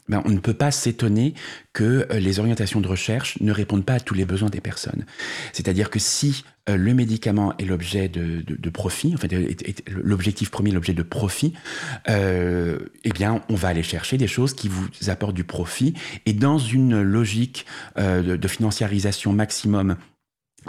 ben, 0.08 0.22
on 0.26 0.30
ne 0.30 0.40
peut 0.40 0.54
pas 0.54 0.72
s'étonner 0.72 1.34
que 1.74 2.08
euh, 2.12 2.20
les 2.20 2.40
orientations 2.40 2.82
de 2.82 2.88
recherche 2.88 3.40
ne 3.42 3.52
répondent 3.52 3.86
pas 3.86 3.96
à 3.96 4.00
tous 4.00 4.14
les 4.14 4.26
besoins 4.26 4.50
des 4.50 4.62
personnes. 4.62 5.06
C'est-à-dire 5.52 5.90
que 5.90 6.00
si 6.00 6.44
euh, 6.70 6.78
le 6.78 6.94
médicament 6.94 7.54
est 7.58 7.66
l'objet 7.66 8.08
de, 8.08 8.70
profit, 8.70 9.16
l'objectif 9.88 10.50
premier, 10.50 10.72
l'objet 10.72 10.94
de 10.94 11.04
profit, 11.04 11.54
euh, 12.10 12.80
eh 13.04 13.10
bien, 13.10 13.42
on 13.50 13.56
va 13.56 13.70
aller 13.70 13.84
chercher 13.84 14.18
des 14.18 14.28
choses 14.28 14.54
qui 14.54 14.68
vous 14.68 14.88
apportent 15.08 15.36
du 15.36 15.44
profit. 15.44 15.94
Et 16.26 16.34
dans 16.34 16.58
une 16.58 17.02
logique 17.02 17.66
de, 17.98 18.36
de 18.36 18.48
financiarisation 18.48 19.34
maximum 19.34 19.98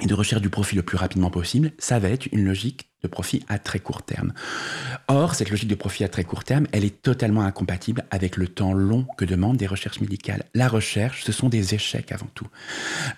et 0.01 0.07
de 0.07 0.15
recherche 0.15 0.43
du 0.43 0.51
profit 0.51 0.77
le 0.77 0.83
plus 0.83 0.97
rapidement 0.97 1.31
possible, 1.31 1.73
ça 1.79 1.99
va 1.99 2.09
être 2.09 2.27
une 2.33 2.45
logique 2.45 2.89
de 3.05 3.09
profit 3.09 3.45
à 3.49 3.59
très 3.59 3.79
court 3.79 4.03
terme. 4.03 4.33
Or, 5.09 5.35
cette 5.35 5.51
logique 5.51 5.69
de 5.69 5.75
profit 5.75 6.05
à 6.05 6.09
très 6.09 6.25
court 6.25 6.45
terme, 6.45 6.67
elle 6.73 6.85
est 6.85 7.03
totalement 7.03 7.43
incompatible 7.43 8.05
avec 8.11 8.37
le 8.37 8.49
temps 8.49 8.73
long 8.73 9.07
que 9.17 9.25
demandent 9.25 9.57
des 9.57 9.67
recherches 9.67 10.01
médicales. 10.01 10.45
La 10.55 10.69
recherche, 10.69 11.25
ce 11.25 11.33
sont 11.33 11.49
des 11.49 11.75
échecs 11.75 12.13
avant 12.13 12.29
tout. 12.35 12.47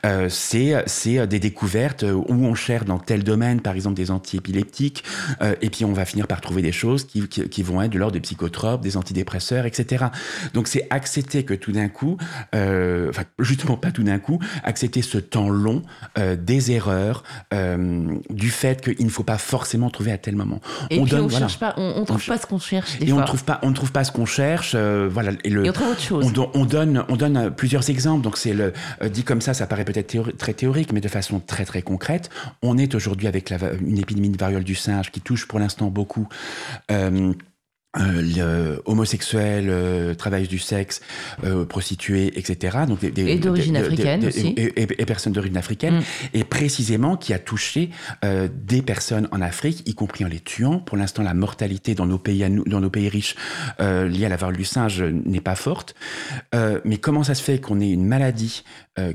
Euh, 0.05 0.29
c'est 0.29 1.27
des 1.27 1.39
découvertes 1.39 2.03
où 2.03 2.35
on 2.35 2.55
cherche 2.55 2.85
dans 2.85 2.99
tel 2.99 3.23
domaine, 3.23 3.61
par 3.61 3.75
exemple 3.75 3.97
des 3.97 4.11
antiépileptiques, 4.11 5.05
euh, 5.43 5.55
et 5.63 5.71
puis 5.71 5.85
on 5.85 5.93
va 5.93 6.05
finir 6.05 6.27
par 6.27 6.41
trouver 6.41 6.63
des 6.63 6.73
choses 6.73 7.07
qui, 7.07 7.63
vont 7.63 7.83
être 7.83 7.93
de 7.93 7.99
l'ordre 7.99 8.15
des 8.15 8.21
psychotropes, 8.21 8.83
des 8.83 8.97
antidépresseurs, 8.97 9.67
etc. 9.67 10.07
Donc 10.55 10.69
c'est 10.69 10.87
accepter 10.91 11.45
que 11.45 11.55
tout 11.55 11.73
d'un 11.73 11.89
coup, 11.89 12.17
euh, 12.55 13.09
enfin 13.11 13.23
justement 13.39 13.77
pas 13.77 13.93
tout 13.93 14.03
d'un 14.03 14.19
coup, 14.19 14.39
accepter 14.65 15.03
ce 15.03 15.19
temps 15.19 15.49
long, 15.49 15.83
euh, 16.19 16.37
des 16.37 16.73
erreurs, 16.73 17.23
euh, 17.53 18.17
du 18.31 18.51
fait 18.51 18.81
qu'il 18.81 19.05
ne 19.05 19.11
faut 19.11 19.25
pas 19.25 19.39
forcément 19.39 19.76
trouver 19.91 20.13
à 20.13 20.19
tel 20.19 20.37
moment. 20.37 20.61
Et 20.91 20.99
on 20.99 21.05
puis 21.05 21.15
on 21.15 21.29
cherche 21.29 21.59
pas, 21.59 21.75
on, 21.77 22.05
trouve 22.05 22.27
pas 22.27 22.39
ce 22.39 22.47
qu'on 22.47 22.59
cherche. 22.59 22.99
Des 22.99 23.07
et 23.07 23.11
fois. 23.11 23.23
on 23.23 23.25
trouve 23.25 23.45
pas, 23.45 23.61
on 23.63 23.71
ne 23.71 23.75
trouve 23.75 23.93
pas 23.93 24.05
ce 24.05 24.13
qu'on 24.13 24.27
cherche. 24.27 24.73
Euh, 24.75 25.09
voilà. 25.11 25.33
Et, 25.45 25.51
le, 25.51 25.69
on 25.69 25.73
trouve 25.73 25.91
autre 25.91 26.01
chose. 26.01 26.33
On, 26.55 26.65
donne, 26.65 27.05
on 27.09 27.17
donne 27.17 27.37
euh, 27.37 27.51
plusieurs 27.51 27.89
exemples. 27.91 28.23
Donc 28.23 28.37
c'est 28.37 28.55
le 28.55 28.73
euh, 29.03 29.09
dit 29.09 29.25
comme 29.25 29.41
ça, 29.41 29.55
ça 29.55 29.67
paraît 29.67 29.85
peut-être 29.85 30.37
très 30.37 30.55
théorique, 30.55 30.93
mais 30.93 31.01
de 31.01 31.09
façon 31.09 31.41
très 31.41 31.65
très 31.65 31.83
concrète. 31.83 32.31
On 32.63 32.79
est 32.79 32.95
aujourd'hui 32.95 33.27
avec 33.27 33.51
la, 33.51 33.59
une 33.81 33.99
épidémie 33.99 34.31
de 34.31 34.39
variole 34.39 34.65
du 34.65 34.75
singe 34.75 35.11
qui 35.11 35.21
touche 35.21 35.47
pour 35.47 35.59
l'instant 35.59 35.89
beaucoup. 35.89 36.29
Euh, 36.91 37.33
euh, 37.99 38.79
homosexuels, 38.85 39.69
euh, 39.69 40.15
du 40.49 40.59
sexe, 40.59 41.01
euh, 41.45 41.65
prostituées, 41.65 42.39
etc. 42.39 42.79
Donc 42.87 43.01
des, 43.01 43.23
et 43.23 43.39
d'origine 43.39 43.77
africaine 43.77 44.27
aussi. 44.27 44.49
Et, 44.49 44.83
et, 44.83 45.07
personnes 45.07 45.33
d'origine 45.33 45.57
africaine. 45.57 45.99
Mm. 45.99 46.03
Et 46.35 46.45
précisément 46.45 47.17
qui 47.17 47.33
a 47.33 47.39
touché 47.39 47.91
euh, 48.25 48.49
des 48.53 48.83
personnes 48.83 49.29
en 49.33 49.41
Afrique, 49.41 49.89
y 49.89 49.95
compris 49.95 50.25
en 50.25 50.29
les 50.29 50.41
tuant. 50.41 50.79
Pour 50.79 50.97
l'instant, 50.97 51.23
la 51.23 51.35
mortalité 51.35 51.95
dans 51.95 52.07
nos 52.07 52.19
pays, 52.19 52.45
dans 52.67 52.81
nos 52.81 52.91
pays 52.91 53.09
riches 53.09 53.37
euh, 53.81 54.09
liée 54.09 54.27
à 54.27 54.29
la 54.29 54.37
variole 54.37 54.59
du 54.59 54.65
singe 54.65 55.03
n'est 55.03 55.41
pas 55.41 55.55
forte. 55.55 55.95
Euh, 56.55 56.81
mais 56.85 56.99
comment 56.99 57.23
ça 57.23 57.35
se 57.35 57.43
fait 57.43 57.61
qu'on 57.61 57.81
ait 57.81 57.91
une 57.91 58.07
maladie 58.07 58.65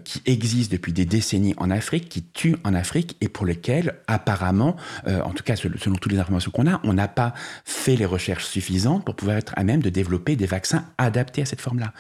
qui 0.03 0.21
existe 0.27 0.71
depuis 0.71 0.93
des 0.93 1.05
décennies 1.05 1.55
en 1.57 1.71
Afrique, 1.71 2.07
qui 2.07 2.21
tue 2.21 2.55
en 2.63 2.75
Afrique 2.75 3.17
et 3.19 3.27
pour 3.27 3.47
lesquelles 3.47 3.95
apparemment, 4.05 4.75
en 5.07 5.31
tout 5.31 5.43
cas 5.43 5.55
selon 5.55 5.95
toutes 5.95 6.11
les 6.11 6.19
informations 6.19 6.51
qu'on 6.51 6.67
a, 6.67 6.79
on 6.83 6.93
n'a 6.93 7.07
pas 7.07 7.33
fait 7.65 7.95
les 7.95 8.05
recherches 8.05 8.45
suffisantes 8.45 8.70
suffisante 8.71 9.05
pour 9.05 9.15
pouvoir 9.15 9.37
être 9.37 9.53
à 9.57 9.63
même 9.63 9.81
de 9.81 9.89
développer 9.89 10.35
des 10.35 10.45
vaccins 10.45 10.85
adaptés 10.97 11.41
à 11.41 11.45
cette 11.45 11.61
forme-là. 11.61 11.93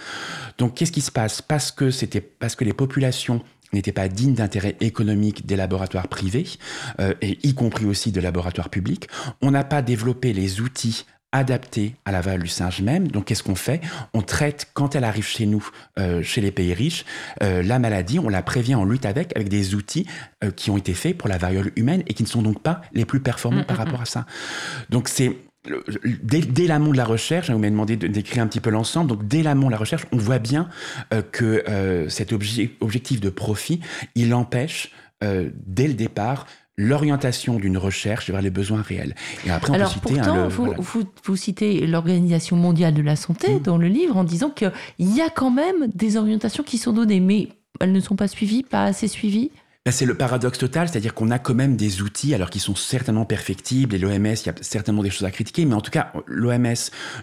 Donc, 0.57 0.75
qu'est-ce 0.75 0.91
qui 0.91 1.01
se 1.01 1.11
passe? 1.11 1.41
Parce 1.41 1.71
que 1.71 1.91
c'était 1.91 2.21
parce 2.21 2.55
que 2.55 2.63
les 2.63 2.73
populations 2.73 3.41
n'étaient 3.73 3.91
pas 3.91 4.07
dignes 4.07 4.35
d'intérêt 4.35 4.75
économique 4.81 5.45
des 5.45 5.55
laboratoires 5.55 6.07
privés, 6.07 6.47
euh, 6.99 7.13
et 7.21 7.39
y 7.43 7.53
compris 7.53 7.85
aussi 7.85 8.11
de 8.11 8.19
laboratoires 8.19 8.69
publics. 8.69 9.07
On 9.41 9.51
n'a 9.51 9.63
pas 9.63 9.81
développé 9.81 10.33
les 10.33 10.59
outils 10.59 11.05
adaptés 11.31 11.95
à 12.03 12.11
la 12.11 12.19
valeur 12.19 12.43
du 12.43 12.49
singe 12.49 12.81
même. 12.81 13.07
Donc, 13.07 13.25
qu'est-ce 13.25 13.43
qu'on 13.43 13.55
fait? 13.55 13.79
On 14.13 14.21
traite, 14.21 14.67
quand 14.73 14.95
elle 14.95 15.05
arrive 15.05 15.25
chez 15.25 15.45
nous, 15.45 15.65
euh, 15.97 16.21
chez 16.21 16.41
les 16.41 16.51
pays 16.51 16.73
riches, 16.73 17.05
euh, 17.41 17.63
la 17.63 17.79
maladie, 17.79 18.19
on 18.19 18.27
la 18.27 18.41
prévient, 18.41 18.75
on 18.75 18.83
lutte 18.83 19.05
avec, 19.05 19.33
avec 19.37 19.47
des 19.47 19.73
outils 19.73 20.05
euh, 20.43 20.51
qui 20.51 20.69
ont 20.69 20.77
été 20.77 20.93
faits 20.93 21.17
pour 21.17 21.29
la 21.29 21.37
variole 21.37 21.71
humaine 21.77 22.03
et 22.07 22.13
qui 22.13 22.23
ne 22.23 22.27
sont 22.27 22.41
donc 22.41 22.61
pas 22.61 22.81
les 22.91 23.05
plus 23.05 23.21
performants 23.21 23.61
Mm, 23.61 23.65
par 23.65 23.77
mm, 23.77 23.79
rapport 23.79 23.99
mm. 23.99 24.03
à 24.03 24.05
ça. 24.05 24.25
Donc, 24.89 25.07
c'est 25.07 25.37
le- 25.67 25.83
dès, 26.23 26.39
dès 26.41 26.67
l'amont 26.67 26.91
de 26.91 26.97
la 26.97 27.05
recherche, 27.05 27.49
hein, 27.49 27.53
vous 27.53 27.59
m'avez 27.59 27.71
demandé 27.71 27.95
de- 27.97 28.07
d'écrire 28.07 28.43
un 28.43 28.47
petit 28.47 28.59
peu 28.59 28.69
l'ensemble, 28.69 29.09
donc 29.09 29.27
dès 29.27 29.43
l'amont 29.43 29.67
de 29.67 29.71
la 29.71 29.77
recherche, 29.77 30.05
on 30.11 30.17
voit 30.17 30.39
bien 30.39 30.69
euh, 31.13 31.21
que 31.21 31.63
euh, 31.69 32.09
cet 32.09 32.31
obje- 32.33 32.71
objectif 32.79 33.19
de 33.21 33.29
profit, 33.29 33.79
il 34.15 34.33
empêche 34.33 34.91
euh, 35.23 35.49
dès 35.67 35.87
le 35.87 35.93
départ 35.93 36.47
l'orientation 36.77 37.57
d'une 37.59 37.77
recherche 37.77 38.31
vers 38.31 38.41
les 38.41 38.49
besoins 38.49 38.81
réels. 38.81 39.13
Et 39.45 39.51
après, 39.51 39.71
on 39.71 39.75
Alors 39.75 39.93
peut 39.93 40.09
citer 40.09 40.19
hein, 40.19 40.23
pourtant, 40.23 40.43
le- 40.43 40.47
vous, 40.49 40.65
voilà. 40.65 40.79
vous, 40.81 41.03
vous 41.25 41.35
citez 41.35 41.85
l'Organisation 41.85 42.55
mondiale 42.55 42.95
de 42.95 43.03
la 43.03 43.15
santé 43.15 43.55
Mm. 43.55 43.59
dans 43.61 43.77
le 43.77 43.87
livre 43.87 44.17
en 44.17 44.23
disant 44.23 44.49
qu'il 44.49 44.71
y 44.99 45.21
a 45.21 45.29
quand 45.29 45.51
même 45.51 45.87
des 45.93 46.17
orientations 46.17 46.63
qui 46.63 46.79
sont 46.79 46.93
données, 46.93 47.19
mais 47.19 47.49
elles 47.79 47.91
ne 47.91 47.99
sont 47.99 48.15
pas 48.15 48.27
suivies, 48.27 48.63
pas 48.63 48.85
assez 48.85 49.07
suivies. 49.07 49.51
Ben, 49.83 49.91
c'est 49.91 50.05
le 50.05 50.13
paradoxe 50.13 50.59
total, 50.59 50.87
c'est-à-dire 50.89 51.15
qu'on 51.15 51.31
a 51.31 51.39
quand 51.39 51.55
même 51.55 51.75
des 51.75 52.03
outils, 52.03 52.35
alors 52.35 52.51
qui 52.51 52.59
sont 52.59 52.75
certainement 52.75 53.25
perfectibles, 53.25 53.95
et 53.95 53.97
l'OMS, 53.97 54.27
il 54.27 54.45
y 54.45 54.49
a 54.49 54.53
certainement 54.61 55.01
des 55.01 55.09
choses 55.09 55.25
à 55.25 55.31
critiquer, 55.31 55.65
mais 55.65 55.73
en 55.73 55.81
tout 55.81 55.89
cas, 55.89 56.11
l'OMS 56.27 56.75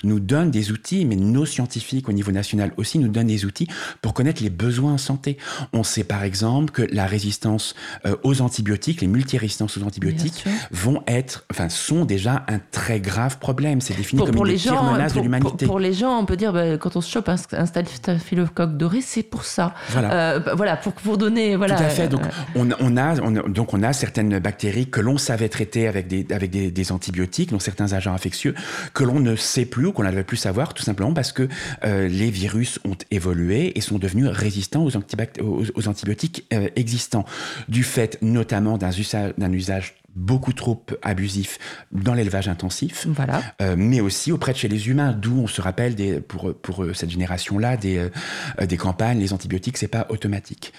nous 0.03 0.19
donne 0.19 0.51
des 0.51 0.73
outils, 0.73 1.05
mais 1.05 1.15
nos 1.15 1.47
scientifiques 1.47 2.09
au 2.09 2.13
niveau 2.13 2.33
national 2.33 2.73
aussi 2.77 2.99
nous 2.99 3.07
donnent 3.07 3.29
des 3.29 3.45
outils 3.45 3.69
pour 4.03 4.13
connaître 4.13 4.43
les 4.43 4.51
besoins 4.51 4.95
en 4.95 4.99
santé. 4.99 5.39
On 5.73 5.85
sait 5.85 6.03
par 6.03 6.25
exemple 6.25 6.73
que 6.73 6.83
la 6.83 7.07
résistance 7.07 7.77
euh, 8.07 8.17
aux 8.25 8.41
antibiotiques, 8.41 9.03
les 9.03 9.07
multirésistances 9.07 9.79
aux 9.79 9.85
antibiotiques, 9.85 10.45
vont 10.73 11.05
être, 11.07 11.45
enfin, 11.53 11.69
sont 11.69 12.05
déjà 12.07 12.45
un 12.49 12.59
très 12.59 12.99
grave 12.99 13.39
problème. 13.39 13.81
C'est 13.81 13.95
défini 13.97 14.19
Pour, 14.19 14.27
comme 14.27 14.35
pour 14.35 14.47
une 14.47 14.51
les 14.51 14.59
gens, 14.59 14.95
menaces 14.95 15.13
pour, 15.13 15.21
de 15.21 15.27
l'humanité. 15.27 15.67
pour- 15.67 15.79
les 15.79 15.93
gens, 15.93 16.19
on 16.19 16.25
peut 16.25 16.37
dire 16.37 16.53
bah, 16.53 16.77
quand 16.77 16.97
on 16.97 17.01
se 17.03 17.09
chope 17.13 17.29
un, 17.29 17.37
un 17.53 17.67
staphylocoque 17.67 18.77
doré, 18.77 19.01
c'est 19.01 19.23
pour 19.23 19.45
ça. 19.45 19.75
Voilà. 19.91 20.13
Euh, 20.13 20.41
bah, 20.41 20.55
voilà, 20.57 20.77
pour 20.77 20.93
pour 20.95 21.19
donner, 21.19 21.55
voilà. 21.55 21.77
Tout 21.77 21.85
à 21.85 21.89
fait. 21.89 22.09
Donc, 22.09 22.23
euh, 22.25 22.29
on, 22.55 22.71
a, 22.71 22.77
on 22.81 22.97
a- 23.37 23.49
donc 23.49 23.75
on 23.75 23.83
a 23.83 23.93
certaines 23.93 24.39
bactéries 24.39 24.87
que 24.87 25.01
l'on 25.01 25.19
savait 25.19 25.49
traiter 25.49 25.89
avec 25.89 26.07
des, 26.07 26.27
avec 26.31 26.51
des, 26.51 26.93
antibiotiques, 26.93 27.51
donc 27.51 27.63
certains 27.63 27.93
agents 27.93 28.15
infectieux, 28.15 28.55
que 28.95 29.05
l'on 29.05 29.21
ne 29.21 29.37
sait 29.37 29.65
plus 29.65 29.87
ou 29.87 29.93
qu'on 29.93 30.05
ne 30.05 30.11
devait 30.11 30.25
plus 30.25 30.37
savoir, 30.37 30.75
tout 30.75 30.83
simplement 30.83 31.13
parce 31.13 31.33
que 31.33 31.49
euh, 31.85 32.09
les 32.09 32.31
virus 32.31 32.79
ont 32.85 32.97
évolué 33.11 33.77
et 33.77 33.81
sont 33.81 33.99
devenus 33.99 34.29
résistants 34.29 34.87
aux, 34.87 35.89
antibiotiques 35.89 36.47
euh, 36.53 36.69
existants, 36.77 37.25
du 37.69 37.83
fait 37.83 38.19
notamment 38.23 38.79
d'un 38.79 38.91
usage, 38.91 39.35
d'un 39.37 39.53
usage 39.53 39.95
beaucoup 40.17 40.53
trop 40.53 40.85
abusif 41.03 41.59
dans 41.93 42.15
l'élevage 42.15 42.49
intensif, 42.49 43.07
Voilà. 43.09 43.43
euh, 43.63 43.75
mais 43.79 44.01
aussi 44.01 44.33
auprès 44.33 44.53
de 44.53 44.59
chez 44.59 44.69
les 44.69 44.89
humains, 44.89 45.13
d'où 45.13 45.39
on 45.41 45.47
se 45.47 45.61
rappelle 45.61 45.95
des, 45.95 46.21
pour, 46.21 46.55
pour 46.55 46.83
euh, 46.85 46.95
cette 46.95 47.11
génération-là 47.11 47.77
des, 47.77 47.99
euh, 47.99 48.67
des 48.67 48.77
campagnes, 48.77 49.19
les 49.21 49.33
antibiotiques, 49.33 49.77
c'est 49.79 49.89
pas 49.89 50.07
automatique. 50.09 50.73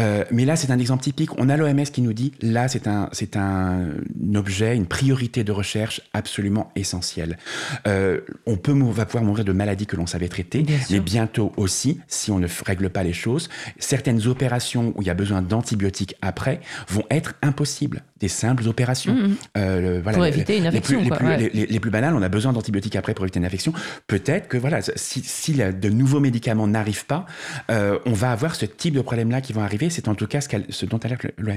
Euh, 0.00 0.24
mais 0.30 0.44
là, 0.44 0.56
c'est 0.56 0.70
un 0.70 0.78
exemple 0.78 1.02
typique. 1.02 1.30
On 1.38 1.48
a 1.48 1.56
l'OMS 1.56 1.82
qui 1.84 2.02
nous 2.02 2.12
dit, 2.12 2.32
là, 2.40 2.68
c'est 2.68 2.86
un, 2.86 3.08
c'est 3.12 3.36
un 3.36 3.88
objet, 4.34 4.76
une 4.76 4.86
priorité 4.86 5.44
de 5.44 5.52
recherche 5.52 6.00
absolument 6.12 6.70
essentielle. 6.76 7.38
On 7.86 8.56
peut, 8.56 8.72
va 8.72 9.06
pouvoir 9.06 9.24
mourir 9.24 9.44
de 9.44 9.52
maladies 9.52 9.86
que 9.86 9.96
l'on 9.96 10.06
savait 10.06 10.28
traiter, 10.28 10.62
Bien 10.62 10.78
mais 10.90 11.00
bientôt 11.00 11.52
aussi, 11.56 12.00
si 12.08 12.30
on 12.30 12.38
ne 12.38 12.46
règle 12.64 12.90
pas 12.90 13.02
les 13.02 13.12
choses, 13.12 13.48
certaines 13.78 14.26
opérations 14.26 14.92
où 14.96 15.02
il 15.02 15.06
y 15.06 15.10
a 15.10 15.14
besoin 15.14 15.42
d'antibiotiques 15.42 16.14
après 16.22 16.60
vont 16.88 17.04
être 17.10 17.34
impossibles. 17.42 18.02
Des 18.24 18.28
simples 18.28 18.66
opérations. 18.68 19.14
Mhm. 19.14 19.36
Euh, 19.58 20.00
voilà, 20.02 20.16
Pour 20.16 20.24
éviter 20.26 20.56
une 20.56 20.62
les 20.62 20.68
infection, 20.68 21.02
les 21.02 21.08
quoi, 21.08 21.18
plus- 21.18 21.26
ouais. 21.26 21.36
les- 21.36 21.50
les, 21.50 21.66
les 21.66 21.78
plus 21.80 21.90
banales, 21.90 22.14
on 22.14 22.22
a 22.22 22.30
besoin 22.30 22.54
d'antibiotiques 22.54 22.96
après 22.96 23.12
pour 23.12 23.26
éviter 23.26 23.38
une 23.38 23.44
infection. 23.44 23.74
Peut-être 24.06 24.48
que 24.48 24.56
voilà, 24.56 24.80
si, 24.96 25.20
si 25.22 25.52
la- 25.52 25.72
de 25.72 25.88
nouveaux 25.90 26.20
médicaments 26.20 26.66
n'arrivent 26.66 27.04
pas, 27.04 27.26
euh, 27.70 27.98
on 28.06 28.14
va 28.14 28.32
avoir 28.32 28.54
ce 28.54 28.64
type 28.64 28.94
de 28.94 29.02
problèmes-là 29.02 29.42
qui 29.42 29.52
vont 29.52 29.60
arriver. 29.60 29.90
C'est 29.90 30.08
en 30.08 30.14
tout 30.14 30.26
cas 30.26 30.40
ce, 30.40 30.48
ce 30.70 30.86
dont 30.86 30.96
alerte 30.96 31.26
l'OMS. 31.36 31.56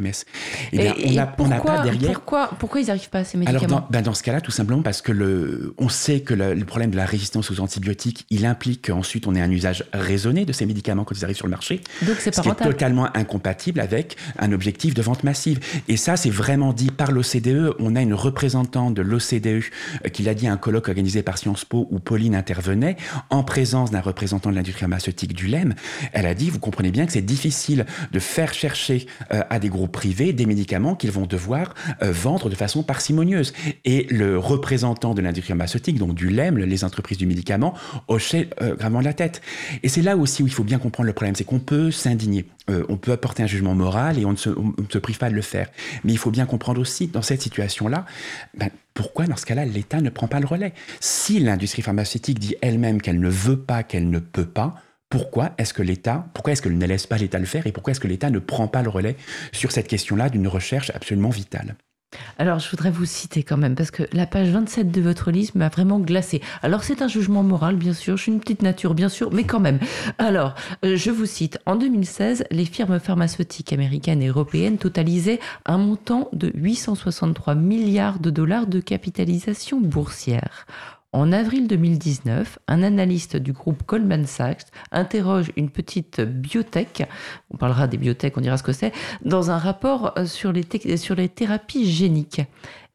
Eh 0.73 0.77
bien, 0.77 0.93
et- 0.97 1.05
on 1.07 1.11
et 1.11 1.15
n'a 1.15 1.35
on 1.39 1.47
n'a 1.47 1.55
pourquoi, 1.55 1.75
pas 1.77 1.83
derrière. 1.83 2.11
Pourquoi, 2.11 2.49
pourquoi 2.59 2.81
ils 2.81 2.87
n'arrivent 2.87 3.09
pas 3.09 3.19
à 3.19 3.23
ces 3.23 3.37
Alors 3.37 3.53
médicaments 3.53 3.79
dans, 3.81 3.87
ben, 3.89 4.01
dans 4.01 4.13
ce 4.13 4.23
cas-là, 4.23 4.41
tout 4.41 4.51
simplement 4.51 4.81
parce 4.81 5.01
que 5.01 5.13
le, 5.13 5.73
on 5.77 5.87
sait 5.87 6.19
que 6.19 6.33
le, 6.33 6.53
le 6.53 6.65
problème 6.65 6.91
de 6.91 6.97
la 6.97 7.05
résistance 7.05 7.49
aux 7.49 7.61
antibiotiques, 7.61 8.25
il 8.29 8.45
implique 8.45 8.87
qu'ensuite 8.87 9.25
on 9.25 9.35
ait 9.35 9.41
un 9.41 9.51
usage 9.51 9.85
raisonné 9.93 10.43
de 10.43 10.51
ces 10.51 10.65
médicaments 10.65 11.05
quand 11.05 11.15
ils 11.17 11.23
arrivent 11.23 11.37
sur 11.37 11.47
le 11.47 11.51
marché. 11.51 11.79
Donc 12.01 12.17
c'est 12.19 12.35
Ce 12.35 12.41
pas 12.41 12.41
qui 12.41 12.49
est 12.49 12.65
totalement 12.65 13.07
incompatible 13.15 13.79
avec 13.79 14.17
un 14.37 14.51
objectif 14.51 14.93
de 14.93 15.01
vente 15.01 15.23
massive. 15.23 15.59
Et 15.87 15.95
ça, 15.95 16.17
c'est 16.17 16.31
vraiment 16.31 16.56
dit 16.57 16.91
par 16.91 17.11
l'OCDE. 17.11 17.75
On 17.79 17.95
a 17.95 18.01
une 18.01 18.13
représentante 18.13 18.93
de 18.93 19.01
l'OCDE 19.01 19.47
euh, 19.47 20.09
qui 20.11 20.23
l'a 20.23 20.33
dit 20.33 20.47
à 20.47 20.53
un 20.53 20.57
colloque 20.57 20.87
organisé 20.87 21.21
par 21.21 21.37
Sciences 21.37 21.65
Po 21.65 21.87
où 21.91 21.99
Pauline 21.99 22.35
intervenait 22.35 22.97
en 23.29 23.43
présence 23.43 23.91
d'un 23.91 24.01
représentant 24.01 24.49
de 24.49 24.55
l'industrie 24.55 24.81
pharmaceutique 24.81 25.33
du 25.33 25.47
LEM. 25.47 25.75
Elle 26.13 26.25
a 26.25 26.33
dit, 26.33 26.49
vous 26.49 26.59
comprenez 26.59 26.91
bien 26.91 27.05
que 27.05 27.11
c'est 27.11 27.21
difficile 27.21 27.85
de 28.11 28.19
faire 28.19 28.53
chercher 28.53 29.07
euh, 29.31 29.43
à 29.49 29.59
des 29.59 29.69
groupes 29.69 29.91
privés 29.91 30.33
des 30.33 30.45
médicaments 30.45 30.95
qu'ils 30.95 31.11
vont 31.11 31.25
devoir 31.25 31.73
euh, 32.01 32.11
vendre 32.11 32.49
de 32.49 32.55
façon 32.55 32.83
parcimonieuse. 32.83 33.53
Et 33.85 34.07
le 34.09 34.37
représentant 34.37 35.13
de 35.13 35.21
l'industrie 35.21 35.49
pharmaceutique, 35.49 35.97
donc 35.97 36.15
du 36.15 36.29
LEM, 36.29 36.57
les 36.57 36.83
entreprises 36.83 37.17
du 37.17 37.27
médicament, 37.27 37.73
hochait 38.07 38.49
gravement 38.77 39.01
la 39.01 39.13
tête. 39.13 39.41
Et 39.83 39.89
c'est 39.89 40.01
là 40.01 40.17
aussi 40.17 40.43
où 40.43 40.47
il 40.47 40.53
faut 40.53 40.63
bien 40.63 40.79
comprendre 40.79 41.07
le 41.07 41.13
problème, 41.13 41.35
c'est 41.35 41.43
qu'on 41.43 41.59
peut 41.59 41.91
s'indigner, 41.91 42.45
euh, 42.69 42.85
on 42.89 42.97
peut 42.97 43.11
apporter 43.11 43.43
un 43.43 43.47
jugement 43.47 43.75
moral 43.75 44.19
et 44.19 44.25
on 44.25 44.31
ne, 44.31 44.35
se, 44.35 44.49
on 44.49 44.73
prive 44.99 45.17
pas 45.17 45.29
de 45.29 45.35
le 45.35 45.41
faire. 45.41 45.69
Mais 46.03 46.11
il 46.11 46.17
faut 46.17 46.31
bien 46.31 46.45
comprendre 46.45 46.81
aussi, 46.81 47.07
dans 47.07 47.21
cette 47.21 47.41
situation-là, 47.41 48.05
ben, 48.55 48.69
pourquoi 48.93 49.25
dans 49.25 49.37
ce 49.37 49.45
cas-là 49.45 49.65
l'État 49.65 50.01
ne 50.01 50.09
prend 50.09 50.27
pas 50.27 50.39
le 50.39 50.47
relais? 50.47 50.73
Si 50.99 51.39
l'industrie 51.39 51.81
pharmaceutique 51.81 52.39
dit 52.39 52.55
elle-même 52.61 53.01
qu'elle 53.01 53.19
ne 53.19 53.29
veut 53.29 53.59
pas, 53.59 53.83
qu'elle 53.83 54.09
ne 54.09 54.19
peut 54.19 54.45
pas, 54.45 54.75
pourquoi 55.09 55.51
est-ce 55.57 55.73
que 55.73 55.81
l'État, 55.81 56.27
pourquoi 56.33 56.53
est-ce 56.53 56.61
qu'elle 56.61 56.77
ne 56.77 56.85
laisse 56.85 57.07
pas 57.07 57.17
l'État 57.17 57.39
le 57.39 57.45
faire 57.45 57.65
et 57.65 57.71
pourquoi 57.71 57.91
est-ce 57.91 57.99
que 57.99 58.07
l'État 58.07 58.29
ne 58.29 58.39
prend 58.39 58.67
pas 58.67 58.81
le 58.81 58.89
relais 58.89 59.15
sur 59.53 59.71
cette 59.71 59.87
question-là 59.87 60.29
d'une 60.29 60.47
recherche 60.47 60.91
absolument 60.93 61.29
vitale? 61.29 61.75
Alors, 62.37 62.59
je 62.59 62.69
voudrais 62.69 62.91
vous 62.91 63.05
citer 63.05 63.43
quand 63.43 63.57
même, 63.57 63.75
parce 63.75 63.91
que 63.91 64.03
la 64.13 64.25
page 64.25 64.49
27 64.49 64.91
de 64.91 65.01
votre 65.01 65.31
livre 65.31 65.51
m'a 65.55 65.69
vraiment 65.69 65.99
glacé. 65.99 66.41
Alors, 66.61 66.83
c'est 66.83 67.01
un 67.01 67.07
jugement 67.07 67.43
moral, 67.43 67.75
bien 67.75 67.93
sûr, 67.93 68.15
je 68.15 68.23
suis 68.23 68.31
une 68.31 68.39
petite 68.39 68.61
nature, 68.61 68.93
bien 68.93 69.09
sûr, 69.09 69.31
mais 69.33 69.43
quand 69.43 69.59
même. 69.59 69.79
Alors, 70.17 70.55
euh, 70.85 70.95
je 70.95 71.11
vous 71.11 71.25
cite, 71.25 71.59
en 71.65 71.75
2016, 71.75 72.45
les 72.49 72.65
firmes 72.65 72.99
pharmaceutiques 72.99 73.73
américaines 73.73 74.21
et 74.21 74.27
européennes 74.27 74.77
totalisaient 74.77 75.39
un 75.65 75.77
montant 75.77 76.29
de 76.31 76.51
863 76.55 77.55
milliards 77.55 78.19
de 78.19 78.29
dollars 78.29 78.67
de 78.67 78.79
capitalisation 78.79 79.81
boursière. 79.81 80.65
En 81.13 81.31
avril 81.31 81.67
2019, 81.67 82.59
un 82.67 82.83
analyste 82.83 83.37
du 83.37 83.53
groupe 83.53 83.87
Goldman 83.87 84.25
Sachs 84.25 84.67
interroge 84.91 85.51
une 85.55 85.69
petite 85.69 86.19
biotech, 86.19 87.07
on 87.49 87.57
parlera 87.57 87.87
des 87.87 87.97
biotech, 87.97 88.35
on 88.37 88.41
dira 88.41 88.57
ce 88.57 88.63
que 88.63 88.73
c'est, 88.73 88.91
dans 89.23 89.49
un 89.49 89.57
rapport 89.57 90.13
euh, 90.17 90.25
sur 90.25 90.51
les, 90.51 90.97
sur 90.97 91.15
les 91.15 91.29
thérapies 91.29 91.89
géniques. 91.89 92.41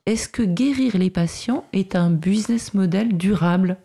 Est-ce 0.05 0.29
que 0.29 0.43
guérir 0.43 0.99
les 0.99 1.09
patients 1.09 1.65
est 1.73 1.97
un 1.97 2.11
business 2.11 2.75
model 2.75 3.17
durable? 3.17 3.79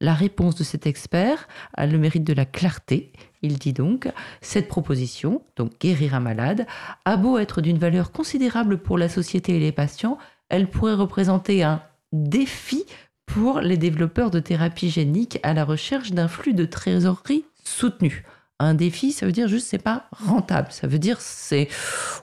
La 0.00 0.14
réponse 0.14 0.54
de 0.54 0.64
cet 0.64 0.86
expert 0.86 1.46
a 1.74 1.86
le 1.86 1.98
mérite 1.98 2.24
de 2.24 2.32
la 2.32 2.46
clarté. 2.46 3.12
Il 3.42 3.58
dit 3.58 3.72
donc, 3.74 4.08
cette 4.40 4.68
proposition, 4.68 5.42
donc 5.56 5.78
guérir 5.78 6.14
un 6.14 6.20
malade, 6.20 6.66
a 7.04 7.16
beau 7.16 7.38
être 7.38 7.60
d'une 7.60 7.78
valeur 7.78 8.12
considérable 8.12 8.78
pour 8.78 8.96
la 8.96 9.10
société 9.10 9.56
et 9.56 9.60
les 9.60 9.72
patients, 9.72 10.16
elle 10.48 10.70
pourrait 10.70 10.94
représenter 10.94 11.62
un 11.62 11.82
défi 12.12 12.84
pour 13.26 13.60
les 13.60 13.76
développeurs 13.76 14.30
de 14.30 14.40
thérapie 14.40 14.90
génique 14.90 15.38
à 15.42 15.54
la 15.54 15.64
recherche 15.64 16.12
d'un 16.12 16.28
flux 16.28 16.54
de 16.54 16.64
trésorerie 16.64 17.44
soutenu. 17.64 18.24
Un 18.60 18.74
défi, 18.74 19.10
ça 19.12 19.26
veut 19.26 19.32
dire 19.32 19.48
juste 19.48 19.66
c'est 19.66 19.78
pas 19.78 20.08
rentable. 20.12 20.68
Ça 20.70 20.86
veut 20.86 20.98
dire 20.98 21.20
c'est 21.20 21.68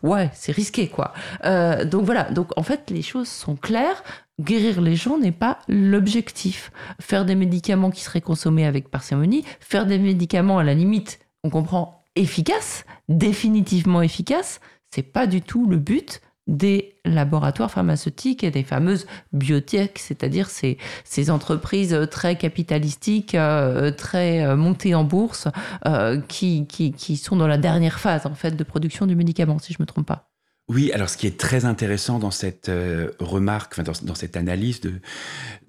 ouais, 0.02 0.30
c'est 0.34 0.54
risqué 0.54 0.88
quoi. 0.88 1.14
Euh, 1.44 1.84
donc 1.84 2.06
voilà. 2.06 2.24
Donc 2.32 2.58
en 2.58 2.64
fait 2.64 2.90
les 2.90 3.02
choses 3.02 3.28
sont 3.28 3.56
claires. 3.56 4.04
Guérir 4.40 4.82
les 4.82 4.96
gens 4.96 5.18
n'est 5.18 5.34
pas 5.34 5.60
l'objectif. 5.68 6.72
Faire 7.02 7.26
des 7.26 7.36
médicaments 7.36 7.92
qui 7.92 8.02
seraient 8.02 8.22
consommés 8.22 8.66
avec 8.66 8.90
parcimonie, 8.90 9.44
faire 9.60 9.86
des 9.86 10.00
médicaments 10.00 10.58
à 10.58 10.64
la 10.64 10.74
limite, 10.74 11.20
on 11.44 11.50
comprend 11.50 12.06
efficaces, 12.16 12.86
définitivement 13.10 14.02
efficaces, 14.02 14.62
c'est 14.94 15.04
pas 15.04 15.28
du 15.28 15.42
tout 15.42 15.68
le 15.68 15.78
but 15.78 16.22
des 16.48 16.96
laboratoires 17.06 17.72
pharmaceutiques 17.72 18.44
et 18.44 18.52
des 18.52 18.64
fameuses 18.64 19.06
biotech, 19.32 20.00
c'est-à-dire 20.00 20.50
ces, 20.50 20.78
ces 21.04 21.30
entreprises 21.30 22.08
très 22.10 22.36
capitalistiques, 22.36 23.36
euh, 23.36 23.92
très 23.92 24.44
euh, 24.44 24.56
montées 24.56 24.96
en 24.96 25.04
bourse, 25.04 25.48
euh, 25.86 26.20
qui, 26.22 26.68
qui, 26.68 26.92
qui 26.92 27.18
sont 27.18 27.36
dans 27.36 27.48
la 27.48 27.58
dernière 27.58 28.00
phase 28.00 28.26
en 28.26 28.36
fait 28.36 28.56
de 28.56 28.64
production 28.64 29.06
du 29.06 29.16
médicament, 29.16 29.60
si 29.60 29.74
je 29.74 29.78
me 29.80 29.86
trompe 29.86 30.08
pas. 30.08 30.31
Oui, 30.70 30.92
alors 30.94 31.10
ce 31.10 31.18
qui 31.18 31.28
est 31.28 31.38
très 31.38 31.66
intéressant 31.66 32.18
dans 32.20 32.32
cette 32.32 32.70
euh, 32.70 33.12
remarque, 33.20 33.74
enfin, 33.74 33.84
dans, 33.84 33.94
dans, 34.04 34.16
cette 34.16 34.38
analyse 34.38 34.80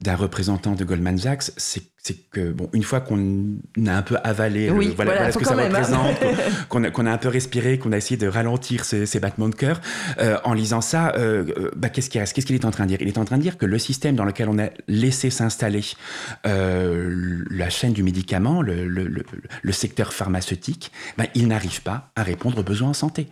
d'un 0.01 0.15
représentant 0.15 0.75
de 0.75 0.85
Goldman 0.85 1.19
Sachs, 1.19 1.51
c'est 1.57 2.31
que, 2.31 2.53
bon, 2.53 2.69
une 2.73 2.83
fois 2.83 3.01
qu'on 3.01 3.57
a 3.87 3.97
un 3.97 4.03
peu 4.03 4.17
avalé 4.23 4.71
oui, 4.71 4.89
le, 4.89 4.93
voilà, 4.93 5.15
voilà, 5.15 5.33
ce 5.33 5.39
que 5.39 5.45
ça 5.45 5.55
même, 5.55 5.75
hein. 5.75 5.83
représente, 5.83 6.69
qu'on 6.69 6.85
a, 6.85 6.91
qu 6.91 7.01
a, 7.01 7.13
un 7.13 7.19
peu 7.19 7.29
respiré, 7.29 7.79
qu'on 7.79 7.93
a 7.93 7.97
essayé 7.97 8.17
de 8.17 8.27
ralentir 8.27 8.85
ces, 8.85 9.07
ces 9.07 9.19
battements 9.19 9.49
de 9.49 9.55
cœur, 9.55 9.81
euh, 10.19 10.39
en 10.45 10.53
lisant 10.53 10.81
ça, 10.81 11.15
euh, 11.17 11.71
bah, 11.77 11.89
qu'est-ce 11.89 12.11
qu'il 12.11 12.23
Qu'est-ce 12.23 12.47
qu'il 12.47 12.55
est 12.55 12.65
en 12.65 12.71
train 12.71 12.85
de 12.85 12.89
dire? 12.89 12.99
Il 13.01 13.09
est 13.09 13.19
en 13.19 13.25
train 13.25 13.39
de 13.39 13.43
dire 13.43 13.59
que 13.59 13.67
le 13.67 13.79
système 13.79 14.15
dans 14.15 14.25
lequel 14.25 14.49
on 14.49 14.59
a 14.59 14.71
laissé 14.89 15.31
s'installer 15.31 15.83
euh, 16.47 17.45
la 17.51 17.71
chaîne 17.71 17.93
du 17.93 18.03
médicament, 18.03 18.63
le, 18.63 18.87
le, 18.87 19.05
le, 19.05 19.25
le 19.63 19.73
secteur 19.73 20.13
pharmaceutique, 20.13 20.93
bah, 21.19 21.25
il 21.35 21.49
n'arrive 21.49 21.83
pas 21.83 22.11
à 22.15 22.23
répondre 22.23 22.59
aux 22.59 22.65
besoins 22.65 22.91
en 22.91 22.95
santé 22.95 23.29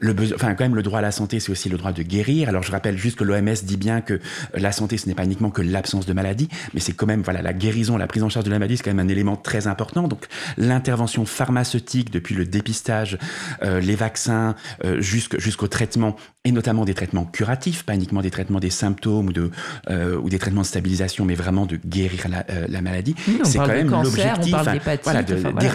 le 0.00 0.12
besoin, 0.12 0.36
enfin 0.36 0.54
quand 0.54 0.64
même 0.64 0.74
le 0.74 0.82
droit 0.82 0.98
à 0.98 1.02
la 1.02 1.10
santé, 1.10 1.40
c'est 1.40 1.50
aussi 1.50 1.68
le 1.68 1.76
droit 1.76 1.92
de 1.92 2.02
guérir. 2.02 2.48
Alors 2.48 2.62
je 2.62 2.70
rappelle 2.70 2.96
juste 2.96 3.18
que 3.18 3.24
l'OMS 3.24 3.54
dit 3.62 3.76
bien 3.76 4.00
que 4.00 4.20
la 4.54 4.72
santé, 4.72 4.96
ce 4.96 5.08
n'est 5.08 5.14
pas 5.14 5.24
uniquement 5.24 5.50
que 5.50 5.62
l'absence 5.62 6.06
de 6.06 6.12
maladie, 6.12 6.48
mais 6.74 6.80
c'est 6.80 6.92
quand 6.92 7.06
même 7.06 7.22
voilà 7.22 7.42
la 7.42 7.52
guérison, 7.52 7.96
la 7.96 8.06
prise 8.06 8.22
en 8.22 8.28
charge 8.28 8.44
de 8.44 8.50
la 8.50 8.58
maladie, 8.58 8.76
c'est 8.76 8.84
quand 8.84 8.94
même 8.94 9.04
un 9.04 9.10
élément 9.10 9.36
très 9.36 9.66
important. 9.66 10.06
Donc 10.06 10.26
l'intervention 10.56 11.24
pharmaceutique 11.24 12.10
depuis 12.10 12.34
le 12.34 12.44
dépistage, 12.44 13.18
euh, 13.62 13.80
les 13.80 13.96
vaccins, 13.96 14.54
euh, 14.84 15.00
jusqu'au 15.00 15.68
traitement 15.68 16.16
et 16.44 16.52
notamment 16.52 16.84
des 16.84 16.94
traitements 16.94 17.24
curatifs, 17.24 17.82
pas 17.82 17.94
uniquement 17.94 18.22
des 18.22 18.30
traitements 18.30 18.60
des 18.60 18.70
symptômes 18.70 19.28
ou 19.28 19.32
de 19.32 19.50
euh, 19.90 20.16
ou 20.16 20.28
des 20.30 20.38
traitements 20.38 20.62
de 20.62 20.66
stabilisation, 20.66 21.24
mais 21.24 21.34
vraiment 21.34 21.66
de 21.66 21.76
guérir 21.76 22.26
la, 22.28 22.44
euh, 22.50 22.66
la 22.68 22.80
maladie. 22.80 23.14
Oui, 23.26 23.40
c'est 23.44 23.58
quand 23.58 23.66
même 23.68 23.90
l'objectif. 23.90 24.54
Voilà, 25.02 25.22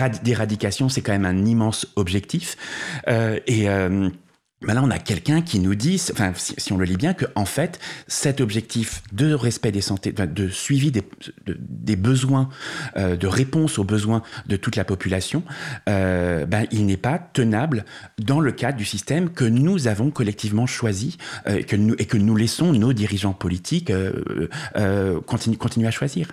d'éradication, 0.10 0.90
c'est 0.90 1.02
quand 1.02 1.12
même 1.12 1.26
un 1.26 1.46
immense 1.46 1.88
objectif. 1.96 2.58
Euh, 3.08 3.40
et 3.48 3.68
ben 4.66 4.74
là, 4.74 4.82
on 4.84 4.92
a 4.92 5.00
quelqu'un 5.00 5.42
qui 5.42 5.60
nous 5.60 5.76
dit, 5.76 6.02
enfin, 6.12 6.32
si, 6.36 6.72
on 6.72 6.78
le 6.78 6.86
lit 6.86 6.98
bien, 6.98 7.14
que 7.14 7.26
en 7.36 7.46
fait, 7.46 7.80
cet 8.08 8.42
objectif 8.42 9.04
de 9.12 9.34
respect 9.34 9.72
des 9.72 9.82
santé, 9.82 10.12
de 10.12 10.48
suivi 10.48 10.92
des, 10.92 11.04
de, 11.46 11.58
des 11.60 11.96
besoins, 11.96 12.50
euh, 12.98 13.16
de 13.16 13.28
réponse 13.28 13.78
aux 13.78 13.84
besoins 13.84 14.24
de 14.48 14.56
toute 14.56 14.76
la 14.76 14.86
population, 14.86 15.44
euh, 15.90 16.46
ben, 16.46 16.66
il 16.72 16.86
n'est 16.86 16.98
pas 16.98 17.20
tenable 17.20 17.86
dans 18.20 18.40
le 18.40 18.52
cadre 18.52 18.78
du 18.78 18.86
système 18.86 19.30
que 19.30 19.46
nous 19.46 19.88
avons 19.88 20.12
collectivement 20.12 20.66
choisi 20.66 21.18
euh, 21.48 21.58
et 21.58 22.06
que 22.06 22.18
nous 22.18 22.36
laissons 22.36 22.72
nos 22.74 22.94
dirigeants 22.94 23.34
politiques 23.34 23.92
continuer, 25.26 25.88
à 25.88 25.92
choisir. 25.92 26.32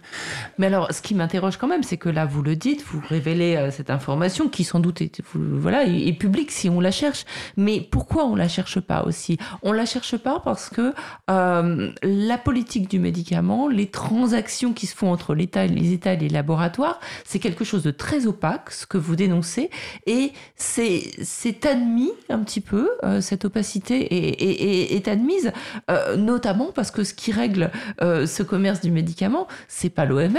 Mais 0.59 0.67
alors, 0.67 0.93
ce 0.93 1.03
qui 1.03 1.15
m'interroge 1.15 1.57
quand 1.57 1.67
même, 1.67 1.83
c'est 1.83 1.97
que 1.97 2.09
là, 2.09 2.27
vous 2.27 2.43
le 2.43 2.57
dites, 2.57 2.85
vous 2.85 3.03
révélez 3.09 3.71
cette 3.73 3.91
information 3.91 4.49
qui 4.49 4.65
sans 4.65 4.81
doute 4.81 5.01
est, 5.01 5.21
voilà, 5.35 5.85
est 5.85 6.13
publique 6.13 6.51
si 6.51 6.69
on 6.69 6.81
la 6.81 6.91
cherche, 6.91 7.25
mais 7.57 7.81
pourquoi 7.91 8.20
on 8.25 8.35
la 8.35 8.49
cherche 8.49 8.81
pas 8.81 9.05
aussi. 9.05 9.39
On 9.63 9.73
la 9.73 9.87
cherche 9.87 10.17
pas 10.17 10.41
parce 10.41 10.69
que 10.71 10.93
euh, 11.31 11.91
la 12.03 12.39
politique 12.39 12.89
du 12.89 12.99
médicament, 12.99 13.69
les 13.69 13.89
transactions 13.89 14.73
qui 14.73 14.87
se 14.87 14.95
font 14.95 15.11
entre 15.11 15.35
l'État, 15.35 15.67
les 15.67 15.93
États 15.93 16.15
et 16.15 16.17
les 16.17 16.29
laboratoires, 16.29 17.01
c'est 17.25 17.39
quelque 17.39 17.65
chose 17.65 17.83
de 17.83 17.91
très 17.91 18.27
opaque, 18.27 18.71
ce 18.71 18.87
que 18.87 18.99
vous 18.99 19.17
dénoncez, 19.17 19.71
et 20.07 20.33
c'est 20.57 21.67
admis 21.67 22.13
un 22.29 22.41
petit 22.41 22.61
peu, 22.61 22.91
euh, 23.05 23.21
cette 23.21 23.45
opacité 23.45 24.95
est, 24.97 25.09
admise, 25.09 25.53
euh, 25.91 26.17
notamment 26.17 26.73
parce 26.75 26.91
que 26.91 27.05
ce 27.05 27.15
qui 27.15 27.33
règle 27.33 27.71
ce 28.01 28.43
commerce 28.43 28.81
du 28.81 28.91
médicament, 28.91 29.47
c'est 29.69 29.91
pas 29.91 30.05
l'OMS, 30.05 30.37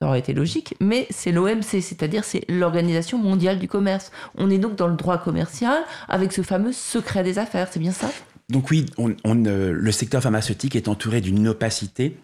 ça 0.00 0.08
aurait 0.08 0.18
été 0.18 0.32
logique, 0.32 0.74
mais 0.80 1.06
c'est 1.10 1.32
l'OMC, 1.32 1.80
c'est-à-dire 1.80 2.24
c'est 2.24 2.44
l'Organisation 2.48 3.18
mondiale 3.18 3.58
du 3.58 3.68
commerce. 3.68 4.10
On 4.36 4.50
est 4.50 4.58
donc 4.58 4.76
dans 4.76 4.88
le 4.88 4.96
droit 4.96 5.18
commercial 5.18 5.82
avec 6.08 6.32
ce 6.32 6.42
fameux 6.42 6.72
secret 6.72 7.22
des 7.22 7.38
affaires, 7.38 7.68
c'est 7.70 7.80
bien 7.80 7.92
ça? 7.92 8.10
Donc 8.50 8.70
oui, 8.70 8.86
euh, 8.98 9.72
le 9.72 9.92
secteur 9.92 10.22
pharmaceutique 10.22 10.76
est 10.76 10.88
entouré 10.88 11.20
d'une 11.20 11.48
opacité 11.48 12.16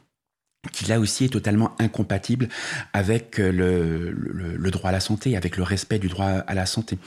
qui 0.72 0.84
là 0.84 1.00
aussi 1.00 1.24
est 1.24 1.30
totalement 1.30 1.74
incompatible 1.78 2.48
avec 2.92 3.38
le, 3.38 4.10
le, 4.10 4.70
droit 4.70 4.90
à 4.90 4.92
la 4.92 5.00
santé, 5.00 5.34
avec 5.34 5.56
le 5.56 5.62
respect 5.62 5.98
du 5.98 6.08
droit 6.08 6.26
à 6.26 6.54
la 6.54 6.66
santé. 6.66 6.98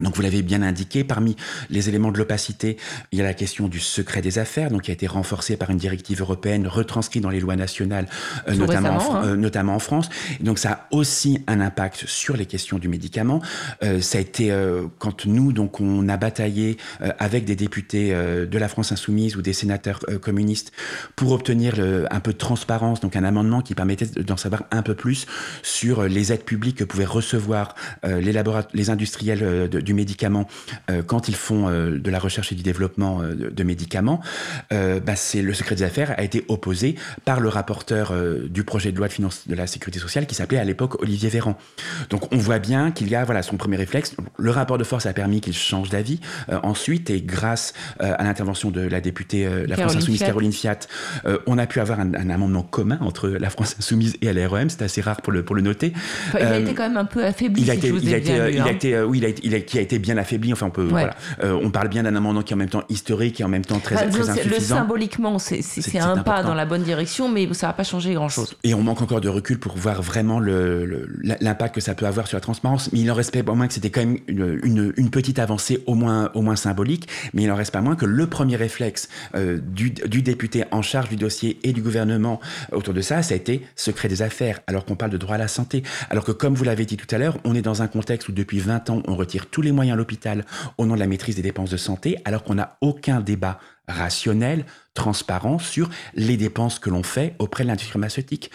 Donc 0.00 0.16
vous 0.16 0.22
l'avez 0.22 0.42
bien 0.42 0.60
indiqué, 0.62 1.04
parmi 1.04 1.36
les 1.70 1.88
éléments 1.88 2.10
de 2.10 2.18
l'opacité, 2.18 2.78
il 3.12 3.18
y 3.20 3.22
a 3.22 3.24
la 3.24 3.32
question 3.32 3.68
du 3.68 3.78
secret 3.78 4.22
des 4.22 4.40
affaires, 4.40 4.68
donc 4.68 4.82
qui 4.82 4.90
a 4.90 4.94
été 4.94 5.06
renforcé 5.06 5.56
par 5.56 5.70
une 5.70 5.76
directive 5.76 6.20
européenne, 6.20 6.66
retranscrit 6.66 7.20
dans 7.20 7.30
les 7.30 7.38
lois 7.38 7.54
nationales, 7.54 8.08
euh, 8.48 8.56
notamment, 8.56 8.96
en, 8.96 9.14
hein. 9.14 9.22
euh, 9.24 9.36
notamment 9.36 9.76
en 9.76 9.78
France. 9.78 10.08
Donc 10.40 10.58
ça 10.58 10.72
a 10.72 10.88
aussi 10.90 11.44
un 11.46 11.60
impact 11.60 12.06
sur 12.08 12.36
les 12.36 12.46
questions 12.46 12.80
du 12.80 12.88
médicament. 12.88 13.40
Euh, 13.84 14.00
ça 14.00 14.18
a 14.18 14.20
été 14.20 14.52
quand 14.98 15.26
nous 15.26 15.52
donc 15.52 15.80
on 15.80 16.08
a 16.08 16.16
bataillé 16.16 16.76
avec 17.20 17.44
des 17.44 17.54
députés 17.54 18.12
de 18.12 18.58
la 18.58 18.68
France 18.68 18.90
insoumise 18.90 19.36
ou 19.36 19.42
des 19.42 19.52
sénateurs 19.52 20.00
communistes 20.20 20.72
pour 21.14 21.30
obtenir 21.30 21.76
le, 21.76 22.12
un 22.12 22.18
peu 22.18 22.32
de 22.32 22.38
transparence, 22.38 22.98
donc 22.98 23.14
un 23.14 23.22
amendement 23.22 23.60
qui 23.60 23.76
permettait 23.76 24.06
d'en 24.06 24.36
savoir 24.36 24.64
un 24.72 24.82
peu 24.82 24.96
plus 24.96 25.26
sur 25.62 26.02
les 26.04 26.32
aides 26.32 26.44
publiques 26.44 26.78
que 26.78 26.84
pouvaient 26.84 27.04
recevoir 27.04 27.76
les, 28.02 28.34
les 28.74 28.90
industriels 28.90 29.68
de, 29.68 29.83
du 29.84 29.94
médicament 29.94 30.48
euh, 30.90 31.02
quand 31.02 31.28
ils 31.28 31.36
font 31.36 31.68
euh, 31.68 31.98
de 31.98 32.10
la 32.10 32.18
recherche 32.18 32.52
et 32.52 32.54
du 32.54 32.62
développement 32.62 33.22
euh, 33.22 33.34
de, 33.34 33.64
médicaments, 33.64 34.20
bah, 34.70 35.16
c'est 35.16 35.42
le 35.42 35.54
secret 35.54 35.74
des 35.74 35.82
affaires 35.82 36.14
a 36.18 36.22
été 36.22 36.44
opposé 36.48 36.96
par 37.24 37.40
le 37.40 37.48
rapporteur 37.48 38.12
du 38.48 38.64
projet 38.64 38.92
de 38.92 38.98
loi 38.98 39.08
de 39.08 39.12
finances 39.12 39.48
de 39.48 39.54
la 39.54 39.66
sécurité 39.66 39.98
sociale 39.98 40.26
qui 40.26 40.34
s'appelait 40.34 40.58
à 40.58 40.64
l'époque 40.64 41.00
Olivier 41.02 41.28
Véran. 41.28 41.56
Donc 42.10 42.32
on 42.32 42.36
voit 42.36 42.58
bien 42.58 42.90
qu'il 42.90 43.08
y 43.08 43.14
a 43.14 43.24
voilà 43.24 43.42
son 43.42 43.56
premier 43.56 43.76
réflexe. 43.76 44.14
Le 44.36 44.50
rapport 44.50 44.76
de 44.78 44.84
force 44.84 45.06
a 45.06 45.12
permis 45.12 45.40
qu'il 45.40 45.54
change 45.54 45.90
d'avis 45.90 46.20
ensuite 46.62 47.10
et 47.10 47.22
grâce 47.22 47.72
à 48.00 48.22
l'intervention 48.22 48.70
de 48.70 48.80
la 48.80 49.00
députée 49.00 49.48
la 49.66 49.76
France 49.76 49.96
Insoumise 49.96 50.18
Fiat. 50.18 50.26
Caroline 50.26 50.52
Fiat, 50.52 50.80
on 51.46 51.58
a 51.58 51.66
pu 51.66 51.80
avoir 51.80 52.00
un, 52.00 52.14
un, 52.14 52.30
amendement 52.30 52.62
commun 52.62 52.98
entre 53.00 53.28
la 53.28 53.50
France 53.50 53.76
Insoumise 53.78 54.16
et 54.20 54.32
LREM. 54.32 54.68
C'est 54.70 54.82
assez 54.82 55.00
rare 55.00 55.22
pour 55.22 55.32
le 55.32 55.44
pour 55.44 55.56
le 55.56 55.62
noter. 55.62 55.92
Enfin, 56.28 56.38
il 56.40 56.46
a 56.46 56.58
été 56.58 56.74
quand 56.74 56.88
même 56.88 56.96
un 56.96 57.04
peu 57.04 57.24
affaibli. 57.24 57.62
Il 57.62 57.70
a 57.70 57.74
si 57.74 57.78
été, 57.78 57.88
je 57.88 57.92
vous 57.92 58.02
il 58.02 58.08
ai 58.10 58.14
a 58.14 58.18
été, 58.18 58.32
bien 58.32 58.46
lu, 58.46 58.54
il 58.54 58.60
a 58.60 58.64
hein. 58.64 58.68
été, 58.68 59.00
oui, 59.02 59.18
il 59.18 59.24
a 59.24 59.28
été, 59.28 59.42
il 59.44 59.54
a, 59.54 59.73
qui 59.74 59.78
a 59.78 59.82
été 59.82 59.98
bien 59.98 60.16
affaibli. 60.16 60.52
Enfin, 60.52 60.66
on 60.66 60.70
peut, 60.70 60.84
Ouais. 60.84 60.90
voilà. 60.90 61.14
Euh, 61.42 61.58
on 61.62 61.70
parle 61.70 61.88
bien 61.88 62.04
d'un 62.04 62.14
amendement 62.14 62.42
qui 62.42 62.52
est 62.52 62.54
en 62.54 62.58
même 62.58 62.68
temps 62.68 62.84
historique 62.88 63.40
et 63.40 63.44
en 63.44 63.48
même 63.48 63.64
temps 63.64 63.80
très, 63.80 63.96
Enfin, 63.96 64.08
très 64.08 64.22
c'est- 64.22 64.44
le 64.44 64.50
insuffisant. 64.52 64.76
symboliquement, 64.76 65.38
c'est 65.38 65.98
un 65.98 66.18
pas 66.18 66.42
dans 66.42 66.54
la 66.54 66.64
bonne 66.64 66.82
direction, 66.82 67.28
mais 67.28 67.52
ça 67.54 67.66
va 67.68 67.72
pas 67.72 67.82
changer 67.84 68.14
grand-chose. 68.14 68.54
Et 68.64 68.72
on 68.74 68.82
manque 68.82 69.02
encore 69.02 69.20
de 69.20 69.28
recul 69.28 69.58
pour 69.58 69.76
voir 69.76 70.00
vraiment 70.02 70.38
l'impact 70.40 71.74
que 71.74 71.80
ça 71.80 71.94
peut 71.94 72.06
avoir 72.06 72.26
sur 72.26 72.36
la 72.36 72.40
transparence. 72.40 72.90
Mais 72.92 73.00
il 73.00 73.10
en 73.10 73.14
reste 73.14 73.42
pas 73.42 73.52
moins 73.54 73.66
que 73.66 73.74
c'était 73.74 73.90
quand 73.90 74.00
même 74.00 74.18
une, 74.28 74.60
une- 74.62 74.92
une 74.96 75.10
petite 75.10 75.38
avancée 75.38 75.82
au 75.86 75.94
moins, 75.94 76.30
au 76.34 76.42
moins 76.42 76.56
symbolique. 76.56 77.08
Mais 77.32 77.42
il 77.42 77.50
en 77.50 77.56
reste 77.56 77.72
pas 77.72 77.80
moins 77.80 77.96
que 77.96 78.06
le 78.06 78.26
premier 78.26 78.56
réflexe 78.56 79.08
euh, 79.34 79.58
du, 79.60 79.90
du 79.90 80.22
député 80.22 80.64
en 80.70 80.82
charge 80.82 81.08
du 81.08 81.16
dossier 81.16 81.58
et 81.64 81.72
du 81.72 81.82
gouvernement 81.82 82.40
autour 82.72 82.94
de 82.94 83.00
ça, 83.00 83.22
ça 83.22 83.34
a 83.34 83.36
été 83.36 83.66
secret 83.76 84.08
des 84.08 84.22
affaires, 84.22 84.60
alors 84.66 84.84
qu'on 84.84 84.94
parle 84.96 85.10
de 85.10 85.16
droit 85.18 85.34
à 85.34 85.38
la 85.38 85.48
santé. 85.48 85.82
Alors 86.10 86.24
que 86.24 86.32
comme 86.32 86.54
vous 86.54 86.64
l'avez 86.64 86.84
dit 86.84 86.96
tout 86.96 87.12
à 87.14 87.18
l'heure, 87.18 87.38
on 87.44 87.54
est 87.54 87.62
dans 87.62 87.82
un 87.82 87.86
contexte 87.88 88.28
où 88.28 88.32
depuis 88.32 88.58
20 88.60 88.90
ans, 88.90 89.02
on 89.08 89.16
retire 89.16 89.46
tous 89.46 89.62
les 89.64 89.72
moyens 89.72 89.94
à 89.94 89.96
l'hôpital 89.96 90.44
au 90.78 90.86
nom 90.86 90.94
de 90.94 91.00
la 91.00 91.06
maîtrise 91.06 91.36
des 91.36 91.42
dépenses 91.42 91.70
de 91.70 91.76
santé, 91.76 92.16
alors 92.24 92.44
qu'on 92.44 92.54
n'a 92.54 92.76
aucun 92.80 93.20
débat 93.20 93.58
rationnel, 93.88 94.64
transparent 94.94 95.58
sur 95.58 95.90
les 96.14 96.36
dépenses 96.36 96.78
que 96.78 96.90
l'on 96.90 97.02
fait 97.02 97.34
auprès 97.38 97.64
de 97.64 97.68
l'industrie 97.68 97.92
pharmaceutique. 97.92 98.50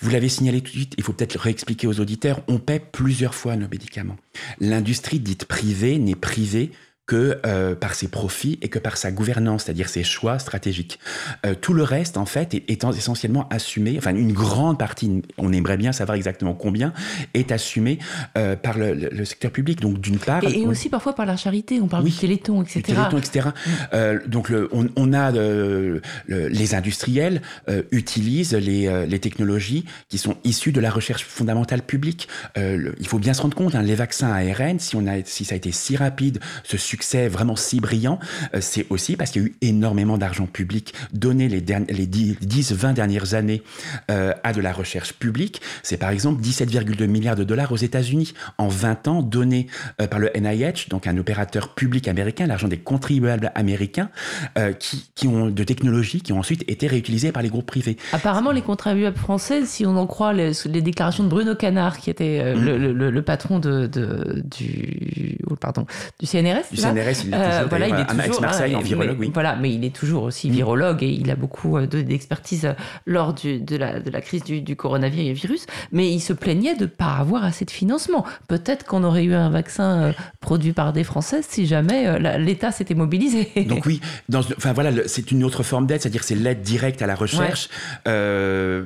Vous 0.00 0.10
l'avez 0.10 0.28
signalé 0.28 0.60
tout 0.60 0.72
de 0.72 0.76
suite, 0.76 0.94
il 0.96 1.04
faut 1.04 1.12
peut-être 1.12 1.38
réexpliquer 1.38 1.86
aux 1.86 2.00
auditeurs, 2.00 2.40
on 2.48 2.58
paie 2.58 2.80
plusieurs 2.80 3.34
fois 3.34 3.56
nos 3.56 3.68
médicaments. 3.68 4.16
L'industrie 4.58 5.20
dite 5.20 5.44
privée 5.44 5.98
n'est 5.98 6.14
privée 6.16 6.72
que 7.12 7.38
euh, 7.44 7.74
par 7.74 7.94
ses 7.94 8.08
profits 8.08 8.58
et 8.62 8.68
que 8.70 8.78
par 8.78 8.96
sa 8.96 9.10
gouvernance, 9.12 9.64
c'est-à-dire 9.64 9.90
ses 9.90 10.02
choix 10.02 10.38
stratégiques. 10.38 10.98
Euh, 11.44 11.54
tout 11.54 11.74
le 11.74 11.82
reste, 11.82 12.16
en 12.16 12.24
fait, 12.24 12.54
est, 12.54 12.70
est 12.70 12.84
essentiellement 12.84 13.46
assumé, 13.50 13.96
enfin 13.98 14.14
une 14.16 14.32
grande 14.32 14.78
partie, 14.78 15.20
on 15.36 15.52
aimerait 15.52 15.76
bien 15.76 15.92
savoir 15.92 16.16
exactement 16.16 16.54
combien, 16.54 16.94
est 17.34 17.52
assumé 17.52 17.98
euh, 18.38 18.56
par 18.56 18.78
le, 18.78 18.94
le- 18.94 19.10
le 19.10 19.24
secteur 19.26 19.50
public. 19.50 19.80
Donc 19.80 20.00
d'une 20.00 20.18
part... 20.18 20.42
Et, 20.44 20.60
et 20.60 20.66
on- 20.66 20.70
aussi 20.70 20.88
parfois 20.88 21.14
par 21.14 21.26
la 21.26 21.36
charité, 21.36 21.80
on 21.82 21.86
parle 21.88 22.04
Oui. 22.04 22.12
du 22.12 22.16
téléthon, 22.16 22.62
etc. 22.62 22.78
du 22.80 22.94
Téléthon, 22.94 23.18
etc. 23.18 23.48
Euh, 23.92 24.18
donc 24.26 24.48
le, 24.48 24.70
on, 24.72 24.88
on 24.96 25.12
a 25.12 25.30
le- 25.32 26.00
les 26.28 26.74
industriels 26.74 27.42
utilisent 27.90 28.54
les, 28.54 29.06
les 29.06 29.18
technologies 29.18 29.84
qui 30.08 30.16
sont 30.16 30.36
issues 30.44 30.72
de 30.72 30.80
la 30.80 30.90
recherche 30.90 31.24
fondamentale 31.24 31.82
publique. 31.82 32.28
Il 32.56 33.06
faut 33.06 33.18
bien 33.18 33.34
se 33.34 33.42
rendre 33.42 33.56
compte, 33.56 33.74
hein, 33.74 33.82
les 33.82 33.96
vaccins 33.96 34.30
ARN, 34.32 34.78
si, 34.78 34.96
on 34.96 35.06
a, 35.06 35.22
si 35.24 35.44
ça 35.44 35.54
a 35.54 35.56
été 35.56 35.72
si 35.72 35.96
rapide, 35.96 36.38
ce 36.64 36.76
succès 36.78 37.01
vraiment 37.28 37.56
si 37.56 37.80
brillant, 37.80 38.18
euh, 38.54 38.58
c'est 38.60 38.86
aussi 38.90 39.16
parce 39.16 39.30
qu'il 39.30 39.42
y 39.42 39.44
a 39.44 39.48
eu 39.48 39.54
énormément 39.60 40.18
d'argent 40.18 40.46
public 40.46 40.94
donné 41.12 41.48
les, 41.48 41.60
les 41.60 42.06
10-20 42.06 42.94
dernières 42.94 43.34
années 43.34 43.62
euh, 44.10 44.32
à 44.44 44.52
de 44.52 44.60
la 44.60 44.72
recherche 44.72 45.12
publique. 45.14 45.60
C'est 45.82 45.96
par 45.96 46.10
exemple 46.10 46.42
17,2 46.42 47.06
milliards 47.06 47.36
de 47.36 47.44
dollars 47.44 47.72
aux 47.72 47.76
États-Unis 47.76 48.34
en 48.58 48.68
20 48.68 49.08
ans 49.08 49.22
donnés 49.22 49.66
euh, 50.00 50.06
par 50.06 50.18
le 50.18 50.30
NIH, 50.34 50.88
donc 50.88 51.06
un 51.06 51.16
opérateur 51.18 51.74
public 51.74 52.08
américain, 52.08 52.46
l'argent 52.46 52.68
des 52.68 52.78
contribuables 52.78 53.52
américains, 53.54 54.10
euh, 54.58 54.72
qui, 54.72 55.10
qui 55.14 55.28
ont 55.28 55.46
de 55.50 55.64
technologies 55.64 56.20
qui 56.20 56.32
ont 56.32 56.38
ensuite 56.38 56.64
été 56.70 56.86
réutilisées 56.86 57.32
par 57.32 57.42
les 57.42 57.48
groupes 57.48 57.66
privés. 57.66 57.96
Apparemment, 58.12 58.50
les 58.52 58.62
contribuables 58.62 59.16
français, 59.18 59.64
si 59.66 59.86
on 59.86 59.96
en 59.96 60.06
croit 60.06 60.32
les, 60.32 60.52
les 60.66 60.82
déclarations 60.82 61.24
de 61.24 61.28
Bruno 61.28 61.54
Canard, 61.54 61.98
qui 61.98 62.10
était 62.10 62.54
Mm. 62.54 62.64
le, 62.64 62.92
le- 62.92 63.10
le 63.10 63.22
patron 63.22 63.58
de, 63.58 63.86
de- 63.86 64.42
du, 64.44 65.38
oh, 65.50 65.54
pardon, 65.56 65.86
du 66.18 66.26
CNRS, 66.26 66.70
Du 66.72 66.80
CNRS, 66.82 67.24
il 67.24 67.32
est 67.32 67.36
Euh, 67.36 67.50
toujours, 67.54 67.68
voilà, 67.68 67.88
il 67.88 67.94
est 67.94 68.00
un 68.00 68.04
toujours 68.06 68.24
ex-Marseille 68.26 68.74
hein, 68.74 68.78
en 68.78 68.82
virologue, 68.82 69.16
mais- 69.18 69.26
oui. 69.26 69.30
Voilà, 69.34 69.56
mais 69.56 69.72
il 69.72 69.84
est 69.84 69.94
toujours 69.94 70.22
aussi 70.24 70.50
virologue 70.50 71.02
et 71.02 71.08
il 71.08 71.30
a 71.30 71.36
beaucoup 71.36 71.76
euh, 71.76 71.86
de- 71.86 72.02
d'expertise 72.02 72.64
euh, 72.66 72.72
lors 73.06 73.34
du- 73.34 73.60
de, 73.60 73.76
la, 73.76 74.00
de 74.00 74.10
la 74.10 74.20
crise 74.20 74.44
du, 74.44 74.60
du 74.60 74.76
coronavirus. 74.76 75.66
Mais 75.92 76.10
il 76.10 76.20
se 76.20 76.32
plaignait 76.32 76.74
de 76.74 76.82
ne 76.82 76.86
pas 76.86 77.16
avoir 77.18 77.44
assez 77.44 77.64
de 77.64 77.70
financement. 77.70 78.24
Peut-être 78.48 78.84
qu'on 78.84 79.04
aurait 79.04 79.24
eu 79.24 79.34
un 79.34 79.50
vaccin 79.50 80.02
euh, 80.02 80.12
produit 80.40 80.72
par 80.72 80.92
des 80.92 81.04
Français 81.04 81.40
si 81.46 81.66
jamais 81.66 82.06
euh, 82.06 82.38
l'État 82.38 82.72
s'était 82.72 82.94
mobilisé. 82.94 83.48
Donc 83.68 83.86
oui, 83.86 84.00
dans, 84.28 84.40
enfin 84.56 84.72
voilà, 84.72 84.90
c'est 85.06 85.30
une 85.30 85.44
autre 85.44 85.62
forme 85.62 85.86
d'aide, 85.86 86.00
c'est-à-dire 86.02 86.24
c'est 86.24 86.34
l'aide 86.34 86.62
directe 86.62 87.02
à 87.02 87.06
la 87.06 87.14
recherche. 87.14 87.68
euh, 88.08 88.84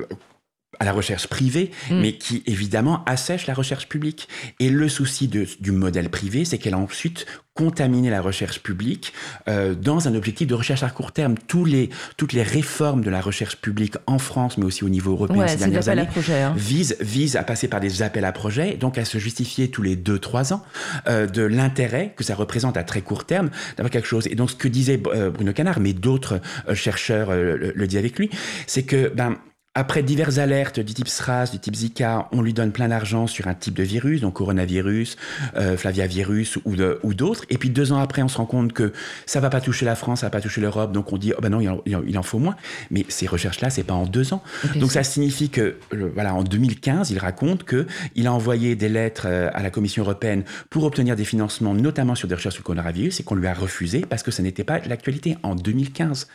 à 0.81 0.85
la 0.85 0.93
recherche 0.93 1.27
privée, 1.27 1.71
Mm. 1.91 2.01
mais 2.01 2.13
qui 2.15 2.43
évidemment 2.47 3.03
assèche 3.07 3.47
la 3.47 3.55
recherche 3.55 3.89
publique. 3.89 4.29
Et 4.61 4.71
le 4.71 4.89
souci 4.89 5.29
de- 5.29 5.47
du 5.61 5.73
modèle 5.73 6.09
privé, 6.11 6.45
c'est 6.45 6.59
qu'elle 6.59 6.75
a 6.75 6.79
ensuite 6.79 7.27
contaminé 7.55 8.11
la 8.11 8.21
recherche 8.21 8.61
publique 8.61 9.15
euh, 9.49 9.75
dans 9.75 10.09
un 10.09 10.15
objectif 10.15 10.47
de 10.47 10.53
recherche 10.55 10.83
à 10.83 10.91
court 10.91 11.13
terme. 11.13 11.37
Tous 11.49 11.65
les, 11.65 11.89
toutes 12.19 12.35
les 12.35 12.43
réformes 12.43 13.03
de 13.03 13.09
la 13.09 13.23
recherche 13.23 13.57
publique 13.57 13.95
en 14.07 14.19
France, 14.19 14.59
mais 14.59 14.67
aussi 14.67 14.85
au 14.85 14.91
niveau 14.91 15.13
européen 15.13 15.39
Ouais, 15.39 15.49
ces 15.49 15.57
dernières 15.57 15.89
à 15.89 15.93
années, 15.93 16.05
projet, 16.05 16.43
hein. 16.43 16.53
visent, 16.55 16.97
visent 17.01 17.37
à 17.37 17.43
passer 17.45 17.67
par 17.67 17.81
des 17.81 18.03
appels 18.03 18.27
à 18.27 18.33
projets, 18.33 18.75
donc 18.77 18.99
à 18.99 19.07
se 19.07 19.17
justifier 19.17 19.71
tous 19.71 19.81
les 19.81 19.97
2-3 19.97 20.53
ans 20.53 20.63
euh, 21.09 21.27
de 21.27 21.41
l'intérêt 21.43 22.13
que 22.15 22.25
ça 22.25 22.35
représente 22.35 22.77
à 22.77 22.85
très 22.85 23.01
court 23.01 23.25
terme 23.25 23.49
d'avoir 23.79 23.91
quelque 23.91 24.07
chose. 24.09 24.27
Et 24.27 24.35
donc 24.35 24.51
ce 24.51 24.57
que 24.57 24.69
disait 24.69 25.01
euh, 25.07 25.31
Bruno 25.31 25.55
Canard, 25.55 25.81
mais 25.81 25.95
d'autres 25.95 26.41
euh, 26.69 26.75
chercheurs 26.75 27.31
euh, 27.31 27.57
le, 27.57 27.73
le 27.75 27.87
disaient 27.87 28.01
avec 28.01 28.19
lui, 28.19 28.29
c'est 28.67 28.83
que 28.83 29.09
ben, 29.15 29.37
après 29.77 30.03
diverses 30.03 30.39
alertes 30.39 30.81
du 30.81 30.95
type 30.95 31.07
SRAS, 31.09 31.51
du 31.53 31.59
type 31.61 31.77
Zika, 31.77 32.29
on 32.33 32.41
lui 32.43 32.53
donne 32.55 32.73
plein 32.73 32.89
d'argent 32.89 33.27
sur 33.27 33.47
un 33.47 33.55
type 33.55 33.75
de 33.75 33.83
virus, 33.83 34.23
donc 34.23 34.35
coronavirus, 34.35 35.17
euh, 35.57 35.77
flaviavirus 35.77 36.59
ou, 36.65 36.75
de- 36.77 36.99
ou 37.03 37.15
d'autres. 37.15 37.45
Et 37.51 37.59
puis 37.59 37.71
deux 37.71 37.93
ans 37.93 37.99
après, 38.01 38.23
on 38.23 38.29
se 38.29 38.39
rend 38.39 38.47
compte 38.47 38.73
que 38.73 38.93
ça 39.27 39.39
va 39.41 39.51
pas 39.51 39.61
toucher 39.61 39.85
la 39.85 39.95
France, 39.95 40.21
ça 40.21 40.27
va 40.27 40.31
pas 40.31 40.41
toucher 40.41 40.61
l'Europe, 40.61 40.93
donc 40.93 41.13
on 41.13 41.19
dit 41.19 41.33
oh 41.37 41.41
ben 41.41 41.51
non, 41.51 41.61
il 41.61 41.69
en, 41.69 42.03
il 42.07 42.19
en- 42.19 42.23
faut 42.23 42.39
moins. 42.39 42.57
Mais 42.91 43.05
ces 43.09 43.27
recherches-là, 43.27 43.71
c'est 43.71 43.83
pas 43.85 43.95
en 43.95 44.07
deux 44.07 44.33
ans. 44.33 44.43
Donc 44.77 44.91
ça 44.91 45.03
signifie 45.05 45.51
que 45.51 45.77
le- 45.93 46.09
voilà, 46.13 46.35
en 46.35 46.43
2015, 46.43 47.11
il 47.11 47.19
raconte 47.19 47.65
que 47.65 47.87
il 48.15 48.27
a 48.27 48.33
envoyé 48.33 48.75
des 48.77 48.89
lettres 48.89 49.27
euh, 49.27 49.51
à 49.53 49.63
la 49.63 49.71
Commission 49.71 50.03
européenne 50.03 50.43
pour 50.71 50.85
obtenir 50.85 51.15
des 51.17 51.25
financements, 51.25 51.75
notamment 51.75 52.15
sur 52.15 52.27
des 52.29 52.35
recherches 52.35 52.55
sur 52.55 52.63
le 52.63 52.67
coronavirus, 52.67 53.21
et 53.21 53.23
qu'on 53.25 53.35
lui 53.35 53.47
a 53.47 53.55
refusé 53.55 54.01
parce 54.09 54.23
que 54.23 54.31
ce 54.31 54.41
n'était 54.43 54.65
pas 54.65 54.79
l'actualité 54.81 55.37
en 55.43 55.55
2015. 55.55 56.29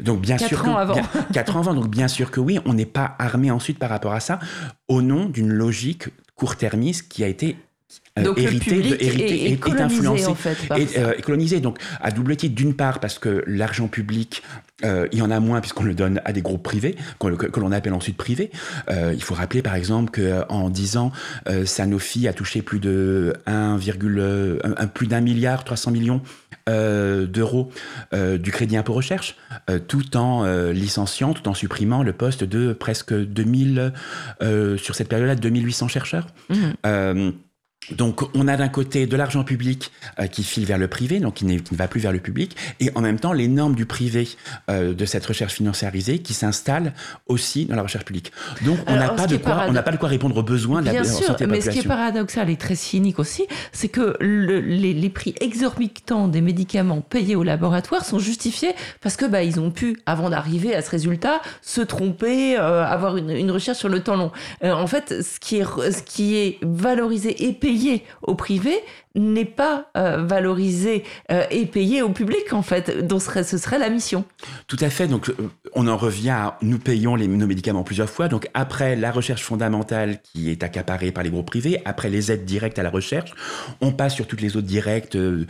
Donc 0.00 0.20
bien 0.20 0.36
Mmh. 0.36 0.38
Quatre 0.38 0.48
sûr 0.48 0.62
que 0.62 0.68
ans 0.68 0.76
avant. 0.76 0.94
bien- 0.94 1.08
quatre 1.32 1.56
ans 1.56 1.60
avant. 1.60 1.74
Donc 1.74 1.88
bien 1.88 2.08
sûr 2.08 2.30
que 2.30 2.40
oui, 2.40 2.58
on 2.64 2.76
n'est 2.84 2.90
pas 2.90 3.14
armé 3.18 3.50
ensuite 3.50 3.78
par 3.78 3.90
rapport 3.90 4.12
à 4.12 4.20
ça, 4.20 4.38
au 4.88 5.02
nom 5.02 5.26
d'une 5.26 5.52
logique 5.52 6.08
court-termiste 6.34 7.08
qui 7.08 7.24
a 7.24 7.28
été 7.28 7.56
euh, 8.18 8.22
Donc, 8.24 8.36
le 8.38 8.42
héritée, 8.44 8.64
public 8.76 8.90
de, 8.98 9.04
héritée 9.04 9.44
est- 9.44 9.52
est 9.52 9.56
et- 10.16 10.30
en 10.30 10.34
fait, 10.34 10.56
euh, 10.98 11.20
colonisé. 11.22 11.60
Donc 11.60 11.78
à 12.00 12.10
double 12.10 12.34
titre, 12.36 12.54
d'une 12.54 12.74
part 12.74 12.98
parce 12.98 13.18
que 13.20 13.44
l'argent 13.46 13.86
public, 13.88 14.42
euh, 14.84 15.06
il 15.12 15.18
y 15.18 15.22
en 15.22 15.30
a 15.30 15.38
moins 15.38 15.60
puisqu'on 15.60 15.84
le 15.84 15.94
donne 15.94 16.20
à 16.24 16.32
des 16.32 16.42
groupes 16.42 16.62
privés, 16.62 16.96
que, 17.20 17.28
que 17.46 17.60
l'on 17.60 17.70
appelle 17.72 17.92
ensuite 17.92 18.16
privés. 18.16 18.50
Euh, 18.90 19.12
il 19.14 19.22
faut 19.22 19.34
rappeler 19.34 19.62
par 19.62 19.74
exemple 19.76 20.10
qu'en 20.10 20.70
10 20.70 20.96
ans, 20.96 21.12
Sanofi 21.64 22.26
a 22.26 22.32
touché 22.32 22.62
plus 22.62 22.80
de 22.80 23.32
1, 23.46 23.78
euh, 23.78 24.58
un- 24.64 24.74
un- 24.76 24.86
plus 24.88 25.06
d'un 25.06 25.20
milliard 25.20 25.62
300 25.64 25.90
millions 25.92 26.20
euh, 26.68 27.26
d'euros 27.26 27.70
euh, 28.12 28.38
du 28.38 28.50
crédit 28.50 28.76
impôt 28.76 28.94
recherche, 28.94 29.36
euh, 29.68 29.78
tout 29.78 30.16
en 30.16 30.44
euh, 30.44 30.72
licenciant, 30.72 31.34
tout 31.34 31.48
en 31.48 31.54
supprimant 31.54 32.02
le 32.02 32.12
poste 32.12 32.44
de 32.44 32.72
presque 32.72 33.14
2000, 33.14 33.92
euh, 34.42 34.76
sur 34.78 34.94
cette 34.94 35.08
période-là, 35.08 35.34
2800 35.36 35.88
chercheurs. 35.88 36.26
Mhm. 36.48 37.32
Donc, 37.90 38.22
on 38.34 38.48
a 38.48 38.56
d'un 38.56 38.68
côté 38.68 39.06
de 39.06 39.16
l'argent 39.16 39.44
public 39.44 39.90
euh, 40.18 40.26
qui 40.26 40.42
file 40.42 40.64
vers 40.64 40.78
le 40.78 40.88
privé, 40.88 41.20
donc 41.20 41.34
qui, 41.34 41.44
ne 41.44 41.58
va 41.72 41.86
plus 41.88 42.00
vers 42.00 42.12
le 42.12 42.18
public, 42.20 42.56
et 42.80 42.90
en 42.94 43.00
même 43.00 43.20
temps 43.20 43.32
les 43.32 43.46
normes 43.48 43.74
du 43.74 43.84
privé 43.86 44.28
euh, 44.70 44.94
de 44.94 45.04
cette 45.04 45.26
recherche 45.26 45.52
financiarisée 45.54 46.20
qui 46.20 46.32
s'installent 46.34 46.92
aussi 47.26 47.66
dans 47.66 47.76
la 47.76 47.82
recherche 47.82 48.04
publique. 48.04 48.32
Donc, 48.64 48.78
on 48.86 48.96
n'a 48.96 49.10
pas 49.10 49.26
de 49.26 49.36
quoi, 49.36 49.52
parado- 49.52 49.70
on 49.70 49.72
n'a 49.72 49.82
pas 49.82 49.90
de 49.92 49.96
quoi 49.98 50.08
répondre 50.08 50.36
aux 50.36 50.42
besoins 50.42 50.80
de 50.80 50.86
la, 50.86 50.92
Bien 50.92 51.02
la 51.02 51.08
sûr, 51.08 51.34
de 51.36 51.44
la 51.44 51.46
mais 51.46 51.60
ce 51.60 51.70
qui 51.70 51.80
est 51.80 51.82
paradoxal 51.88 52.48
et 52.48 52.56
très 52.56 52.74
cynique 52.74 53.18
aussi, 53.18 53.44
c'est 53.72 53.88
que 53.88 54.16
le- 54.20 54.60
les, 54.60 54.94
les 54.94 55.10
prix 55.10 55.34
exorbitants 55.40 56.28
des 56.28 56.40
médicaments 56.40 57.00
payés 57.02 57.36
au 57.36 57.42
laboratoire 57.42 58.04
sont 58.04 58.18
justifiés 58.18 58.72
parce 59.02 59.16
que 59.16 59.26
bah, 59.26 59.42
ils 59.42 59.60
ont 59.60 59.70
pu, 59.70 59.98
avant 60.06 60.30
d'arriver 60.30 60.74
à 60.74 60.80
ce 60.82 60.90
résultat, 60.90 61.42
se 61.60 61.80
tromper, 61.82 62.58
euh, 62.58 62.84
avoir 62.84 63.16
une, 63.18 63.30
une 63.30 63.50
recherche 63.50 63.78
sur 63.78 63.88
le 63.90 64.00
temps 64.00 64.16
long. 64.16 64.32
En 64.62 64.86
fait, 64.86 65.22
ce 65.22 65.38
qui 65.38 65.56
est, 65.56 65.64
ce 65.64 66.02
qui 66.02 66.36
est 66.36 66.58
valorisé 66.62 67.44
et 67.46 67.52
payé 67.52 67.73
au 68.22 68.34
privé 68.34 68.80
n'est 69.14 69.44
pas 69.44 69.90
euh, 69.96 70.24
valorisé 70.26 71.04
euh, 71.30 71.44
et 71.50 71.66
payé 71.66 72.02
au 72.02 72.08
public, 72.10 72.52
en 72.52 72.62
fait. 72.62 73.06
Donc, 73.06 73.20
ce 73.20 73.26
serait, 73.26 73.44
ce 73.44 73.58
serait 73.58 73.78
la 73.78 73.88
mission. 73.90 74.24
Tout 74.66 74.76
à 74.80 74.90
fait. 74.90 75.06
Donc, 75.06 75.28
euh, 75.28 75.34
on 75.74 75.86
en 75.86 75.96
revient 75.96 76.30
à 76.30 76.58
nous 76.62 76.78
payons 76.78 77.14
les, 77.14 77.28
nos 77.28 77.46
médicaments 77.46 77.84
plusieurs 77.84 78.10
fois. 78.10 78.28
Donc, 78.28 78.48
après 78.54 78.96
la 78.96 79.12
recherche 79.12 79.42
fondamentale 79.42 80.18
qui 80.22 80.50
est 80.50 80.62
accaparée 80.62 81.12
par 81.12 81.22
les 81.24 81.30
groupes 81.30 81.46
privés, 81.46 81.80
après 81.84 82.10
les 82.10 82.32
aides 82.32 82.44
directes 82.44 82.78
à 82.78 82.82
la 82.82 82.90
recherche, 82.90 83.32
on 83.80 83.92
passe 83.92 84.14
sur 84.14 84.26
toutes 84.26 84.40
les 84.40 84.56
autres 84.56 84.66
directes, 84.66 85.16
euh, 85.16 85.44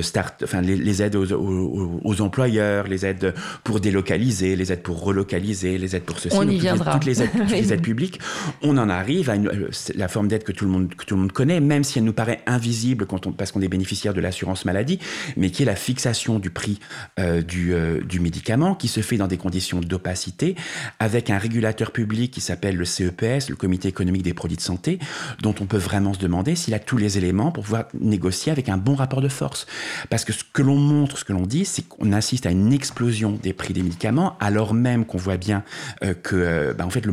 start, 0.00 0.42
enfin, 0.44 0.60
les, 0.60 0.76
les 0.76 1.02
aides 1.02 1.16
aux, 1.16 1.30
aux- 1.32 2.00
aux 2.02 2.20
employeurs, 2.20 2.86
les 2.86 3.04
aides 3.06 3.34
pour 3.64 3.80
délocaliser, 3.80 4.56
les 4.56 4.72
aides 4.72 4.82
pour 4.82 5.02
relocaliser, 5.02 5.78
les 5.78 5.94
aides 5.96 6.04
pour 6.04 6.18
ceci. 6.18 6.36
On 6.38 6.42
y 6.48 6.52
donc 6.54 6.60
viendra. 6.60 6.92
Toutes 6.94 7.04
les 7.04 7.22
aides, 7.22 7.30
toutes 7.36 7.50
les 7.50 7.72
aides 7.72 7.82
publiques. 7.82 8.18
On 8.62 8.78
en 8.78 8.88
arrive 8.88 9.28
à 9.30 9.36
une- 9.36 9.68
la 9.94 10.08
forme 10.08 10.28
d'aide 10.28 10.44
que 10.44 10.52
tout 10.52 10.64
le 10.64 10.70
monde, 10.70 10.94
que 10.94 11.04
tout 11.04 11.14
le 11.16 11.20
monde 11.22 11.32
connaît, 11.32 11.60
même 11.60 11.84
si 11.84 11.98
elle 11.98 12.04
nous 12.04 12.12
paraît 12.12 12.40
invisible 12.46 13.06
parce 13.36 13.52
qu'on 13.52 13.60
est 13.60 13.68
bénéficiaire 13.68 14.14
de 14.14 14.20
l'assurance 14.20 14.64
maladie, 14.64 14.98
mais 15.36 15.50
qui 15.50 15.62
est 15.62 15.66
la 15.66 15.76
fixation 15.76 16.38
du 16.38 16.50
prix 16.50 16.78
euh, 17.18 17.42
du, 17.42 17.74
euh, 17.74 18.00
du 18.02 18.20
médicament, 18.20 18.74
qui 18.74 18.88
se 18.88 19.00
fait 19.00 19.16
dans 19.16 19.26
des 19.26 19.36
conditions 19.36 19.80
d'opacité, 19.80 20.56
avec 20.98 21.30
un 21.30 21.38
régulateur 21.38 21.90
public 21.90 22.30
qui 22.30 22.40
s'appelle 22.40 22.76
le 22.76 22.84
CEPS, 22.84 23.48
le 23.48 23.56
Comité 23.56 23.88
économique 23.88 24.22
des 24.22 24.34
produits 24.34 24.56
de 24.56 24.62
santé, 24.62 24.98
dont 25.42 25.54
on 25.60 25.66
peut 25.66 25.78
vraiment 25.78 26.14
se 26.14 26.18
demander 26.18 26.54
s'il 26.54 26.74
a 26.74 26.78
tous 26.78 26.96
les 26.96 27.18
éléments 27.18 27.52
pour 27.52 27.64
pouvoir 27.64 27.84
négocier 27.98 28.52
avec 28.52 28.68
un 28.68 28.76
bon 28.76 28.94
rapport 28.94 29.20
de 29.20 29.28
force. 29.28 29.66
Parce 30.08 30.24
que 30.24 30.32
ce 30.32 30.44
que 30.52 30.62
l'on 30.62 30.76
montre, 30.76 31.18
ce 31.18 31.24
que 31.24 31.32
l'on 31.32 31.46
dit, 31.46 31.64
c'est 31.64 31.86
qu'on 31.86 32.12
assiste 32.12 32.46
à 32.46 32.50
une 32.50 32.72
explosion 32.72 33.38
des 33.42 33.52
prix 33.52 33.74
des 33.74 33.82
médicaments, 33.82 34.36
alors 34.40 34.74
même 34.74 35.04
qu'on 35.04 35.18
voit 35.18 35.36
bien 35.36 35.64
euh, 36.02 36.14
que, 36.14 36.36
euh, 36.36 36.74
bah, 36.74 36.86
en 36.86 36.90
fait, 36.90 37.06
le 37.06 37.12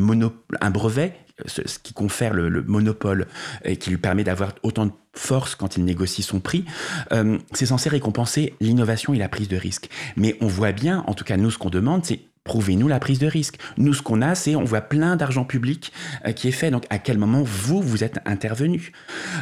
un 0.61 0.71
brevet 0.71 1.13
ce, 1.45 1.61
qui 1.79 1.93
confère 1.93 2.33
le, 2.33 2.49
le 2.49 2.63
monopole 2.63 3.27
et 3.63 3.77
qui 3.77 3.89
lui 3.89 3.97
permet 3.97 4.23
d'avoir 4.23 4.53
autant 4.63 4.87
de 4.87 4.91
force 5.13 5.55
quand 5.55 5.77
il 5.77 5.85
négocie 5.85 6.23
son 6.23 6.39
prix, 6.39 6.65
euh, 7.11 7.37
c'est 7.53 7.65
censé 7.65 7.89
récompenser 7.89 8.53
l'innovation 8.59 9.13
et 9.13 9.17
la 9.17 9.29
prise 9.29 9.47
de 9.47 9.57
risque. 9.57 9.89
Mais 10.15 10.35
on 10.41 10.47
voit 10.47 10.71
bien, 10.71 11.03
en 11.07 11.13
tout 11.13 11.23
cas 11.23 11.37
nous, 11.37 11.51
ce 11.51 11.57
qu'on 11.57 11.69
demande, 11.69 12.05
c'est 12.05 12.19
prouvez-nous 12.47 12.87
la 12.87 12.99
prise 12.99 13.19
de 13.19 13.27
risque. 13.27 13.57
Nous, 13.77 13.93
ce 13.93 14.01
qu'on 14.01 14.21
a, 14.21 14.33
c'est 14.33 14.55
on 14.55 14.63
voit 14.63 14.81
plein 14.81 15.15
d'argent 15.15 15.43
public 15.43 15.91
euh, 16.25 16.31
qui 16.31 16.47
est 16.47 16.51
fait. 16.51 16.71
Donc, 16.71 16.85
à 16.89 16.97
quel 16.97 17.17
moment 17.17 17.43
vous, 17.43 17.81
vous 17.81 18.03
êtes 18.03 18.19
intervenu? 18.25 18.91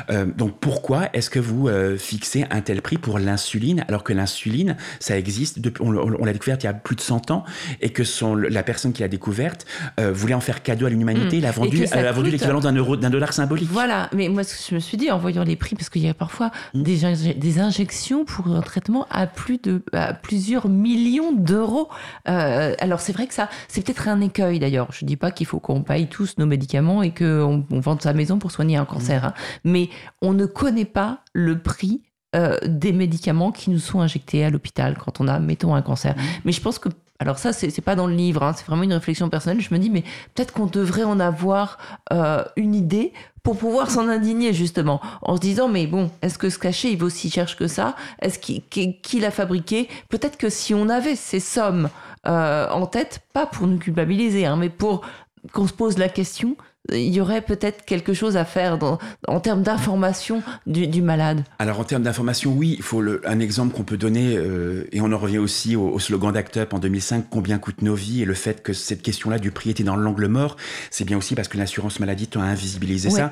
Euh, 0.10 0.26
Donc, 0.26 0.60
pourquoi 0.60 1.10
est-ce 1.14 1.30
que 1.30 1.40
vous 1.40 1.68
euh, 1.70 1.98
fixez 1.98 2.46
un 2.50 2.62
tel 2.62 2.82
prix 2.82 2.98
pour 2.98 3.20
l'insuline 3.20 3.86
alors 3.88 4.04
que 4.04 4.12
l'insuline, 4.14 4.76
ça 5.00 5.18
existe 5.18 5.60
depuis, 5.60 5.82
on, 5.84 5.92
l'a 5.92 6.34
découverte 6.34 6.64
il 6.64 6.68
y 6.68 6.70
a 6.70 6.74
plus 6.74 6.96
de 6.96 7.02
100 7.02 7.32
ans 7.32 7.46
et 7.82 7.92
que 7.92 8.04
son, 8.04 8.36
la 8.36 8.64
personne 8.64 8.92
qui 8.92 9.02
l'a 9.02 9.08
découverte 9.08 9.66
voulait 9.98 10.34
en 10.34 10.40
faire 10.42 10.64
cadeau 10.64 10.86
à 10.88 10.90
l'humanité, 10.90 11.36
Mm. 11.38 11.40
elle 11.40 11.46
a 11.46 11.52
vendu, 11.52 11.86
elle 11.92 12.08
a 12.08 12.12
l'équivalent 12.12 12.60
d'un 12.60 12.74
euro, 12.74 12.98
d'un 12.98 13.10
dollar 13.10 13.32
symbolique. 13.34 13.70
Voilà, 13.72 14.10
mais 14.14 14.28
moi, 14.30 14.44
ce 14.44 14.56
que 14.56 14.62
je 14.70 14.76
me 14.76 14.80
suis 14.80 14.98
dit 14.98 15.12
en 15.12 15.18
voyant 15.18 15.44
les 15.44 15.56
prix, 15.56 15.76
parce 15.76 15.90
qu'il 15.90 16.02
y 16.04 16.10
a 16.10 16.14
parfois 16.14 16.52
des, 16.74 17.04
inje- 17.04 17.38
des 17.38 17.60
injections 17.60 18.26
pour 18.26 18.48
un 18.48 18.62
traitement 18.62 19.06
à 19.10 19.28
plus 19.28 19.58
de 19.62 19.84
à 19.94 20.14
plusieurs 20.14 20.68
millions 20.68 21.32
d'euros. 21.34 21.90
Euh, 22.28 22.74
alors 22.96 23.02
c'est 23.02 23.12
vrai 23.12 23.28
que 23.28 23.34
ça, 23.34 23.50
c'est 23.68 23.86
peut-être 23.86 24.08
un 24.08 24.22
écueil 24.22 24.58
d'ailleurs. 24.58 24.88
Je 24.92 25.04
dis 25.04 25.18
pas 25.18 25.32
qu'il 25.32 25.46
faut 25.46 25.60
qu'on 25.60 25.84
paye 25.84 26.08
tous 26.08 26.38
nos 26.38 26.46
médicaments 26.46 27.04
et 27.04 27.14
qu'on 27.14 27.66
on 27.70 27.80
vende 27.82 28.02
sa 28.02 28.14
maison 28.14 28.40
pour 28.40 28.52
soigner 28.52 28.78
un 28.78 28.86
cancer, 28.86 29.26
hein. 29.26 29.34
mais 29.66 29.90
on 30.22 30.34
ne 30.34 30.46
connaît 30.46 30.86
pas 30.86 31.20
le 31.34 31.60
prix. 31.60 32.02
euh, 32.36 32.58
des 32.66 32.92
médicaments 32.92 33.52
qui 33.52 33.70
nous 33.70 33.80
sont 33.80 34.02
injectés 34.02 34.44
à 34.44 34.50
l'hôpital 34.50 34.98
quand 34.98 35.22
on 35.22 35.28
a, 35.28 35.40
mettons, 35.40 35.74
un 35.74 35.82
cancer. 35.82 36.16
Mais 36.44 36.52
je 36.52 36.62
pense 36.62 36.80
que 36.80 36.90
alors 37.20 37.38
ça, 37.38 37.54
c'est 37.54 37.80
pas 37.80 37.96
dans 37.96 38.08
le 38.08 38.14
livre, 38.14 38.44
hein, 38.44 38.52
c'est 38.54 38.66
vraiment 38.66 38.84
une 38.84 38.92
réflexion 38.92 39.30
personnelle. 39.30 39.62
Je 39.62 39.74
me 39.74 39.80
dis, 39.80 39.90
mais 39.90 40.04
peut-être 40.34 40.52
qu'on 40.52 40.66
devrait 40.66 41.06
en 41.06 41.22
avoir 41.22 41.78
euh, 42.12 42.44
une 42.58 42.76
idée 42.76 43.14
pour 43.42 43.58
pouvoir 43.58 43.90
s'en 43.90 44.10
indigner 44.10 44.52
justement, 44.52 45.00
en 45.22 45.38
se 45.38 45.42
disant, 45.42 45.70
mais 45.70 45.88
bon, 45.88 46.12
est-ce 46.22 46.38
que 46.38 46.50
ce 46.50 46.60
cachet, 46.60 46.92
il 46.92 46.98
vaut 46.98 47.10
si 47.10 47.30
cher 47.30 47.56
que 47.56 47.68
ça? 47.68 47.96
Est-ce 48.22 48.38
qu'il 48.38 48.64
qui, 48.64 49.00
qui 49.00 49.22
l'a 49.22 49.32
fabriqué? 49.32 49.88
Peut-être 50.10 50.36
que 50.38 50.50
si 50.50 50.74
on 50.74 50.90
avait 50.90 51.16
ces 51.16 51.40
sommes 51.40 51.90
en 52.26 52.86
tête, 52.88 53.22
pas 53.34 53.46
pour 53.46 53.68
nous 53.68 53.78
culpabiliser, 53.78 54.46
hein, 54.46 54.56
mais 54.56 54.70
pour 54.70 55.06
qu'on 55.54 55.68
se 55.68 55.74
pose 55.74 55.98
la 55.98 56.10
question, 56.10 56.58
il 56.92 57.14
y 57.14 57.22
aurait 57.22 57.42
peut-être 57.42 57.86
quelque 57.86 58.14
chose 58.14 58.38
à 58.38 58.46
faire 58.46 58.78
dans, 58.78 59.00
en 59.28 59.40
termes 59.40 59.64
d'information 59.64 60.44
du, 60.68 60.88
du, 60.88 61.02
malade 61.02 61.44
Alors 61.60 61.80
en 61.80 61.84
termes 61.84 62.04
d'information, 62.04 62.54
oui, 62.54 62.76
il 62.78 62.84
faut 62.84 63.02
le, 63.02 63.22
un 63.26 63.40
exemple 63.40 63.76
qu'on 63.76 63.84
peut 63.84 63.98
donner, 63.98 64.36
euh, 64.36 64.88
et 64.92 65.02
on 65.02 65.12
en 65.12 65.18
revient 65.18 65.38
aussi 65.38 65.76
au, 65.76 65.90
au 65.90 66.00
slogan 66.00 66.32
d'Act 66.32 66.58
Up 66.58 66.74
en 66.74 66.80
2005, 66.80 67.26
combien 67.30 67.58
coûtent 67.58 67.82
nos 67.82 67.96
vies, 67.96 68.22
et 68.22 68.26
le 68.26 68.34
fait 68.34 68.62
que 68.62 68.74
cette 68.74 69.02
question-là 69.02 69.40
du 69.40 69.52
prix 69.52 69.72
était 69.72 69.84
dans 69.84 69.96
l'angle 69.96 70.28
mort, 70.28 70.58
c'est 70.92 71.06
bien 71.06 71.18
aussi 71.18 71.36
parce 71.36 71.48
que 71.48 71.58
l'assurance 71.58 72.00
maladie 72.00 72.28
tend 72.28 72.42
à 72.42 72.46
invisibiliser 72.46 73.10
ouais. 73.10 73.16
ça. 73.16 73.32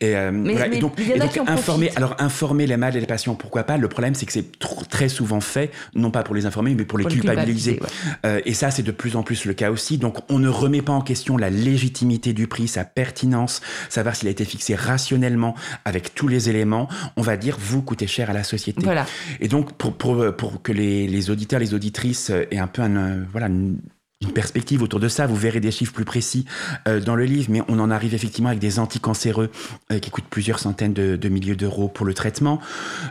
Et, 0.00 0.16
euh, 0.16 0.30
mais, 0.32 0.52
voilà, 0.52 0.68
mais 0.68 0.76
et 0.76 0.80
donc, 0.80 0.98
et 0.98 1.12
a 1.14 1.18
donc 1.18 1.36
informer, 1.48 1.86
profitent. 1.86 1.96
alors 1.96 2.16
informer 2.18 2.66
les 2.66 2.76
malades 2.76 2.96
et 2.96 3.00
les 3.00 3.06
patients, 3.06 3.34
pourquoi 3.34 3.64
pas? 3.64 3.76
Le 3.76 3.88
problème, 3.88 4.14
c'est 4.14 4.26
que 4.26 4.32
c'est 4.32 4.58
tr- 4.58 4.86
très 4.88 5.08
souvent 5.08 5.40
fait, 5.40 5.70
non 5.94 6.10
pas 6.10 6.22
pour 6.22 6.34
les 6.34 6.46
informer, 6.46 6.74
mais 6.74 6.84
pour 6.84 6.98
les 6.98 7.04
Pour 7.04 7.12
culpabiliser. 7.12 7.80
Euh, 8.24 8.40
et 8.44 8.54
ça, 8.54 8.70
c'est 8.70 8.82
de 8.82 8.92
plus 8.92 9.16
en 9.16 9.22
plus 9.22 9.44
le 9.44 9.54
cas 9.54 9.70
aussi. 9.70 9.98
Donc, 9.98 10.18
on 10.28 10.38
ne 10.38 10.48
remet 10.48 10.82
pas 10.82 10.92
en 10.92 11.00
question 11.00 11.36
la 11.36 11.50
légitimité 11.50 12.32
du 12.32 12.46
prix, 12.46 12.68
sa 12.68 12.84
pertinence, 12.94 13.60
savoir 13.88 14.16
s'il 14.16 14.28
a 14.28 14.30
été 14.30 14.44
fixé 14.44 14.74
rationnellement 14.74 15.54
avec 15.84 16.14
tous 16.14 16.28
les 16.28 16.48
éléments. 16.48 16.88
On 17.16 17.22
va 17.22 17.36
dire, 17.36 17.56
vous 17.58 17.82
coûtez 17.82 18.06
cher 18.06 18.30
à 18.30 18.32
la 18.32 18.44
société. 18.44 18.80
Voilà. 18.82 19.06
Et 19.40 19.48
donc, 19.48 19.72
pour, 19.72 19.94
pour, 19.94 20.34
pour 20.36 20.62
que 20.62 20.72
les, 20.72 21.06
les 21.06 21.30
auditeurs, 21.30 21.60
les 21.60 21.74
auditrices 21.74 22.30
aient 22.30 22.58
un 22.58 22.66
peu 22.66 22.82
un, 22.82 22.96
euh, 22.96 23.24
voilà, 23.32 23.48
une, 23.48 23.78
une 24.24 24.32
perspective 24.32 24.82
autour 24.82 25.00
de 25.00 25.08
ça. 25.08 25.26
Vous 25.26 25.36
verrez 25.36 25.60
des 25.60 25.70
chiffres 25.70 25.92
plus 25.92 26.04
précis 26.04 26.44
euh, 26.88 27.00
dans 27.00 27.14
le 27.14 27.24
livre, 27.24 27.48
mais 27.50 27.62
on 27.68 27.78
en 27.78 27.90
arrive 27.90 28.14
effectivement 28.14 28.48
avec 28.48 28.60
des 28.60 28.78
anticancéreux 28.78 29.50
euh, 29.92 29.98
qui 29.98 30.10
coûtent 30.10 30.28
plusieurs 30.28 30.58
centaines 30.58 30.94
de, 30.94 31.16
de 31.16 31.28
milliers 31.28 31.56
d'euros 31.56 31.88
pour 31.88 32.06
le 32.06 32.14
traitement. 32.14 32.60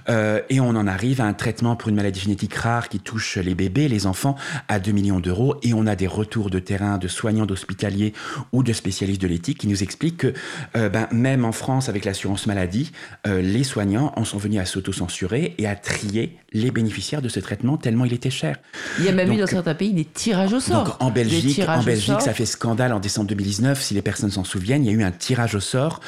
Euh, 0.09 0.41
et 0.49 0.59
on 0.59 0.69
en 0.69 0.87
arrive 0.87 1.21
à 1.21 1.25
un 1.25 1.33
traitement 1.33 1.75
pour 1.75 1.89
une 1.89 1.95
maladie 1.95 2.19
génétique 2.19 2.55
rare 2.55 2.89
qui 2.89 2.99
touche 2.99 3.37
les 3.37 3.55
bébés, 3.55 3.87
les 3.87 4.07
enfants, 4.07 4.35
à 4.67 4.79
2 4.79 4.91
millions 4.91 5.19
d'euros. 5.19 5.55
Et 5.63 5.73
on 5.73 5.85
a 5.87 5.95
des 5.95 6.07
retours 6.07 6.49
de 6.49 6.59
terrain 6.59 6.97
de 6.97 7.07
soignants 7.07 7.45
d'hospitaliers 7.45 8.13
ou 8.51 8.63
de 8.63 8.73
spécialistes 8.73 9.21
de 9.21 9.27
l'éthique 9.27 9.59
qui 9.59 9.67
nous 9.67 9.83
expliquent 9.83 10.17
que 10.17 10.33
euh, 10.75 10.89
ben, 10.89 11.07
même 11.11 11.45
en 11.45 11.51
France, 11.51 11.89
avec 11.89 12.05
l'assurance 12.05 12.47
maladie, 12.47 12.91
les 13.25 13.63
soignants 13.63 14.11
en 14.15 14.25
sont 14.25 14.37
venus 14.37 14.59
à 14.59 14.65
s'auto-censurer 14.65 15.55
et 15.57 15.67
à 15.67 15.75
trier 15.75 16.37
les 16.53 16.71
bénéficiaires 16.71 17.21
de 17.21 17.29
ce 17.29 17.39
traitement 17.39 17.77
tellement 17.77 18.05
il 18.05 18.13
était 18.13 18.29
cher. 18.29 18.57
Il 18.99 19.05
y 19.05 19.09
a 19.09 19.11
même 19.11 19.27
Donc, 19.27 19.37
eu 19.37 19.39
dans 19.41 19.47
certains 19.47 19.75
pays 19.75 19.93
des 19.93 20.05
tirages 20.05 20.53
au 20.53 20.59
sort. 20.59 20.97
En 21.03 21.11
Belgique, 21.11 21.59
en 21.67 21.83
Belgique, 21.83 22.21
ça 22.21 22.33
fait 22.33 22.45
scandale 22.45 22.93
en 22.93 22.99
décembre 22.99 23.27
2019. 23.27 23.81
Si 23.81 23.93
les 23.93 24.01
personnes 24.01 24.31
s'en 24.31 24.43
souviennent, 24.43 24.83
il 24.85 24.87
y 24.87 24.95
a 24.95 24.97
eu 24.97 25.03
un 25.03 25.11
tirage 25.11 25.55
au 25.55 25.59
sort 25.59 25.99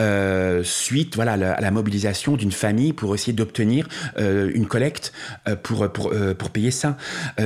euh, 0.00 0.62
suite, 0.64 1.14
voilà, 1.16 1.32
à 1.32 1.36
la, 1.36 1.52
à 1.54 1.60
la 1.60 1.70
mobilisation 1.70 2.36
d'une 2.36 2.52
famille 2.52 2.92
pour 2.92 3.14
essayer 3.14 3.32
d'obtenir 3.32 3.88
euh, 4.18 4.50
une 4.54 4.66
collecte 4.66 5.12
euh, 5.48 5.56
pour 5.56 5.90
pour 5.92 6.12
pour 6.38 6.50
payer 6.50 6.70
ça. 6.70 6.96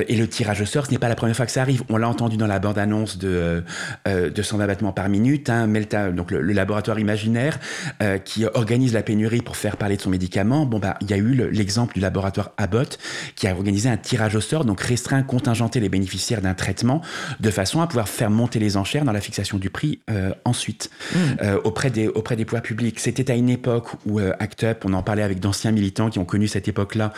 Et 0.08 0.16
le 0.16 0.28
tirage 0.28 0.60
au 0.60 0.66
sort, 0.66 0.86
ce 0.86 0.90
n'est 0.90 0.98
pas 0.98 1.08
la 1.08 1.14
première 1.14 1.36
fois 1.36 1.46
que 1.46 1.52
ça 1.52 1.60
arrive. 1.62 1.82
On 1.88 1.96
l'a 1.96 2.08
entendu 2.08 2.36
dans 2.36 2.46
la 2.46 2.58
bande 2.58 2.78
annonce 2.78 3.18
de 3.18 3.62
de 4.06 4.42
120 4.42 4.66
battements 4.66 4.92
par 4.92 5.08
minute. 5.08 5.50
Hein, 5.50 5.66
Melta, 5.66 6.10
donc 6.10 6.30
le, 6.30 6.40
le 6.40 6.52
laboratoire 6.52 6.98
imaginaire 6.98 7.58
qui 8.24 8.44
organise 8.54 8.92
la 8.92 9.02
pénurie 9.02 9.40
pour 9.42 9.56
faire 9.56 9.76
parler 9.76 9.96
de 9.96 10.02
son 10.02 10.10
médicament. 10.10 10.66
Bon 10.66 10.78
bah, 10.78 10.96
il 11.00 11.10
y 11.10 11.12
a 11.14 11.16
eu 11.16 11.34
le- 11.34 11.50
l'exemple 11.50 11.94
du 11.94 12.00
laboratoire 12.00 12.52
Abbott 12.56 12.98
qui 13.36 13.46
a 13.46 13.52
organisé 13.54 13.88
un 13.88 13.96
tirage 13.96 14.34
au 14.34 14.40
sort, 14.40 14.64
donc 14.64 14.80
restreint, 14.80 15.22
contingenté 15.22 15.80
les 15.80 15.88
bénéficiaires 15.88 16.40
d'un 16.42 16.54
traitement 16.54 16.93
de 17.40 17.50
façon 17.50 17.80
à 17.80 17.86
pouvoir 17.86 18.08
faire 18.08 18.30
monter 18.30 18.58
les 18.58 18.76
enchères 18.76 19.04
dans 19.04 19.12
la 19.12 19.20
fixation 19.20 19.58
du 19.58 19.70
prix 19.70 20.00
euh, 20.10 20.30
ensuite 20.44 20.90
euh, 21.42 21.58
auprès 21.64 21.90
des 21.90 22.08
auprès 22.08 22.36
des 22.36 22.44
pouvoirs 22.44 22.62
publics. 22.62 23.00
C'était 23.00 23.30
à 23.30 23.34
une 23.34 23.48
époque 23.50 23.88
où 24.06 24.20
euh, 24.20 24.32
Act 24.40 24.64
Up, 24.64 24.84
on 24.84 24.92
en 24.92 25.02
parlait 25.02 25.22
avec 25.22 25.40
d'anciens 25.40 25.72
militants 25.72 26.10
qui 26.10 26.18
ont 26.18 26.24
connu 26.24 26.48
cette 26.48 26.68
époque-là, 26.68 27.12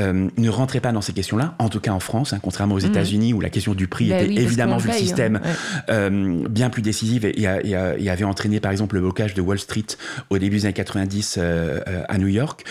euh, 0.00 0.28
ne 0.36 0.48
rentrait 0.48 0.80
pas 0.80 0.92
dans 0.92 1.00
ces 1.00 1.12
questions-là, 1.12 1.54
en 1.58 1.68
tout 1.68 1.80
cas 1.80 1.92
en 1.92 2.00
France, 2.00 2.32
hein, 2.32 2.38
contrairement 2.42 2.74
aux 2.74 2.80
Mhm. 2.80 2.90
États-Unis 2.90 3.32
où 3.34 3.40
la 3.40 3.50
question 3.50 3.74
du 3.74 3.86
prix 3.88 4.08
Ben 4.08 4.20
était 4.24 4.28
oui, 4.28 4.38
évidemment 4.38 4.76
vu 4.78 4.88
le 4.88 4.94
système 4.94 5.40
hein, 5.88 6.10
ouais. 6.10 6.48
bien 6.48 6.70
plus 6.70 6.82
décisive 6.82 7.24
et, 7.24 7.40
et 7.42 7.76
et 7.98 8.10
avait 8.10 8.24
entraîné 8.24 8.60
par 8.60 8.70
exemple 8.72 8.94
le 8.96 9.00
blocage 9.02 9.34
de 9.34 9.40
Wall 9.40 9.58
Street 9.58 9.84
au 10.30 10.38
début 10.38 10.56
des 10.56 10.64
années 10.66 10.72
90 10.74 11.36
euh, 11.38 11.80
euh, 11.88 12.02
à 12.08 12.18
New 12.18 12.26
York. 12.28 12.64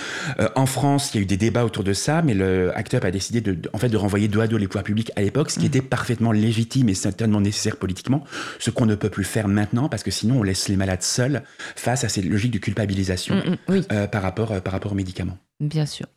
En 0.55 0.65
France, 0.65 1.11
il 1.13 1.17
y 1.17 1.19
a 1.19 1.23
eu 1.23 1.25
des 1.25 1.37
débats 1.37 1.65
autour 1.65 1.83
de 1.83 1.93
ça, 1.93 2.21
mais 2.21 2.33
le 2.33 2.71
Act 2.77 2.93
Up 2.95 3.05
a 3.05 3.11
décidé 3.11 3.41
de, 3.41 3.53
de- 3.53 3.69
en 3.73 3.77
fait, 3.77 3.89
de 3.89 3.97
renvoyer 3.97 4.27
dos 4.27 4.41
à 4.41 4.47
dos 4.47 4.57
les 4.57 4.67
pouvoirs 4.67 4.83
publics 4.83 5.11
à 5.15 5.21
l'époque, 5.21 5.51
ce 5.51 5.59
qui 5.59 5.65
était 5.65 5.81
parfaitement 5.81 6.31
légitime 6.41 6.89
et 6.89 6.93
certainement 6.93 7.39
nécessaire 7.39 7.77
politiquement, 7.77 8.23
ce 8.59 8.69
qu'on 8.71 8.85
ne 8.85 8.95
peut 8.95 9.09
plus 9.09 9.23
faire 9.23 9.47
maintenant 9.47 9.87
parce 9.87 10.03
que 10.03 10.11
sinon 10.11 10.39
on 10.39 10.43
laisse 10.43 10.67
les 10.67 10.75
malades 10.75 11.03
seuls 11.03 11.43
face 11.77 12.03
à 12.03 12.09
ces 12.09 12.21
logiques 12.21 12.51
de 12.51 12.57
culpabilisation 12.59 13.35
Mm, 13.35 13.49
mm, 13.51 13.57
oui. 13.69 13.81
euh, 13.91 14.07
par, 14.07 14.21
rapport, 14.21 14.51
euh, 14.51 14.59
par 14.59 14.73
rapport 14.73 14.91
aux 14.91 14.95
médicaments. 14.95 15.37
Bien 15.59 15.85
sûr. 15.85 16.07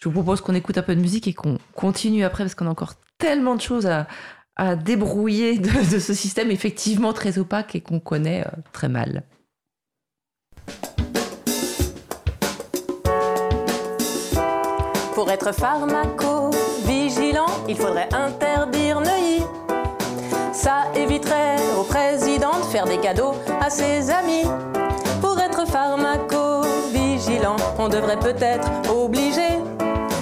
Je 0.00 0.08
vous 0.08 0.12
propose 0.12 0.40
qu'on 0.40 0.54
écoute 0.54 0.78
un 0.78 0.82
peu 0.82 0.94
de 0.96 1.00
musique 1.00 1.28
et 1.28 1.34
qu'on 1.34 1.58
continue 1.74 2.24
après 2.24 2.42
parce 2.44 2.54
qu'on 2.54 2.66
a 2.66 2.70
encore 2.70 2.94
tellement 3.18 3.54
de 3.54 3.60
choses 3.60 3.86
à, 3.86 4.06
à 4.56 4.76
débrouiller 4.76 5.58
de, 5.58 5.68
de 5.94 5.98
ce 5.98 6.14
système 6.14 6.50
effectivement 6.50 7.12
très 7.12 7.38
opaque 7.38 7.74
et 7.76 7.80
qu'on 7.80 8.00
connaît 8.00 8.42
euh, 8.46 8.50
très 8.72 8.88
mal. 8.88 9.22
Pour 15.14 15.30
être 15.30 15.52
pharmaco-vigilant, 15.54 17.46
il 17.68 17.76
faudrait 17.76 18.08
interdire 18.12 19.00
Neuilly. 19.00 19.42
Ça 20.64 20.84
éviterait 20.96 21.58
au 21.78 21.82
président 21.82 22.58
de 22.58 22.64
faire 22.72 22.86
des 22.86 22.96
cadeaux 22.96 23.34
à 23.60 23.68
ses 23.68 24.10
amis. 24.10 24.44
Pour 25.20 25.38
être 25.38 25.68
pharmaco-vigilant, 25.68 27.56
on 27.78 27.88
devrait 27.90 28.18
peut-être 28.18 28.66
obliger 28.90 29.60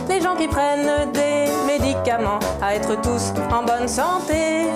les 0.09 0.21
gens 0.21 0.35
qui 0.35 0.49
prennent 0.49 1.13
des 1.13 1.47
médicaments 1.65 2.41
à 2.61 2.75
être 2.75 3.01
tous 3.01 3.33
en 3.55 3.63
bonne 3.63 3.87
santé. 3.87 4.67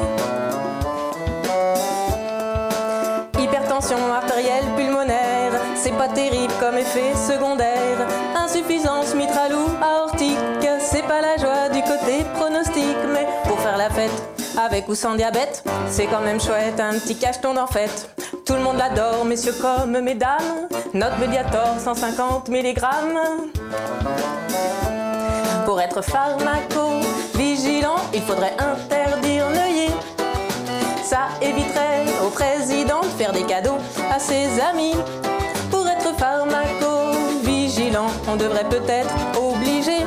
Hypertension 3.36 3.98
artérielle 4.14 4.66
pulmonaire, 4.76 5.50
c'est 5.74 5.98
pas 5.98 6.06
terrible 6.06 6.54
comme 6.60 6.78
effet 6.78 7.12
secondaire. 7.16 8.06
Insuffisance 8.36 9.16
mitrale 9.16 9.54
ou 9.54 9.66
aortique, 9.84 10.15
avec 14.76 14.88
ou 14.90 14.94
sans 14.94 15.14
diabète, 15.14 15.64
c'est 15.88 16.04
quand 16.04 16.20
même 16.20 16.38
chouette, 16.38 16.78
un 16.80 16.98
petit 16.98 17.16
cacheton 17.16 17.54
d'en 17.54 17.66
fête. 17.66 18.10
Tout 18.44 18.52
le 18.52 18.60
monde 18.60 18.76
l'adore, 18.76 19.24
messieurs 19.24 19.54
comme 19.58 19.98
mesdames. 20.00 20.68
Notre 20.92 21.18
Mediator, 21.18 21.80
150 21.82 22.50
mg. 22.50 22.82
Pour 25.64 25.80
être 25.80 26.02
pharmaco-vigilant, 26.02 27.96
il 28.12 28.20
faudrait 28.20 28.52
interdire 28.58 29.48
Neuilly. 29.48 29.88
Ça 31.02 31.28
éviterait 31.40 32.04
au 32.22 32.28
président 32.28 33.00
de 33.00 33.06
faire 33.16 33.32
des 33.32 33.44
cadeaux 33.44 33.78
à 34.14 34.18
ses 34.18 34.60
amis. 34.60 34.94
Pour 35.70 35.88
être 35.88 36.14
pharmaco-vigilant, 36.18 38.08
on 38.28 38.36
devrait 38.36 38.68
peut-être 38.68 39.14
obliger 39.40 40.04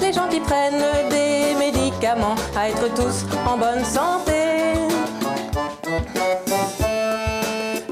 les 0.00 0.10
gens 0.14 0.26
qui 0.30 0.40
prennent 0.40 0.86
des 1.10 1.29
à 2.56 2.68
être 2.68 2.92
tous 2.94 3.24
en 3.46 3.56
bonne 3.56 3.84
santé. 3.84 4.32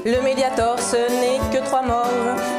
Le 0.03 0.21
médiator, 0.21 0.77
ce 0.77 0.97
n'est 0.97 1.39
que 1.53 1.63
trois 1.63 1.83
morts. 1.83 2.05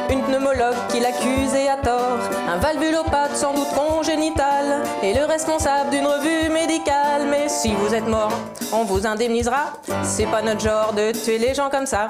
Une 0.09 0.23
pneumologue 0.23 0.75
qui 0.89 0.99
l'accuse 0.99 1.53
et 1.53 1.69
à 1.69 1.77
tort. 1.77 2.17
Un 2.49 2.57
valvulopathe 2.57 3.35
sans 3.35 3.53
doute 3.53 3.67
congénital. 3.75 4.81
Et 5.03 5.13
le 5.13 5.25
responsable 5.25 5.91
d'une 5.91 6.07
revue 6.07 6.49
médicale. 6.49 7.27
Mais 7.29 7.47
si 7.47 7.73
vous 7.73 7.93
êtes 7.93 8.07
mort, 8.07 8.31
on 8.73 8.83
vous 8.83 9.05
indemnisera. 9.05 9.73
C'est 10.03 10.25
pas 10.25 10.41
notre 10.41 10.61
genre 10.61 10.93
de 10.93 11.11
tuer 11.11 11.37
les 11.37 11.53
gens 11.53 11.69
comme 11.69 11.85
ça. 11.85 12.07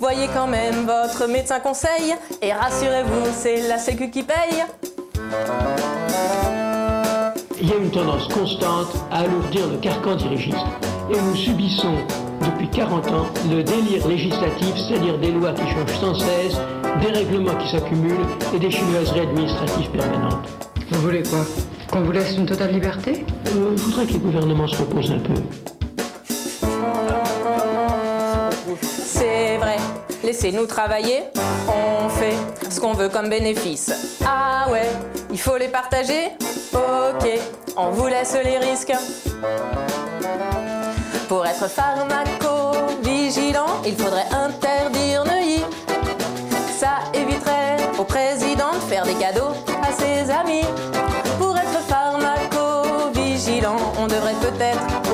Voyez 0.00 0.28
quand 0.34 0.48
même 0.48 0.86
votre 0.86 1.28
médecin 1.28 1.60
conseil. 1.60 2.16
Et 2.42 2.52
rassurez-vous, 2.52 3.30
c'est 3.32 3.68
la 3.68 3.78
sécu 3.78 4.10
qui 4.10 4.24
paye. 4.24 4.64
Il 7.68 7.74
y 7.74 7.76
a 7.76 7.80
une 7.80 7.90
tendance 7.90 8.26
constante 8.28 8.96
à 9.10 9.18
alourdir 9.18 9.68
le 9.68 9.76
carcan 9.76 10.16
dirigiste. 10.16 10.56
Et 11.12 11.20
nous 11.20 11.34
subissons 11.36 11.96
depuis 12.40 12.66
40 12.70 13.06
ans 13.08 13.26
le 13.50 13.62
délire 13.62 14.08
législatif, 14.08 14.74
c'est-à-dire 14.74 15.18
des 15.18 15.32
lois 15.32 15.52
qui 15.52 15.66
changent 15.70 16.00
sans 16.00 16.14
cesse, 16.14 16.56
des 17.02 17.12
règlements 17.12 17.54
qui 17.56 17.68
s'accumulent 17.68 18.24
et 18.54 18.58
des 18.58 18.70
chinoiseries 18.70 19.20
administratives 19.20 19.90
permanentes. 19.90 20.48
Vous 20.90 21.00
voulez 21.02 21.22
quoi? 21.22 21.40
Qu'on 21.92 22.00
vous 22.00 22.12
laisse 22.12 22.38
une 22.38 22.46
totale 22.46 22.72
liberté? 22.72 23.26
Euh, 23.48 23.76
Je 23.76 23.82
voudrais 23.82 24.06
que 24.06 24.12
les 24.14 24.18
gouvernements 24.18 24.66
se 24.66 24.78
reposent 24.78 25.10
un 25.12 25.18
peu. 25.18 25.34
Laissez-nous 30.28 30.66
travailler, 30.66 31.24
on 31.68 32.10
fait 32.10 32.36
ce 32.68 32.78
qu'on 32.80 32.92
veut 32.92 33.08
comme 33.08 33.30
bénéfice. 33.30 34.18
Ah 34.26 34.66
ouais, 34.70 34.86
il 35.30 35.40
faut 35.40 35.56
les 35.56 35.68
partager? 35.68 36.32
Ok, 36.74 37.26
on 37.78 37.88
vous 37.92 38.08
laisse 38.08 38.36
les 38.44 38.58
risques. 38.58 38.92
Pour 41.30 41.46
être 41.46 41.66
pharmaco-vigilant, 41.66 43.80
il 43.86 43.96
faudrait 43.96 44.26
interdire 44.30 45.24
Neuilly. 45.24 45.64
Ça 46.78 46.98
éviterait 47.14 47.78
au 47.98 48.04
président 48.04 48.74
de 48.74 48.80
faire 48.80 49.04
des 49.04 49.14
cadeaux 49.14 49.54
à 49.82 49.90
ses 49.98 50.30
amis. 50.30 50.66
Pour 51.38 51.56
être 51.56 51.80
pharmaco-vigilant, 51.88 53.78
on 53.98 54.06
devrait 54.06 54.36
peut-être 54.42 55.07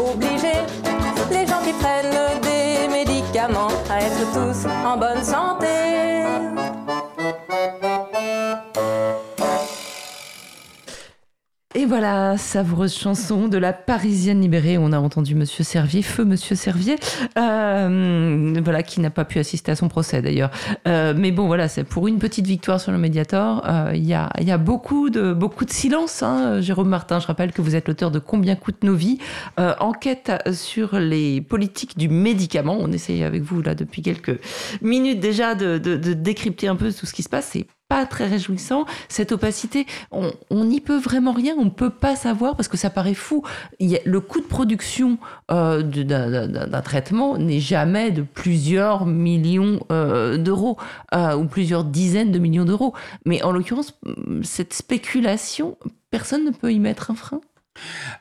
Et 11.85 11.87
voilà, 11.87 12.39
savoureuse 12.39 12.97
chanson 12.97 13.47
de 13.47 13.59
la 13.59 13.75
Parisienne 13.75 14.41
libérée. 14.41 14.79
On 14.79 14.91
a 14.93 14.99
entendu 14.99 15.35
Monsieur 15.35 15.65
Servier, 15.65 16.01
feu 16.01 16.25
Monsieur 16.25 16.57
Servier, 16.57 16.97
euh, 17.37 18.59
voilà, 18.65 18.83
qui 18.83 19.01
n'a 19.01 19.11
pas 19.11 19.27
pu 19.27 19.39
assister 19.39 19.71
à 19.71 19.77
son 19.77 19.89
procès 19.89 20.23
d'ailleurs. 20.23 20.51
Euh, 20.89 21.13
mais 21.15 21.31
bon, 21.31 21.47
voilà, 21.47 21.69
c'est 21.69 21.85
pour 21.85 22.09
une 22.09 22.19
petite 22.19 22.47
victoire 22.47 22.81
sur 22.81 22.91
le 22.91 22.97
Mediator. 22.97 23.63
Euh, 23.67 23.91
Il 23.95 24.07
y, 24.07 24.15
a, 24.15 24.31
y 24.41 24.51
a 24.51 24.57
beaucoup 24.57 25.11
de, 25.11 25.37
silence. 25.69 26.23
Hein. 26.23 26.63
Jérôme 26.63 26.89
Martin, 26.89 27.21
je 27.21 27.27
rappelle 27.27 27.53
que 27.53 27.61
vous 27.61 27.77
êtes 27.77 27.87
l'auteur 27.87 28.11
de 28.11 28.19
Combien 28.19 28.57
coûtent 28.57 28.83
nos 28.83 28.95
vies 28.95 29.19
Enquête 29.59 30.33
sur 30.53 30.99
les 30.99 31.43
politiques 31.43 31.99
du 31.99 32.09
médicament. 32.09 32.79
On 32.81 32.93
essaye 32.93 33.23
avec 33.25 33.43
vous 33.43 33.61
là 33.61 33.75
depuis 33.75 34.01
quelques 34.01 34.41
minutes 34.81 35.21
déjà 35.21 35.55
de, 35.55 35.77
de, 35.77 35.99
de 35.99 36.15
décrypter 36.15 36.67
un 36.67 36.77
peu 36.77 36.91
tout 36.91 37.05
ce 37.05 37.13
qui 37.13 37.23
se 37.23 37.29
passe. 37.29 37.51
C'est 37.53 37.67
pas 37.89 38.07
très 38.07 38.27
réjouissant. 38.27 38.87
Cette 39.09 39.33
opacité, 39.33 39.87
on 40.11 40.33
n'y 40.65 40.81
peut 40.81 40.99
vraiment 40.99 41.33
rien, 41.33 41.55
on 41.59 41.67
ne 41.67 41.71
peut 41.71 41.91
pas 41.91 42.17
savoir 42.17 42.57
parce 42.57 42.69
que 42.69 42.77
ça 42.77 42.91
paraît 42.91 43.15
fou. 43.15 43.45
Le 43.81 44.19
coût 44.21 44.41
de 44.41 44.47
production 44.47 45.19
euh, 45.51 45.83
d'un 45.83 46.83
traitement 46.83 47.37
n'est 47.39 47.61
jamais 47.61 48.11
de 48.11 48.23
plusieurs 48.23 49.07
millions 49.07 49.81
euh, 49.93 50.39
d'euros 50.39 50.79
euh, 51.15 51.37
ou 51.37 51.47
plusieurs 51.47 51.85
dizaines 51.85 52.33
de 52.33 52.39
millions 52.39 52.65
d'euros. 52.65 52.95
Mais 53.25 53.43
en 53.43 53.53
l'occurrence, 53.53 53.99
cette 54.43 54.73
spéculation, 54.73 55.77
personne 56.11 56.45
ne 56.45 56.51
peut 56.51 56.73
y 56.73 56.79
mettre 56.79 57.11
un 57.11 57.15
frein. 57.15 57.41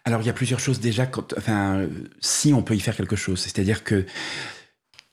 Alors, 0.04 0.22
il 0.22 0.26
y 0.26 0.30
a 0.30 0.34
plusieurs 0.34 0.60
choses 0.60 0.80
déjà. 0.80 1.08
Enfin, 1.38 1.88
si 2.20 2.54
on 2.54 2.64
peut 2.64 2.76
y 2.76 2.80
faire 2.80 2.96
quelque 2.96 3.16
chose, 3.16 3.40
c'est-à-dire 3.40 3.84
que 3.84 4.06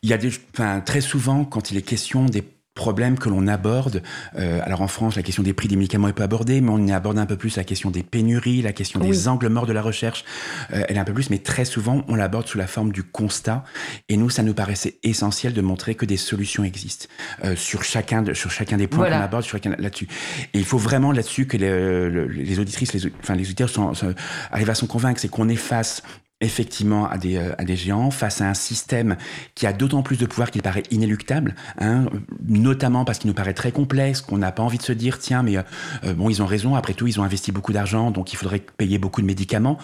il 0.03 0.09
y 0.09 0.15
a 0.15 0.81
très 0.81 1.03
souvent, 1.03 1.45
quand 1.45 1.71
il 1.71 1.77
est 1.77 1.83
question 1.83 2.25
des 2.25 2.43
problèmes 2.81 3.19
que 3.19 3.29
l'on 3.29 3.47
aborde, 3.47 4.03
euh, 4.39 4.61
alors 4.65 4.81
en 4.81 4.89
France, 4.89 5.15
la 5.15 5.23
question 5.23 5.43
des 5.43 5.53
prix 5.53 5.69
des 5.69 5.77
médicaments 5.77 6.09
est 6.09 6.15
pas 6.15 6.25
abordée, 6.25 6.63
mais 6.63 6.71
on 6.71 6.87
y 6.87 6.93
aborde 6.93 7.19
un 7.19 7.27
peu 7.27 7.37
plus 7.37 7.57
la 7.57 7.65
question 7.65 7.91
des 7.91 8.03
pénuries, 8.03 8.63
la 8.63 8.73
question 8.73 8.99
des 9.01 9.29
angles 9.29 9.49
morts 9.51 9.67
de 9.67 9.75
la 9.75 9.83
recherche, 9.83 10.25
euh, 10.73 10.83
elle 10.89 10.97
est 10.97 10.99
un 10.99 11.05
peu 11.05 11.13
plus, 11.13 11.29
mais 11.29 11.39
très 11.39 11.67
souvent, 11.67 12.03
on 12.09 12.15
l'aborde 12.15 12.47
sous 12.49 12.57
la 12.57 12.67
forme 12.67 12.91
du 12.91 13.03
constat. 13.03 13.65
Et 14.09 14.17
nous, 14.17 14.31
ça 14.31 14.43
nous 14.43 14.55
paraissait 14.55 14.97
essentiel 15.03 15.53
de 15.53 15.61
montrer 15.61 15.95
que 15.95 16.07
des 16.07 16.17
solutions 16.17 16.65
existent 16.65 17.07
euh, 17.45 17.55
sur 17.55 17.85
chacun 17.85 18.23
de, 18.23 18.33
sur 18.33 18.51
chacun 18.51 18.79
des 18.79 18.87
points 18.87 19.01
Voilà. 19.01 19.19
qu'on 19.19 19.25
aborde, 19.25 19.45
sur 19.45 19.53
chacun 19.59 19.77
là-dessus. 19.79 20.09
Et 20.55 20.59
il 20.59 20.65
faut 20.65 20.79
vraiment 20.79 21.13
là-dessus 21.13 21.47
que 21.47 21.59
les, 21.59 21.69
le- 21.69 22.27
les 22.29 22.59
auditrices, 22.59 22.95
les, 22.95 23.03
enfin 23.23 23.35
les 23.35 23.43
auditeurs 23.45 23.69
sont, 23.69 23.93
sont- 23.93 24.15
arrivent 24.51 24.71
à 24.71 24.75
s'en 24.75 24.87
convaincre, 24.87 25.21
c'est 25.21 25.29
qu'on 25.29 25.49
est 25.51 25.57
face 25.57 26.03
effectivement 26.41 27.09
à 27.09 27.19
des, 27.19 27.37
euh, 27.37 27.53
à 27.59 27.65
des 27.65 27.77
géants, 27.77 28.11
face 28.11 28.41
à 28.41 28.49
un 28.49 28.55
système 28.55 29.17
qui 29.55 29.67
a 29.67 29.73
d'autant 29.73 30.03
plus 30.03 30.17
de 30.17 30.27
pouvoir 30.27 30.51
qu'il 30.51 30.63
paraît 30.63 30.83
inéluctable, 30.91 31.55
hein, 31.79 32.07
notamment 32.49 33.05
parce 33.05 33.19
qu'il 33.19 33.29
nous 33.29 33.35
paraît 33.35 33.55
très 33.55 33.73
complexe, 33.73 34.21
qu'on 34.23 34.39
n'a 34.39 34.53
pas 34.53 34.63
envie 34.63 34.79
de 34.79 34.83
se 34.83 34.93
dire, 34.93 35.19
tiens, 35.19 35.43
mais 35.43 35.59
euh, 35.59 35.63
euh, 36.05 36.15
bon, 36.15 36.31
ils 36.31 36.43
ont 36.43 36.47
raison, 36.47 36.75
après 36.75 36.95
tout, 36.95 37.07
ils 37.07 37.21
ont 37.21 37.25
investi 37.25 37.53
beaucoup 37.53 37.73
d'argent, 37.73 38.11
donc 38.11 38.33
il 38.33 38.37
faudrait 38.37 38.61
payer 38.61 38.99
beaucoup 38.99 39.21
de 39.21 39.27
médicaments. 39.27 39.77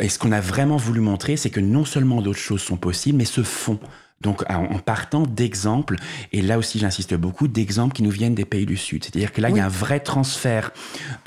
Et 0.00 0.08
ce 0.08 0.18
qu'on 0.18 0.32
a 0.32 0.40
vraiment 0.40 0.76
voulu 0.76 1.00
montrer, 1.00 1.36
c'est 1.36 1.50
que 1.50 1.60
non 1.60 1.84
seulement 1.84 2.20
d'autres 2.20 2.38
choses 2.38 2.62
sont 2.62 2.76
possibles, 2.76 3.18
mais 3.18 3.24
se 3.24 3.42
font. 3.42 3.78
Donc, 4.22 4.42
en 4.50 4.62
en 4.72 4.78
partant 4.78 5.24
d'exemples, 5.26 5.96
et 6.32 6.40
là 6.40 6.56
aussi 6.58 6.78
j'insiste 6.78 7.14
beaucoup, 7.14 7.48
d'exemples 7.48 7.94
qui 7.94 8.02
nous 8.02 8.10
viennent 8.10 8.34
des 8.34 8.44
pays 8.44 8.66
du 8.66 8.76
Sud. 8.76 9.04
C'est-à-dire 9.04 9.32
que 9.32 9.40
là, 9.40 9.50
il 9.50 9.56
y 9.56 9.60
a 9.60 9.66
un 9.66 9.68
vrai 9.68 10.00
transfert 10.00 10.70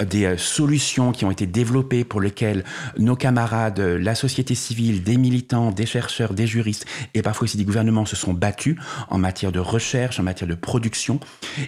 euh, 0.01 0.05
des 0.05 0.25
euh, 0.25 0.37
solutions 0.37 1.11
qui 1.11 1.25
ont 1.25 1.31
été 1.31 1.45
développées 1.45 2.03
pour 2.03 2.21
lesquelles 2.21 2.63
nos 2.97 3.15
camarades, 3.15 3.79
euh, 3.79 3.99
la 3.99 4.15
société 4.15 4.55
civile, 4.55 5.03
des 5.03 5.17
militants, 5.17 5.71
des 5.71 5.85
chercheurs, 5.85 6.33
des 6.33 6.47
juristes 6.47 6.85
et 7.13 7.21
parfois 7.21 7.45
aussi 7.45 7.57
des 7.57 7.65
gouvernements 7.65 8.05
se 8.05 8.15
sont 8.15 8.33
battus 8.33 8.77
en 9.09 9.17
matière 9.17 9.51
de 9.51 9.59
recherche, 9.59 10.19
en 10.19 10.23
matière 10.23 10.47
de 10.47 10.55
production, 10.55 11.19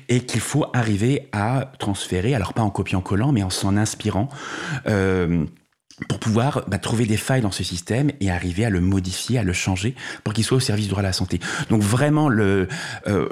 et 0.10 0.22
qu'il 0.22 0.41
faut 0.41 0.66
arriver 0.74 1.28
à 1.32 1.72
transférer, 1.80 2.34
alors 2.34 2.54
pas 2.54 2.64
en 2.64 2.70
copiant-collant, 2.70 3.32
mais 3.32 3.44
en 3.44 3.49
s'en 3.49 3.78
inspirant. 3.78 4.30
euh, 4.88 5.45
pour 6.10 6.19
pouvoir 6.19 6.64
bah, 6.68 6.78
trouver 6.78 7.06
des 7.07 7.18
failles 7.18 7.41
dans 7.41 7.52
ce 7.52 7.64
système 7.64 8.11
et 8.22 8.30
arriver 8.30 8.65
à 8.65 8.69
le 8.69 8.82
modifier, 8.82 9.40
à 9.40 9.44
le 9.44 9.53
changer 9.53 9.95
pour 10.24 10.34
qu'il 10.34 10.44
soit 10.44 10.57
au 10.57 10.60
service 10.60 10.86
du 10.86 10.90
droit 10.91 10.99
à 11.02 11.03
la 11.03 11.11
santé. 11.14 11.40
Donc 11.72 11.82
vraiment, 11.82 12.30
le, 12.30 12.68
euh, 13.07 13.28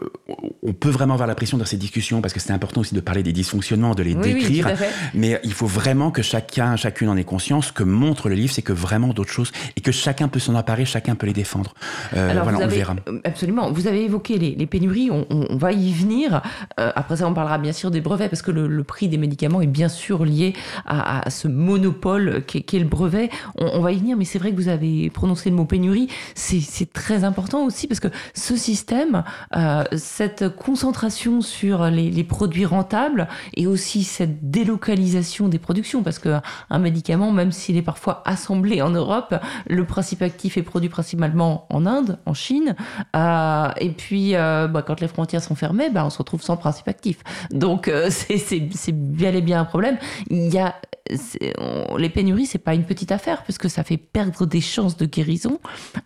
on 0.64 0.74
peut 0.74 0.90
vraiment 0.90 1.14
avoir 1.14 1.28
la 1.28 1.36
pression 1.36 1.58
dans 1.60 1.66
ces 1.66 1.78
discussions 1.78 2.22
parce 2.22 2.34
que 2.34 2.40
c'est 2.40 2.54
important 2.54 2.82
aussi 2.82 2.96
de 2.96 3.00
parler 3.02 3.22
des 3.22 3.34
dysfonctionnements, 3.34 3.94
de 3.94 4.02
les 4.02 4.16
Oui, 4.16 4.34
décrire. 4.34 4.68
mais 5.14 5.40
il 5.44 5.54
faut 5.54 5.68
vraiment 5.68 6.10
que 6.10 6.24
chacun, 6.24 6.76
chacune 6.76 7.10
en 7.10 7.18
ait 7.18 7.24
conscience. 7.24 7.68
Ce 7.68 7.72
que 7.74 7.84
montre 7.84 8.30
le 8.30 8.36
livre, 8.36 8.52
c'est 8.54 8.64
que 8.64 8.74
vraiment 8.74 9.10
d'autres 9.10 9.32
choses 9.32 9.52
et 9.78 9.82
que 9.82 9.92
chacun 9.92 10.28
peut 10.28 10.40
s'en 10.40 10.56
emparer, 10.56 10.86
chacun 10.86 11.14
peut 11.16 11.28
les 11.28 11.34
défendre. 11.34 11.76
Euh, 12.16 12.32
Alors, 12.32 12.44
voilà, 12.46 12.58
vous 12.58 12.64
on 12.64 12.68
avez- 12.68 12.78
verra. 12.78 12.96
euh, 13.08 13.20
Absolument. 13.26 13.72
Vous 13.72 13.86
avez 13.88 14.04
évoqué 14.06 14.40
les, 14.40 14.56
les 14.56 14.66
pénuries, 14.66 15.10
on, 15.12 15.56
va 15.58 15.72
y 15.72 15.92
venir. 15.94 16.42
Euh, 16.80 16.92
après 16.96 17.18
ça, 17.18 17.28
on 17.28 17.34
parlera 17.34 17.60
bien 17.60 17.74
sûr 17.74 17.92
des 17.92 18.02
brevets, 18.02 18.30
parce 18.30 18.42
que 18.42 18.52
le, 18.52 18.68
le 18.68 18.84
prix 18.84 19.08
des 19.08 19.18
médicaments 19.18 19.62
est 19.62 19.68
bien 19.68 19.90
sûr 19.90 20.26
lié 20.26 20.54
à, 20.86 21.26
à 21.26 21.30
ce 21.30 21.48
monopole 21.48 22.44
qu'est 22.62 22.76
qu'est 22.76 22.80
le 22.80 22.86
brevet. 22.86 23.30
On, 23.58 23.80
va 23.80 23.92
y 23.92 23.98
venir, 23.98 24.18
mais 24.18 24.26
c'est 24.26 24.40
vrai 24.40 24.52
que 24.52 24.56
vous 24.56 24.68
avez 24.68 25.10
prononcé 25.10 25.50
le 25.50 25.56
mot 25.56 25.66
pénurie. 25.66 26.10
C'est 26.34 26.92
très 26.92 27.24
important 27.24 27.66
aussi, 27.66 27.88
parce 27.88 28.00
que 28.00 28.08
ce 28.34 28.56
système, 28.56 29.24
euh, 29.56 29.84
cette 29.96 30.50
concentration 30.50 31.42
sur 31.42 31.86
les, 31.86 32.24
produits 32.24 32.66
rentables, 32.66 33.28
et 33.56 33.68
aussi 33.68 34.04
cette 34.04 34.50
délocalisation 34.50 35.48
des 35.48 35.60
productions, 35.60 36.04
parce 36.04 36.20
qu'un 36.20 36.42
médicament, 36.80 37.32
même 37.32 37.52
s'il 37.52 37.78
est 37.78 37.82
parfois 37.82 38.24
assemblé 38.26 38.82
en 38.82 38.90
Europe, 38.90 39.36
le 39.68 39.86
principe 39.86 40.22
actif 40.22 40.58
est 40.58 40.64
produit 40.64 40.90
principalement 40.90 41.68
en 41.70 41.86
Inde, 41.86 42.18
en 42.26 42.34
Chine, 42.34 42.76
euh, 43.16 43.70
et 43.80 43.90
puis 43.90 44.36
euh, 44.36 44.68
bah, 44.68 44.82
quand 44.82 45.00
les 45.02 45.08
frontières 45.08 45.44
sont 45.44 45.56
fermées, 45.56 45.90
bah, 45.90 46.04
on 46.06 46.10
se 46.10 46.18
retrouve 46.18 46.42
sans 46.42 46.58
principe 46.58 46.88
actif. 46.88 47.20
Donc 47.52 47.92
c'est 48.10 48.92
bel 48.92 49.36
et 49.36 49.42
bien 49.42 49.62
un 49.62 49.66
problème. 49.66 49.98
Il 50.30 50.54
y 50.54 50.58
a 50.58 50.76
les 51.10 52.10
pénuries, 52.10 52.48
c'est 52.48 52.58
pas 52.58 52.74
une 52.74 52.84
petite 52.84 53.12
affaire, 53.12 53.44
puisque 53.44 53.70
ça 53.70 53.84
fait 53.84 53.98
perdre 53.98 54.46
des 54.46 54.62
chances 54.62 54.98
de 54.98 55.06
guérison 55.06 55.60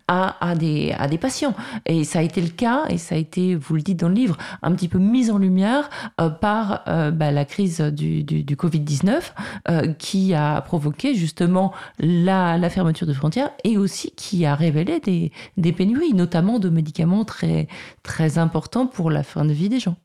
à, 0.07 0.55
des, 0.55 1.17
patients. 1.19 1.53
Et 1.85 2.03
ça 2.03 2.19
a 2.19 2.21
été 2.21 2.41
le 2.41 2.49
cas, 2.49 2.85
et 2.89 2.97
ça 2.97 3.15
a 3.15 3.17
été, 3.17 3.55
vous 3.55 3.75
le 3.75 3.81
dites 3.81 3.99
dans 3.99 4.09
le 4.09 4.15
livre, 4.15 4.37
un 4.61 4.73
petit 4.73 4.87
peu 4.87 4.97
mis 4.97 5.31
en 5.31 5.37
lumière 5.37 5.89
euh, 6.19 6.29
par 6.29 6.83
euh, 6.87 7.11
bah, 7.11 7.31
la 7.31 7.45
crise 7.45 7.79
du, 7.79 8.23
du, 8.23 8.43
du 8.43 8.55
Covid-19, 8.55 9.21
euh, 9.69 9.93
qui 9.93 10.33
a 10.33 10.61
provoqué 10.61 11.15
justement 11.15 11.73
la, 11.99 12.57
la 12.57 12.69
fermeture 12.69 13.07
de 13.07 13.13
frontières, 13.13 13.51
et 13.63 13.77
aussi 13.77 14.11
qui 14.11 14.45
a 14.45 14.55
révélé 14.55 14.99
des, 14.99 15.31
des 15.57 15.71
pénuries, 15.71 16.13
notamment 16.13 16.59
de 16.59 16.69
médicaments 16.69 17.23
très, 17.23 17.67
très 18.03 18.37
importants 18.37 18.87
pour 18.87 19.11
la 19.11 19.23
fin 19.23 19.45
de 19.45 19.53
vie 19.53 19.69
des 19.69 19.79
gens. 19.79 19.95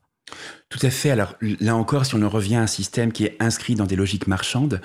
Tout 0.77 0.85
à 0.85 0.89
fait. 0.89 1.09
Alors 1.09 1.35
là 1.61 1.75
encore, 1.75 2.05
si 2.05 2.15
on 2.15 2.21
en 2.21 2.27
revient 2.29 2.55
à 2.57 2.61
un 2.61 2.67
système 2.67 3.11
qui 3.13 3.23
est 3.23 3.37
inscrit 3.39 3.75
dans 3.75 3.85
des 3.85 3.95
logiques 3.95 4.27
marchandes, 4.27 4.81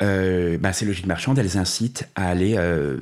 euh, 0.00 0.56
bah, 0.58 0.72
ces 0.72 0.84
logiques 0.84 1.06
marchandes, 1.06 1.36
elles 1.38 1.58
incitent 1.58 2.08
à 2.14 2.28
aller 2.28 2.54
euh, 2.56 2.98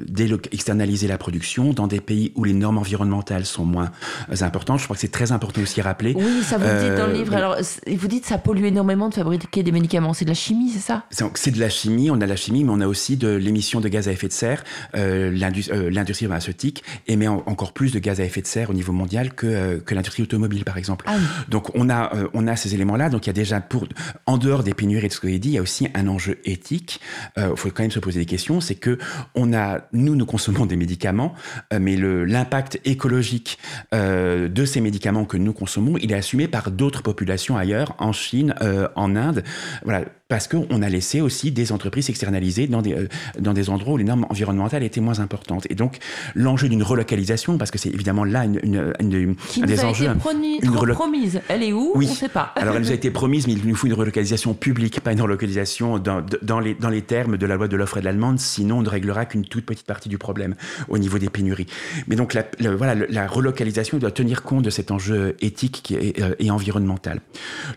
externaliser 0.51 1.07
la 1.07 1.19
production 1.19 1.73
dans 1.75 1.87
des 1.87 2.01
pays 2.01 2.33
où 2.37 2.45
les 2.45 2.55
normes 2.55 2.79
environnementales 2.79 3.45
sont 3.45 3.65
moins 3.67 3.91
euh, 4.31 4.37
importantes. 4.43 4.79
Je 4.79 4.85
crois 4.85 4.95
que 4.97 5.01
c'est 5.01 5.09
très 5.13 5.33
important 5.33 5.61
aussi 5.61 5.81
à 5.81 5.85
rappeler. 5.85 6.15
Oui, 6.17 6.43
ça 6.43 6.57
vous 6.57 6.65
le 6.65 6.81
dites 6.89 6.95
dans 6.97 7.07
le 7.09 7.13
livre. 7.13 7.35
Alors, 7.35 7.57
vous 7.87 8.09
dites 8.09 8.23
que 8.23 8.29
ça 8.29 8.39
pollue 8.39 8.65
énormément 8.65 9.09
de 9.11 9.15
fabriquer 9.15 9.63
des 9.63 9.73
médicaments. 9.73 10.15
C'est 10.15 10.25
de 10.25 10.31
la 10.31 10.35
chimie, 10.35 10.71
c'est 10.71 10.79
ça? 10.81 11.05
C'est 11.35 11.51
de 11.51 11.61
la 11.61 11.69
chimie, 11.69 12.11
on 12.11 12.21
a 12.23 12.27
la 12.27 12.37
chimie, 12.37 12.65
mais 12.65 12.71
on 12.73 12.81
a 12.81 12.87
aussi 12.87 13.17
de 13.19 13.29
l'émission 13.29 13.81
de 13.81 13.89
gaz 13.89 14.09
à 14.09 14.13
effet 14.13 14.29
de 14.29 14.33
serre. 14.33 14.65
L'indus- 14.95 15.71
L'industrie 15.91 16.27
pharmaceutique 16.27 16.83
émet 17.07 17.29
en- 17.29 17.43
encore 17.47 17.73
plus 17.73 17.93
de 17.93 17.99
gaz 17.99 18.21
à 18.21 18.25
effet 18.25 18.41
de 18.41 18.47
serre 18.47 18.71
au 18.71 18.75
niveau 18.75 18.93
mondial 18.93 19.35
que, 19.35 19.79
que 19.79 19.95
l'industrie 19.95 20.23
automobile, 20.23 20.65
par 20.65 20.79
exemple. 20.79 21.05
Ah 21.09 21.15
oui. 21.19 21.25
Donc 21.49 21.75
on 21.75 21.91
a, 21.91 22.11
on 22.35 22.47
a 22.47 22.57
ces 22.57 22.75
éléments-là. 22.75 23.09
Donc 23.11 23.27
il 23.27 23.29
y 23.29 23.31
a 23.31 23.35
déjà, 23.35 23.61
pour, 23.61 23.87
en 24.27 24.39
dehors 24.39 24.63
des 24.63 24.75
pénuries 24.75 25.09
de 25.09 25.13
ce 25.13 25.21
que 25.21 25.27
avez 25.27 25.39
dit, 25.39 25.51
il 25.51 25.55
y 25.55 25.59
a 25.59 25.63
aussi 25.63 25.89
un 25.95 26.09
enjeu 26.09 26.39
éthique. 26.45 27.01
Il 27.37 27.57
faut 27.57 27.71
quand 27.71 27.83
même 27.83 27.91
se 27.91 28.01
poser 28.01 28.21
des 28.21 28.27
questions. 28.27 28.61
C'est 28.61 28.75
que 28.75 28.99
on 29.35 29.53
a, 29.53 29.81
nous, 29.93 30.17
nous 30.17 30.27
consommons 30.27 30.67
des 30.67 30.77
médicaments, 30.77 31.35
euh, 31.73 31.79
mais 31.81 31.97
l'impact 31.97 32.81
écologique 32.85 33.59
euh, 33.95 34.49
de 34.49 34.65
ces 34.65 34.81
médicaments 34.81 35.25
que 35.25 35.37
nous 35.37 35.53
consommons, 35.53 35.97
il 35.99 36.13
est 36.13 36.17
assumé 36.17 36.49
par 36.49 36.71
d'autres 36.71 37.03
populations 37.03 37.57
ailleurs, 37.57 37.95
en 37.99 38.13
Chine, 38.13 38.55
euh, 38.63 38.89
en 38.97 39.17
Inde. 39.17 39.43
Voilà, 39.85 40.05
parce 40.31 40.49
qu'on 40.49 40.81
a 40.81 40.89
laissé 40.89 41.21
aussi 41.21 41.51
des 41.51 41.73
entreprises 41.73 42.09
externalisées 42.09 42.67
dans 42.69 42.81
des, 42.81 42.95
euh, 42.95 43.09
dans 43.39 43.53
des 43.53 43.69
endroits 43.69 43.93
où 43.95 43.97
les 43.99 44.05
normes 44.05 44.27
environnementales 44.31 44.83
étaient 44.83 45.01
moins 45.03 45.19
importantes. 45.21 45.67
Et 45.69 45.75
donc, 45.75 45.99
l'enjeu 46.35 46.69
d'une 46.71 46.83
relocalisation, 46.83 47.59
parce 47.59 47.71
que 47.71 47.77
c'est 47.79 47.91
évidemment 47.91 48.25
là 48.25 48.45
une, 48.47 48.61
une- 48.63 48.95
une- 49.01 49.35
Qui 49.37 49.59
un 49.61 49.67
nous 49.67 49.67
des 49.69 49.81
a 49.81 49.89
enjeux. 49.89 50.07
été 50.07 50.15
promis- 50.15 50.59
une 50.63 50.71
relo- 50.71 50.95
promise. 50.95 51.41
Elle 51.49 51.65
est 51.65 51.73
où? 51.73 51.93
Oui. 51.97 52.07
On 52.07 52.11
ne 52.11 52.15
sait 52.15 52.29
pas. 52.29 52.53
Alors, 52.57 52.77
elle 52.77 52.83
nous 52.83 52.91
a 52.91 52.95
été 52.95 53.11
promise, 53.11 53.47
mais 53.47 53.55
il 53.55 53.67
nous 53.69 53.75
faut 53.75 53.89
une 53.89 53.93
relocalisation 53.95 54.55
publique, 54.55 55.01
pas 55.01 55.13
une 55.13 55.21
relocalisation 55.21 55.99
dans, 55.99 56.25
dans, 56.43 56.61
les, 56.61 56.75
dans 56.75 56.89
les 56.91 57.03
termes 57.03 57.37
de 57.37 57.47
la 57.47 57.57
loi 57.57 57.67
de 57.69 57.77
l'offre 57.77 57.99
et 57.99 58.01
de 58.01 58.05
la 58.07 58.13
demande, 58.13 58.39
sinon 58.39 58.79
on 58.79 58.83
ne 58.83 58.89
réglera 58.89 59.27
qu'une 59.27 59.45
toute 59.45 59.67
petite 59.67 59.87
partie 59.87 60.09
du 60.09 60.17
problème 60.17 60.55
au 60.89 60.97
niveau 60.99 61.19
des 61.19 61.29
pénuries. 61.29 61.67
Mais 62.07 62.15
donc, 62.17 62.35
la, 62.35 62.45
voilà, 62.77 62.95
la 63.09 63.27
relocalisation 63.27 63.99
doit 63.99 64.13
tenir 64.13 64.43
compte 64.45 64.65
de 64.65 64.71
cet 64.71 64.93
enjeu 64.93 65.35
éthique 65.41 65.93
euh, 66.21 66.35
et 66.39 66.51
environnemental. 66.53 67.21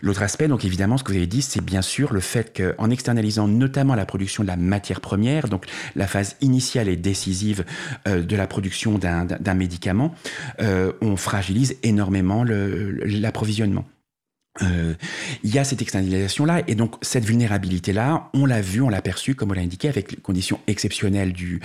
L'autre 0.02 0.22
aspect, 0.22 0.46
donc 0.46 0.64
évidemment, 0.64 0.98
ce 0.98 1.02
que 1.04 1.10
vous 1.10 1.18
avez 1.18 1.26
dit, 1.26 1.42
c'est 1.42 1.60
bien 1.64 1.82
sûr 1.82 2.12
le 2.12 2.20
fait 2.20 2.43
fait 2.44 2.74
qu'en 2.76 2.90
externalisant 2.90 3.48
notamment 3.48 3.94
la 3.94 4.06
production 4.06 4.42
de 4.42 4.48
la 4.48 4.56
matière 4.56 5.00
première, 5.00 5.48
donc 5.48 5.66
la 5.96 6.06
phase 6.06 6.36
initiale 6.40 6.88
et 6.88 6.96
décisive 6.96 7.64
euh, 8.06 8.22
de 8.22 8.36
la 8.36 8.46
production 8.46 8.98
d'un 8.98 9.54
médicament, 9.54 10.14
euh, 10.60 10.92
on 11.00 11.16
fragilise 11.16 11.76
énormément 11.82 12.44
l'approvisionnement. 12.44 13.84
Euh, 14.62 14.94
il 15.42 15.52
y 15.52 15.58
a 15.58 15.64
cette 15.64 15.82
externalisation-là, 15.82 16.62
et 16.68 16.76
donc 16.76 16.94
cette 17.02 17.24
vulnérabilité-là, 17.24 18.30
on 18.34 18.46
l'a 18.46 18.60
vu, 18.60 18.80
on 18.82 18.88
l'a 18.88 19.02
perçu, 19.02 19.34
comme 19.34 19.50
on 19.50 19.54
l'a 19.54 19.62
indiqué, 19.62 19.88
avec 19.88 20.12
les 20.12 20.18
conditions 20.18 20.60
exceptionnelles 20.68 21.32
du, 21.32 21.60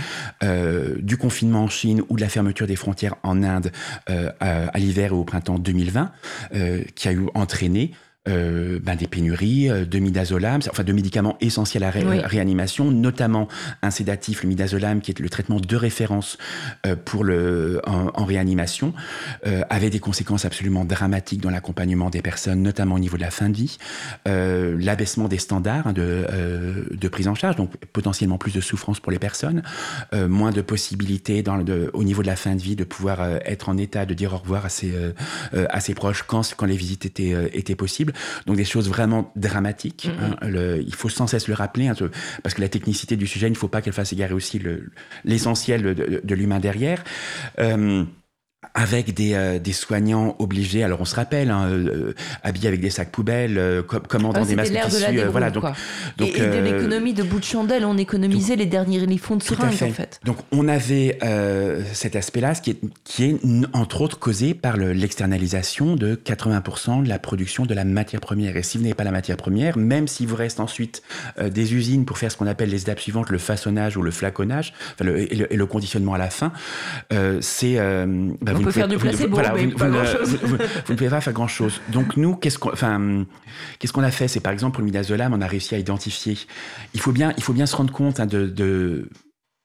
confinement 1.20 1.66
en 1.66 1.68
Chine 1.68 2.02
ou 2.10 2.16
de 2.16 2.22
la 2.22 2.30
fermeture 2.30 2.66
des 2.66 2.76
frontières 2.76 3.16
en 3.22 3.44
Inde 3.44 3.72
à, 4.08 4.34
à 4.40 4.80
l'hiver 4.80 5.14
ou 5.14 5.18
au 5.18 5.24
printemps 5.24 5.60
2020, 5.60 6.12
euh, 6.56 6.84
qui 6.96 7.08
a 7.08 7.12
eu 7.12 7.28
entraîné 7.36 7.92
euh, 8.28 8.80
ben 8.84 8.98
des 8.98 9.08
pénuries 9.08 9.70
euh, 9.70 9.86
de 9.86 9.98
midazolam, 9.98 10.60
enfin 10.70 10.84
de 10.84 10.92
médicaments 10.92 11.38
essentiels 11.40 11.86
à 11.86 11.90
réanimation, 11.90 12.92
notamment 12.92 13.48
un 13.82 13.92
sédatif, 13.92 14.44
le 14.44 14.50
midazolam, 14.50 15.00
qui 15.00 15.12
est 15.12 15.20
le 15.20 15.30
traitement 15.30 15.62
de 15.62 15.76
référence 15.78 16.38
euh, 16.86 16.98
pour 16.98 17.24
le 17.24 17.82
en, 17.88 18.26
réanimation, 18.26 18.94
avait 19.70 19.90
des 19.90 20.00
conséquences 20.00 20.44
absolument 20.44 20.84
dramatiques 20.84 21.42
dans 21.42 21.50
l'accompagnement 21.50 22.10
des 22.10 22.22
personnes, 22.22 22.62
notamment 22.62 22.96
au 22.96 23.00
niveau 23.00 23.16
de 23.16 23.22
la 23.22 23.32
fin 23.32 23.50
de 23.50 23.56
vie, 23.56 23.78
l'abaissement 24.26 25.28
des 25.28 25.38
standards 25.38 25.88
hein, 25.88 25.94
de, 25.94 26.26
de 26.92 27.08
prise 27.08 27.28
en 27.28 27.36
charge, 27.36 27.56
donc 27.56 27.76
potentiellement 27.88 28.38
plus 28.38 28.54
de 28.54 28.62
souffrance 28.62 29.00
pour 29.00 29.12
les 29.12 29.20
personnes, 29.20 29.64
moins 30.14 30.52
de 30.52 30.62
possibilités 30.62 31.42
dans 31.42 31.56
le, 31.56 31.90
au 31.94 32.04
niveau 32.04 32.22
de 32.22 32.28
la 32.28 32.36
fin 32.36 32.56
de 32.56 32.62
vie 32.62 32.76
de 32.76 32.84
pouvoir 32.84 33.22
être 33.46 33.70
en 33.70 33.78
état 33.78 34.06
de 34.06 34.14
dire 34.14 34.34
au 34.34 34.38
revoir 34.38 34.66
à 34.66 34.70
ses, 34.70 34.94
à 35.54 35.80
ses 35.80 35.94
proches 35.96 36.24
quand, 36.24 36.54
quand 36.56 36.66
les 36.66 36.78
visites 36.78 37.06
étaient, 37.06 37.50
étaient 37.54 37.76
possibles. 37.76 38.09
Donc 38.46 38.58
des 38.58 38.66
choses 38.66 38.90
vraiment 38.90 39.32
dramatiques. 39.36 40.10
Mm-hmm. 40.10 40.44
Hein. 40.44 40.48
le, 40.48 40.82
il 40.82 40.96
faut 40.96 41.10
sans 41.10 41.28
cesse 41.28 41.48
le 41.48 41.54
rappeler, 41.54 41.88
hein, 41.88 41.96
parce 42.44 42.56
que 42.56 42.62
la 42.62 42.70
technicité 42.70 43.16
du 43.16 43.28
sujet, 43.28 43.48
il 43.48 43.52
ne 43.52 43.58
faut 43.58 43.68
pas 43.68 43.82
qu'elle 43.82 43.94
fasse 43.94 44.14
égarer 44.14 44.34
aussi 44.34 44.62
l'essentiel 45.26 45.84
de, 45.84 46.22
de 46.24 46.36
l'humain 46.36 46.60
derrière. 46.60 47.04
Euh, 47.60 48.04
avec 48.74 49.14
des, 49.14 49.34
euh, 49.34 49.58
des, 49.58 49.72
soignants 49.72 50.36
obligés, 50.40 50.84
alors 50.84 51.00
on 51.00 51.06
se 51.06 51.16
rappelle, 51.16 51.50
hein, 51.50 51.70
euh, 51.70 52.14
habillés 52.44 52.68
avec 52.68 52.82
des 52.82 52.90
sacs 52.90 53.10
poubelles, 53.10 53.58
euh, 53.58 53.82
commandant 53.84 54.44
des 54.44 54.56
masques 54.56 54.74
tissus, 54.74 55.14
de 55.14 55.24
voilà. 55.24 55.50
Donc, 55.50 55.64
donc 56.18 56.30
et, 56.30 56.42
de 56.42 56.60
l'économie 56.60 57.14
de 57.14 57.24
bout 57.24 57.40
de 57.40 57.46
chandelle, 57.46 57.86
on 57.86 57.98
économisait 57.98 58.58
les 58.58 58.66
derniers 58.66 59.00
les 59.06 59.18
fonds 59.18 59.38
de 59.38 59.44
seringues 59.44 59.82
en 59.82 59.94
fait. 59.94 60.20
Donc 60.26 60.38
on 60.52 60.68
avait 60.68 61.18
cet 61.94 62.16
aspect-là, 62.16 62.54
qui 62.56 62.72
est, 62.72 62.80
qui 63.06 63.26
est 63.26 63.40
entre 63.74 64.02
autres 64.02 64.20
causé 64.20 64.54
par 64.54 64.76
l'externalisation 64.76 65.96
de 65.96 66.16
80% 66.16 67.04
de 67.04 67.10
la 67.10 67.18
production 67.18 67.66
de 67.66 67.74
la 67.74 67.86
matière 67.86 68.20
première. 68.20 68.58
Et 68.58 68.64
si 68.64 68.78
vous 68.78 68.84
n'avez 68.84 68.96
pas 68.96 69.04
la 69.06 69.12
matière 69.12 69.38
première, 69.38 69.78
même 69.78 70.08
s'il 70.08 70.28
vous 70.28 70.36
reste 70.36 70.60
ensuite 70.60 71.02
des 71.42 71.74
usines 71.74 72.06
pour 72.06 72.18
faire 72.18 72.32
ce 72.32 72.38
qu'on 72.38 72.48
appelle 72.48 72.70
les 72.70 72.82
étapes 72.82 73.00
suivantes, 73.00 73.30
le 73.30 73.38
façonnage 73.38 73.96
ou 73.96 74.02
le 74.02 74.12
flaconnage, 74.12 74.74
enfin, 74.94 75.06
le, 75.06 75.34
et, 75.34 75.56
le, 75.56 75.66
conditionnement 75.66 76.14
à 76.14 76.18
la 76.18 76.30
fin, 76.30 76.52
c'est 77.40 77.78
bah, 78.54 78.60
on 78.60 78.64
peut 78.64 78.72
faire 78.72 78.88
du 78.88 78.98
placebo, 78.98 79.38
vous, 79.38 79.44
mais 79.56 79.68
pas 79.68 79.90
grand-chose. 79.90 80.38
Vous, 80.42 80.58
ne 80.58 80.96
pouvez 80.96 81.10
pas 81.10 81.22
faire 81.22 81.34
grand-chose. 81.34 81.82
Donc 81.90 82.18
nous, 82.18 82.36
qu'est-ce 82.36 82.60
qu'on, 82.60 82.72
enfin, 82.72 83.26
qu'est-ce 83.80 83.94
qu'on 83.94 84.04
a 84.04 84.12
fait? 84.12 84.28
C'est 84.28 84.40
par 84.40 84.54
exemple 84.54 84.74
pour 84.76 84.82
le 84.82 84.86
midazolam, 84.86 85.34
on 85.34 85.42
a 85.42 85.48
réussi 85.48 85.76
à 85.76 85.78
identifier. 85.78 86.38
Il 86.94 87.00
faut 87.00 87.12
bien, 87.12 87.34
il 87.38 87.44
faut 87.44 87.54
bien 87.54 87.66
se 87.66 87.76
rendre 87.76 87.94
compte 87.94 88.20
hein, 88.20 88.26
de, 88.26 88.48
de 88.48 89.10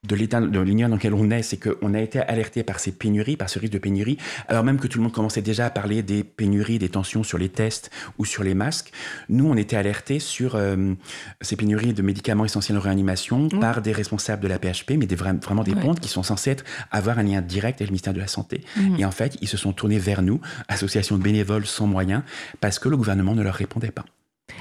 de 0.07 0.15
l'état 0.15 0.41
de 0.41 0.61
l'Union 0.61 0.89
dans 0.89 0.97
lequel 0.97 1.15
on 1.15 1.31
est, 1.31 1.43
c'est 1.43 1.57
qu'on 1.57 1.95
a 1.95 2.01
été 2.01 2.21
alerté 2.21 2.63
par 2.63 2.79
ces 2.81 2.93
pénuries, 2.93 3.37
par 3.37 3.49
ce 3.49 3.59
risque 3.59 3.73
de 3.73 3.79
pénurie, 3.79 4.19
alors 4.49 4.65
même 4.65 4.79
que 4.79 4.87
tout 4.87 4.99
le 4.99 5.05
monde 5.05 5.13
commençait 5.13 5.43
déjà 5.43 5.67
à 5.67 5.71
parler 5.71 6.03
des 6.03 6.25
pénuries, 6.25 6.79
des 6.79 6.89
tensions 6.89 7.23
sur 7.23 7.39
les 7.39 7.49
tests 7.49 7.91
ou 8.19 8.25
sur 8.25 8.43
les 8.43 8.55
masques. 8.55 8.93
Nous, 9.29 9.47
on 9.47 9.57
était 9.57 9.77
alertés 9.77 10.19
sur 10.19 10.57
euh, 10.57 10.95
ces 11.41 11.57
pénuries 11.57 11.95
de 11.95 12.03
médicaments 12.03 12.45
essentiels 12.45 12.79
en 12.79 12.81
réanimation 12.81 13.49
mmh. 13.53 13.61
par 13.61 13.83
des 13.83 13.93
responsables 13.93 14.43
de 14.43 14.49
la 14.49 14.59
PHP, 14.59 14.93
mais 14.99 15.07
des, 15.07 15.17
vraiment 15.17 15.63
des 15.63 15.75
pontes 15.75 16.01
qui 16.01 16.09
sont 16.09 16.23
censés 16.23 16.51
être, 16.51 16.65
avoir 16.91 17.19
un 17.19 17.23
lien 17.23 17.41
direct 17.41 17.81
avec 17.81 17.89
le 17.89 17.93
ministère 17.93 18.15
de 18.15 18.21
la 18.21 18.27
Santé. 18.27 18.63
Mmh. 18.77 18.97
Et 18.99 19.05
en 19.05 19.11
fait, 19.11 19.37
ils 19.41 19.49
se 19.49 19.57
sont 19.57 19.73
tournés 19.73 19.99
vers 19.99 20.23
nous, 20.23 20.41
association 20.69 21.17
de 21.17 21.23
bénévoles 21.23 21.67
sans 21.67 21.87
moyens, 21.87 22.23
parce 22.61 22.79
que 22.79 22.89
le 22.89 22.97
gouvernement 22.97 23.35
ne 23.35 23.43
leur 23.43 23.55
répondait 23.55 23.91
pas. 23.91 24.05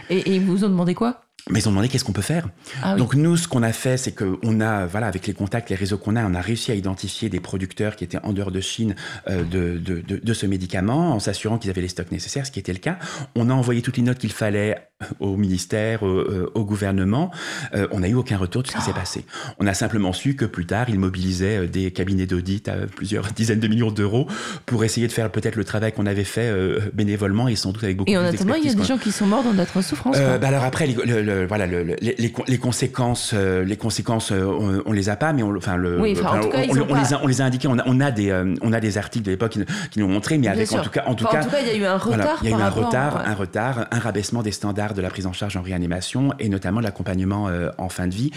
Et, 0.09 0.17
et 0.17 0.35
ils 0.35 0.45
vous 0.45 0.63
ont 0.63 0.69
demandé 0.69 0.93
quoi? 0.95 1.21
Mais 1.49 1.59
ils 1.59 1.67
ont 1.67 1.71
demandé 1.71 1.89
qu'est-ce 1.89 2.05
qu'on 2.05 2.13
peut 2.13 2.21
faire. 2.21 2.47
Ah 2.81 2.95
Donc 2.95 3.15
nous, 3.15 3.35
ce 3.35 3.49
qu'on 3.49 3.63
a 3.63 3.73
fait, 3.73 3.97
c'est 3.97 4.13
qu'on 4.13 4.61
a, 4.61 4.85
voilà, 4.85 5.07
avec 5.07 5.27
les 5.27 5.33
contacts, 5.33 5.69
les 5.69 5.75
réseaux 5.75 5.97
qu'on 5.97 6.15
a, 6.15 6.25
on 6.25 6.33
a 6.35 6.39
réussi 6.41 6.71
à 6.71 6.75
identifier 6.75 7.27
des 7.27 7.41
producteurs 7.41 7.97
qui 7.97 8.05
étaient 8.05 8.19
en 8.23 8.31
dehors 8.31 8.51
de 8.51 8.61
Chine 8.61 8.95
euh, 9.29 9.43
de, 9.43 9.77
de, 9.77 9.99
de, 9.99 10.17
de, 10.23 10.33
ce 10.33 10.45
médicament, 10.45 11.11
en 11.11 11.19
s'assurant 11.19 11.57
qu'ils 11.57 11.69
avaient 11.69 11.81
les 11.81 11.89
stocks 11.89 12.11
nécessaires, 12.11 12.45
ce 12.45 12.51
qui 12.51 12.59
était 12.59 12.71
le 12.71 12.79
cas. 12.79 12.97
On 13.35 13.49
a 13.49 13.53
envoyé 13.53 13.81
toutes 13.81 13.97
les 13.97 14.03
notes 14.03 14.19
qu'il 14.19 14.31
fallait 14.31 14.77
au 15.19 15.35
ministère, 15.35 16.03
au, 16.03 16.07
euh, 16.07 16.49
au 16.53 16.63
gouvernement. 16.63 17.29
Euh, 17.75 17.89
on 17.91 17.99
n'a 17.99 18.07
eu 18.07 18.13
aucun 18.13 18.37
retour 18.37 18.63
de 18.63 18.69
ce 18.69 18.73
qui 18.73 18.81
s'est 18.81 18.93
ah. 18.95 18.99
passé. 18.99 19.25
On 19.59 19.67
a 19.67 19.73
simplement 19.73 20.13
su 20.13 20.37
que 20.37 20.45
plus 20.45 20.65
tard, 20.65 20.89
ils 20.89 20.99
mobilisaient 20.99 21.67
des 21.67 21.91
cabinets 21.91 22.25
d'audit 22.25 22.69
à 22.69 22.87
plusieurs 22.87 23.25
dizaines 23.35 23.59
de 23.59 23.67
millions 23.67 23.91
d'euros 23.91 24.27
pour 24.65 24.85
essayer 24.85 25.07
de 25.07 25.11
faire 25.11 25.29
peut-être 25.29 25.57
le 25.57 25.65
travail 25.65 25.91
qu'on 25.91 26.05
avait 26.05 26.23
fait 26.23 26.53
bénévolement 26.93 27.49
et 27.49 27.57
sans 27.57 27.73
doute 27.73 27.83
avec 27.83 27.97
beaucoup 27.97 28.09
Et 28.09 28.17
en 28.17 28.23
attendant, 28.23 28.55
il 28.55 28.65
y 28.65 28.69
a 28.69 28.73
des 28.73 28.85
gens 28.85 28.97
qui 28.97 29.11
sont 29.11 29.25
morts 29.25 29.43
dans 29.43 29.53
notre 29.53 29.81
souffrance. 29.81 30.15
bah 30.17 30.47
alors 30.47 30.63
après, 30.63 30.87
le 30.87 31.22
voilà, 31.47 31.67
le, 31.67 31.83
les, 31.83 32.15
les, 32.47 32.57
conséquences, 32.57 33.31
euh, 33.33 33.63
les 33.63 33.77
conséquences, 33.77 34.31
euh, 34.31 34.81
on, 34.85 34.91
les 34.91 35.09
a 35.09 35.15
pas, 35.15 35.33
mais 35.33 35.43
on, 35.43 35.55
enfin, 35.55 35.75
le, 35.75 35.99
oui, 35.99 36.15
enfin, 36.17 36.39
on, 36.43 36.49
cas, 36.49 36.57
on, 36.69 36.91
on 36.91 36.95
les 36.95 37.13
a, 37.13 37.23
on 37.23 37.27
les 37.27 37.41
a 37.41 37.45
indiqués. 37.45 37.67
On 37.67 37.77
a, 37.77 37.83
on 37.85 37.99
a 37.99 38.11
des, 38.11 38.29
euh, 38.29 38.53
on 38.61 38.73
a 38.73 38.79
des 38.79 38.97
articles 38.97 39.25
de 39.25 39.31
l'époque 39.31 39.51
qui, 39.51 39.65
qui, 39.91 39.99
nous 39.99 40.05
ont 40.05 40.09
montré, 40.09 40.37
mais 40.37 40.47
avec, 40.47 40.71
en 40.71 40.81
tout 40.81 40.89
cas, 40.89 41.03
en 41.07 41.15
tout 41.15 41.25
enfin, 41.25 41.39
cas, 41.39 41.41
en 41.41 41.45
tout 41.45 41.51
cas, 41.51 41.61
il 41.61 41.67
y 41.67 41.71
a 41.71 41.75
eu 41.75 41.85
un 41.85 41.97
retard. 41.97 42.17
Voilà, 42.17 42.35
il 42.41 42.49
y 42.49 42.53
a 42.53 42.57
eu 42.57 42.61
un 42.61 42.69
retard, 42.69 43.15
ouais. 43.15 43.21
un 43.25 43.33
retard, 43.33 43.87
un 43.91 43.99
rabaissement 43.99 44.43
des 44.43 44.51
standards 44.51 44.93
de 44.93 45.01
la 45.01 45.09
prise 45.09 45.25
en 45.25 45.33
charge 45.33 45.57
en 45.57 45.61
réanimation 45.61 46.33
et 46.39 46.49
notamment 46.49 46.79
l'accompagnement 46.79 47.47
euh, 47.47 47.69
en 47.77 47.89
fin 47.89 48.07
de 48.07 48.13
vie, 48.13 48.31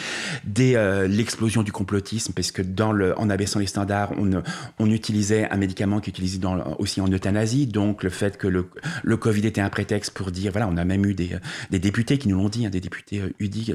dès 0.44 0.76
l'explosion 1.08 1.62
du 1.62 1.72
complotisme, 1.72 2.32
parce 2.32 2.50
que 2.50 2.62
dans 2.62 2.92
le, 2.92 3.18
en 3.18 3.30
abaissant 3.30 3.58
les 3.58 3.66
standards, 3.66 4.12
on, 4.18 4.42
on 4.78 4.90
utilisait 4.90 5.48
un 5.50 5.56
médicament 5.56 6.00
qui 6.00 6.10
est 6.10 6.12
utilisé 6.12 6.38
dans, 6.38 6.76
aussi 6.78 7.00
en 7.00 7.08
euthanasie, 7.08 7.66
donc 7.66 8.02
le 8.02 8.10
fait 8.10 8.36
que 8.36 8.46
le, 8.46 8.68
le 9.02 9.16
Covid 9.16 9.46
était 9.46 9.60
un 9.60 9.70
prétexte 9.70 10.12
pour 10.12 10.30
dire, 10.30 10.52
voilà, 10.52 10.68
on 10.68 10.76
a 10.76 10.84
même 10.84 11.04
eu 11.06 11.14
des, 11.14 11.36
des 11.70 11.78
députés 11.78 12.18
qui 12.18 12.28
nous 12.28 12.36
l'ont 12.36 12.48
dit, 12.48 12.66
hein, 12.66 12.70
des 12.76 12.88
députés 12.88 13.22
UDI 13.38 13.74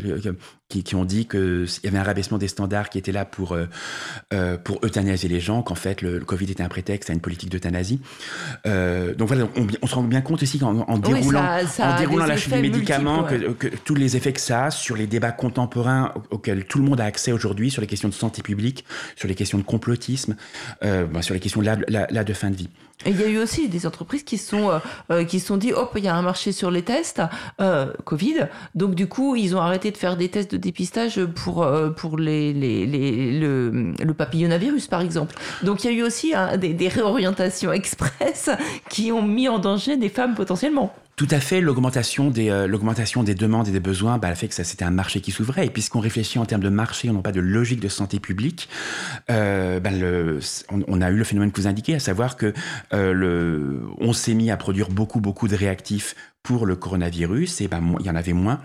qui, 0.72 0.84
qui, 0.84 0.95
ont 0.95 1.06
dit 1.06 1.28
qu'il 1.28 1.68
y 1.84 1.88
avait 1.88 1.98
un 1.98 2.03
rabaissement 2.03 2.38
des 2.38 2.48
standards 2.48 2.90
qui 2.90 2.98
était 2.98 3.11
là 3.11 3.26
pour, 3.26 3.52
euh, 3.52 3.65
euh, 4.34 4.57
pour 4.57 4.80
euthanasier 4.84 5.28
les 5.28 5.40
gens, 5.40 5.61
qu'en 5.64 5.76
fait 5.76 6.02
le, 6.02 6.19
le, 6.19 6.26
Covid 6.26 6.49
était 6.49 6.64
un 6.64 6.69
prétexte 6.69 7.10
à 7.10 7.14
une 7.14 7.19
politique 7.19 7.49
d'euthanasie. 7.49 7.99
Euh, 8.65 9.14
donc 9.14 9.28
voilà, 9.28 9.48
on, 9.57 9.68
on, 9.82 9.88
se 9.88 9.95
rend 9.95 10.03
bien 10.03 10.22
compte 10.22 10.41
aussi 10.41 10.60
qu'en 10.60 10.80
en 10.80 10.98
déroulant, 10.98 11.60
oui, 11.60 11.68
ça, 11.68 11.68
ça 11.68 11.95
en 11.95 11.99
déroulant 11.99 12.26
la 12.26 12.38
chute 12.38 12.53
des 12.53 12.61
médicaments, 12.61 13.23
ouais. 13.23 13.40
que, 13.40 13.68
que, 13.68 13.76
tous 13.84 13.95
les 13.95 14.15
effets 14.15 14.34
que 14.34 14.40
ça 14.40 14.65
a 14.65 14.72
sur 14.72 14.95
les 14.95 15.07
débats 15.07 15.32
contemporains 15.32 16.14
auxquels 16.30 16.65
tout 16.65 16.80
le 16.80 16.86
monde 16.86 17.02
a 17.02 17.06
accès 17.06 17.32
aujourd'hui, 17.32 17.69
sur 17.69 17.82
les 17.82 17.88
questions 17.88 18.10
de 18.10 18.14
santé 18.14 18.41
publique, 18.41 18.86
sur 19.15 19.28
les 19.28 19.36
questions 19.36 19.57
de 19.57 19.64
complotisme, 19.64 20.36
euh, 20.84 21.06
ben, 21.06 21.22
sur 21.22 21.34
les 21.34 21.40
questions 21.40 21.61
là, 21.61 21.78
là, 21.88 22.07
là 22.10 22.23
de 22.23 22.34
fin 22.34 22.49
de 22.49 22.56
vie. 22.56 22.69
Il 23.06 23.19
y 23.19 23.23
a 23.23 23.28
eu 23.28 23.38
aussi 23.38 23.68
des 23.68 23.88
entreprises 23.88 24.23
qui 24.23 24.38
sont 24.38 24.69
euh, 24.69 24.80
euh, 25.11 25.23
qui 25.23 25.40
sont 25.40 25.57
dit 25.57 25.73
hop 25.73 25.94
il 25.95 26.03
y 26.03 26.07
a 26.07 26.15
un 26.15 26.22
marché 26.22 26.52
sur 26.52 26.69
les 26.69 26.84
tests 26.84 27.22
euh, 27.60 27.91
Covid 28.06 28.48
donc 28.76 28.95
du 28.95 29.07
coup 29.07 29.36
ils 29.36 29.56
ont 29.56 29.61
arrêté 29.61 29.91
de 29.91 29.98
faire 29.98 30.18
des 30.18 30.30
tests 30.30 30.52
de 30.52 30.57
dépistage 30.57 31.23
pour 31.26 31.64
euh, 31.64 31.90
pour 31.90 32.18
les, 32.18 32.53
les, 32.53 32.86
les 32.86 33.40
le, 33.40 33.94
le, 33.99 34.14
papillomavirus 34.14 34.88
par 34.88 35.02
exemple 35.02 35.36
donc 35.64 35.84
il 35.84 35.91
y 35.91 35.94
a 35.94 35.98
eu 35.98 36.03
aussi 36.03 36.34
hein, 36.36 36.57
des, 36.57 36.73
des 36.73 36.88
réorientations 36.88 37.72
express 37.82 38.49
qui 38.90 39.11
ont 39.11 39.23
mis 39.23 39.49
en 39.49 39.60
danger 39.60 39.98
des 39.98 40.10
femmes 40.10 40.36
potentiellement. 40.36 40.94
Tout 41.15 41.27
à 41.29 41.39
fait, 41.39 41.61
l'augmentation 41.61 42.31
des, 42.31 42.49
euh, 42.49 42.67
l'augmentation 42.67 43.23
des 43.23 43.35
demandes 43.35 43.67
et 43.67 43.71
des 43.71 43.79
besoins 43.79 44.17
bah, 44.17 44.33
fait 44.33 44.47
que 44.47 44.53
c'était 44.55 44.85
un 44.85 44.91
marché 44.91 45.21
qui 45.21 45.31
s'ouvrait. 45.31 45.67
Et 45.67 45.69
puisqu'on 45.69 45.99
réfléchit 45.99 46.39
en 46.39 46.45
termes 46.45 46.63
de 46.63 46.69
marché, 46.69 47.09
on 47.09 47.13
n'a 47.13 47.21
pas 47.21 47.31
de 47.31 47.41
logique 47.41 47.79
de 47.79 47.89
santé 47.89 48.19
publique, 48.19 48.69
euh, 49.29 49.79
bah, 49.79 49.91
on, 50.69 51.01
a 51.01 51.11
eu 51.11 51.17
le 51.17 51.23
phénomène 51.23 51.51
que 51.51 51.61
vous 51.61 51.67
indiquez, 51.67 51.95
à 51.95 51.99
savoir 51.99 52.38
que 52.38 52.53
euh, 52.93 53.79
on 53.99 54.13
s'est 54.13 54.33
mis 54.33 54.51
à 54.51 54.57
produire 54.57 54.89
beaucoup, 54.89 55.19
beaucoup 55.19 55.47
de 55.47 55.55
réactifs 55.55 56.15
pour 56.43 56.65
le 56.65 56.75
coronavirus, 56.75 57.61
et 57.61 57.67
bah, 57.67 57.79
il 57.99 58.05
y 58.05 58.09
en 58.09 58.15
avait 58.15 58.33
moins 58.33 58.61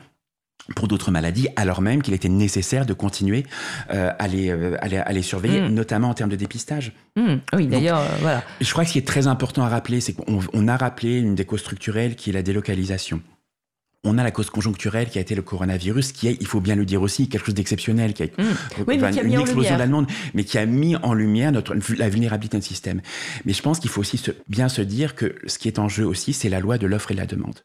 pour 0.75 0.89
d'autres 0.89 1.11
maladies, 1.11 1.49
alors 1.57 1.81
même 1.81 2.03
qu'il 2.03 2.15
était 2.15 2.29
nécessaire 2.29 2.87
de 2.87 2.93
continuer 2.93 3.47
euh, 3.91 4.11
à, 4.19 4.27
les, 4.27 4.51
euh, 4.51 4.77
à, 4.81 4.89
les, 4.89 4.97
à, 4.97 5.13
les, 5.13 5.23
surveiller, 5.23 5.61
mmh. 5.61 5.69
notamment 5.69 6.11
en 6.11 6.15
termes 6.15 6.31
de 6.31 6.37
dépistage. 6.37 6.93
Mmh. 7.17 7.35
Oui, 7.55 7.67
d'ailleurs, 7.67 8.01
euh, 8.01 8.17
voilà. 8.21 8.43
Je 8.61 8.71
crois 8.73 8.85
que 8.85 8.89
ce 8.89 8.93
qui 8.95 8.99
est 8.99 9.07
très 9.07 9.27
important 9.27 9.63
à 9.63 9.69
rappeler, 9.69 10.01
c'est 10.01 10.15
qu'on 10.15 10.69
a 10.69 10.77
rappelé 10.77 11.19
une 11.19 11.35
des 11.35 11.45
causes 11.45 11.61
structurelles 11.61 12.17
qui 12.17 12.31
est 12.31 12.33
la 12.33 12.43
délocalisation 12.43 13.21
on 14.07 14.19
a 14.19 14.23
la 14.23 14.31
cause 14.31 14.51
conjoncturelle 14.51 15.09
qui 15.09 15.19
a 15.19 15.21
été 15.21 15.35
le 15.35 15.43
coronavirus, 15.43 16.13
qui 16.13 16.29
est, 16.29 16.37
il 16.41 16.47
faut 16.47 16.61
bien 16.61 16.77
le 16.77 16.85
dire 16.85 17.03
aussi, 17.03 17.29
quelque 17.29 17.47
chose 17.47 17.55
d'exceptionnel, 17.55 18.15
qui 18.15 18.23
a, 18.23 18.27
mmh. 18.27 18.31
oui, 18.87 18.97
enfin, 18.97 19.11
qui 19.11 19.21
a 19.21 19.23
une 19.23 19.41
explosion 19.41 19.75
de 19.75 19.79
la 19.79 19.87
demande, 19.87 20.07
mais 20.35 20.45
qui 20.45 20.59
a 20.59 20.67
mis 20.67 20.97
en 20.97 21.13
lumière 21.13 21.53
notre, 21.53 21.75
la 21.97 22.09
vulnérabilité 22.09 22.57
de 22.57 22.59
notre 22.59 22.69
système. 22.69 23.01
Mais 23.45 23.53
je 23.53 23.63
pense 23.63 23.81
qu'il 23.81 23.91
faut 23.91 24.01
aussi 24.01 24.17
se, 24.17 24.31
bien 24.49 24.69
se 24.69 24.83
dire 24.83 25.15
que 25.15 25.35
ce 25.47 25.59
qui 25.59 25.69
est 25.69 25.79
en 25.79 25.89
jeu 25.89 26.07
aussi, 26.07 26.33
c'est 26.33 26.49
la 26.49 26.61
loi 26.61 26.79
de 26.79 26.87
l'offre 26.87 27.11
et 27.11 27.15
de 27.15 27.21
la 27.21 27.27
demande. 27.27 27.61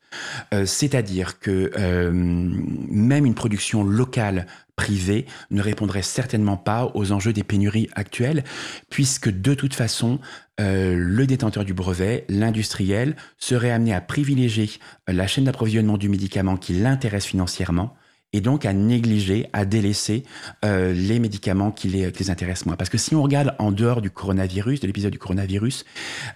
Euh, 0.54 0.66
C'est-à-dire 0.66 1.40
que 1.40 1.72
euh, 1.78 2.12
même 2.12 3.26
une 3.26 3.36
production 3.36 3.84
locale 3.84 4.48
privée 4.76 5.26
ne 5.52 5.62
répondrait 5.62 6.02
certainement 6.02 6.58
pas 6.58 6.92
aux 6.96 7.12
enjeux 7.12 7.34
des 7.34 7.44
pénuries 7.44 7.90
actuelles, 7.94 8.44
puisque 8.90 9.30
de 9.30 9.54
toute 9.54 9.76
façon, 9.76 10.20
euh, 10.62 10.96
le 10.96 11.26
détenteur 11.26 11.66
du 11.66 11.74
brevet, 11.74 12.26
l'industriel, 12.30 13.16
serait 13.38 13.72
amené 13.72 13.94
à 13.94 14.02
privilégier 14.02 14.70
la 15.08 15.28
chaîne 15.28 15.46
d'approvisionnement 15.46 15.98
du 15.98 16.08
médicament 16.08 16.56
qui 16.56 16.74
l'intéresse 16.74 17.26
financièrement 17.26 17.96
et 18.34 18.42
donc 18.42 18.66
à 18.66 18.74
négliger, 18.74 19.50
à 19.52 19.66
délaisser 19.66 20.24
euh, 20.64 20.94
les 20.94 21.20
médicaments 21.20 21.72
qui 21.72 21.90
les, 21.90 22.30
intéressent 22.30 22.66
moins. 22.66 22.76
Parce 22.76 22.90
que 22.90 22.98
si 22.98 23.14
on 23.16 23.22
regarde 23.22 23.54
en 23.60 23.72
dehors 23.72 24.02
du 24.02 24.10
coronavirus, 24.10 24.80
de 24.80 24.88
l'épisode 24.88 25.12
du 25.12 25.20
coronavirus, 25.20 25.86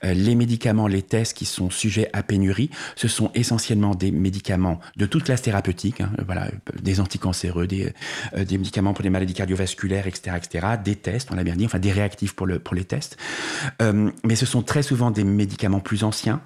euh, 0.03 0.13
les 0.13 0.35
médicaments, 0.35 0.88
les 0.88 1.01
tests 1.01 1.38
qui 1.38 1.45
sont 1.45 1.69
sujets 1.69 2.09
à 2.11 2.22
pénurie, 2.22 2.69
ce 2.95 3.07
sont 3.07 3.31
essentiellement 3.34 3.95
des 3.95 4.11
médicaments 4.11 4.80
de 4.97 5.05
toute 5.05 5.23
classe 5.23 5.41
thérapeutique, 5.41 6.01
hein, 6.01 6.11
voilà, 6.26 6.49
des 6.81 6.99
anticancéreux, 6.99 7.67
des, 7.67 7.93
euh, 8.35 8.43
des 8.43 8.57
médicaments 8.57 8.93
pour 8.93 9.03
les 9.03 9.09
maladies 9.09 9.34
cardiovasculaires, 9.34 10.07
etc., 10.07 10.35
etc., 10.38 10.67
des 10.84 10.95
tests, 10.95 11.30
on 11.31 11.35
l'a 11.35 11.43
bien 11.43 11.55
dit, 11.55 11.65
enfin 11.65 11.80
des 11.80 11.91
réactifs 11.91 12.35
pour, 12.35 12.45
le, 12.45 12.59
pour 12.59 12.76
les 12.76 12.84
tests. 12.84 13.17
Mais 14.23 14.35
ce 14.35 14.45
sont 14.45 14.61
très 14.61 14.84
souvent 14.84 15.11
des 15.11 15.23
médicaments 15.23 15.80
plus 15.80 16.03
anciens, 16.03 16.41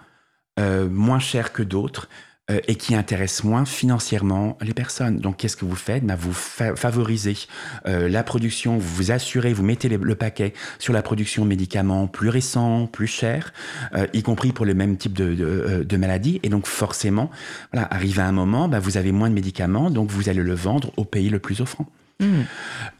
moins 0.57 1.19
chers 1.19 1.53
que 1.53 1.63
d'autres, 1.63 2.09
euh, 2.49 2.59
et 2.67 2.75
qui 2.75 2.95
intéressent 2.95 3.43
moins 3.43 3.65
financièrement 3.65 4.57
les 4.61 4.73
personnes. 4.73 5.17
Donc, 5.19 5.37
qu'est-ce 5.37 5.57
que 5.57 5.65
vous 5.65 5.75
faites? 5.75 6.03
Ben, 6.03 6.15
Vous 6.15 6.33
fa 6.33 6.75
favorisez 6.75 7.37
euh, 7.87 8.09
la 8.09 8.23
production, 8.23 8.77
vous 8.77 8.95
vous 8.95 9.11
assurez, 9.11 9.53
vous 9.53 9.63
mettez 9.63 9.89
le 9.89 10.15
paquet 10.15 10.53
sur 10.79 10.93
la 10.93 11.01
production 11.01 11.43
de 11.43 11.49
médicaments 11.49 12.07
plus 12.07 12.29
récents, 12.29 12.87
plus 12.87 13.07
chers, 13.07 13.53
euh, 13.95 14.07
y 14.13 14.23
compris 14.23 14.51
pour 14.51 14.65
le 14.65 14.73
même 14.73 14.97
type 14.97 15.13
de, 15.13 15.33
de, 15.33 15.83
de 15.83 15.97
maladie. 15.97 16.39
Et 16.43 16.49
donc, 16.49 16.67
forcément, 16.67 17.29
voilà, 17.71 17.87
arrive 17.91 18.19
à 18.19 18.25
un 18.25 18.31
moment, 18.31 18.67
ben, 18.67 18.79
vous 18.79 18.97
avez 18.97 19.11
moins 19.11 19.29
de 19.29 19.35
médicaments, 19.35 19.89
donc 19.89 20.09
vous 20.09 20.29
allez 20.29 20.41
le 20.41 20.55
vendre 20.55 20.91
au 20.97 21.05
pays 21.05 21.29
le 21.29 21.39
plus 21.39 21.61
offrant. 21.61 21.87
Mmh. 22.19 22.41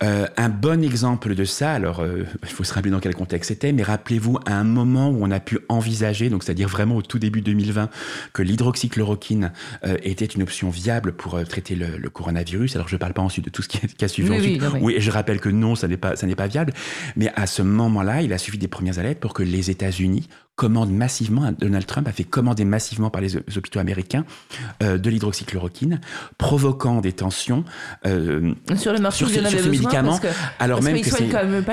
Euh, 0.02 0.28
un 0.38 0.48
bon 0.48 0.82
exemple 0.82 1.36
de 1.36 1.44
ça, 1.44 1.74
alors 1.74 2.00
euh, 2.00 2.24
il 2.44 2.50
faut 2.50 2.64
se 2.64 2.74
rappeler 2.74 2.92
dans 2.92 3.02
quel 3.02 3.16
contexte 3.16 3.50
c'était, 3.50 3.74
mais 3.74 3.84
rappelez-vous 3.84 4.40
à 4.46 4.54
un 4.54 4.64
moment 4.64 5.10
où 5.10 5.18
on 5.22 5.30
a 5.30 5.42
pu 5.42 5.60
envisager, 5.68 6.30
donc 6.30 6.44
c'est-à-dire 6.44 6.70
vraiment 6.70 6.96
au 6.96 7.02
tout 7.02 7.20
début 7.20 7.42
2020, 7.42 7.90
que 8.32 8.42
l'hydroxychloroquine 8.42 9.52
euh, 9.84 9.98
était 10.04 10.26
une 10.26 10.44
option 10.44 10.70
viable 10.70 11.12
pour 11.12 11.44
traiter 11.44 11.76
le, 11.76 11.98
le, 11.98 12.10
coronavirus. 12.10 12.78
Alors 12.78 12.88
je 12.88 12.96
ne 12.96 13.00
parle 13.00 13.14
pas 13.14 13.22
ensuite 13.22 13.44
de 13.44 13.50
tout 13.50 13.62
ce 13.62 13.68
qui, 13.68 13.80
qui 13.80 14.06
a 14.06 14.08
suivi 14.08 14.30
oui, 14.30 14.38
ensuite. 14.38 14.64
Oui, 14.76 14.80
oui. 14.82 14.96
je 15.00 15.12
rappelle 15.12 15.42
que 15.42 15.50
non, 15.50 15.76
ça 15.76 15.90
n'est 15.90 15.98
pas, 15.98 16.16
ça 16.16 16.26
n'est 16.26 16.36
pas 16.36 16.48
viable. 16.48 16.74
Mais 17.18 17.30
à 17.36 17.46
ce 17.46 17.62
moment-là, 17.62 18.22
il 18.22 18.32
a 18.32 18.38
suffi 18.38 18.58
des 18.58 18.70
premières 18.70 19.00
alertes 19.00 19.20
pour 19.20 19.34
que 19.34 19.44
les 19.44 19.70
États-Unis 19.70 20.30
commande 20.60 20.92
massivement, 20.92 21.54
Donald 21.58 21.86
Trump 21.86 22.06
a 22.10 22.12
fait 22.12 22.26
commander 22.26 22.66
massivement 22.66 23.10
par 23.10 23.22
les 23.22 23.38
hôpitaux 23.38 23.80
américains 23.80 24.26
euh, 24.84 24.98
de 24.98 25.10
l'hydroxychloroquine, 25.10 26.02
provoquant 26.38 27.00
des 27.00 27.14
tensions 27.14 27.64
euh, 28.06 28.52
sur 28.76 28.92
le 28.92 29.00
marché 29.00 29.26
sur, 29.26 29.48
sur 29.48 29.60
ce 29.62 29.70
médicament, 29.70 30.18
que, 30.18 30.28
alors 30.60 30.84
même 30.84 31.00
que 31.00 31.10
c'est 31.10 31.30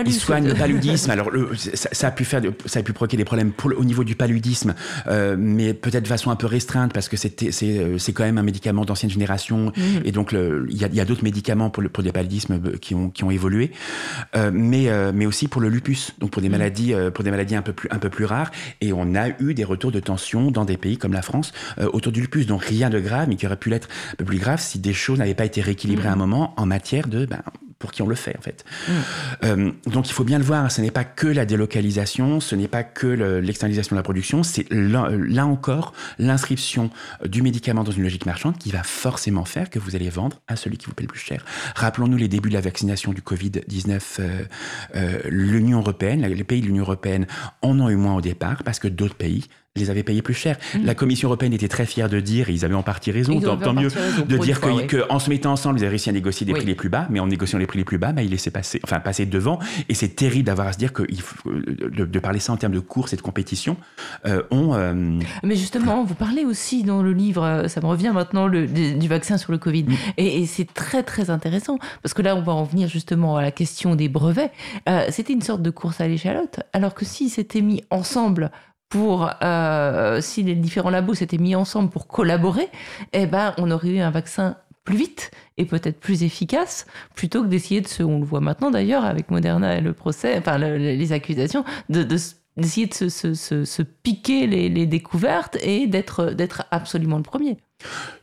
il 0.07 0.15
soigne 0.15 0.47
le 0.47 0.55
paludisme. 0.63 1.11
alors 1.11 1.31
le, 1.31 1.51
ça, 1.57 1.89
ça, 1.91 2.07
a 2.07 2.11
pu 2.13 2.25
faire, 2.25 2.43
ça 2.67 2.79
a 2.79 2.83
pu 2.85 2.93
provoquer 2.93 3.17
des 3.17 3.25
problèmes 3.25 3.51
pour 3.51 3.73
au 3.77 3.83
niveau 3.83 4.05
du 4.05 4.15
paludisme, 4.15 4.77
euh, 5.09 5.35
mais 5.37 5.75
peut-être 5.75 6.05
de 6.05 6.09
façon 6.09 6.31
un 6.31 6.37
peu 6.37 6.47
restreinte 6.47 6.93
parce 6.93 7.09
que 7.09 7.17
c'était 7.17 7.51
c'est 7.51 8.13
quand 8.13 8.25
même 8.25 8.39
un 8.39 8.45
médicament 8.45 8.85
d'ancienne 8.85 9.11
génération 9.11 9.73
mmh. 9.77 9.83
et 10.05 10.13
donc 10.13 10.31
il 10.33 10.77
y 10.77 11.01
a, 11.01 11.05
d'autres 11.05 11.25
médicaments 11.25 11.71
pour 11.71 11.83
le, 11.83 11.89
pour 11.89 12.05
des 12.05 12.13
paludismes 12.13 12.79
qui 12.79 12.95
ont 12.95 13.11
qui 13.11 13.25
ont 13.25 13.33
évolué, 13.33 13.73
mais 14.53 14.89
mais 15.13 15.27
aussi 15.27 15.49
pour 15.49 15.61
le 15.61 15.71
lupus, 15.71 16.13
donc 16.21 16.31
pour 16.31 16.41
des 16.41 16.49
mmh. 16.49 16.53
maladies 16.53 16.95
pour 17.13 17.25
des 17.25 17.33
maladies 17.33 17.57
un 17.57 17.63
peu 17.63 17.73
plus 17.73 17.89
un 17.91 17.99
peu 17.99 18.11
plus 18.11 18.27
rares 18.27 18.53
et 18.81 18.93
on 18.93 19.15
a 19.15 19.29
eu 19.41 19.55
des 19.55 19.65
retours 19.65 19.93
de 19.93 20.01
tension 20.01 20.51
dans 20.51 20.65
des 20.65 20.77
pays 20.77 20.99
comme 20.99 21.13
la 21.13 21.23
France 21.23 21.53
euh, 21.79 21.89
autour 21.93 22.13
du 22.13 22.21
lupus. 22.21 22.47
Donc 22.47 22.65
rien 22.65 22.91
de 22.91 23.01
grave, 23.01 23.29
mais 23.29 23.37
qui 23.37 23.47
aurait 23.47 23.57
pu 23.57 23.71
l'être 23.71 23.89
un 24.13 24.17
peu 24.17 24.25
plus 24.25 24.39
grave 24.39 24.61
si 24.61 24.79
des 24.79 24.93
choses 24.93 25.19
n'avaient 25.19 25.35
pas 25.35 25.45
été 25.45 25.61
rééquilibrées 25.61 26.09
mmh. 26.09 26.11
à 26.11 26.13
un 26.13 26.17
moment 26.17 26.55
en 26.57 26.67
matière 26.67 27.09
de 27.09 27.27
ben, 27.27 27.43
pour 27.79 27.93
qui 27.93 28.03
on 28.03 28.07
le 28.07 28.15
fait 28.15 28.37
en 28.39 28.43
fait. 28.43 28.65
Mmh. 28.89 28.93
Euh, 29.45 29.73
donc 29.87 30.09
il 30.09 30.13
faut 30.13 30.25
bien 30.25 30.39
le 30.39 30.45
voir, 30.45 30.71
ce 30.71 30.81
n'est 30.81 30.91
pas 30.91 31.05
que 31.05 31.27
la 31.27 31.47
délocalisation, 31.47 32.41
ce 32.41 32.55
n'est 32.55 32.69
pas 32.69 32.85
que 32.85 33.07
l'externalisation 33.07 33.95
de 33.95 33.99
la 33.99 34.03
production, 34.03 34.43
c'est 34.43 34.67
là, 34.71 35.11
là, 35.11 35.47
encore 35.47 35.93
l'inscription 36.19 36.91
du 37.25 37.43
médicament 37.43 37.85
dans 37.85 37.93
une 37.93 38.03
logique 38.03 38.27
marchande 38.27 38.59
qui 38.59 38.71
va 38.71 38.83
forcément 38.83 39.45
faire 39.45 39.71
que 39.71 39.79
vous 39.79 39.97
allez 39.97 40.09
vendre 40.09 40.41
à 40.49 40.57
celui 40.57 40.79
qui 40.79 40.87
vous 40.87 40.95
paie 40.95 41.05
le 41.05 41.09
plus 41.09 41.21
cher. 41.21 41.45
Rappelons-nous 41.75 42.17
les 42.17 42.29
débuts 42.29 42.49
de 42.49 42.55
la 42.55 42.61
vaccination 42.61 43.13
du 43.13 43.21
Covid-19. 43.21 44.01
Euh, 44.21 44.45
euh, 44.95 45.21
L'Union 45.29 45.79
européenne, 45.81 46.23
les 46.27 46.45
pays 46.45 46.61
de 46.61 46.67
l'Union 46.67 46.83
européenne 46.83 47.27
en 47.63 47.79
ont 47.81 47.89
eu 47.89 47.97
moins 47.97 48.17
au 48.17 48.21
départ 48.21 48.63
parce 48.65 48.79
que 48.79 48.89
d'autres 48.89 49.15
pays 49.15 49.47
les 49.79 49.91
avaient 49.91 50.03
payés 50.03 50.23
plus 50.23 50.35
cher. 50.35 50.57
Mmh. 50.75 50.85
La 50.85 50.95
Commission 50.95 51.29
européenne 51.29 51.53
était 51.53 51.69
très 51.69 51.87
fière 51.87 52.09
de 52.09 52.21
dire, 52.21 52.51
et 52.51 52.53
ils 52.53 52.65
avaient 52.65 52.75
en 52.75 52.83
partie 52.83 53.11
raison, 53.11 53.41
tant, 53.41 53.57
tant 53.57 53.75
mieux, 53.75 53.89
de 54.27 54.37
dire 54.39 54.61
qu'en 54.61 54.77
oui. 54.77 54.87
que, 54.87 55.03
se 55.19 55.31
mettant 55.31 55.53
ensemble, 55.53 55.79
ils 55.79 55.83
avaient 55.83 55.91
réussi 55.91 56.11
à 56.11 56.13
négocier 56.13 56.47
des 56.47 56.53
oui. 56.53 56.61
prix 56.61 56.67
les 56.67 56.75
plus 56.75 56.89
bas, 56.89 57.07
mais 57.11 57.21
en 57.21 57.27
négociant 57.27 57.59
les 57.59 57.67
prix 57.67 57.79
les 57.79 57.85
plus 57.85 57.99
bas, 57.99 58.13
bah, 58.13 58.23
ils 58.23 58.31
laissaient 58.31 58.51
passer, 58.51 58.81
enfin, 58.85 59.01
passer 59.01 59.27
devant. 59.27 59.59
Et 59.89 59.95
c'est 59.95 60.09
terrible 60.09 60.47
d'avoir 60.47 60.69
à 60.69 60.73
se 60.73 60.79
dire 60.79 60.93
que 60.93 61.03
faut, 61.21 61.51
de, 61.53 62.05
de, 62.05 62.19
parler 62.19 62.39
ça 62.39 62.53
en 62.53 62.57
termes 62.57 62.75
de 62.75 62.81
course 62.81 63.13
et 63.13 63.17
de 63.17 63.23
compétition. 63.23 63.77
Euh, 64.27 64.43
on, 64.51 64.75
euh... 64.75 64.95
Mais 65.43 65.57
justement, 65.57 66.05
vous 66.05 66.15
parlez 66.15 66.45
aussi 66.45 66.83
dans 66.83 67.03
le 67.03 67.13
livre, 67.13 67.65
ça 67.69 67.81
me 67.81 67.87
revient 67.87 68.13
maintenant, 68.15 68.47
le, 68.47 68.67
du 68.67 69.09
vaccin 69.09 69.39
sur 69.39 69.53
le 69.53 69.59
Covid. 69.59 69.85
Mmh. 69.85 69.95
Et, 70.17 70.43
et 70.43 70.47
c'est 70.47 70.73
très, 70.73 71.03
très 71.03 71.31
intéressant, 71.31 71.79
parce 72.03 72.15
que 72.15 72.23
là, 72.23 72.37
on 72.37 72.43
va 72.43 72.53
en 72.53 72.65
venir 72.65 72.89
justement 72.89 73.37
à 73.37 73.43
la 73.43 73.51
question 73.51 73.95
des 73.95 74.09
brevets. 74.09 74.53
Euh, 74.89 75.07
c'était 75.11 75.33
une 75.33 75.43
sorte 75.43 75.63
de 75.63 75.71
course 75.71 76.01
à 76.01 76.09
l'échalote, 76.09 76.61
alors 76.73 76.95
que 76.95 77.05
s'ils 77.05 77.31
s'étaient 77.31 77.61
mis 77.61 77.83
ensemble 77.91 78.51
pour 78.89 79.31
euh, 79.43 80.21
si 80.21 80.43
les 80.43 80.55
différents 80.55 80.91
labos 80.91 81.15
s'étaient 81.15 81.39
mis 81.39 81.55
ensemble 81.55 81.91
pour 81.91 82.07
collaborer, 82.07 82.69
eh 83.13 83.27
ben 83.27 83.55
on 83.59 83.71
aurait 83.71 83.89
eu 83.89 83.99
un 83.99 84.11
vaccin 84.11 84.57
plus 84.85 84.97
vite 84.97 85.31
et 85.59 85.65
peut-être 85.65 85.99
plus 85.99 86.23
efficace 86.23 86.87
plutôt 87.15 87.43
que 87.43 87.49
d'essayer 87.49 87.81
de 87.81 87.89
se, 87.89 88.03
on 88.03 88.21
le 88.21 88.25
voit 88.25 88.41
maintenant 88.41 88.71
d'ailleurs 88.71 89.05
avec 89.05 89.31
Moderna 89.31 89.77
et 89.77 89.81
le 89.81 89.93
procès, 89.93 90.39
enfin 90.39 90.59
le, 90.59 90.77
les 90.77 91.13
accusations 91.13 91.65
de, 91.89 92.03
de 92.03 92.17
d'essayer 92.57 92.87
de 92.87 93.09
se 93.09 93.83
piquer 93.83 94.47
les, 94.47 94.71
les, 94.71 94.87
découvertes 94.87 95.59
et 95.61 95.87
d'être 95.87 96.31
d'être 96.31 96.65
absolument 96.71 97.19
le 97.19 97.23
premier. 97.23 97.59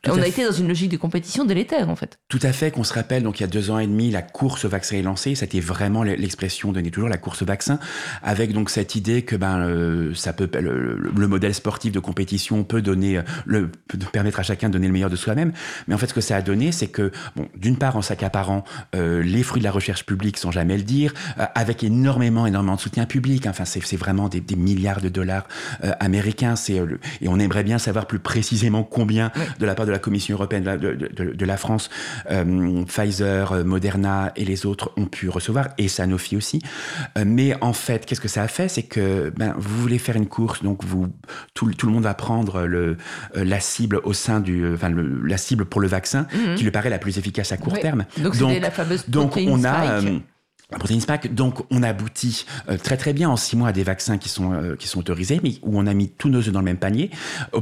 Tout 0.01 0.11
on 0.11 0.21
a 0.21 0.27
été 0.27 0.43
dans 0.43 0.51
une 0.51 0.67
logique 0.67 0.91
de 0.91 0.97
compétition 0.97 1.45
délétère, 1.45 1.89
en 1.89 1.95
fait. 1.95 2.19
Tout 2.27 2.39
à 2.41 2.51
fait, 2.51 2.71
qu'on 2.71 2.83
se 2.83 2.93
rappelle, 2.93 3.23
donc 3.23 3.39
il 3.39 3.43
y 3.43 3.45
a 3.45 3.47
deux 3.47 3.71
ans 3.71 3.79
et 3.79 3.87
demi, 3.87 4.11
la 4.11 4.21
course 4.21 4.65
au 4.65 4.69
vaccin 4.69 4.97
est 4.97 5.01
lancée. 5.01 5.35
C'était 5.35 5.61
vraiment 5.61 6.03
l'expression 6.03 6.71
donnée 6.71 6.91
toujours, 6.91 7.07
la 7.07 7.17
course 7.17 7.41
au 7.41 7.45
vaccin, 7.45 7.79
avec 8.21 8.51
donc 8.51 8.69
cette 8.69 8.95
idée 8.95 9.21
que 9.21 9.35
ben 9.35 9.59
euh, 9.59 10.13
ça 10.13 10.33
peut 10.33 10.49
le, 10.59 10.97
le, 10.97 11.27
modèle 11.27 11.53
sportif 11.53 11.93
de 11.93 11.99
compétition 11.99 12.63
peut 12.63 12.81
donner, 12.81 13.21
le, 13.45 13.69
peut 13.69 13.97
permettre 14.11 14.39
à 14.39 14.43
chacun 14.43 14.67
de 14.67 14.73
donner 14.73 14.87
le 14.87 14.93
meilleur 14.93 15.09
de 15.09 15.15
soi-même. 15.15 15.53
Mais 15.87 15.95
en 15.95 15.97
fait, 15.97 16.07
ce 16.07 16.13
que 16.13 16.21
ça 16.21 16.35
a 16.35 16.41
donné, 16.41 16.71
c'est 16.71 16.87
que 16.87 17.11
bon, 17.35 17.47
d'une 17.55 17.77
part, 17.77 17.95
en 17.95 18.01
s'accaparant 18.01 18.63
euh, 18.95 19.23
les 19.23 19.43
fruits 19.43 19.61
de 19.61 19.65
la 19.65 19.71
recherche 19.71 20.05
publique, 20.05 20.37
sans 20.37 20.51
jamais 20.51 20.77
le 20.77 20.83
dire, 20.83 21.13
euh, 21.39 21.45
avec 21.55 21.83
énormément, 21.83 22.45
énormément 22.45 22.75
de 22.75 22.81
soutien 22.81 23.05
public. 23.05 23.47
Enfin, 23.47 23.65
c'est 23.65 23.97
vraiment 23.97 24.29
des, 24.29 24.41
des, 24.41 24.55
milliards 24.55 25.01
de 25.01 25.09
dollars 25.09 25.47
euh, 25.83 25.91
américains. 25.99 26.55
C'est 26.55 26.81
et 27.21 27.27
on 27.27 27.39
aimerait 27.39 27.63
bien 27.63 27.77
savoir 27.77 28.05
plus 28.05 28.19
précisément 28.19 28.83
combien. 28.83 29.31
De 29.59 29.65
la 29.65 29.75
part 29.75 29.85
de 29.85 29.91
la 29.91 29.99
Commission 29.99 30.35
européenne 30.35 30.63
de, 30.63 30.77
de, 30.77 31.07
de, 31.07 31.33
de 31.33 31.45
la 31.45 31.57
France, 31.57 31.89
euh, 32.31 32.83
Pfizer, 32.85 33.65
Moderna 33.65 34.31
et 34.35 34.45
les 34.45 34.65
autres 34.65 34.91
ont 34.97 35.05
pu 35.05 35.29
recevoir, 35.29 35.69
et 35.77 35.87
Sanofi 35.87 36.35
aussi. 36.37 36.59
Euh, 37.17 37.23
mais 37.25 37.55
en 37.61 37.73
fait, 37.73 38.05
qu'est-ce 38.05 38.21
que 38.21 38.27
ça 38.27 38.43
a 38.43 38.47
fait? 38.47 38.67
C'est 38.67 38.83
que 38.83 39.31
ben, 39.35 39.53
vous 39.57 39.81
voulez 39.81 39.97
faire 39.97 40.15
une 40.15 40.27
course, 40.27 40.63
donc 40.63 40.83
vous, 40.83 41.07
tout, 41.53 41.71
tout 41.73 41.87
le 41.87 41.93
monde 41.93 42.03
va 42.03 42.13
prendre 42.13 42.63
le, 42.65 42.97
euh, 43.35 43.43
la 43.43 43.59
cible 43.59 43.99
au 44.03 44.13
sein 44.13 44.39
du, 44.39 44.73
enfin 44.73 44.89
le, 44.89 45.21
la 45.25 45.37
cible 45.37 45.65
pour 45.65 45.81
le 45.81 45.87
vaccin, 45.87 46.21
mm 46.21 46.37
-hmm. 46.37 46.55
qui 46.55 46.63
lui 46.63 46.71
paraît 46.71 46.89
la 46.89 46.99
plus 46.99 47.17
efficace 47.17 47.51
à 47.51 47.57
court 47.57 47.73
oui. 47.73 47.81
terme. 47.81 48.05
Donc, 48.17 48.37
donc, 48.37 48.59
la 48.61 48.71
fameuse 48.71 49.03
donc 49.09 49.37
on 49.37 49.63
a 49.63 50.01
SPAC. 50.99 51.33
Donc, 51.33 51.65
on 51.71 51.83
aboutit 51.83 52.45
euh, 52.69 52.77
très 52.77 52.97
très 52.97 53.13
bien 53.13 53.29
en 53.29 53.37
six 53.37 53.55
mois 53.55 53.69
à 53.69 53.71
des 53.71 53.83
vaccins 53.83 54.17
qui 54.17 54.29
sont 54.29 54.53
euh, 54.53 54.75
qui 54.75 54.87
sont 54.87 54.99
autorisés, 54.99 55.39
mais 55.43 55.53
où 55.61 55.77
on 55.77 55.87
a 55.87 55.93
mis 55.93 56.09
tous 56.09 56.29
nos 56.29 56.39
œufs 56.39 56.51
dans 56.51 56.59
le 56.59 56.65
même 56.65 56.77
panier, 56.77 57.09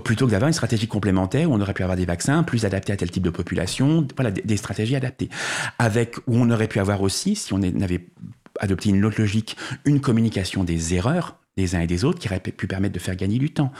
plutôt 0.04 0.26
que 0.26 0.32
d'avoir 0.32 0.48
une 0.48 0.54
stratégie 0.54 0.88
complémentaire 0.88 1.50
où 1.50 1.54
on 1.54 1.62
aurait 1.62 1.74
pu 1.74 1.84
avoir 1.84 1.98
des 1.98 2.06
vaccins 2.06 2.44
plus 2.44 2.66
adaptés 2.66 2.94
à 2.94 2.98
tel 2.98 3.12
type 3.12 3.24
de 3.24 3.30
population, 3.30 4.08
voilà, 4.16 4.32
des, 4.32 4.42
des 4.42 4.58
stratégies 4.58 4.96
adaptées. 4.96 5.30
Avec 5.80 6.18
où 6.28 6.36
on 6.36 6.50
aurait 6.50 6.68
pu 6.68 6.80
avoir 6.80 7.02
aussi, 7.02 7.36
si 7.36 7.54
on 7.54 7.62
avait 7.62 8.08
adopté 8.60 8.90
une 8.90 9.04
autre 9.06 9.20
logique, 9.20 9.58
une 9.86 10.02
communication 10.02 10.64
des 10.64 10.94
erreurs 10.94 11.38
des 11.58 11.76
uns 11.76 11.82
et 11.82 11.88
des 11.88 12.06
autres 12.06 12.20
qui 12.20 12.30
aurait 12.30 12.40
pu 12.40 12.66
permettre 12.66 12.94
de 12.94 13.00
faire 13.00 13.16
gagner 13.16 13.38
du 13.38 13.52
temps. 13.52 13.72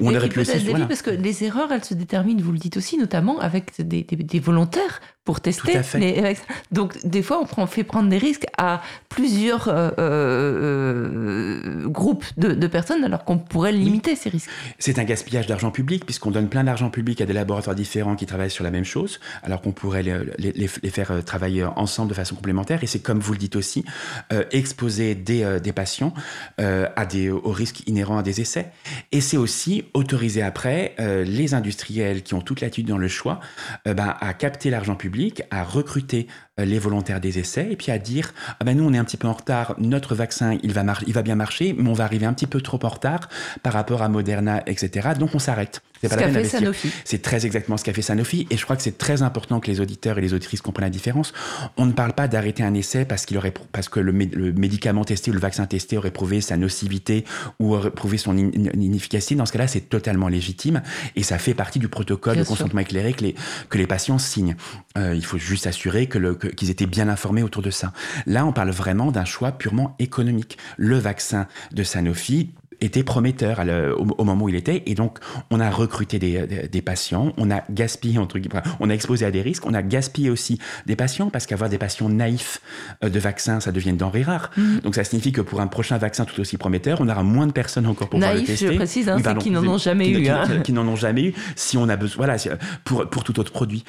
Où 0.00 0.08
on 0.08 0.12
et 0.12 0.16
aurait 0.16 0.28
pu 0.28 0.40
aussi, 0.40 0.58
voilà. 0.68 0.86
parce 0.86 1.02
que 1.02 1.10
les 1.10 1.44
erreurs, 1.44 1.70
elles 1.70 1.84
se 1.84 1.94
déterminent, 1.94 2.42
vous 2.42 2.52
le 2.52 2.58
dites 2.58 2.76
aussi, 2.76 2.98
notamment 2.98 3.38
avec 3.38 3.80
des, 3.80 4.02
des, 4.02 4.16
des 4.16 4.40
volontaires 4.40 5.00
pour 5.24 5.40
tester. 5.40 5.80
Les... 5.94 6.36
Donc, 6.72 7.04
des 7.04 7.22
fois, 7.22 7.40
on 7.40 7.46
prend, 7.46 7.66
fait 7.66 7.84
prendre 7.84 8.08
des 8.08 8.18
risques 8.18 8.46
à 8.56 8.82
plusieurs 9.08 9.68
euh, 9.68 9.90
euh, 9.98 11.88
groupes 11.88 12.24
de, 12.36 12.52
de, 12.52 12.66
personnes, 12.66 13.04
alors 13.04 13.24
qu'on 13.24 13.38
pourrait 13.38 13.72
limiter 13.72 14.12
oui. 14.12 14.16
ces 14.16 14.30
risques. 14.30 14.50
C'est 14.78 14.98
un 14.98 15.04
gaspillage 15.04 15.46
d'argent 15.46 15.70
public, 15.70 16.04
puisqu'on 16.04 16.30
donne 16.30 16.48
plein 16.48 16.64
d'argent 16.64 16.90
public 16.90 17.20
à 17.20 17.26
des 17.26 17.32
laboratoires 17.32 17.76
différents 17.76 18.16
qui 18.16 18.26
travaillent 18.26 18.50
sur 18.50 18.64
la 18.64 18.70
même 18.70 18.84
chose, 18.84 19.20
alors 19.42 19.60
qu'on 19.60 19.72
pourrait 19.72 20.02
les, 20.02 20.18
les, 20.38 20.52
les, 20.52 20.90
faire 20.90 21.24
travailler 21.24 21.64
ensemble 21.64 22.08
de 22.08 22.14
façon 22.14 22.34
complémentaire. 22.34 22.82
Et 22.82 22.86
c'est, 22.86 23.00
comme 23.00 23.20
vous 23.20 23.32
le 23.32 23.38
dites 23.38 23.56
aussi, 23.56 23.84
euh, 24.32 24.44
exposer 24.52 25.14
des, 25.14 25.42
euh, 25.42 25.58
des 25.58 25.72
patients 25.72 26.12
euh, 26.60 26.88
à 26.96 27.06
des, 27.06 27.30
aux 27.30 27.52
risques 27.52 27.86
inhérents 27.86 28.18
à 28.18 28.22
des 28.22 28.40
essais. 28.40 28.70
Et 29.12 29.20
c'est 29.20 29.36
aussi 29.36 29.84
autoriser 29.94 30.42
après 30.42 30.94
euh, 30.98 31.24
les 31.24 31.54
industriels 31.54 32.22
qui 32.22 32.34
ont 32.34 32.40
toute 32.40 32.60
l'attitude 32.60 32.86
dans 32.86 32.98
le 32.98 33.08
choix 33.08 33.40
ben, 33.84 34.16
à 34.20 34.32
capter 34.34 34.70
l'argent 34.70 34.94
public 34.94 35.09
à 35.50 35.64
recruter 35.64 36.26
les 36.64 36.78
volontaires 36.78 37.20
des 37.20 37.38
essais 37.38 37.68
et 37.70 37.76
puis 37.76 37.90
à 37.92 37.98
dire 37.98 38.32
ah 38.58 38.64
ben 38.64 38.76
nous 38.76 38.84
on 38.84 38.92
est 38.92 38.98
un 38.98 39.04
petit 39.04 39.16
peu 39.16 39.28
en 39.28 39.32
retard, 39.32 39.74
notre 39.78 40.14
vaccin 40.14 40.58
il 40.62 40.72
va, 40.72 40.84
il 41.06 41.12
va 41.12 41.22
bien 41.22 41.36
marcher, 41.36 41.74
mais 41.76 41.88
on 41.88 41.94
va 41.94 42.04
arriver 42.04 42.26
un 42.26 42.32
petit 42.32 42.46
peu 42.46 42.60
trop 42.60 42.78
en 42.82 42.88
retard 42.88 43.28
par 43.62 43.72
rapport 43.72 44.02
à 44.02 44.08
Moderna, 44.08 44.62
etc. 44.66 45.10
Donc 45.18 45.34
on 45.34 45.38
s'arrête. 45.38 45.82
C'est 46.00 46.08
ce 46.08 46.16
qu'a 46.16 46.28
fait 46.30 46.44
Sanofi. 46.44 46.90
C'est 47.04 47.20
très 47.20 47.44
exactement 47.44 47.76
ce 47.76 47.84
qu'a 47.84 47.92
fait 47.92 48.02
Sanofi 48.02 48.46
et 48.48 48.56
je 48.56 48.64
crois 48.64 48.76
que 48.76 48.82
c'est 48.82 48.96
très 48.96 49.22
important 49.22 49.60
que 49.60 49.70
les 49.70 49.80
auditeurs 49.80 50.16
et 50.18 50.22
les 50.22 50.32
auditrices 50.32 50.62
comprennent 50.62 50.86
la 50.86 50.90
différence. 50.90 51.34
On 51.76 51.84
ne 51.84 51.92
parle 51.92 52.14
pas 52.14 52.26
d'arrêter 52.26 52.62
un 52.62 52.72
essai 52.72 53.04
parce 53.04 53.26
qu'il 53.26 53.36
aurait 53.36 53.52
parce 53.72 53.88
que 53.88 54.00
le, 54.00 54.12
médicament 54.12 55.04
testé 55.04 55.30
ou 55.30 55.34
le 55.34 55.40
vaccin 55.40 55.66
testé 55.66 55.98
aurait 55.98 56.10
prouvé 56.10 56.40
sa 56.40 56.56
nocivité 56.56 57.24
ou 57.58 57.74
aurait 57.74 57.90
prouvé 57.90 58.16
son 58.16 58.36
inefficacité. 58.36 59.34
Dans 59.34 59.44
ce 59.44 59.52
cas-là, 59.52 59.66
c'est 59.66 59.88
totalement 59.90 60.28
légitime 60.28 60.82
et 61.16 61.22
ça 61.22 61.38
fait 61.38 61.54
partie 61.54 61.78
du 61.78 61.88
protocole 61.88 62.38
de 62.38 62.44
consentement 62.44 62.80
éclairé 62.80 63.12
que 63.12 63.24
les, 63.24 63.34
que 63.68 63.76
les 63.76 63.86
patients 63.86 64.18
signent. 64.18 64.56
Euh, 64.96 65.14
il 65.14 65.24
faut 65.24 65.38
juste 65.38 65.66
assurer 65.66 66.06
que 66.06 66.18
qu'ils 66.56 66.70
étaient 66.70 66.86
bien 66.86 67.08
informés 67.08 67.42
autour 67.42 67.62
de 67.62 67.70
ça. 67.70 67.92
Là, 68.26 68.46
on 68.46 68.52
parle 68.52 68.70
vraiment 68.70 69.10
d'un 69.10 69.24
choix 69.24 69.52
purement 69.52 69.94
économique. 69.98 70.58
Le 70.76 70.98
vaccin 70.98 71.46
de 71.72 71.82
Sanofi 71.82 72.54
était 72.80 73.02
prometteur 73.02 73.62
au, 73.98 74.24
moment 74.24 74.44
où 74.44 74.48
il 74.48 74.54
était. 74.54 74.82
Et 74.86 74.94
donc, 74.94 75.18
on 75.50 75.60
a 75.60 75.70
recruté 75.70 76.18
des, 76.18 76.46
des, 76.70 76.82
patients, 76.82 77.32
on 77.36 77.50
a 77.50 77.62
gaspillé, 77.70 78.18
entre 78.18 78.38
guillemets, 78.38 78.62
on 78.80 78.90
a 78.90 78.94
exposé 78.94 79.24
à 79.24 79.30
des 79.30 79.42
risques, 79.42 79.66
on 79.66 79.74
a 79.74 79.82
gaspillé 79.82 80.30
aussi 80.30 80.58
des 80.86 80.96
patients 80.96 81.30
parce 81.30 81.46
qu'avoir 81.46 81.70
des 81.70 81.78
patients 81.78 82.08
naïfs 82.08 82.60
euh, 83.04 83.08
de 83.08 83.18
vaccins, 83.18 83.60
ça 83.60 83.72
devient 83.72 83.90
une 83.90 83.96
denrée 83.96 84.22
rare. 84.22 84.50
Mhm. 84.56 84.80
Donc, 84.80 84.94
ça 84.94 85.04
signifie 85.04 85.32
que 85.32 85.40
pour 85.40 85.60
un 85.60 85.66
prochain 85.66 85.98
vaccin 85.98 86.24
tout 86.24 86.40
aussi 86.40 86.56
prometteur, 86.56 87.00
on 87.00 87.08
aura 87.08 87.22
moins 87.22 87.46
de 87.46 87.52
personnes 87.52 87.86
encore 87.86 88.08
pour 88.08 88.18
pouvoir 88.18 88.34
le 88.34 88.42
tester. 88.42 88.68
je 88.68 88.76
précise, 88.76 89.08
hein, 89.08 89.18
c'est 89.22 89.38
qui 89.38 89.50
n'en 89.50 89.66
ont 89.66 89.78
jamais 89.78 90.08
eu. 90.08 90.28
Hein. 90.28 90.44
Qui, 90.64 90.72
n'en 90.72 90.86
ont 90.86 90.96
jamais 90.96 91.22
eu 91.24 91.34
si 91.56 91.76
on 91.76 91.88
a 91.88 91.96
besoin, 91.96 92.26
voilà, 92.26 92.36
pour, 92.84 93.08
pour 93.08 93.24
tout 93.24 93.38
autre 93.40 93.52
produit. 93.52 93.84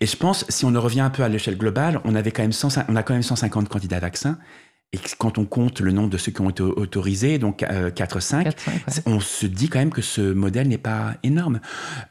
Et 0.00 0.06
je 0.06 0.16
pense, 0.16 0.44
si 0.48 0.64
on 0.64 0.74
en 0.74 0.80
revient 0.80 1.00
un 1.00 1.10
peu 1.10 1.22
à 1.22 1.28
l'échelle 1.28 1.56
globale, 1.56 2.00
on 2.04 2.14
avait 2.14 2.30
quand 2.30 2.42
même 2.42 2.52
on 2.88 2.96
a 2.96 3.02
quand 3.02 3.14
même 3.14 3.22
150 3.22 3.68
candidats 3.68 4.00
vaccins. 4.00 4.38
Et 4.92 4.98
quand 5.18 5.36
on 5.38 5.44
compte 5.44 5.80
le 5.80 5.90
nombre 5.90 6.10
de 6.10 6.16
ceux 6.16 6.30
qui 6.30 6.40
ont 6.40 6.48
été 6.48 6.62
autorisés, 6.62 7.38
donc 7.38 7.62
4-5, 7.62 8.46
euh, 8.46 8.50
on 9.04 9.20
se 9.20 9.46
dit 9.46 9.68
quand 9.68 9.80
même 9.80 9.90
que 9.90 10.00
ce 10.00 10.32
modèle 10.32 10.68
n'est 10.68 10.78
pas 10.78 11.14
énorme. 11.22 11.60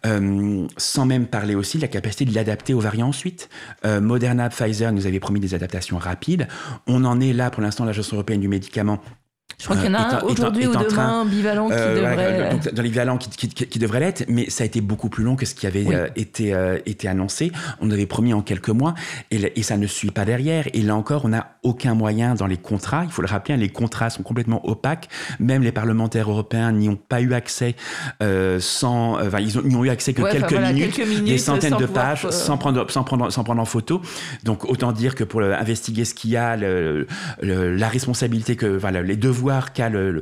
Euh, 0.05 0.67
sans 0.77 1.05
même 1.05 1.25
parler 1.25 1.55
aussi 1.55 1.77
de 1.77 1.83
la 1.83 1.87
capacité 1.87 2.25
de 2.25 2.35
l'adapter 2.35 2.73
aux 2.73 2.81
variants 2.81 3.07
ensuite. 3.07 3.49
Euh, 3.85 4.01
Moderna, 4.01 4.49
Pfizer 4.49 4.91
nous 4.91 5.07
avait 5.07 5.21
promis 5.21 5.39
des 5.39 5.53
adaptations 5.53 5.97
rapides. 5.97 6.47
On 6.85 7.05
en 7.05 7.21
est 7.21 7.33
là 7.33 7.49
pour 7.49 7.61
l'instant, 7.61 7.85
l'Agence 7.85 8.13
européenne 8.13 8.41
du 8.41 8.49
médicament 8.49 8.99
je 9.57 9.65
crois 9.65 9.77
qu'il 9.77 9.85
y 9.85 9.89
en 9.89 9.93
a 9.93 10.17
un 10.17 10.21
aujourd'hui 10.21 10.67
ou 10.67 10.75
demain 10.75 11.25
bivalent 11.25 11.67
qui 11.67 11.73
euh, 11.75 11.95
devrait... 11.95 12.49
donc, 12.51 12.73
dans 12.73 12.81
les 12.81 12.89
bivalents 12.89 13.17
qui, 13.17 13.29
qui, 13.29 13.47
qui, 13.47 13.79
devrait 13.79 13.99
l'être, 13.99 14.25
mais 14.27 14.49
ça 14.49 14.63
a 14.63 14.65
été 14.65 14.81
beaucoup 14.81 15.09
plus 15.09 15.23
long 15.23 15.35
que 15.35 15.45
ce 15.45 15.55
qui 15.55 15.65
avait 15.65 15.85
euh, 15.87 16.07
été, 16.15 16.53
euh, 16.53 16.77
été 16.85 17.07
annoncé. 17.07 17.51
On 17.79 17.89
avait 17.91 18.05
promis 18.05 18.33
en 18.33 18.41
quelques 18.41 18.69
mois 18.69 18.95
et, 19.31 19.51
et, 19.55 19.63
ça 19.63 19.77
ne 19.77 19.87
suit 19.87 20.11
pas 20.11 20.25
derrière. 20.25 20.67
Et 20.73 20.81
là 20.81 20.95
encore, 20.95 21.25
on 21.25 21.29
n'a 21.29 21.55
aucun 21.63 21.93
moyen 21.93 22.35
dans 22.35 22.47
les 22.47 22.57
contrats. 22.57 23.03
Il 23.05 23.11
faut 23.11 23.21
le 23.21 23.27
rappeler, 23.27 23.55
hein, 23.55 23.57
les 23.57 23.69
contrats 23.69 24.09
sont 24.09 24.23
complètement 24.23 24.67
opaques. 24.67 25.09
Même 25.39 25.63
les 25.63 25.71
parlementaires 25.71 26.29
européens 26.29 26.71
n'y 26.71 26.89
ont 26.89 26.97
pas 26.97 27.21
eu 27.21 27.33
accès 27.33 27.75
sans... 28.59 29.19
Enfin, 29.19 29.39
ils 29.39 29.57
n'y 29.61 29.75
ont 29.75 29.85
eu 29.85 29.89
accès 29.89 30.13
que 30.13 30.21
quelques, 30.21 30.51
minutes, 30.51 31.25
des 31.25 31.37
centaines 31.37 31.77
de 31.77 31.85
pages, 31.85 32.29
sans, 32.29 32.57
prendre, 32.57 32.89
sans, 32.91 33.03
prendre, 33.03 33.31
sans 33.31 33.43
prendre 33.43 33.61
en 33.61 33.65
photo. 33.65 34.01
Donc 34.43 34.65
autant 34.65 34.91
dire 34.91 35.15
que 35.15 35.23
pour 35.23 35.41
investiguer 35.41 36.05
ce 36.05 36.13
qu'il 36.13 36.31
y 36.31 36.37
a, 36.37 36.55
le, 36.57 37.07
la 37.41 37.87
responsabilité 37.87 38.55
que... 38.55 38.79
Les 39.05 39.15
devoirs 39.17 39.44
qu'a 39.73 39.89
euh, 39.89 40.21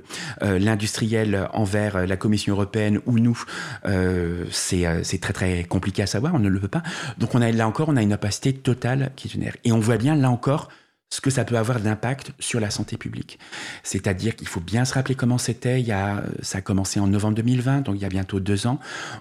l'industriel 0.60 1.48
envers 1.54 1.96
euh, 1.96 2.06
la 2.06 2.18
Commission 2.18 2.54
européenne 2.54 3.00
ou 3.06 3.20
nous, 3.20 3.42
euh, 3.86 4.46
c'est 4.52 5.22
très 5.22 5.34
très 5.34 5.64
compliqué 5.64 6.02
à 6.02 6.08
savoir, 6.08 6.34
on 6.36 6.40
ne 6.40 6.50
le 6.50 6.60
peut 6.60 6.68
pas. 6.68 6.84
Donc 7.18 7.36
on 7.36 7.42
a 7.42 7.52
là 7.52 7.68
encore, 7.68 7.90
on 7.90 7.96
a 7.96 8.02
une 8.02 8.14
opacité 8.14 8.54
totale 8.54 9.12
qui 9.16 9.30
génère. 9.30 9.56
Et 9.64 9.72
on 9.72 9.80
voit 9.80 9.98
bien 9.98 10.16
là 10.16 10.30
encore 10.30 10.70
ce 11.14 11.22
que 11.22 11.30
ça 11.30 11.46
peut 11.46 11.60
avoir 11.60 11.80
d'impact 11.80 12.32
sur 12.40 12.60
la 12.60 12.72
santé 12.72 12.98
publique. 12.98 13.38
C'est-à-dire 13.84 14.36
qu'il 14.36 14.48
faut 14.48 14.60
bien 14.60 14.84
se 14.84 14.96
rappeler 14.96 15.14
comment 15.14 15.38
c'était. 15.38 15.80
Il 15.80 15.86
y 15.86 15.92
a, 15.92 16.24
ça 16.42 16.58
a 16.58 16.62
commencé 16.62 17.00
en 17.00 17.06
novembre 17.06 17.36
2020, 17.36 17.82
donc 17.82 17.98
il 17.98 18.02
y 18.02 18.06
a 18.06 18.10
bientôt 18.10 18.40
deux 18.40 18.66
ans. 18.66 18.80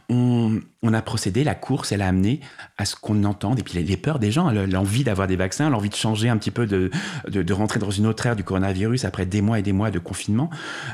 On, 0.09 0.63
a 0.91 1.03
procédé, 1.03 1.45
la 1.45 1.55
course, 1.55 1.93
elle 1.93 2.01
a 2.01 2.09
amené 2.09 2.41
à 2.79 2.87
ce 2.87 2.97
qu'on 2.97 3.25
entende, 3.25 3.59
et 3.59 3.63
puis 3.63 3.83
les, 3.83 3.97
peurs 3.99 4.19
des 4.19 4.31
gens, 4.31 4.51
l'envie 4.51 5.05
d'avoir 5.05 5.29
des 5.29 5.37
vaccins, 5.37 5.69
l'envie 5.69 5.91
de 5.91 5.95
changer 5.95 6.31
un 6.31 6.39
petit 6.39 6.51
peu, 6.51 6.67
de, 6.67 6.91
de, 7.29 7.53
rentrer 7.53 7.79
dans 7.79 7.91
une 7.91 8.07
autre 8.07 8.25
ère 8.25 8.37
du 8.37 8.43
coronavirus 8.43 9.05
après 9.05 9.27
des 9.27 9.43
mois 9.43 9.59
et 9.59 9.63
des 9.63 9.73
mois 9.73 9.91
de 9.91 9.99
confinement. 9.99 10.49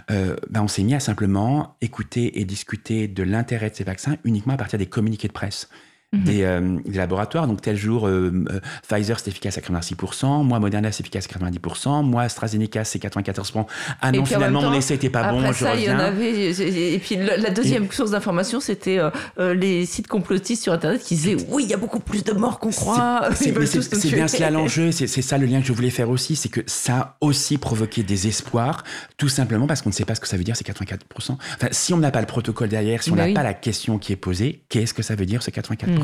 Ben 0.08 0.62
on 0.62 0.68
s'est 0.68 0.82
mis 0.82 0.94
à 0.94 1.00
simplement 1.00 1.76
écouter 1.80 2.40
et 2.40 2.44
discuter 2.44 3.06
de 3.06 3.22
l'intérêt 3.22 3.70
de 3.70 3.76
ces 3.76 3.84
vaccins 3.84 4.16
uniquement 4.24 4.54
à 4.54 4.56
partir 4.56 4.80
des 4.80 4.86
communiqués 4.86 5.28
de 5.28 5.32
presse. 5.32 5.68
Mhm. 6.10 6.24
Euh, 6.28 6.78
des, 6.86 6.96
laboratoires. 6.96 7.46
Donc, 7.46 7.60
tel 7.60 7.76
jour, 7.76 8.08
euh, 8.08 8.32
euh, 8.50 8.60
Pfizer, 8.88 9.20
c'est 9.20 9.28
efficace 9.28 9.58
à 9.58 9.60
86%. 9.60 10.42
Moi, 10.42 10.58
Moderna, 10.58 10.90
c'est 10.90 11.02
efficace 11.02 11.26
à 11.26 11.38
90%. 11.38 12.02
Moi, 12.02 12.22
AstraZeneca, 12.22 12.84
c'est 12.84 12.98
94%. 12.98 13.66
Ah 14.00 14.10
non, 14.10 14.24
finalement, 14.24 14.62
mon 14.62 14.72
essai 14.72 14.94
n'était 14.94 15.10
pas 15.10 15.30
bon, 15.30 15.52
je 15.52 15.64
ça, 15.64 15.76
y 15.76 15.90
en 15.90 15.98
avait, 15.98 16.50
et 16.50 16.98
puis 16.98 17.16
la 17.16 17.50
deuxième 17.50 17.90
source 17.90 18.12
d'information, 18.12 18.60
c'était 18.60 18.98
les 19.38 19.84
sites 19.84 20.06
complotistes 20.06 20.62
sur 20.62 20.72
Internet 20.72 21.02
qui 21.02 21.14
disaient 21.14 21.36
oui, 21.48 21.64
il 21.64 21.70
y 21.70 21.74
a 21.74 21.76
beaucoup 21.76 22.00
plus 22.00 22.24
de 22.24 22.32
morts 22.32 22.58
qu'on 22.58 22.70
croit. 22.70 23.28
C'est 23.34 23.52
bien 24.14 24.28
cela 24.28 24.50
l'enjeu. 24.50 24.90
C'est 24.98 25.22
ça 25.22 25.38
le 25.38 25.46
lien 25.46 25.60
que 25.60 25.66
je 25.66 25.72
voulais 25.72 25.90
faire 25.90 26.10
aussi. 26.10 26.36
C'est 26.36 26.48
que 26.48 26.60
ça 26.66 26.96
a 26.96 27.16
aussi 27.20 27.58
provoqué 27.58 28.02
des 28.02 28.28
espoirs, 28.28 28.84
tout 29.16 29.28
simplement 29.28 29.66
parce 29.66 29.82
qu'on 29.82 29.90
ne 29.90 29.94
sait 29.94 30.04
pas 30.04 30.14
ce 30.14 30.20
que 30.20 30.28
ça 30.28 30.36
veut 30.36 30.44
dire, 30.44 30.56
ces 30.56 30.64
84%. 30.64 30.98
Enfin, 31.18 31.36
si 31.70 31.92
on 31.92 31.98
n'a 31.98 32.10
pas 32.10 32.20
le 32.20 32.26
protocole 32.26 32.68
derrière, 32.68 33.02
si 33.02 33.10
on 33.10 33.16
bah 33.16 33.28
n'a 33.28 33.34
pas 33.34 33.42
la 33.42 33.54
question 33.54 33.98
qui 33.98 34.12
est 34.12 34.16
posée, 34.16 34.62
qu'est-ce 34.68 34.94
que 34.94 35.02
ça 35.02 35.14
veut 35.14 35.26
dire, 35.26 35.42
ce 35.42 35.50
84% 35.50 35.97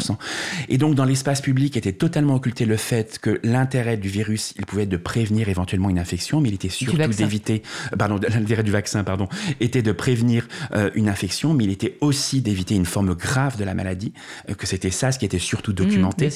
et 0.69 0.79
donc, 0.79 0.95
dans 0.95 1.05
l'espace 1.05 1.41
public 1.41 1.77
était 1.77 1.93
totalement 1.93 2.35
occulté 2.35 2.65
le 2.65 2.77
fait 2.77 3.19
que 3.19 3.41
l'intérêt 3.43 3.97
du 3.97 4.09
virus, 4.09 4.55
il 4.59 4.67
pouvait 4.67 4.85
être 4.85 4.89
de 4.89 4.97
prévenir 4.97 5.49
éventuellement 5.49 5.91
une 5.91 5.99
infection, 5.99 6.41
mais 6.41 6.49
il 6.49 6.55
était 6.55 6.69
surtout 6.69 6.97
d'éviter, 6.97 7.63
euh, 7.93 7.97
pardon, 7.97 8.19
l'intérêt 8.29 8.63
du 8.63 8.71
vaccin, 8.71 9.05
pardon, 9.05 9.29
était 9.61 9.83
de 9.83 9.93
prévenir 9.93 10.49
euh, 10.75 10.91
une 10.95 11.09
infection, 11.09 11.55
mais 11.55 11.65
il 11.65 11.71
était 11.71 11.97
aussi 12.01 12.41
d'éviter 12.41 12.75
une 12.75 12.87
forme 12.87 13.15
grave 13.15 13.57
de 13.57 13.65
la 13.65 13.75
maladie, 13.75 14.13
euh, 14.49 14.55
que 14.55 14.67
c'était 14.67 14.91
ça 14.91 15.13
ce 15.13 15.19
qui 15.19 15.25
était 15.25 15.39
surtout 15.39 15.73
mmh, 15.73 15.75
documenté, 15.75 16.29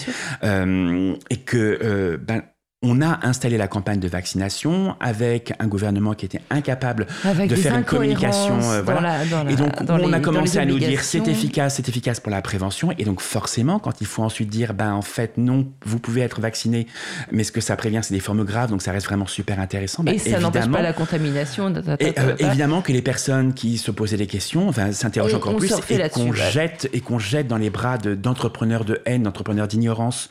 et 0.42 1.36
que, 1.36 2.18
ben, 2.22 2.42
on 2.82 3.02
a 3.02 3.26
installé 3.26 3.58
la 3.58 3.66
campagne 3.66 3.98
de 3.98 4.06
vaccination 4.06 4.94
avec 5.00 5.52
un 5.58 5.66
gouvernement 5.66 6.14
qui 6.14 6.26
était 6.26 6.40
incapable 6.48 7.08
de 7.24 7.54
faire 7.56 7.74
une 7.74 7.82
communication. 7.82 8.60
Euh, 8.62 8.82
voilà. 8.82 9.24
et 9.48 9.56
donc, 9.56 9.72
on 9.88 10.12
a 10.12 10.20
commencé 10.20 10.58
à 10.58 10.64
nous 10.64 10.78
dire 10.78 11.02
c'est 11.02 11.26
efficace, 11.26 11.74
c'est 11.76 11.88
efficace 11.88 12.20
pour 12.20 12.30
la 12.30 12.40
prévention. 12.40 12.92
Et 12.96 13.04
donc, 13.04 13.20
forcément, 13.20 13.80
quand 13.80 14.00
il 14.00 14.06
faut 14.06 14.22
ensuite 14.22 14.48
dire, 14.48 14.74
ben, 14.74 14.92
en 14.92 15.02
fait, 15.02 15.38
non, 15.38 15.66
vous 15.84 15.98
pouvez 15.98 16.20
être 16.20 16.40
vacciné, 16.40 16.86
mais 17.32 17.42
ce 17.42 17.50
que 17.50 17.60
ça 17.60 17.74
prévient, 17.74 17.98
c'est 18.02 18.14
des 18.14 18.20
formes 18.20 18.44
graves, 18.44 18.70
donc 18.70 18.80
ça 18.80 18.92
reste 18.92 19.06
vraiment 19.06 19.26
super 19.26 19.58
intéressant. 19.58 20.04
Ben, 20.04 20.14
et 20.14 20.18
ça 20.18 20.38
n'empêche 20.38 20.68
pas 20.68 20.82
la 20.82 20.92
contamination. 20.92 21.74
Et, 21.98 22.14
euh, 22.16 22.36
évidemment 22.38 22.80
que 22.80 22.92
les 22.92 23.02
personnes 23.02 23.54
qui 23.54 23.76
se 23.78 23.90
posaient 23.90 24.16
des 24.16 24.28
questions 24.28 24.68
enfin, 24.68 24.92
s'interrogent 24.92 25.34
encore 25.34 25.56
plus 25.56 25.72
et 25.90 26.08
qu'on 26.10 26.32
jette, 26.32 26.88
et 26.92 27.00
qu'on 27.00 27.18
jette 27.18 27.48
dans 27.48 27.56
les 27.56 27.70
bras 27.70 27.98
d'entrepreneurs 27.98 28.84
de, 28.84 29.00
haine, 29.04 29.24
d'entrepreneurs 29.24 29.66
d'ignorance, 29.66 30.30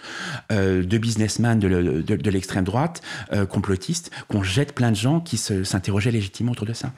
euh, 0.54 0.82
de 0.82 0.98
businessmen 0.98 1.60
de, 1.60 1.68
de, 1.68 2.16
de 2.16 2.37
l'extrême 2.38 2.64
droite, 2.64 3.02
euh, 3.34 3.46
complotiste, 3.46 4.12
qu'on 4.30 4.44
jette 4.44 4.74
plein 4.74 4.92
de 4.92 4.96
gens 4.96 5.20
qui 5.20 5.38
s'interrogeaient 5.38 6.12
légitimement 6.12 6.54
autour 6.54 6.68
de 6.68 6.74
ça. 6.74 6.92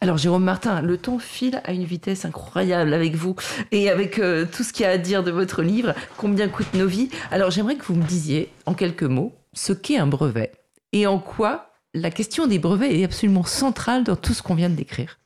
Alors 0.00 0.18
Jérôme 0.18 0.44
Martin, 0.44 0.82
le 0.82 0.98
temps 0.98 1.18
file 1.18 1.62
à 1.64 1.72
une 1.72 1.84
vitesse 1.84 2.24
incroyable 2.24 2.92
avec 2.92 3.14
vous 3.14 3.34
et 3.72 3.88
avec 3.88 4.18
euh, 4.18 4.44
tout 4.44 4.62
ce 4.62 4.72
qu'il 4.72 4.84
y 4.84 4.86
a 4.86 4.92
à 4.92 4.98
dire 4.98 5.22
de 5.22 5.30
votre 5.30 5.62
livre, 5.62 5.94
Combien 6.18 6.48
coûtent 6.48 6.74
nos 6.74 6.86
vies? 6.86 7.08
Alors 7.30 7.50
j'aimerais 7.50 7.76
que 7.76 7.84
vous 7.84 7.94
me 7.94 8.04
disiez 8.04 8.50
en 8.66 8.74
quelques 8.74 9.04
mots 9.04 9.32
ce 9.54 9.72
qu'est 9.72 9.96
un 9.96 10.06
brevet 10.06 10.52
et 10.92 11.06
en 11.06 11.18
quoi 11.18 11.70
la 11.94 12.10
question 12.10 12.46
des 12.46 12.58
brevets 12.58 12.98
est 12.98 13.04
absolument 13.04 13.44
centrale 13.44 14.04
dans 14.04 14.16
tout 14.16 14.34
ce 14.34 14.42
qu'on 14.42 14.54
vient 14.54 14.68
de 14.68 14.74
décrire. 14.74 15.18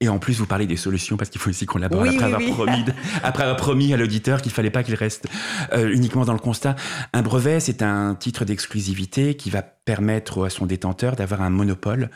Et 0.00 0.08
en 0.08 0.20
plus, 0.20 0.38
vous 0.38 0.46
parlez 0.46 0.66
des 0.66 0.76
solutions 0.76 1.16
parce 1.16 1.28
qu'il 1.28 1.40
faut 1.40 1.50
aussi 1.50 1.66
qu'on 1.66 1.78
l'aborde 1.78 2.06
après, 2.06 2.22
avoir 2.22 2.40
promis, 2.40 2.84
après 3.24 3.42
avoir 3.42 3.56
promis 3.56 3.92
à 3.92 3.96
l'auditeur 3.96 4.42
qu'il 4.42 4.52
fallait 4.52 4.70
pas 4.70 4.84
qu'il 4.84 4.94
reste 4.94 5.26
euh, 5.72 5.92
uniquement 5.92 6.24
dans 6.24 6.32
le 6.32 6.38
constat. 6.38 6.76
Un 7.12 7.22
brevet, 7.22 7.58
c'est 7.58 7.82
un 7.82 8.14
titre 8.14 8.44
d'exclusivité 8.44 9.34
qui 9.34 9.50
va 9.50 9.64
permettre 9.88 10.44
à 10.44 10.50
son 10.50 10.66
détenteur 10.66 11.16
d'avoir 11.16 11.40
un 11.42 11.50
monopole 11.50 12.10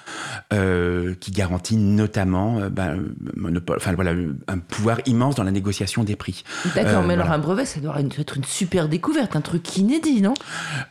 euh, 0.52 1.14
qui 1.18 1.30
garantit 1.30 1.76
notamment 1.76 2.60
euh, 2.60 2.68
ben, 2.68 3.02
monopole, 3.34 3.78
enfin 3.78 3.94
voilà, 3.94 4.12
un 4.46 4.58
pouvoir 4.58 4.98
immense 5.06 5.36
dans 5.36 5.44
la 5.44 5.50
négociation 5.50 6.04
des 6.04 6.14
prix. 6.14 6.44
D'accord, 6.74 7.02
mais 7.02 7.14
alors 7.14 7.30
un 7.30 7.38
brevet, 7.38 7.64
ça 7.64 7.80
doit 7.80 7.96
être 8.18 8.36
une 8.36 8.44
super 8.44 8.88
découverte, 8.88 9.34
un 9.36 9.40
truc 9.40 9.76
inédit, 9.76 10.20
non? 10.20 10.34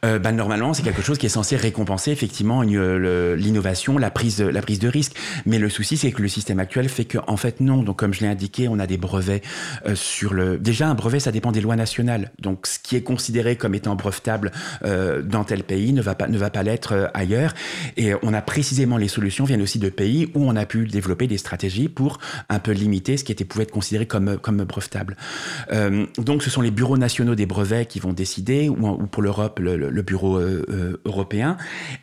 Ben, 0.01 0.31
Normalement, 0.41 0.73
c'est 0.73 0.81
quelque 0.81 1.03
chose 1.03 1.19
qui 1.19 1.27
est 1.27 1.29
censé 1.29 1.55
récompenser 1.55 2.09
effectivement 2.09 2.63
l'innovation, 2.63 3.99
la 3.99 4.09
prise, 4.09 4.41
la 4.41 4.61
prise 4.63 4.79
de 4.79 4.87
risque. 4.87 5.15
Mais 5.45 5.59
le 5.59 5.69
souci, 5.69 5.97
c'est 5.97 6.11
que 6.11 6.21
le 6.23 6.27
système 6.27 6.59
actuel 6.59 6.89
fait 6.89 7.05
que, 7.05 7.19
en 7.27 7.37
fait, 7.37 7.59
non. 7.59 7.83
Donc, 7.83 7.99
comme 7.99 8.11
je 8.11 8.21
l'ai 8.21 8.27
indiqué, 8.27 8.67
on 8.67 8.79
a 8.79 8.87
des 8.87 8.97
brevets 8.97 9.43
euh, 9.85 9.93
sur 9.93 10.33
le. 10.33 10.57
Déjà, 10.57 10.87
un 10.87 10.95
brevet, 10.95 11.19
ça 11.19 11.31
dépend 11.31 11.51
des 11.51 11.61
lois 11.61 11.75
nationales. 11.75 12.31
Donc, 12.39 12.65
ce 12.65 12.79
qui 12.79 12.95
est 12.95 13.03
considéré 13.03 13.55
comme 13.55 13.75
étant 13.75 13.95
brevetable 13.95 14.51
euh, 14.83 15.21
dans 15.21 15.43
tel 15.43 15.63
pays 15.63 15.93
ne 15.93 16.01
va 16.01 16.15
pas 16.15 16.27
ne 16.27 16.39
va 16.39 16.49
pas 16.49 16.63
l'être 16.63 16.70
l'être 16.71 17.11
ailleurs. 17.13 17.53
Et 17.97 18.13
on 18.21 18.33
a 18.33 18.41
précisément 18.41 18.97
les 18.97 19.07
solutions 19.07 19.45
viennent 19.45 19.61
aussi 19.61 19.79
de 19.79 19.89
pays 19.89 20.29
où 20.33 20.43
on 20.43 20.55
a 20.55 20.65
pu 20.65 20.85
développer 20.87 21.27
des 21.27 21.37
stratégies 21.37 21.89
pour 21.89 22.19
un 22.49 22.59
peu 22.59 22.71
limiter 22.71 23.17
ce 23.17 23.23
qui 23.23 23.31
était 23.31 23.45
pouvait 23.45 23.63
être 23.63 23.71
considéré 23.71 24.05
comme 24.05 24.37
comme 24.37 24.63
brevetable. 24.63 25.17
donc, 26.17 26.43
ce 26.43 26.49
sont 26.49 26.61
les 26.61 26.71
bureaux 26.71 26.97
nationaux 26.97 27.35
des 27.35 27.45
brevets 27.45 27.87
qui 27.87 27.99
vont 27.99 28.13
décider, 28.13 28.69
ou, 28.69 28.87
ou 28.87 29.07
pour 29.07 29.21
l'Europe 29.21 29.59
le, 29.59 30.01
bureau 30.01 30.39
européen. 31.05 31.57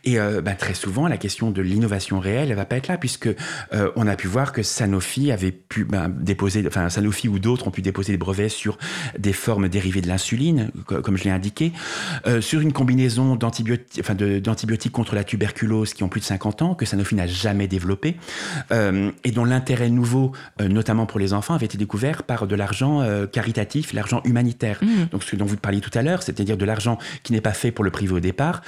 Et 0.05 0.19
bah, 0.19 0.55
très 0.55 0.75
souvent, 0.75 1.09
la 1.09 1.17
question 1.17 1.51
de 1.51 1.63
l'innovation 1.63 2.21
réelle, 2.21 2.51
elle 2.51 2.57
va 2.57 2.65
pas 2.65 2.77
être 2.77 2.89
là 2.89 2.99
puisque 2.99 3.29
on 3.97 4.07
a 4.07 4.17
pu 4.17 4.29
voir 4.29 4.53
que 4.53 4.63
Sanofi 4.63 5.33
avait 5.33 5.53
pu 5.53 5.85
ben, 5.85 6.09
déposer, 6.09 6.65
enfin 6.67 6.89
Sanofi 6.89 7.29
ou 7.29 7.39
d'autres 7.39 7.67
ont 7.67 7.71
pu 7.71 7.83
déposer 7.83 8.13
des 8.13 8.19
brevets 8.19 8.49
sur 8.49 8.79
des 9.19 9.33
formes 9.33 9.69
dérivées 9.69 10.01
de 10.01 10.09
l'insuline, 10.09 10.71
comme 10.87 11.17
je 11.17 11.25
l'ai 11.25 11.31
indiqué, 11.31 11.73
euh, 12.27 12.41
sur 12.41 12.61
une 12.61 12.73
combinaison 12.73 13.37
d'antibiotiques, 13.37 14.01
d'antibiotiques 14.59 14.93
contre 14.93 15.15
la 15.15 15.23
tuberculose 15.23 15.95
qui 15.95 16.03
ont 16.03 16.09
plus 16.09 16.21
de 16.21 16.27
50 16.27 16.63
ans, 16.63 16.75
que 16.75 16.85
Sanofi 16.85 17.15
n'a 17.15 17.29
jamais 17.29 17.69
développé, 17.69 18.17
euh, 18.73 19.13
et 19.23 19.31
dont 19.31 19.45
l'intérêt 19.45 19.89
nouveau, 19.89 20.33
euh, 20.61 20.69
notamment 20.69 21.07
pour 21.07 21.21
les 21.21 21.33
enfants, 21.33 21.55
avait 21.55 21.67
été 21.67 21.79
découvert 21.79 22.25
par 22.25 22.47
de 22.47 22.57
l'argent 22.57 23.05
caritatif, 23.33 23.93
l'argent 23.93 24.21
humanitaire. 24.25 24.79
Mmh. 24.83 25.07
Donc 25.13 25.23
ce 25.23 25.37
dont 25.37 25.45
vous 25.45 25.57
parliez 25.57 25.81
tout 25.81 25.97
à 25.97 26.03
l'heure, 26.03 26.23
c'est-à-dire 26.23 26.57
de 26.57 26.65
l'argent 26.65 26.99
qui 27.23 27.33
n'est 27.33 27.41
pas 27.41 27.53
fait 27.53 27.71
pour 27.71 27.85
le 27.85 27.91
privé 27.91 28.13
au 28.13 28.21
départ, 28.21 28.63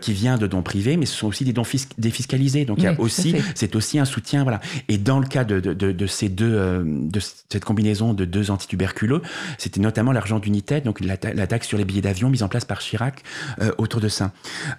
qui 0.00 0.12
vient 0.12 0.36
de 0.36 0.46
dons 0.46 0.62
privés, 0.62 0.96
mais 0.96 1.06
ce 1.06 1.16
sont 1.16 1.26
aussi 1.28 1.44
des 1.44 1.52
dons 1.52 1.64
défiscalisés. 1.98 2.64
Donc 2.64 2.78
il 2.78 2.84
y 2.84 2.86
a 2.86 2.98
aussi, 2.98 3.36
c'est 3.54 3.76
aussi 3.76 3.98
un 3.98 4.04
soutien, 4.04 4.42
voilà. 4.42 4.60
Et 4.88 4.98
dans 4.98 5.20
le 5.20 5.26
cas 5.26 5.44
de, 5.44 5.60
de, 5.60 5.72
de, 5.72 5.92
de 5.92 6.06
ces 6.06 6.28
deux, 6.28 6.82
de 6.84 7.20
cette 7.20 7.64
combinaison 7.64 8.14
de 8.14 8.24
deux 8.24 8.50
antituberculeux, 8.50 9.22
c'était 9.58 9.80
notamment 9.80 10.12
l'argent 10.12 10.38
d'United, 10.38 10.84
donc 10.84 11.00
la, 11.00 11.16
taxe 11.16 11.66
sur 11.66 11.78
les 11.78 11.84
billets 11.84 12.02
d'avion 12.02 12.30
mise 12.30 12.42
en 12.42 12.48
place 12.48 12.64
par 12.64 12.78
Chirac 12.80 13.22
euh, 13.60 13.72
autour 13.78 14.00
de 14.00 14.08
ça. 14.08 14.32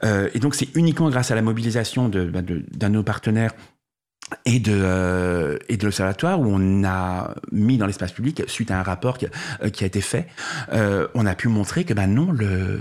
Euh, 0.04 0.30
et 0.40 0.42
donc 0.42 0.56
c'est 0.56 0.74
uniquement 0.74 1.10
grâce 1.10 1.32
à 1.32 1.36
la 1.36 1.42
mobilisation 1.42 2.08
bah, 2.08 2.42
d'un 2.42 2.90
de, 2.90 2.94
nos 2.94 3.04
partenaires 3.04 3.52
et 4.46 4.60
de, 4.60 4.72
euh, 4.74 5.58
et 5.68 5.76
de 5.76 5.84
l'Observatoire 5.84 6.40
où 6.40 6.46
on 6.48 6.86
a 6.86 7.36
mis 7.52 7.78
dans 7.78 7.88
l'espace 7.88 8.14
public, 8.14 8.44
suite 8.48 8.72
à 8.72 8.80
un 8.80 8.84
rapport 8.84 9.18
qui, 9.18 9.26
a 9.26 9.86
été 9.86 10.00
fait, 10.00 10.28
on 10.72 11.26
a 11.26 11.36
pu 11.36 11.50
montrer 11.50 11.84
que 11.84 11.94
ben 11.94 12.08
non, 12.08 12.32
le... 12.32 12.80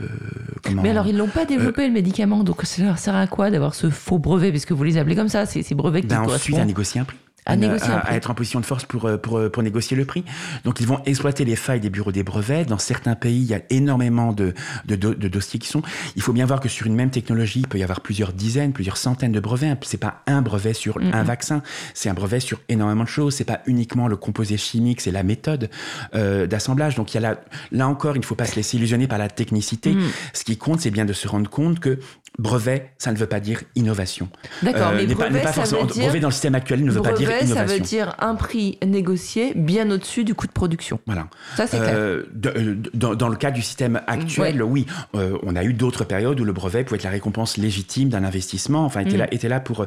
Mais 0.70 0.90
alors 0.90 1.09
ils 1.09 1.16
l'ont 1.16 1.26
pas 1.26 1.47
développé 1.47 1.89
le 1.89 1.93
médicament, 1.93 2.44
donc 2.44 2.62
ça 2.62 2.97
sert 2.97 3.16
à 3.16 3.26
quoi 3.26 3.51
d'avoir 3.51 3.74
ce 3.74 3.90
faux 3.90 4.20
brevet, 4.20 4.51
puisque 4.51 4.70
vous 4.70 4.85
les 4.85 4.97
appelez 4.97 5.16
comme 5.16 5.28
ça, 5.28 5.44
ces 5.44 5.74
brevets 5.74 6.02
qui 6.02 6.06
ben 6.06 6.20
Ensuite 6.20 6.59
à 6.59 6.64
négocier 6.64 7.01
un 7.01 7.05
prix 7.05 7.18
à, 7.49 8.15
être 8.16 8.31
en 8.31 8.35
position 8.35 8.61
de 8.61 8.66
force 8.66 8.85
pour, 8.85 9.07
euh, 9.07 9.16
pour, 9.16 9.39
euh, 9.39 9.49
pour 9.49 9.62
négocier 9.62 9.97
le 9.97 10.05
prix. 10.05 10.25
Donc 10.65 10.81
ils 10.81 10.87
vont 10.87 11.01
exploiter 11.07 11.45
les 11.45 11.57
failles 11.57 11.81
des 11.81 11.91
bureaux 11.91 12.12
des 12.12 12.23
brevets. 12.23 12.66
Dans 12.66 12.79
certains 12.79 13.15
pays, 13.15 13.41
il 13.41 13.47
y 13.47 13.55
a 13.55 13.62
énormément 13.70 14.33
de, 14.33 14.55
de, 14.87 14.97
de, 14.97 15.29
dossiers 15.29 15.59
qui 15.59 15.69
sont. 15.69 15.83
Il 16.16 16.23
faut 16.23 16.33
bien 16.33 16.47
voir 16.47 16.61
que 16.61 16.69
sur 16.69 16.87
une 16.87 16.95
même 16.95 17.11
technologie, 17.11 17.61
il 17.61 17.69
peut 17.69 17.79
y 17.79 17.83
avoir 17.83 18.01
plusieurs 18.01 18.33
dizaines, 18.33 18.73
plusieurs 18.73 18.97
centaines 18.97 19.33
de 19.33 19.41
brevets. 19.41 19.77
C'est 19.83 19.99
pas 19.99 20.23
un 20.27 20.43
brevet 20.43 20.75
sur 20.75 20.99
un 21.01 21.23
vaccin, 21.23 21.62
c'est 21.95 22.09
un 22.09 22.15
brevet 22.15 22.41
sur 22.41 22.61
énormément 22.69 23.05
de 23.05 23.09
choses. 23.09 23.35
C'est 23.35 23.45
pas 23.45 23.61
uniquement 23.66 24.09
le 24.09 24.16
composé 24.16 24.57
chimique, 24.57 25.01
c'est 25.01 25.11
la 25.11 25.23
méthode 25.23 25.70
euh, 26.15 26.47
d'assemblage. 26.47 26.95
Donc 26.95 27.12
il 27.12 27.15
y 27.15 27.19
a 27.19 27.20
là, 27.20 27.41
là 27.73 27.89
encore, 27.89 28.16
il 28.16 28.20
ne 28.20 28.25
faut 28.25 28.35
pas 28.35 28.47
se 28.47 28.57
laisser 28.57 28.77
illusionner 28.77 29.07
par 29.07 29.19
la 29.19 29.29
technicité. 29.29 29.95
Mm. 29.95 30.03
Ce 30.33 30.45
qui 30.45 30.57
compte, 30.57 30.81
c'est 30.81 30.91
bien 30.91 31.05
de 31.05 31.12
se 31.12 31.29
rendre 31.29 31.49
compte 31.49 31.81
que 31.81 31.99
brevet, 32.39 32.93
ça 32.98 33.10
ne 33.10 33.16
veut 33.16 33.27
pas 33.27 33.40
dire 33.40 33.62
innovation. 33.74 34.28
D'accord, 34.62 34.93
mais 34.94 35.06
brevet, 35.06 35.40
pas, 35.40 35.52
forcément, 35.52 35.85
brevet 35.85 36.20
dans 36.20 36.28
le 36.28 36.32
système 36.32 36.55
actuel 36.55 36.85
ne 36.85 36.90
veut 36.90 37.02
pas 37.02 37.12
dire 37.12 37.31
innovation. 37.31 37.55
Ça 37.56 37.65
veut 37.65 37.81
dire 37.81 38.15
un 38.20 38.36
prix 38.36 38.78
négocié 38.86 39.52
bien 39.56 39.90
au-dessus 39.90 40.24
du 40.24 40.35
coût 40.35 40.47
de 40.47 40.52
production. 40.52 41.01
Voilà. 41.06 41.28
Ça 41.56 41.66
c'est 41.66 41.78
clair. 41.78 41.94
Euh, 41.94 42.23
euh, 42.47 42.77
dans, 42.94 43.28
le 43.28 43.36
cas 43.36 43.51
du 43.51 43.62
système 43.62 44.01
actuel, 44.06 44.62
oui, 44.62 44.86
euh, 45.15 45.36
on 45.43 45.56
a 45.56 45.65
eu 45.65 45.73
d'autres 45.73 46.05
périodes 46.05 46.39
où 46.40 46.44
le 46.44 46.52
brevet 46.52 46.85
pouvait 46.85 46.98
être 46.98 47.05
la 47.05 47.10
récompense 47.10 47.56
légitime 47.56 48.09
d'un 48.09 48.23
investissement. 48.23 48.85
Enfin, 48.85 49.01
était 49.01 49.16
mm. 49.16 49.19
là, 49.19 49.35
était 49.35 49.48
là 49.48 49.60
pour 49.60 49.86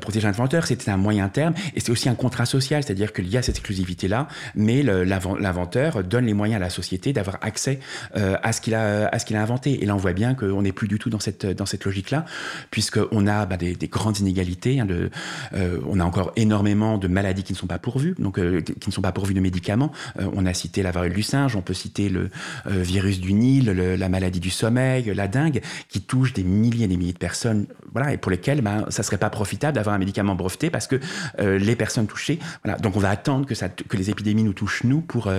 protéger 0.00 0.26
l'inventeur. 0.26 0.66
C'était 0.66 0.90
un 0.90 0.96
moyen 0.96 1.28
terme 1.28 1.54
et 1.76 1.80
c'est 1.80 1.90
aussi 1.90 2.08
un 2.08 2.14
contrat 2.14 2.46
social, 2.46 2.82
c'est-à-dire 2.82 3.12
qu'il 3.12 3.28
y 3.28 3.36
a 3.36 3.42
cette 3.42 3.56
exclusivité 3.56 4.08
là, 4.08 4.26
mais 4.56 4.82
l'inventeur 4.82 6.02
donne 6.02 6.26
les 6.26 6.34
moyens 6.34 6.60
à 6.60 6.64
la 6.64 6.70
société 6.70 7.12
d'avoir 7.12 7.38
accès 7.42 7.78
à 8.14 8.52
ce 8.52 8.60
qu'il 8.60 8.74
a 8.74 9.06
à 9.06 9.18
ce 9.18 9.24
qu'il 9.24 9.36
a 9.36 9.42
inventé. 9.42 9.82
Et 9.82 9.86
là, 9.86 9.94
on 9.94 9.98
voit 9.98 10.12
bien 10.12 10.34
qu'on 10.34 10.62
n'est 10.62 10.72
plus 10.72 10.88
du 10.88 10.98
tout 10.98 11.10
dans 11.10 11.20
cette 11.20 11.46
dans 11.46 11.66
cette 11.66 11.84
logique-là, 11.92 12.24
puisqu'on 12.70 13.26
a 13.26 13.46
bah, 13.46 13.56
des, 13.56 13.76
grandes 13.88 14.18
inégalités. 14.18 14.80
Hein, 14.80 14.86
de, 14.86 15.10
euh, 15.54 15.78
on 15.86 16.00
a 16.00 16.04
encore 16.04 16.32
énormément 16.36 16.98
de 16.98 17.06
maladies 17.08 17.42
qui 17.42 17.52
ne 17.52 17.58
sont 17.58 17.66
pas 17.66 17.78
pourvues, 17.78 18.14
donc 18.18 18.38
euh, 18.38 18.60
qui 18.62 18.88
ne 18.88 18.92
sont 18.92 19.02
pas 19.02 19.12
pourvues 19.12 19.34
de 19.34 19.40
médicaments. 19.40 19.92
Euh, 20.18 20.28
on 20.34 20.46
a 20.46 20.54
cité 20.54 20.82
la 20.82 20.90
variole 20.90 21.14
du 21.14 21.22
singe, 21.22 21.54
on 21.54 21.62
peut 21.62 21.74
citer 21.74 22.08
le 22.08 22.30
virus 22.66 23.20
du 23.20 23.32
Nil, 23.34 23.70
la 23.70 24.08
maladie 24.08 24.40
du 24.40 24.50
sommeil, 24.50 25.12
la 25.14 25.28
dengue, 25.28 25.60
qui 25.88 26.00
touche 26.00 26.32
des 26.32 26.42
milliers 26.42 26.84
et 26.84 26.88
des 26.88 26.96
milliers 26.96 27.12
de 27.12 27.18
personnes, 27.18 27.66
voilà, 27.92 28.12
et 28.12 28.16
pour 28.16 28.30
lesquelles 28.30 28.62
ben, 28.62 28.86
ça 28.88 29.02
serait 29.02 29.18
pas 29.18 29.30
profitable 29.30 29.74
d'avoir 29.74 29.94
un 29.94 29.98
médicament 29.98 30.34
breveté 30.34 30.70
parce 30.70 30.86
que 30.86 30.98
les 31.38 31.76
personnes 31.76 32.06
touchées, 32.06 32.38
voilà. 32.64 32.78
Donc 32.78 32.96
on 32.96 33.00
va 33.00 33.10
attendre 33.10 33.46
que, 33.46 33.54
ça, 33.54 33.68
que 33.68 33.96
les 33.96 34.10
épidémies 34.10 34.44
nous 34.44 34.52
touchent 34.52 34.84
nous 34.84 35.00
pour. 35.00 35.30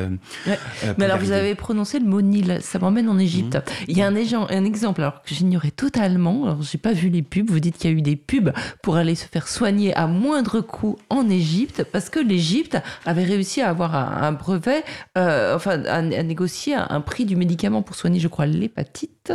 Mais 0.97 1.05
alors 1.05 1.17
vous 1.17 1.31
avez 1.31 1.55
prononcé 1.55 1.99
le 1.99 2.05
mot 2.05 2.21
Nil, 2.21 2.59
ça 2.61 2.79
m'emmène 2.79 3.09
en 3.09 3.17
Égypte. 3.17 3.55
Mmh. 3.55 3.85
Il 3.87 3.97
y 3.97 4.01
a 4.01 4.07
un, 4.07 4.15
un 4.15 4.65
exemple 4.65 5.01
alors 5.01 5.23
que 5.23 5.33
j'ignorais 5.33 5.71
totalement 5.71 6.42
alors, 6.45 6.61
j'ai 6.61 6.77
pas 6.77 6.93
vu 6.93 7.09
les 7.09 7.21
pubs. 7.21 7.49
Vous 7.49 7.59
dites 7.59 7.77
qu'il 7.77 7.91
y 7.91 7.93
a 7.93 7.97
eu 7.97 8.01
des 8.01 8.15
pubs 8.15 8.51
pour 8.81 8.95
aller 8.95 9.15
se 9.15 9.25
faire 9.25 9.47
soigner 9.47 9.93
à 9.95 10.07
moindre 10.07 10.61
coût 10.61 10.97
en 11.09 11.29
Égypte, 11.29 11.85
parce 11.91 12.09
que 12.09 12.19
l'Égypte 12.19 12.77
avait 13.05 13.23
réussi 13.23 13.61
à 13.61 13.69
avoir 13.69 13.95
un, 13.95 14.31
brevet, 14.31 14.83
euh, 15.17 15.55
enfin, 15.55 15.83
à, 15.85 16.01
négocier 16.01 16.75
un, 16.75 17.01
prix 17.01 17.25
du 17.25 17.35
médicament 17.35 17.81
pour 17.81 17.95
soigner, 17.95 18.19
je 18.19 18.27
crois, 18.27 18.45
l'hépatite, 18.45 19.31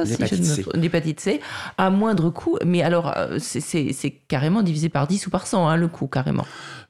l'hépatite 0.74 1.20
C. 1.20 1.40
à 1.76 1.90
moindre 1.90 2.30
coût. 2.30 2.58
Mais 2.64 2.82
alors, 2.82 3.16
euh, 3.16 3.38
c'est 3.38 4.10
carrément 4.28 4.62
divisé 4.62 4.88
par 4.88 5.06
10 5.06 5.26
ou 5.26 5.30
par 5.30 5.46
100, 5.46 5.68
hein, 5.68 5.76
le 5.76 5.88
coût, 5.88 6.06
carrément. 6.06 6.46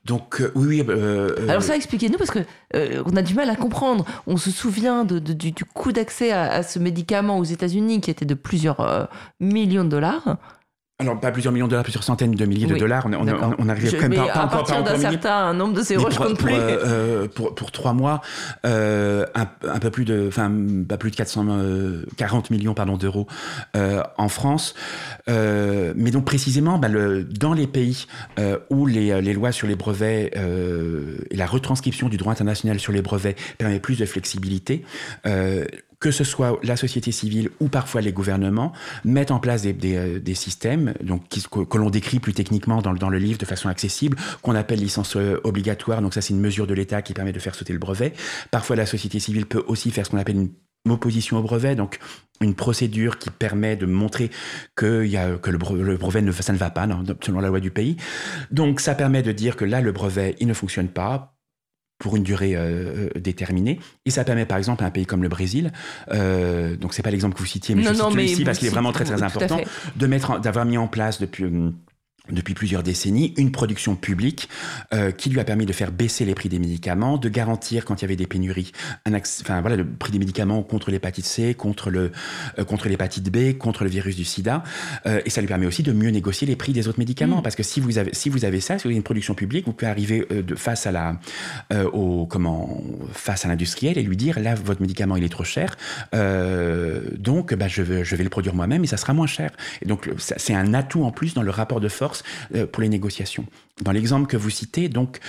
Donc 0.08 0.40
euh, 0.40 0.50
oui, 0.56 0.84
Alors 1.48 1.62
ça, 1.62 1.76
expliquez-nous 1.76 2.18
parce 2.18 2.30
que 2.30 2.40
on 2.74 3.14
a 3.14 3.22
du 3.22 3.34
mal 3.34 3.48
à 3.50 3.54
comprendre. 3.54 4.04
On 4.26 4.36
se 4.36 4.50
souvient 4.50 5.04
du, 5.04 5.64
coût 5.74 5.92
d'accès 5.92 6.32
à, 6.32 6.64
ce 6.64 6.80
médicament 6.80 7.38
aux 7.38 7.44
États-Unis 7.44 8.00
qui 8.00 8.10
était 8.10 8.24
de 8.24 8.34
plusieurs 8.34 9.08
millions 9.38 9.84
de 9.84 9.90
dollars. 9.90 10.38
Alors, 11.00 11.20
pas 11.20 11.30
plusieurs 11.30 11.52
millions 11.52 11.66
de 11.66 11.70
dollars, 11.70 11.84
plusieurs 11.84 12.02
centaines 12.02 12.32
de 12.32 12.44
milliers 12.44 12.66
de 12.66 12.74
dollars. 12.74 13.06
On, 13.06 13.12
on, 13.12 13.54
on 13.56 13.68
arrive 13.68 13.92
quand 13.92 14.08
même 14.08 14.18
pas, 14.18 14.32
pas, 14.32 14.40
à 14.40 14.48
partir 14.48 14.82
d'un 14.82 14.98
certain 14.98 15.54
nombre 15.54 15.74
de 15.74 15.82
ces 15.82 15.94
je 15.94 16.00
compte 16.00 16.36
plus. 16.36 16.50
Pour, 16.50 16.58
euh, 16.58 17.28
pour, 17.28 17.54
pour, 17.54 17.70
trois 17.70 17.92
mois, 17.92 18.20
euh, 18.66 19.24
un, 19.36 19.46
un, 19.68 19.78
peu 19.78 19.90
plus 19.90 20.04
de, 20.04 20.26
enfin, 20.26 20.50
pas 20.88 20.96
plus 20.96 21.12
de 21.12 21.16
440 21.16 22.50
euh, 22.50 22.54
millions 22.54 22.74
pardon 22.74 22.96
d'euros 22.96 23.28
euh, 23.76 24.02
en 24.16 24.28
France. 24.28 24.74
Euh, 25.28 25.92
mais 25.94 26.10
donc 26.10 26.24
précisément, 26.24 26.78
bah, 26.78 26.88
le, 26.88 27.22
dans 27.22 27.52
les 27.52 27.68
pays 27.68 28.06
où 28.68 28.86
les, 28.86 29.22
les, 29.22 29.34
lois 29.34 29.52
sur 29.52 29.68
les 29.68 29.76
brevets 29.76 30.32
et 31.30 31.36
la 31.36 31.46
retranscription 31.46 32.08
du 32.08 32.16
droit 32.16 32.32
international 32.32 32.80
sur 32.80 32.92
les 32.92 33.02
brevets 33.02 33.36
permet 33.56 33.78
plus 33.78 33.98
de 33.98 34.04
flexibilité 34.04 34.84
que 36.00 36.10
ce 36.10 36.24
soit 36.24 36.58
la 36.62 36.76
société 36.76 37.12
civile 37.12 37.50
ou 37.60 37.68
parfois 37.68 38.00
les 38.00 38.12
gouvernements, 38.12 38.72
mettent 39.04 39.30
en 39.30 39.40
place 39.40 39.62
des, 39.62 39.72
des, 39.72 39.96
euh, 39.96 40.20
des 40.20 40.34
systèmes 40.34 40.94
donc, 41.02 41.28
qui, 41.28 41.42
que, 41.42 41.78
l'on 41.78 41.90
décrit 41.90 42.20
plus 42.20 42.34
techniquement 42.34 42.80
dans, 42.82 42.94
dans, 42.94 43.08
le 43.08 43.18
livre 43.18 43.38
de 43.38 43.44
façon 43.44 43.68
accessible, 43.68 44.16
qu'on 44.42 44.54
appelle 44.54 44.78
licence 44.78 45.16
euh, 45.16 45.40
obligatoire. 45.44 46.00
Donc 46.00 46.14
ça, 46.14 46.20
c'est 46.20 46.34
une 46.34 46.40
mesure 46.40 46.66
de 46.66 46.74
l'État 46.74 47.02
qui 47.02 47.14
permet 47.14 47.32
de 47.32 47.38
faire 47.40 47.54
sauter 47.54 47.72
le 47.72 47.78
brevet. 47.78 48.12
Parfois, 48.50 48.76
la 48.76 48.86
société 48.86 49.18
civile 49.18 49.46
peut 49.46 49.64
aussi 49.66 49.90
faire 49.90 50.06
ce 50.06 50.10
qu'on 50.10 50.18
appelle 50.18 50.36
une 50.36 50.50
opposition 50.88 51.38
au 51.38 51.42
brevet, 51.42 51.74
donc 51.74 51.98
une 52.40 52.54
procédure 52.54 53.18
qui 53.18 53.30
permet 53.30 53.76
de 53.76 53.84
montrer 53.84 54.30
que, 54.76 55.04
y 55.04 55.16
a, 55.16 55.36
que 55.36 55.50
le, 55.50 55.58
brevet, 55.58 56.22
ne, 56.22 56.30
ça 56.30 56.52
ne 56.52 56.58
va 56.58 56.70
pas 56.70 56.88
selon 57.20 57.40
la 57.40 57.48
loi 57.48 57.60
du 57.60 57.70
pays. 57.70 57.96
Donc 58.52 58.80
ça 58.80 58.94
permet 58.94 59.22
de 59.22 59.32
dire 59.32 59.56
que 59.56 59.64
là, 59.64 59.80
le 59.80 59.90
brevet, 59.90 60.36
il 60.38 60.46
ne 60.46 60.54
fonctionne 60.54 60.88
pas 60.88 61.37
pour 61.98 62.16
une 62.16 62.22
durée 62.22 62.54
euh, 62.54 63.08
euh, 63.16 63.20
déterminée. 63.20 63.80
Et 64.06 64.10
ça 64.10 64.24
permet, 64.24 64.46
par 64.46 64.58
exemple, 64.58 64.84
à 64.84 64.86
un 64.86 64.90
pays 64.90 65.06
comme 65.06 65.22
le 65.22 65.28
Brésil, 65.28 65.72
euh, 66.12 66.76
donc 66.76 66.94
c'est 66.94 67.02
pas 67.02 67.10
l'exemple 67.10 67.34
que 67.34 67.40
vous 67.40 67.46
citiez, 67.46 67.74
mais 67.74 67.82
je 67.82 67.92
cite 67.92 68.20
ici 68.20 68.44
parce 68.44 68.58
qu'il 68.58 68.68
est 68.68 68.70
vraiment 68.70 68.92
très 68.92 69.04
très 69.04 69.22
important, 69.22 69.60
de 69.96 70.06
mettre, 70.06 70.40
d'avoir 70.40 70.64
mis 70.64 70.78
en 70.78 70.86
place 70.86 71.20
depuis 71.20 71.44
hum, 71.44 71.74
depuis 72.30 72.54
plusieurs 72.54 72.82
décennies 72.82 73.34
une 73.36 73.52
production 73.52 73.96
publique 73.96 74.48
euh, 74.92 75.10
qui 75.10 75.30
lui 75.30 75.40
a 75.40 75.44
permis 75.44 75.66
de 75.66 75.72
faire 75.72 75.92
baisser 75.92 76.24
les 76.24 76.34
prix 76.34 76.48
des 76.48 76.58
médicaments, 76.58 77.18
de 77.18 77.28
garantir 77.28 77.84
quand 77.84 78.00
il 78.00 78.02
y 78.02 78.04
avait 78.04 78.16
des 78.16 78.26
pénuries, 78.26 78.72
un 79.06 79.14
enfin 79.14 79.60
voilà 79.60 79.76
le 79.76 79.86
prix 79.86 80.12
des 80.12 80.18
médicaments 80.18 80.62
contre 80.62 80.90
l'hépatite 80.90 81.24
C, 81.24 81.54
contre 81.54 81.90
le 81.90 82.12
euh, 82.58 82.64
contre 82.64 82.88
l'hépatite 82.88 83.30
B, 83.30 83.56
contre 83.56 83.84
le 83.84 83.90
virus 83.90 84.16
du 84.16 84.24
SIDA, 84.24 84.62
euh, 85.06 85.20
et 85.24 85.30
ça 85.30 85.40
lui 85.40 85.48
permet 85.48 85.66
aussi 85.66 85.82
de 85.82 85.92
mieux 85.92 86.10
négocier 86.10 86.46
les 86.46 86.56
prix 86.56 86.72
des 86.72 86.88
autres 86.88 86.98
médicaments, 86.98 87.38
mmh. 87.38 87.42
parce 87.42 87.56
que 87.56 87.62
si 87.62 87.80
vous 87.80 87.98
avez 87.98 88.14
si 88.14 88.28
vous 88.28 88.44
avez 88.44 88.60
ça, 88.60 88.78
si 88.78 88.84
vous 88.84 88.88
avez 88.88 88.96
une 88.96 89.02
production 89.02 89.34
publique, 89.34 89.66
vous 89.66 89.72
pouvez 89.72 89.90
arriver 89.90 90.26
de 90.30 90.54
face 90.54 90.86
à 90.86 90.92
la 90.92 91.18
au 91.92 92.26
comment 92.26 92.82
face 93.12 93.44
à 93.44 93.48
l'industriel 93.48 93.98
et 93.98 94.02
lui 94.02 94.16
dire 94.16 94.40
là 94.40 94.54
votre 94.54 94.80
médicament 94.80 95.16
il 95.16 95.24
est 95.24 95.28
trop 95.28 95.44
cher, 95.44 95.76
donc 96.12 97.54
bah, 97.54 97.68
je 97.68 97.82
vais 97.82 98.04
je 98.04 98.16
vais 98.16 98.24
le 98.24 98.30
produire 98.30 98.54
moi-même 98.54 98.84
et 98.84 98.86
ça 98.86 98.96
sera 98.96 99.12
moins 99.12 99.26
cher. 99.26 99.50
Et 99.82 99.86
donc 99.86 100.10
c'est 100.18 100.54
un 100.54 100.74
atout 100.74 101.04
en 101.04 101.10
plus 101.10 101.34
dans 101.34 101.42
le 101.42 101.50
rapport 101.50 101.80
de 101.80 101.88
force 101.88 102.17
euh, 102.54 102.66
pour 102.66 102.82
les 102.82 102.88
négociations. 102.88 103.46
Dans 103.82 103.92
l'exemple 103.92 104.26
que 104.26 104.36
vous 104.36 104.50
citez, 104.50 104.88
donc, 104.88 105.20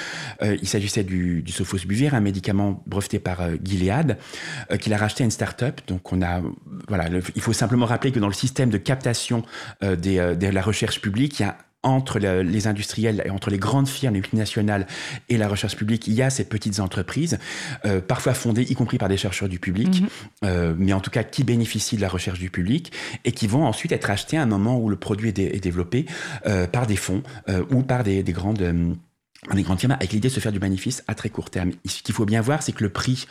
euh, 0.42 0.58
il 0.62 0.68
s'agissait 0.68 1.04
du, 1.04 1.42
du 1.42 1.52
Sofosbuvir, 1.52 2.16
un 2.16 2.20
médicament 2.20 2.84
breveté 2.88 3.20
par 3.20 3.42
euh, 3.42 3.56
Gilead, 3.64 4.18
euh, 4.72 4.78
qu'il 4.78 4.94
a 4.94 4.98
racheté 4.98 5.24
à 5.24 5.26
une 5.26 5.32
start-up. 5.32 5.82
Donc, 5.88 6.12
on 6.12 6.22
a, 6.22 6.42
voilà, 6.88 7.10
il 7.36 7.42
faut 7.42 7.54
simplement 7.54 7.86
rappeler 7.86 8.12
que 8.12 8.20
dans 8.20 8.28
le 8.28 8.34
système 8.34 8.70
de 8.70 8.78
captation 8.78 9.44
de 9.82 10.48
la 10.48 10.62
recherche 10.62 11.02
publique, 11.02 11.40
il 11.40 11.44
y 11.44 11.46
a 11.46 11.58
entre 11.84 12.20
le- 12.20 12.42
les 12.44 12.68
industriels 12.68 13.22
et 13.26 13.30
entre 13.30 13.50
les 13.50 13.58
grandes 13.58 13.88
firmes, 13.88 14.14
les 14.16 14.20
multinationales 14.20 14.86
et 15.30 15.38
la 15.38 15.48
recherche 15.48 15.76
publique, 15.78 16.08
il 16.08 16.14
y 16.14 16.22
a 16.22 16.30
ces 16.30 16.44
petites 16.44 16.80
entreprises, 16.82 17.40
euh, 17.86 18.02
parfois 18.02 18.34
fondées, 18.34 18.64
y 18.64 18.74
compris 18.76 18.98
par 18.98 19.08
des 19.08 19.16
chercheurs 19.18 19.48
du 19.48 19.60
public, 19.60 20.02
Mhm. 20.02 20.08
euh, 20.44 20.74
mais 20.78 20.92
en 20.94 21.00
tout 21.00 21.10
cas 21.12 21.24
qui 21.24 21.44
bénéficient 21.44 21.96
de 21.96 22.02
la 22.02 22.10
recherche 22.10 22.40
du 22.40 22.50
public 22.50 22.92
et 23.24 23.32
qui 23.32 23.48
vont 23.48 23.66
ensuite 23.66 23.92
être 23.94 24.10
achetés 24.10 24.38
à 24.38 24.44
un 24.44 24.46
moment 24.46 24.78
où 24.78 24.90
le 24.90 24.98
produit 24.98 25.30
est, 25.30 25.34
dé- 25.34 25.52
est 25.54 25.60
développé 25.64 26.06
euh, 26.46 26.68
par 26.68 26.86
des 26.86 26.98
fonds 26.98 27.24
ou 27.72 27.82
par 27.84 28.04
des, 28.04 28.24
des 28.24 28.34
grandes... 28.34 28.98
des 29.54 29.64
grandes 29.64 29.80
firmes 29.80 29.94
avec 29.94 30.12
l'idée 30.12 30.28
de 30.28 30.34
se 30.34 30.40
faire 30.42 30.52
du 30.52 30.60
bénéfice 30.60 31.04
à 31.08 31.16
très 31.16 31.30
court 31.30 31.50
terme. 31.50 31.72
Ce 31.86 32.04
qu'il 32.04 32.14
faut 32.14 32.26
bien 32.26 32.42
voir, 32.42 32.62
c'est 32.62 32.74
que 32.74 32.84
le 32.84 32.90
prix 32.90 33.26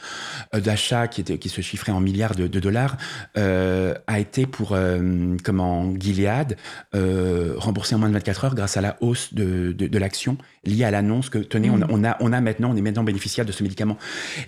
euh, 0.54 0.60
d'achat 0.60 1.06
qui, 1.06 1.20
était, 1.20 1.36
qui 1.38 1.48
se 1.50 1.60
chiffrait 1.60 1.92
en 1.92 2.00
milliards 2.00 2.34
de, 2.34 2.46
de 2.46 2.60
dollars 2.60 2.96
euh, 3.36 3.94
a 4.06 4.18
été 4.18 4.46
pour 4.46 4.70
euh, 4.72 5.36
comment 5.44 5.92
Gilead 5.98 6.56
euh, 6.94 7.52
remboursé 7.56 7.94
en 7.94 7.98
moins 7.98 8.08
de 8.08 8.14
24 8.14 8.44
heures 8.46 8.54
grâce 8.54 8.76
à 8.76 8.80
la 8.80 8.96
hausse 9.00 9.34
de, 9.34 9.72
de, 9.72 9.86
de 9.86 9.98
l'action 9.98 10.38
liée 10.64 10.84
à 10.84 10.90
l'annonce 10.90 11.28
que 11.30 11.38
tenez 11.38 11.70
on, 11.70 11.80
a, 11.82 11.86
Mm. 11.86 11.90
on 11.90 12.04
a 12.04 12.16
on 12.20 12.32
a 12.32 12.40
maintenant 12.40 12.70
on 12.72 12.76
est 12.76 12.80
maintenant 12.82 13.04
bénéficiaire 13.04 13.44
de 13.46 13.52
ce 13.52 13.62
médicament. 13.62 13.96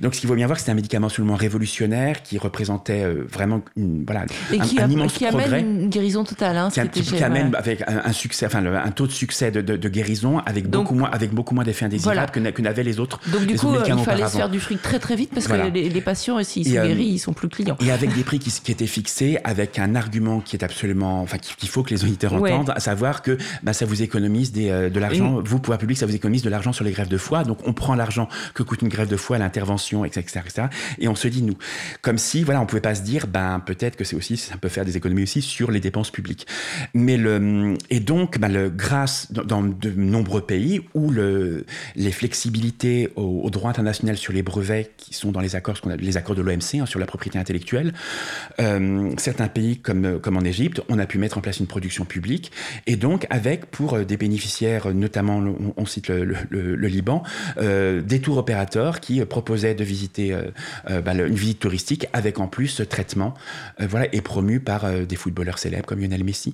Donc 0.01 0.15
ce 0.15 0.20
qu'il 0.20 0.28
faut 0.28 0.35
bien 0.35 0.47
voir, 0.47 0.59
c'est 0.59 0.70
un 0.70 0.74
médicament 0.74 1.07
absolument 1.09 1.37
révolutionnaire 1.37 2.23
qui 2.23 2.39
représentait 2.39 3.05
vraiment 3.07 3.62
une, 3.77 4.05
voilà 4.05 4.24
Et 4.53 4.61
un, 4.61 4.65
qui, 4.65 4.81
un 4.81 4.85
a- 4.89 4.93
immense 4.93 5.12
qui 5.12 5.24
progrès 5.27 5.47
amène 5.61 5.82
une 5.82 5.89
guérison 5.89 6.24
totale. 6.24 6.57
Hein, 6.57 6.69
qui, 6.70 6.89
qui 7.03 7.03
qui- 7.03 7.23
amène 7.23 7.55
avec 7.55 7.82
un, 7.87 8.03
un 8.05 8.12
succès, 8.12 8.47
enfin 8.47 8.61
le- 8.61 8.77
un 8.77 8.91
taux 8.91 9.07
de 9.07 9.12
succès 9.12 9.51
de, 9.51 9.61
guérison 9.89 10.39
avec 10.41 10.69
Donc- 10.69 10.85
beaucoup 10.85 10.95
moins, 10.95 11.11
avec 11.11 11.32
beaucoup 11.32 11.49
moins 11.55 11.64
d'effets 11.64 11.85
indésirables 11.86 12.14
Voilà. 12.16 12.28
que, 12.31 12.40
n'a- 12.40 12.52
que 12.52 12.62
n'avaient 12.62 12.82
les 12.85 13.01
autres. 13.01 13.20
Donc 13.32 13.43
du 13.43 13.55
les 13.55 13.56
coup, 13.59 13.68
euh, 13.74 13.82
il 13.86 13.98
fallait 14.05 14.27
se 14.27 14.36
faire 14.36 14.48
du 14.51 14.60
fric 14.60 14.81
très 14.82 14.98
très 14.98 15.16
vite 15.16 15.31
parce 15.35 15.47
Voilà. 15.47 15.68
que 15.70 15.74
les, 15.74 15.89
les 15.89 16.01
patients, 16.01 16.43
s'ils 16.43 16.66
Et, 16.68 16.72
sont 16.72 16.77
euh, 16.78 16.86
guéris, 16.86 17.05
ils 17.06 17.18
sont 17.18 17.32
plus 17.32 17.48
clients. 17.48 17.77
Et 17.81 17.90
avec 17.90 18.14
des 18.14 18.22
prix 18.22 18.39
qui, 18.39 18.51
qui 18.51 18.72
étaient 18.72 18.86
fixés, 18.86 19.39
avec 19.44 19.78
un 19.78 19.94
argument 19.94 20.40
qui 20.40 20.56
est 20.56 20.64
absolument, 20.64 21.20
enfin 21.22 21.39
qu'il 21.39 21.68
faut 21.68 21.82
que 21.82 21.90
les 21.90 22.05
auditeurs 22.05 22.32
Ouais. 22.40 22.52
entendent, 22.52 22.72
à 22.74 22.81
savoir 22.81 23.22
que 23.22 23.36
bah, 23.62 23.72
ça 23.72 23.85
vous 23.86 24.02
économise 24.02 24.52
des, 24.52 24.70
euh, 24.70 24.89
de 24.90 25.01
l'argent, 25.01 25.40
vous 25.44 25.59
pouvoir 25.59 25.78
public, 25.78 25.98
ça 25.98 26.06
vous 26.06 26.14
économise 26.14 26.43
de 26.43 26.51
l'argent 26.51 26.72
sur 26.72 26.85
les 26.85 26.93
greffes 26.93 27.09
de 27.09 27.18
foie. 27.18 27.44
Donc 27.44 27.59
on 27.66 27.72
prend 27.72 27.94
l'argent 27.94 28.28
que 28.55 28.62
coûte 28.62 28.82
une 28.82 28.89
greffe 28.89 29.09
de 29.09 29.16
foie, 29.16 29.39
l'intervention, 29.39 30.05
etc., 30.05 30.40
etc., 30.44 30.68
Et 30.98 31.09
on 31.09 31.14
se 31.14 31.28
dit 31.28 31.43
nous, 31.43 31.56
comme 32.02 32.18
si 32.18 32.43
voilà, 32.44 32.60
on 32.60 32.66
pouvait 32.66 32.81
pas 32.81 32.94
se 32.94 33.02
dire, 33.02 33.27
ben 33.27 33.60
peut-être 33.64 33.97
que 33.97 34.05
c'est 34.05 34.16
aussi, 34.16 34.36
ça 34.36 34.56
peut 34.56 34.68
faire 34.68 34.85
des 34.85 34.97
économies 34.97 35.22
aussi 35.24 35.43
sur 35.43 35.70
les 35.70 35.81
dépenses 35.81 36.10
publiques. 36.10 36.47
Mais 36.94 37.16
le 37.16 37.74
et 37.90 38.01
donc, 38.01 38.39
ben, 38.39 38.48
le, 38.52 38.70
grâce 38.70 39.31
dans, 39.32 39.44
dans 39.44 39.62
de 39.62 39.90
nombreux 39.90 40.40
pays 40.43 40.81
où 40.94 41.10
le, 41.10 41.40
les 41.97 42.12
flexibilités 42.12 43.09
au, 43.17 43.41
au 43.45 43.51
droit 43.51 43.71
international 43.71 44.17
sur 44.17 44.33
les 44.33 44.43
brevets 44.43 44.91
qui 44.97 45.15
sont 45.15 45.33
dans 45.33 45.41
les 45.41 45.57
accords, 45.57 45.77
ce 45.77 45.83
qu'on 45.83 45.91
a, 45.91 45.97
les 45.97 46.17
accords 46.17 46.35
de 46.37 46.43
l'OMC 46.43 46.77
hein, 46.81 46.87
sur 46.87 46.99
la 47.01 47.07
propriété 47.07 47.39
intellectuelle, 47.39 47.93
euh, 48.61 49.11
certains 49.19 49.49
pays 49.49 49.79
comme, 49.79 50.21
comme 50.21 50.37
en 50.37 50.43
Égypte, 50.45 50.81
on 50.89 50.99
a 50.99 51.07
pu 51.07 51.19
mettre 51.19 51.39
en 51.39 51.41
place 51.41 51.61
une 51.61 51.67
production 51.67 52.05
publique 52.05 52.51
et 52.87 52.97
donc 52.97 53.27
avec 53.31 53.67
pour 53.67 53.95
euh, 53.95 54.05
des 54.05 54.17
bénéficiaires, 54.17 54.87
euh, 54.87 54.93
notamment 54.93 55.39
on, 55.39 55.75
on 55.77 55.87
cite 55.87 56.09
le, 56.09 56.37
le- 56.51 56.77
Liban, 56.91 57.23
euh, 57.59 58.01
des 58.03 58.21
tours 58.21 58.39
opérateurs 58.39 58.99
qui 59.01 59.21
euh, 59.21 59.27
proposaient 59.27 59.75
de 59.75 59.85
visiter 59.85 60.33
euh, 60.35 60.43
euh, 60.91 61.01
bah, 61.01 61.15
le- 61.15 61.29
une 61.29 61.35
visite 61.35 61.61
touristique 61.61 62.07
avec 62.12 62.39
en 62.41 62.49
plus 62.49 62.67
ce 62.69 62.83
traitement, 62.83 63.35
euh, 63.81 63.87
voilà, 63.89 64.07
et 64.12 64.21
promu 64.21 64.59
par 64.61 64.85
euh, 64.85 65.05
des 65.05 65.15
footballeurs 65.17 65.59
célèbres 65.59 65.87
comme 65.87 66.01
Lionel 66.01 66.25
Messi. 66.25 66.53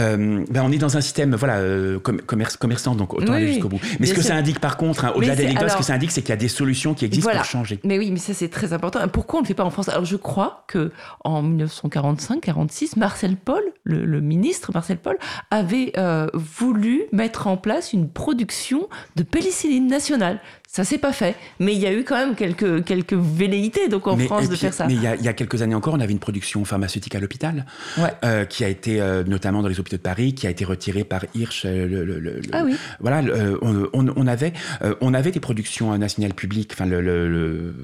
Euh, 0.00 0.44
ben, 0.50 0.62
on 0.64 0.72
est 0.72 0.78
dans 0.78 0.96
un 0.96 1.00
système, 1.00 1.34
voilà, 1.36 1.58
euh, 1.58 1.98
com- 2.00 2.20
commerce, 2.26 2.56
commerçant, 2.56 2.94
donc 2.96 3.14
autant 3.14 3.32
Oui, 3.32 3.38
aller 3.38 3.48
jusqu'au 3.52 3.68
bout. 3.68 3.80
Mais 4.00 4.06
ce 4.06 4.14
que 4.18 4.24
ça 4.24 4.34
indique 4.36 4.60
par 4.60 4.76
contre, 4.76 5.04
hein, 5.04 5.12
au-delà 5.14 5.32
Mais 5.32 5.36
des 5.36 5.42
c'est- 5.42 5.48
anecdotes, 5.48 5.68
ce 5.70 5.74
que 5.74 5.76
alors- 5.78 5.84
ça 5.84 5.94
indique, 5.94 6.10
c'est 6.10 6.20
qu'il 6.22 6.30
y 6.30 6.32
a 6.32 6.36
des 6.36 6.48
solutions 6.48 6.94
qui 6.94 7.04
existent 7.04 7.24
Voilà. 7.24 7.40
pour 7.40 7.48
changer. 7.48 7.80
Mais 7.84 7.98
oui, 7.98 8.10
mais 8.10 8.18
ça 8.18 8.34
c'est 8.34 8.48
très 8.48 8.72
important. 8.72 9.00
Pourquoi 9.08 9.38
on 9.38 9.42
ne 9.42 9.44
le 9.44 9.48
fait 9.48 9.54
pas 9.54 9.64
en 9.64 9.70
France? 9.70 9.88
Alors 9.88 10.04
je 10.04 10.16
crois 10.16 10.64
que 10.68 10.92
en 11.24 11.42
1945-46, 11.42 12.96
Marcel 12.98 13.36
Paul, 13.36 13.62
le, 13.84 14.04
le 14.04 14.20
ministre 14.20 14.70
Marcel 14.74 14.98
Paul, 14.98 15.16
avait 15.50 15.92
euh, 15.96 16.26
voulu 16.34 17.02
mettre 17.12 17.46
en 17.46 17.56
place 17.56 17.92
une 17.92 18.08
production 18.08 18.88
de 19.16 19.22
pénicilline 19.22 19.86
nationale. 19.86 20.40
Ça 20.70 20.84
s'est 20.84 20.98
pas 20.98 21.14
fait, 21.14 21.34
mais 21.60 21.72
il 21.74 21.78
y 21.80 21.86
a 21.86 21.92
eu 21.94 22.04
quand 22.04 22.14
même 22.14 22.34
quelques 22.34 22.84
quelques 22.84 23.14
velléités 23.14 23.88
donc 23.88 24.06
en 24.06 24.16
mais, 24.16 24.26
France 24.26 24.50
de 24.50 24.54
faire 24.54 24.74
ça. 24.74 24.86
Mais 24.86 24.92
il 24.94 25.02
y, 25.02 25.06
a, 25.06 25.16
il 25.16 25.22
y 25.22 25.28
a 25.28 25.32
quelques 25.32 25.62
années 25.62 25.74
encore, 25.74 25.94
on 25.94 26.00
avait 26.00 26.12
une 26.12 26.18
production 26.18 26.62
pharmaceutique 26.66 27.14
à 27.14 27.20
l'hôpital, 27.20 27.64
Ouais. 27.96 28.12
euh, 28.22 28.44
qui 28.44 28.64
a 28.64 28.68
été 28.68 29.00
euh, 29.00 29.24
notamment 29.24 29.62
dans 29.62 29.68
les 29.68 29.80
hôpitaux 29.80 29.96
de 29.96 30.02
Paris, 30.02 30.34
qui 30.34 30.46
a 30.46 30.50
été 30.50 30.66
retirée 30.66 31.04
par 31.04 31.24
Hirsch. 31.34 31.64
euh, 31.64 31.86
le, 31.88 32.04
le- 32.04 32.20
le- 32.20 32.34
le- 32.34 32.42
Ah 32.52 32.64
oui. 32.66 32.76
Voilà, 33.00 33.22
on, 33.62 33.88
on- 33.94 34.12
on 34.14 34.26
avait, 34.26 34.52
euh, 34.82 34.94
on 35.00 35.14
avait 35.14 35.30
des 35.30 35.40
productions 35.40 35.96
nationales 35.96 36.34
publiques. 36.34 36.72
Enfin, 36.74 36.84
le, 36.84 37.74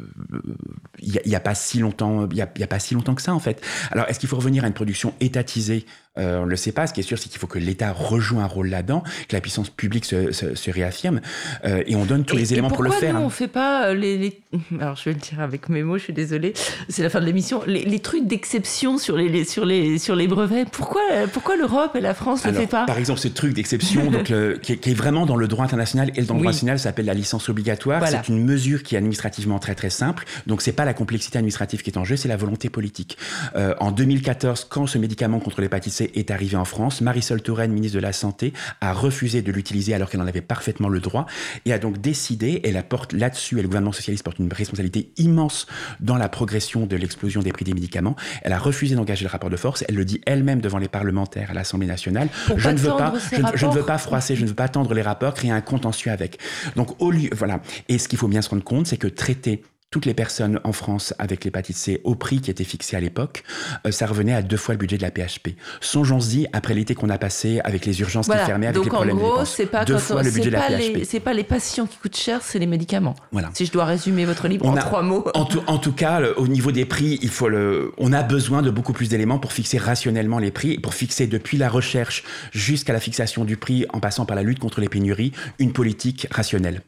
il 1.00 1.18
y 1.24 1.34
a, 1.34 1.40
pas 1.40 1.54
si 1.54 1.78
longtemps, 1.78 2.28
il 2.30 2.36
y 2.36 2.42
a, 2.42 2.52
il 2.54 2.60
y 2.60 2.64
a 2.64 2.68
pas 2.68 2.78
si 2.80 2.92
longtemps 2.92 3.14
que 3.14 3.22
ça 3.22 3.32
en 3.32 3.40
fait. 3.40 3.62
Alors, 3.92 4.06
est-ce 4.10 4.20
qu'il 4.20 4.28
faut 4.28 4.36
revenir 4.36 4.62
à 4.62 4.66
une 4.66 4.74
production 4.74 5.14
étatisée 5.20 5.86
Euh, 6.16 6.38
on 6.38 6.44
ne 6.44 6.50
le 6.50 6.56
sait 6.56 6.70
pas. 6.72 6.86
Ce 6.86 6.92
qui 6.92 7.00
est 7.00 7.04
sûr, 7.04 7.18
c'est 7.18 7.28
qu'il 7.28 7.38
faut 7.40 7.46
que 7.48 7.58
l'État 7.58 7.92
rejoue 7.92 8.38
un 8.38 8.46
rôle 8.46 8.68
là-dedans, 8.68 9.02
que 9.28 9.34
la 9.34 9.40
puissance 9.40 9.68
publique 9.68 10.04
se, 10.04 10.30
se- 10.32 10.54
se 10.54 10.70
réaffirme, 10.70 11.20
euh, 11.64 11.82
et 11.86 11.96
on 11.96 12.04
donne 12.04 12.24
tous 12.24 12.36
Et- 12.36 12.40
les 12.40 12.52
éléments 12.52 12.68
pour 12.70 12.82
le 12.84 12.90
pourquoi 12.90 13.06
faire. 13.06 13.14
nous, 13.14 13.20
hein. 13.20 13.24
on 13.26 13.30
fait 13.30 13.48
pas 13.48 13.88
euh, 13.88 13.94
les, 13.94 14.16
les- 14.18 14.40
Alors, 14.80 14.94
je 14.96 15.04
vais 15.06 15.12
le 15.14 15.18
dire 15.20 15.40
avec 15.40 15.68
mes 15.68 15.82
mots, 15.82 15.98
je 15.98 16.04
suis 16.04 16.12
désolée. 16.12 16.52
C'est 16.88 17.02
la 17.02 17.10
fin 17.10 17.20
de 17.20 17.26
l'émission. 17.26 17.62
Les, 17.66 17.84
les 17.84 17.98
trucs 17.98 18.26
d'exception 18.26 18.96
sur 18.98 19.16
les, 19.16 19.28
les- 19.28 19.44
sur, 19.44 19.64
les, 19.64 19.98
sur 19.98 20.14
les 20.14 20.28
brevets, 20.28 20.68
pourquoi, 20.70 21.02
pourquoi 21.32 21.56
l'Europe 21.56 21.96
et 21.96 22.00
la 22.00 22.14
France 22.14 22.44
ne 22.44 22.52
le 22.52 22.58
fait 22.58 22.66
pas? 22.68 22.86
Par 22.86 22.98
exemple, 22.98 23.18
ce 23.20 23.28
truc 23.28 23.52
d'exception, 23.54 24.10
donc 24.10 24.28
le- 24.28 24.58
qui, 24.62 24.72
est, 24.74 24.76
qui 24.76 24.90
est 24.90 24.94
vraiment 24.94 25.26
dans 25.26 25.36
le 25.36 25.48
droit 25.48 25.64
international 25.64 26.10
et 26.14 26.22
dans 26.22 26.34
le 26.34 26.40
droit 26.40 26.52
national, 26.52 26.78
ça 26.78 26.84
s'appelle 26.84 27.06
la 27.06 27.14
licence 27.14 27.48
obligatoire. 27.48 27.98
Voilà. 27.98 28.22
C'est 28.24 28.28
une 28.32 28.44
mesure 28.44 28.82
qui 28.84 28.94
est 28.94 28.98
administrativement 28.98 29.58
très 29.58 29.74
très 29.74 29.90
simple. 29.90 30.24
Donc 30.46 30.62
c'est 30.62 30.72
pas 30.72 30.84
la 30.84 30.94
complexité 30.94 31.38
administrative 31.38 31.82
qui 31.82 31.90
est 31.90 31.98
en 31.98 32.04
jeu, 32.04 32.16
c'est 32.16 32.28
la 32.28 32.36
volonté 32.36 32.68
politique. 32.70 33.18
Euh, 33.56 33.74
en 33.80 33.90
2014, 33.90 34.66
quand 34.70 34.86
ce 34.86 34.98
médicament 34.98 35.40
contre 35.40 35.60
l'hépatite 35.60 35.92
C 35.92 36.03
est 36.14 36.30
arrivé 36.30 36.56
en 36.56 36.64
France, 36.64 37.00
Marisol 37.00 37.42
Touraine, 37.42 37.72
ministre 37.72 37.96
de 37.96 38.02
la 38.02 38.12
Santé, 38.12 38.52
a 38.80 38.92
refusé 38.92 39.42
de 39.42 39.52
l'utiliser 39.52 39.94
alors 39.94 40.10
qu'elle 40.10 40.20
en 40.20 40.26
avait 40.26 40.40
parfaitement 40.40 40.88
le 40.88 41.00
droit 41.00 41.26
et 41.64 41.72
a 41.72 41.78
donc 41.78 42.00
décidé, 42.00 42.60
et 42.64 42.72
la 42.72 42.82
porte 42.82 43.12
là-dessus, 43.12 43.58
et 43.58 43.62
le 43.62 43.68
gouvernement 43.68 43.92
socialiste 43.92 44.24
porte 44.24 44.38
une 44.38 44.52
responsabilité 44.52 45.10
immense 45.16 45.66
dans 46.00 46.16
la 46.16 46.28
progression 46.28 46.86
de 46.86 46.96
l'explosion 46.96 47.40
des 47.40 47.52
prix 47.52 47.64
des 47.64 47.74
médicaments. 47.74 48.16
Elle 48.42 48.52
a 48.52 48.58
refusé 48.58 48.94
d'engager 48.94 49.24
le 49.24 49.30
rapport 49.30 49.50
de 49.50 49.56
force. 49.56 49.84
Elle 49.88 49.96
le 49.96 50.04
dit 50.04 50.20
elle-même 50.26 50.60
devant 50.60 50.78
les 50.78 50.88
parlementaires 50.88 51.50
à 51.50 51.54
l'Assemblée 51.54 51.86
nationale. 51.86 52.28
Pour 52.46 52.58
je 52.58 52.70
ne 52.70 52.78
veux 52.78 52.96
pas, 52.96 53.12
je, 53.32 53.36
je 53.54 53.66
ne 53.66 53.72
veux 53.72 53.84
pas 53.84 53.98
froisser, 53.98 54.36
je 54.36 54.42
ne 54.42 54.48
veux 54.48 54.54
pas 54.54 54.68
tendre 54.68 54.94
les 54.94 55.02
rapports, 55.02 55.34
créer 55.34 55.50
un 55.50 55.60
contentieux 55.60 56.10
avec. 56.10 56.38
Donc 56.76 57.00
au 57.00 57.10
lieu, 57.10 57.30
voilà. 57.36 57.60
Et 57.88 57.98
ce 57.98 58.08
qu'il 58.08 58.18
faut 58.18 58.28
bien 58.28 58.42
se 58.42 58.50
rendre 58.50 58.64
compte, 58.64 58.86
c'est 58.86 58.96
que 58.96 59.08
traiter 59.08 59.62
toutes 59.94 60.06
les 60.06 60.14
personnes 60.14 60.58
en 60.64 60.72
France 60.72 61.14
avec 61.20 61.44
l'hépatite 61.44 61.76
C 61.76 62.00
au 62.02 62.16
prix 62.16 62.40
qui 62.40 62.50
était 62.50 62.64
fixé 62.64 62.96
à 62.96 63.00
l'époque, 63.00 63.44
euh, 63.86 63.92
ça 63.92 64.06
revenait 64.06 64.34
à 64.34 64.42
deux 64.42 64.56
fois 64.56 64.74
le 64.74 64.78
budget 64.80 64.96
de 64.98 65.02
la 65.02 65.12
PHP. 65.12 65.50
Songeons-y 65.80 66.48
après 66.52 66.74
l'été 66.74 66.96
qu'on 66.96 67.10
a 67.10 67.16
passé 67.16 67.60
avec 67.62 67.86
les 67.86 68.00
urgences 68.00 68.26
Voilà. 68.26 68.40
qui 68.42 68.46
fermaient 68.48 68.66
avec 68.66 68.74
Donc 68.74 68.86
les 68.86 68.90
en 68.90 68.94
problèmes 68.94 69.14
de 69.16 69.20
gros, 69.22 69.30
dépenses. 69.34 69.54
c'est 69.56 69.66
pas 69.66 69.84
deux 69.84 69.98
fois 69.98 70.24
le 70.24 70.32
budget 70.32 70.50
de 70.50 70.54
la 70.56 70.62
PHP. 70.62 70.94
les- 70.96 71.04
c'est 71.04 71.20
pas 71.20 71.32
les 71.32 71.44
patients 71.44 71.86
qui 71.86 71.96
coûtent 71.98 72.16
cher, 72.16 72.40
c'est 72.42 72.58
les 72.58 72.66
médicaments. 72.66 73.14
Voilà. 73.30 73.50
Si 73.54 73.66
je 73.66 73.70
dois 73.70 73.84
résumer 73.84 74.24
votre 74.24 74.48
livre 74.48 74.66
On 74.66 74.70
en 74.72 74.76
a- 74.76 74.80
trois 74.80 75.02
mots. 75.02 75.24
En 75.34 75.44
tout, 75.44 75.62
en 75.68 75.78
tout 75.78 75.92
cas, 75.92 76.18
le- 76.18 76.36
au 76.40 76.48
niveau 76.48 76.72
des 76.72 76.86
prix, 76.86 77.20
il 77.22 77.28
faut 77.30 77.48
le, 77.48 77.92
on 77.96 78.12
a 78.12 78.24
besoin 78.24 78.62
de 78.62 78.70
beaucoup 78.70 78.94
plus 78.94 79.08
d'éléments 79.08 79.38
pour 79.38 79.52
fixer 79.52 79.78
rationnellement 79.78 80.40
les 80.40 80.50
prix, 80.50 80.76
pour 80.80 80.94
fixer 80.94 81.28
depuis 81.28 81.56
la 81.56 81.68
recherche 81.68 82.24
jusqu'à 82.50 82.92
la 82.92 82.98
fixation 82.98 83.44
du 83.44 83.56
prix, 83.56 83.86
en 83.92 84.00
passant 84.00 84.26
par 84.26 84.34
la 84.34 84.42
lutte 84.42 84.58
contre 84.58 84.80
les 84.80 84.88
pénuries, 84.88 85.30
une 85.60 85.72
politique 85.72 86.26
rationnelle. 86.32 86.82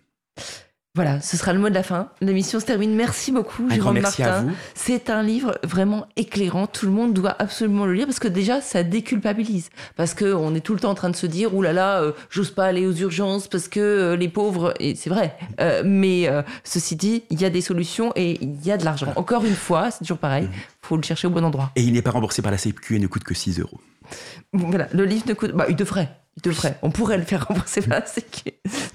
Voilà, 0.97 1.21
ce 1.21 1.37
sera 1.37 1.53
le 1.53 1.59
mot 1.59 1.69
de 1.69 1.75
la 1.75 1.83
fin. 1.83 2.09
L'émission 2.23 2.59
se 2.59 2.65
termine. 2.65 2.95
Merci 2.95 3.31
beaucoup, 3.31 3.65
Un 3.65 3.67
grand 3.67 3.93
Jérôme 3.93 3.95
merci 4.01 4.23
Martin. 4.23 4.47
C'est 4.75 5.11
un 5.11 5.23
livre 5.23 5.59
vraiment 5.63 6.07
éclairant. 6.17 6.67
Tout 6.67 6.87
le 6.87 6.93
monde 6.93 7.13
doit 7.13 7.37
absolument 7.39 7.85
le 7.85 7.93
lire 7.93 8.07
parce 8.07 8.19
que 8.19 8.29
déjà, 8.29 8.63
ça 8.63 8.83
déculpabilise. 8.83 9.69
Parce 9.97 10.15
que 10.15 10.33
on 10.33 10.55
est 10.55 10.63
tout 10.63 10.73
le 10.73 10.81
temps 10.81 10.91
en 10.91 10.95
train 10.95 11.11
de 11.11 11.17
se 11.17 11.27
dire, 11.27 11.55
ouh 11.55 11.61
là 11.61 11.75
là, 11.75 12.01
euh, 12.01 12.13
j'ose 12.31 12.51
pas 12.51 12.65
aller 12.65 12.87
aux 12.87 12.95
urgences 12.95 13.47
parce 13.47 13.69
que 13.69 13.79
euh, 13.79 14.17
les 14.17 14.31
pauvres. 14.31 14.73
Et 14.81 14.95
c'est 14.95 15.11
vrai. 15.11 15.37
Euh, 15.61 15.83
mais 15.85 16.31
ceci 16.65 16.97
dit, 16.97 17.25
il 17.29 17.43
y 17.43 17.45
a 17.45 17.51
des 17.51 17.61
solutions 17.61 18.13
et 18.17 18.39
il 18.41 18.65
y 18.65 18.73
a 18.73 18.79
de 18.79 18.85
l'argent. 18.87 19.13
Encore 19.17 19.45
une 19.45 19.55
fois, 19.55 19.91
c'est 19.91 19.99
toujours 19.99 20.17
pareil. 20.17 20.49
Faut 20.81 20.97
le 20.97 21.03
chercher 21.03 21.27
au 21.27 21.31
bon 21.31 21.45
endroit. 21.45 21.73
Et 21.77 21.83
il 21.83 21.93
n'est 21.93 22.01
pas 22.01 22.13
remboursé 22.13 22.41
par 22.41 22.53
la 22.53 22.59
Sécu 22.59 22.97
et 22.97 22.99
ne 22.99 23.07
coûte 23.07 23.25
que 23.25 23.35
6 23.35 23.61
euros. 23.61 23.81
Voilà, 24.55 24.89
le 24.95 25.05
livre 25.05 25.25
ne 25.29 25.35
coûte. 25.35 25.53
Bah, 25.53 25.67
il 25.69 25.77
devrait. 25.77 26.09
Il 26.37 26.43
devrait. 26.43 26.79
On 26.83 26.91
pourrait 26.91 27.17
le 27.17 27.25
faire 27.25 27.47
rembourser 27.49 27.81
par. 27.81 28.03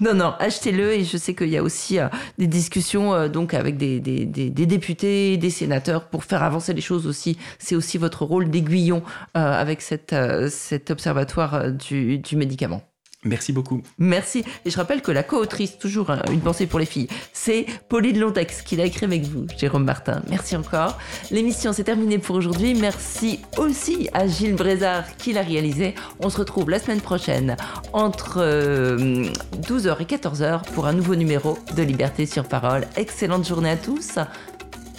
Non, 0.00 0.14
non, 0.14 0.34
achetez-le. 0.38 0.92
Et 0.92 1.04
je 1.04 1.16
sais 1.16 1.34
qu'il 1.34 1.48
y 1.48 1.56
a 1.56 1.62
aussi 1.62 1.98
euh, 1.98 2.08
des 2.38 2.46
discussions 2.46 3.14
euh, 3.14 3.28
donc 3.28 3.52
avec 3.54 3.76
des, 3.76 3.98
des, 4.00 4.24
des- 4.24 4.50
des 4.50 4.66
députés, 4.66 5.36
des 5.36 5.50
sénateurs 5.50 6.08
pour 6.08 6.24
faire 6.24 6.42
avancer 6.42 6.72
les 6.72 6.80
choses 6.80 7.06
aussi. 7.06 7.36
C'est 7.58 7.74
aussi 7.74 7.98
votre 7.98 8.24
rôle 8.24 8.48
d'aiguillon 8.50 9.02
euh, 9.36 9.40
avec 9.40 9.82
cette, 9.82 10.12
euh, 10.12 10.48
cet 10.50 10.90
observatoire 10.90 11.72
du, 11.72 12.18
du 12.18 12.36
médicament. 12.36 12.82
Merci 13.24 13.52
beaucoup. 13.52 13.82
Merci. 13.98 14.44
Et 14.64 14.70
je 14.70 14.76
rappelle 14.76 15.00
que 15.00 15.12
la 15.12 15.22
co-autrice, 15.22 15.78
toujours 15.78 16.10
hein, 16.10 16.22
une 16.32 16.40
pensée 16.40 16.66
pour 16.66 16.80
les 16.80 16.86
filles, 16.86 17.06
c'est 17.32 17.66
Pauline 17.88 18.18
Lontex 18.18 18.62
qui 18.62 18.74
l'a 18.74 18.84
écrit 18.84 19.04
avec 19.04 19.22
vous, 19.22 19.46
Jérôme 19.56 19.84
Martin. 19.84 20.22
Merci 20.28 20.56
encore. 20.56 20.98
L'émission 21.30 21.72
s'est 21.72 21.84
terminée 21.84 22.18
pour 22.18 22.34
aujourd'hui. 22.34 22.74
Merci 22.74 23.38
aussi 23.58 24.08
à 24.12 24.26
Gilles 24.26 24.56
Brézard 24.56 25.16
qui 25.18 25.32
l'a 25.32 25.42
réalisé. 25.42 25.94
On 26.18 26.30
se 26.30 26.38
retrouve 26.38 26.68
la 26.68 26.80
semaine 26.80 27.00
prochaine 27.00 27.56
entre 27.92 28.40
12h 28.40 30.02
et 30.02 30.04
14h 30.04 30.62
pour 30.74 30.86
un 30.86 30.92
nouveau 30.92 31.14
numéro 31.14 31.58
de 31.76 31.82
Liberté 31.82 32.26
sur 32.26 32.48
Parole. 32.48 32.88
Excellente 32.96 33.46
journée 33.46 33.70
à 33.70 33.76
tous. 33.76 34.18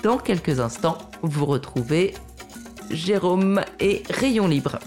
Dans 0.01 0.17
quelques 0.17 0.61
instants, 0.61 0.97
vous 1.23 1.45
retrouvez 1.45 2.13
Jérôme 2.89 3.61
et 3.81 4.03
Rayon 4.09 4.47
Libre. 4.47 4.79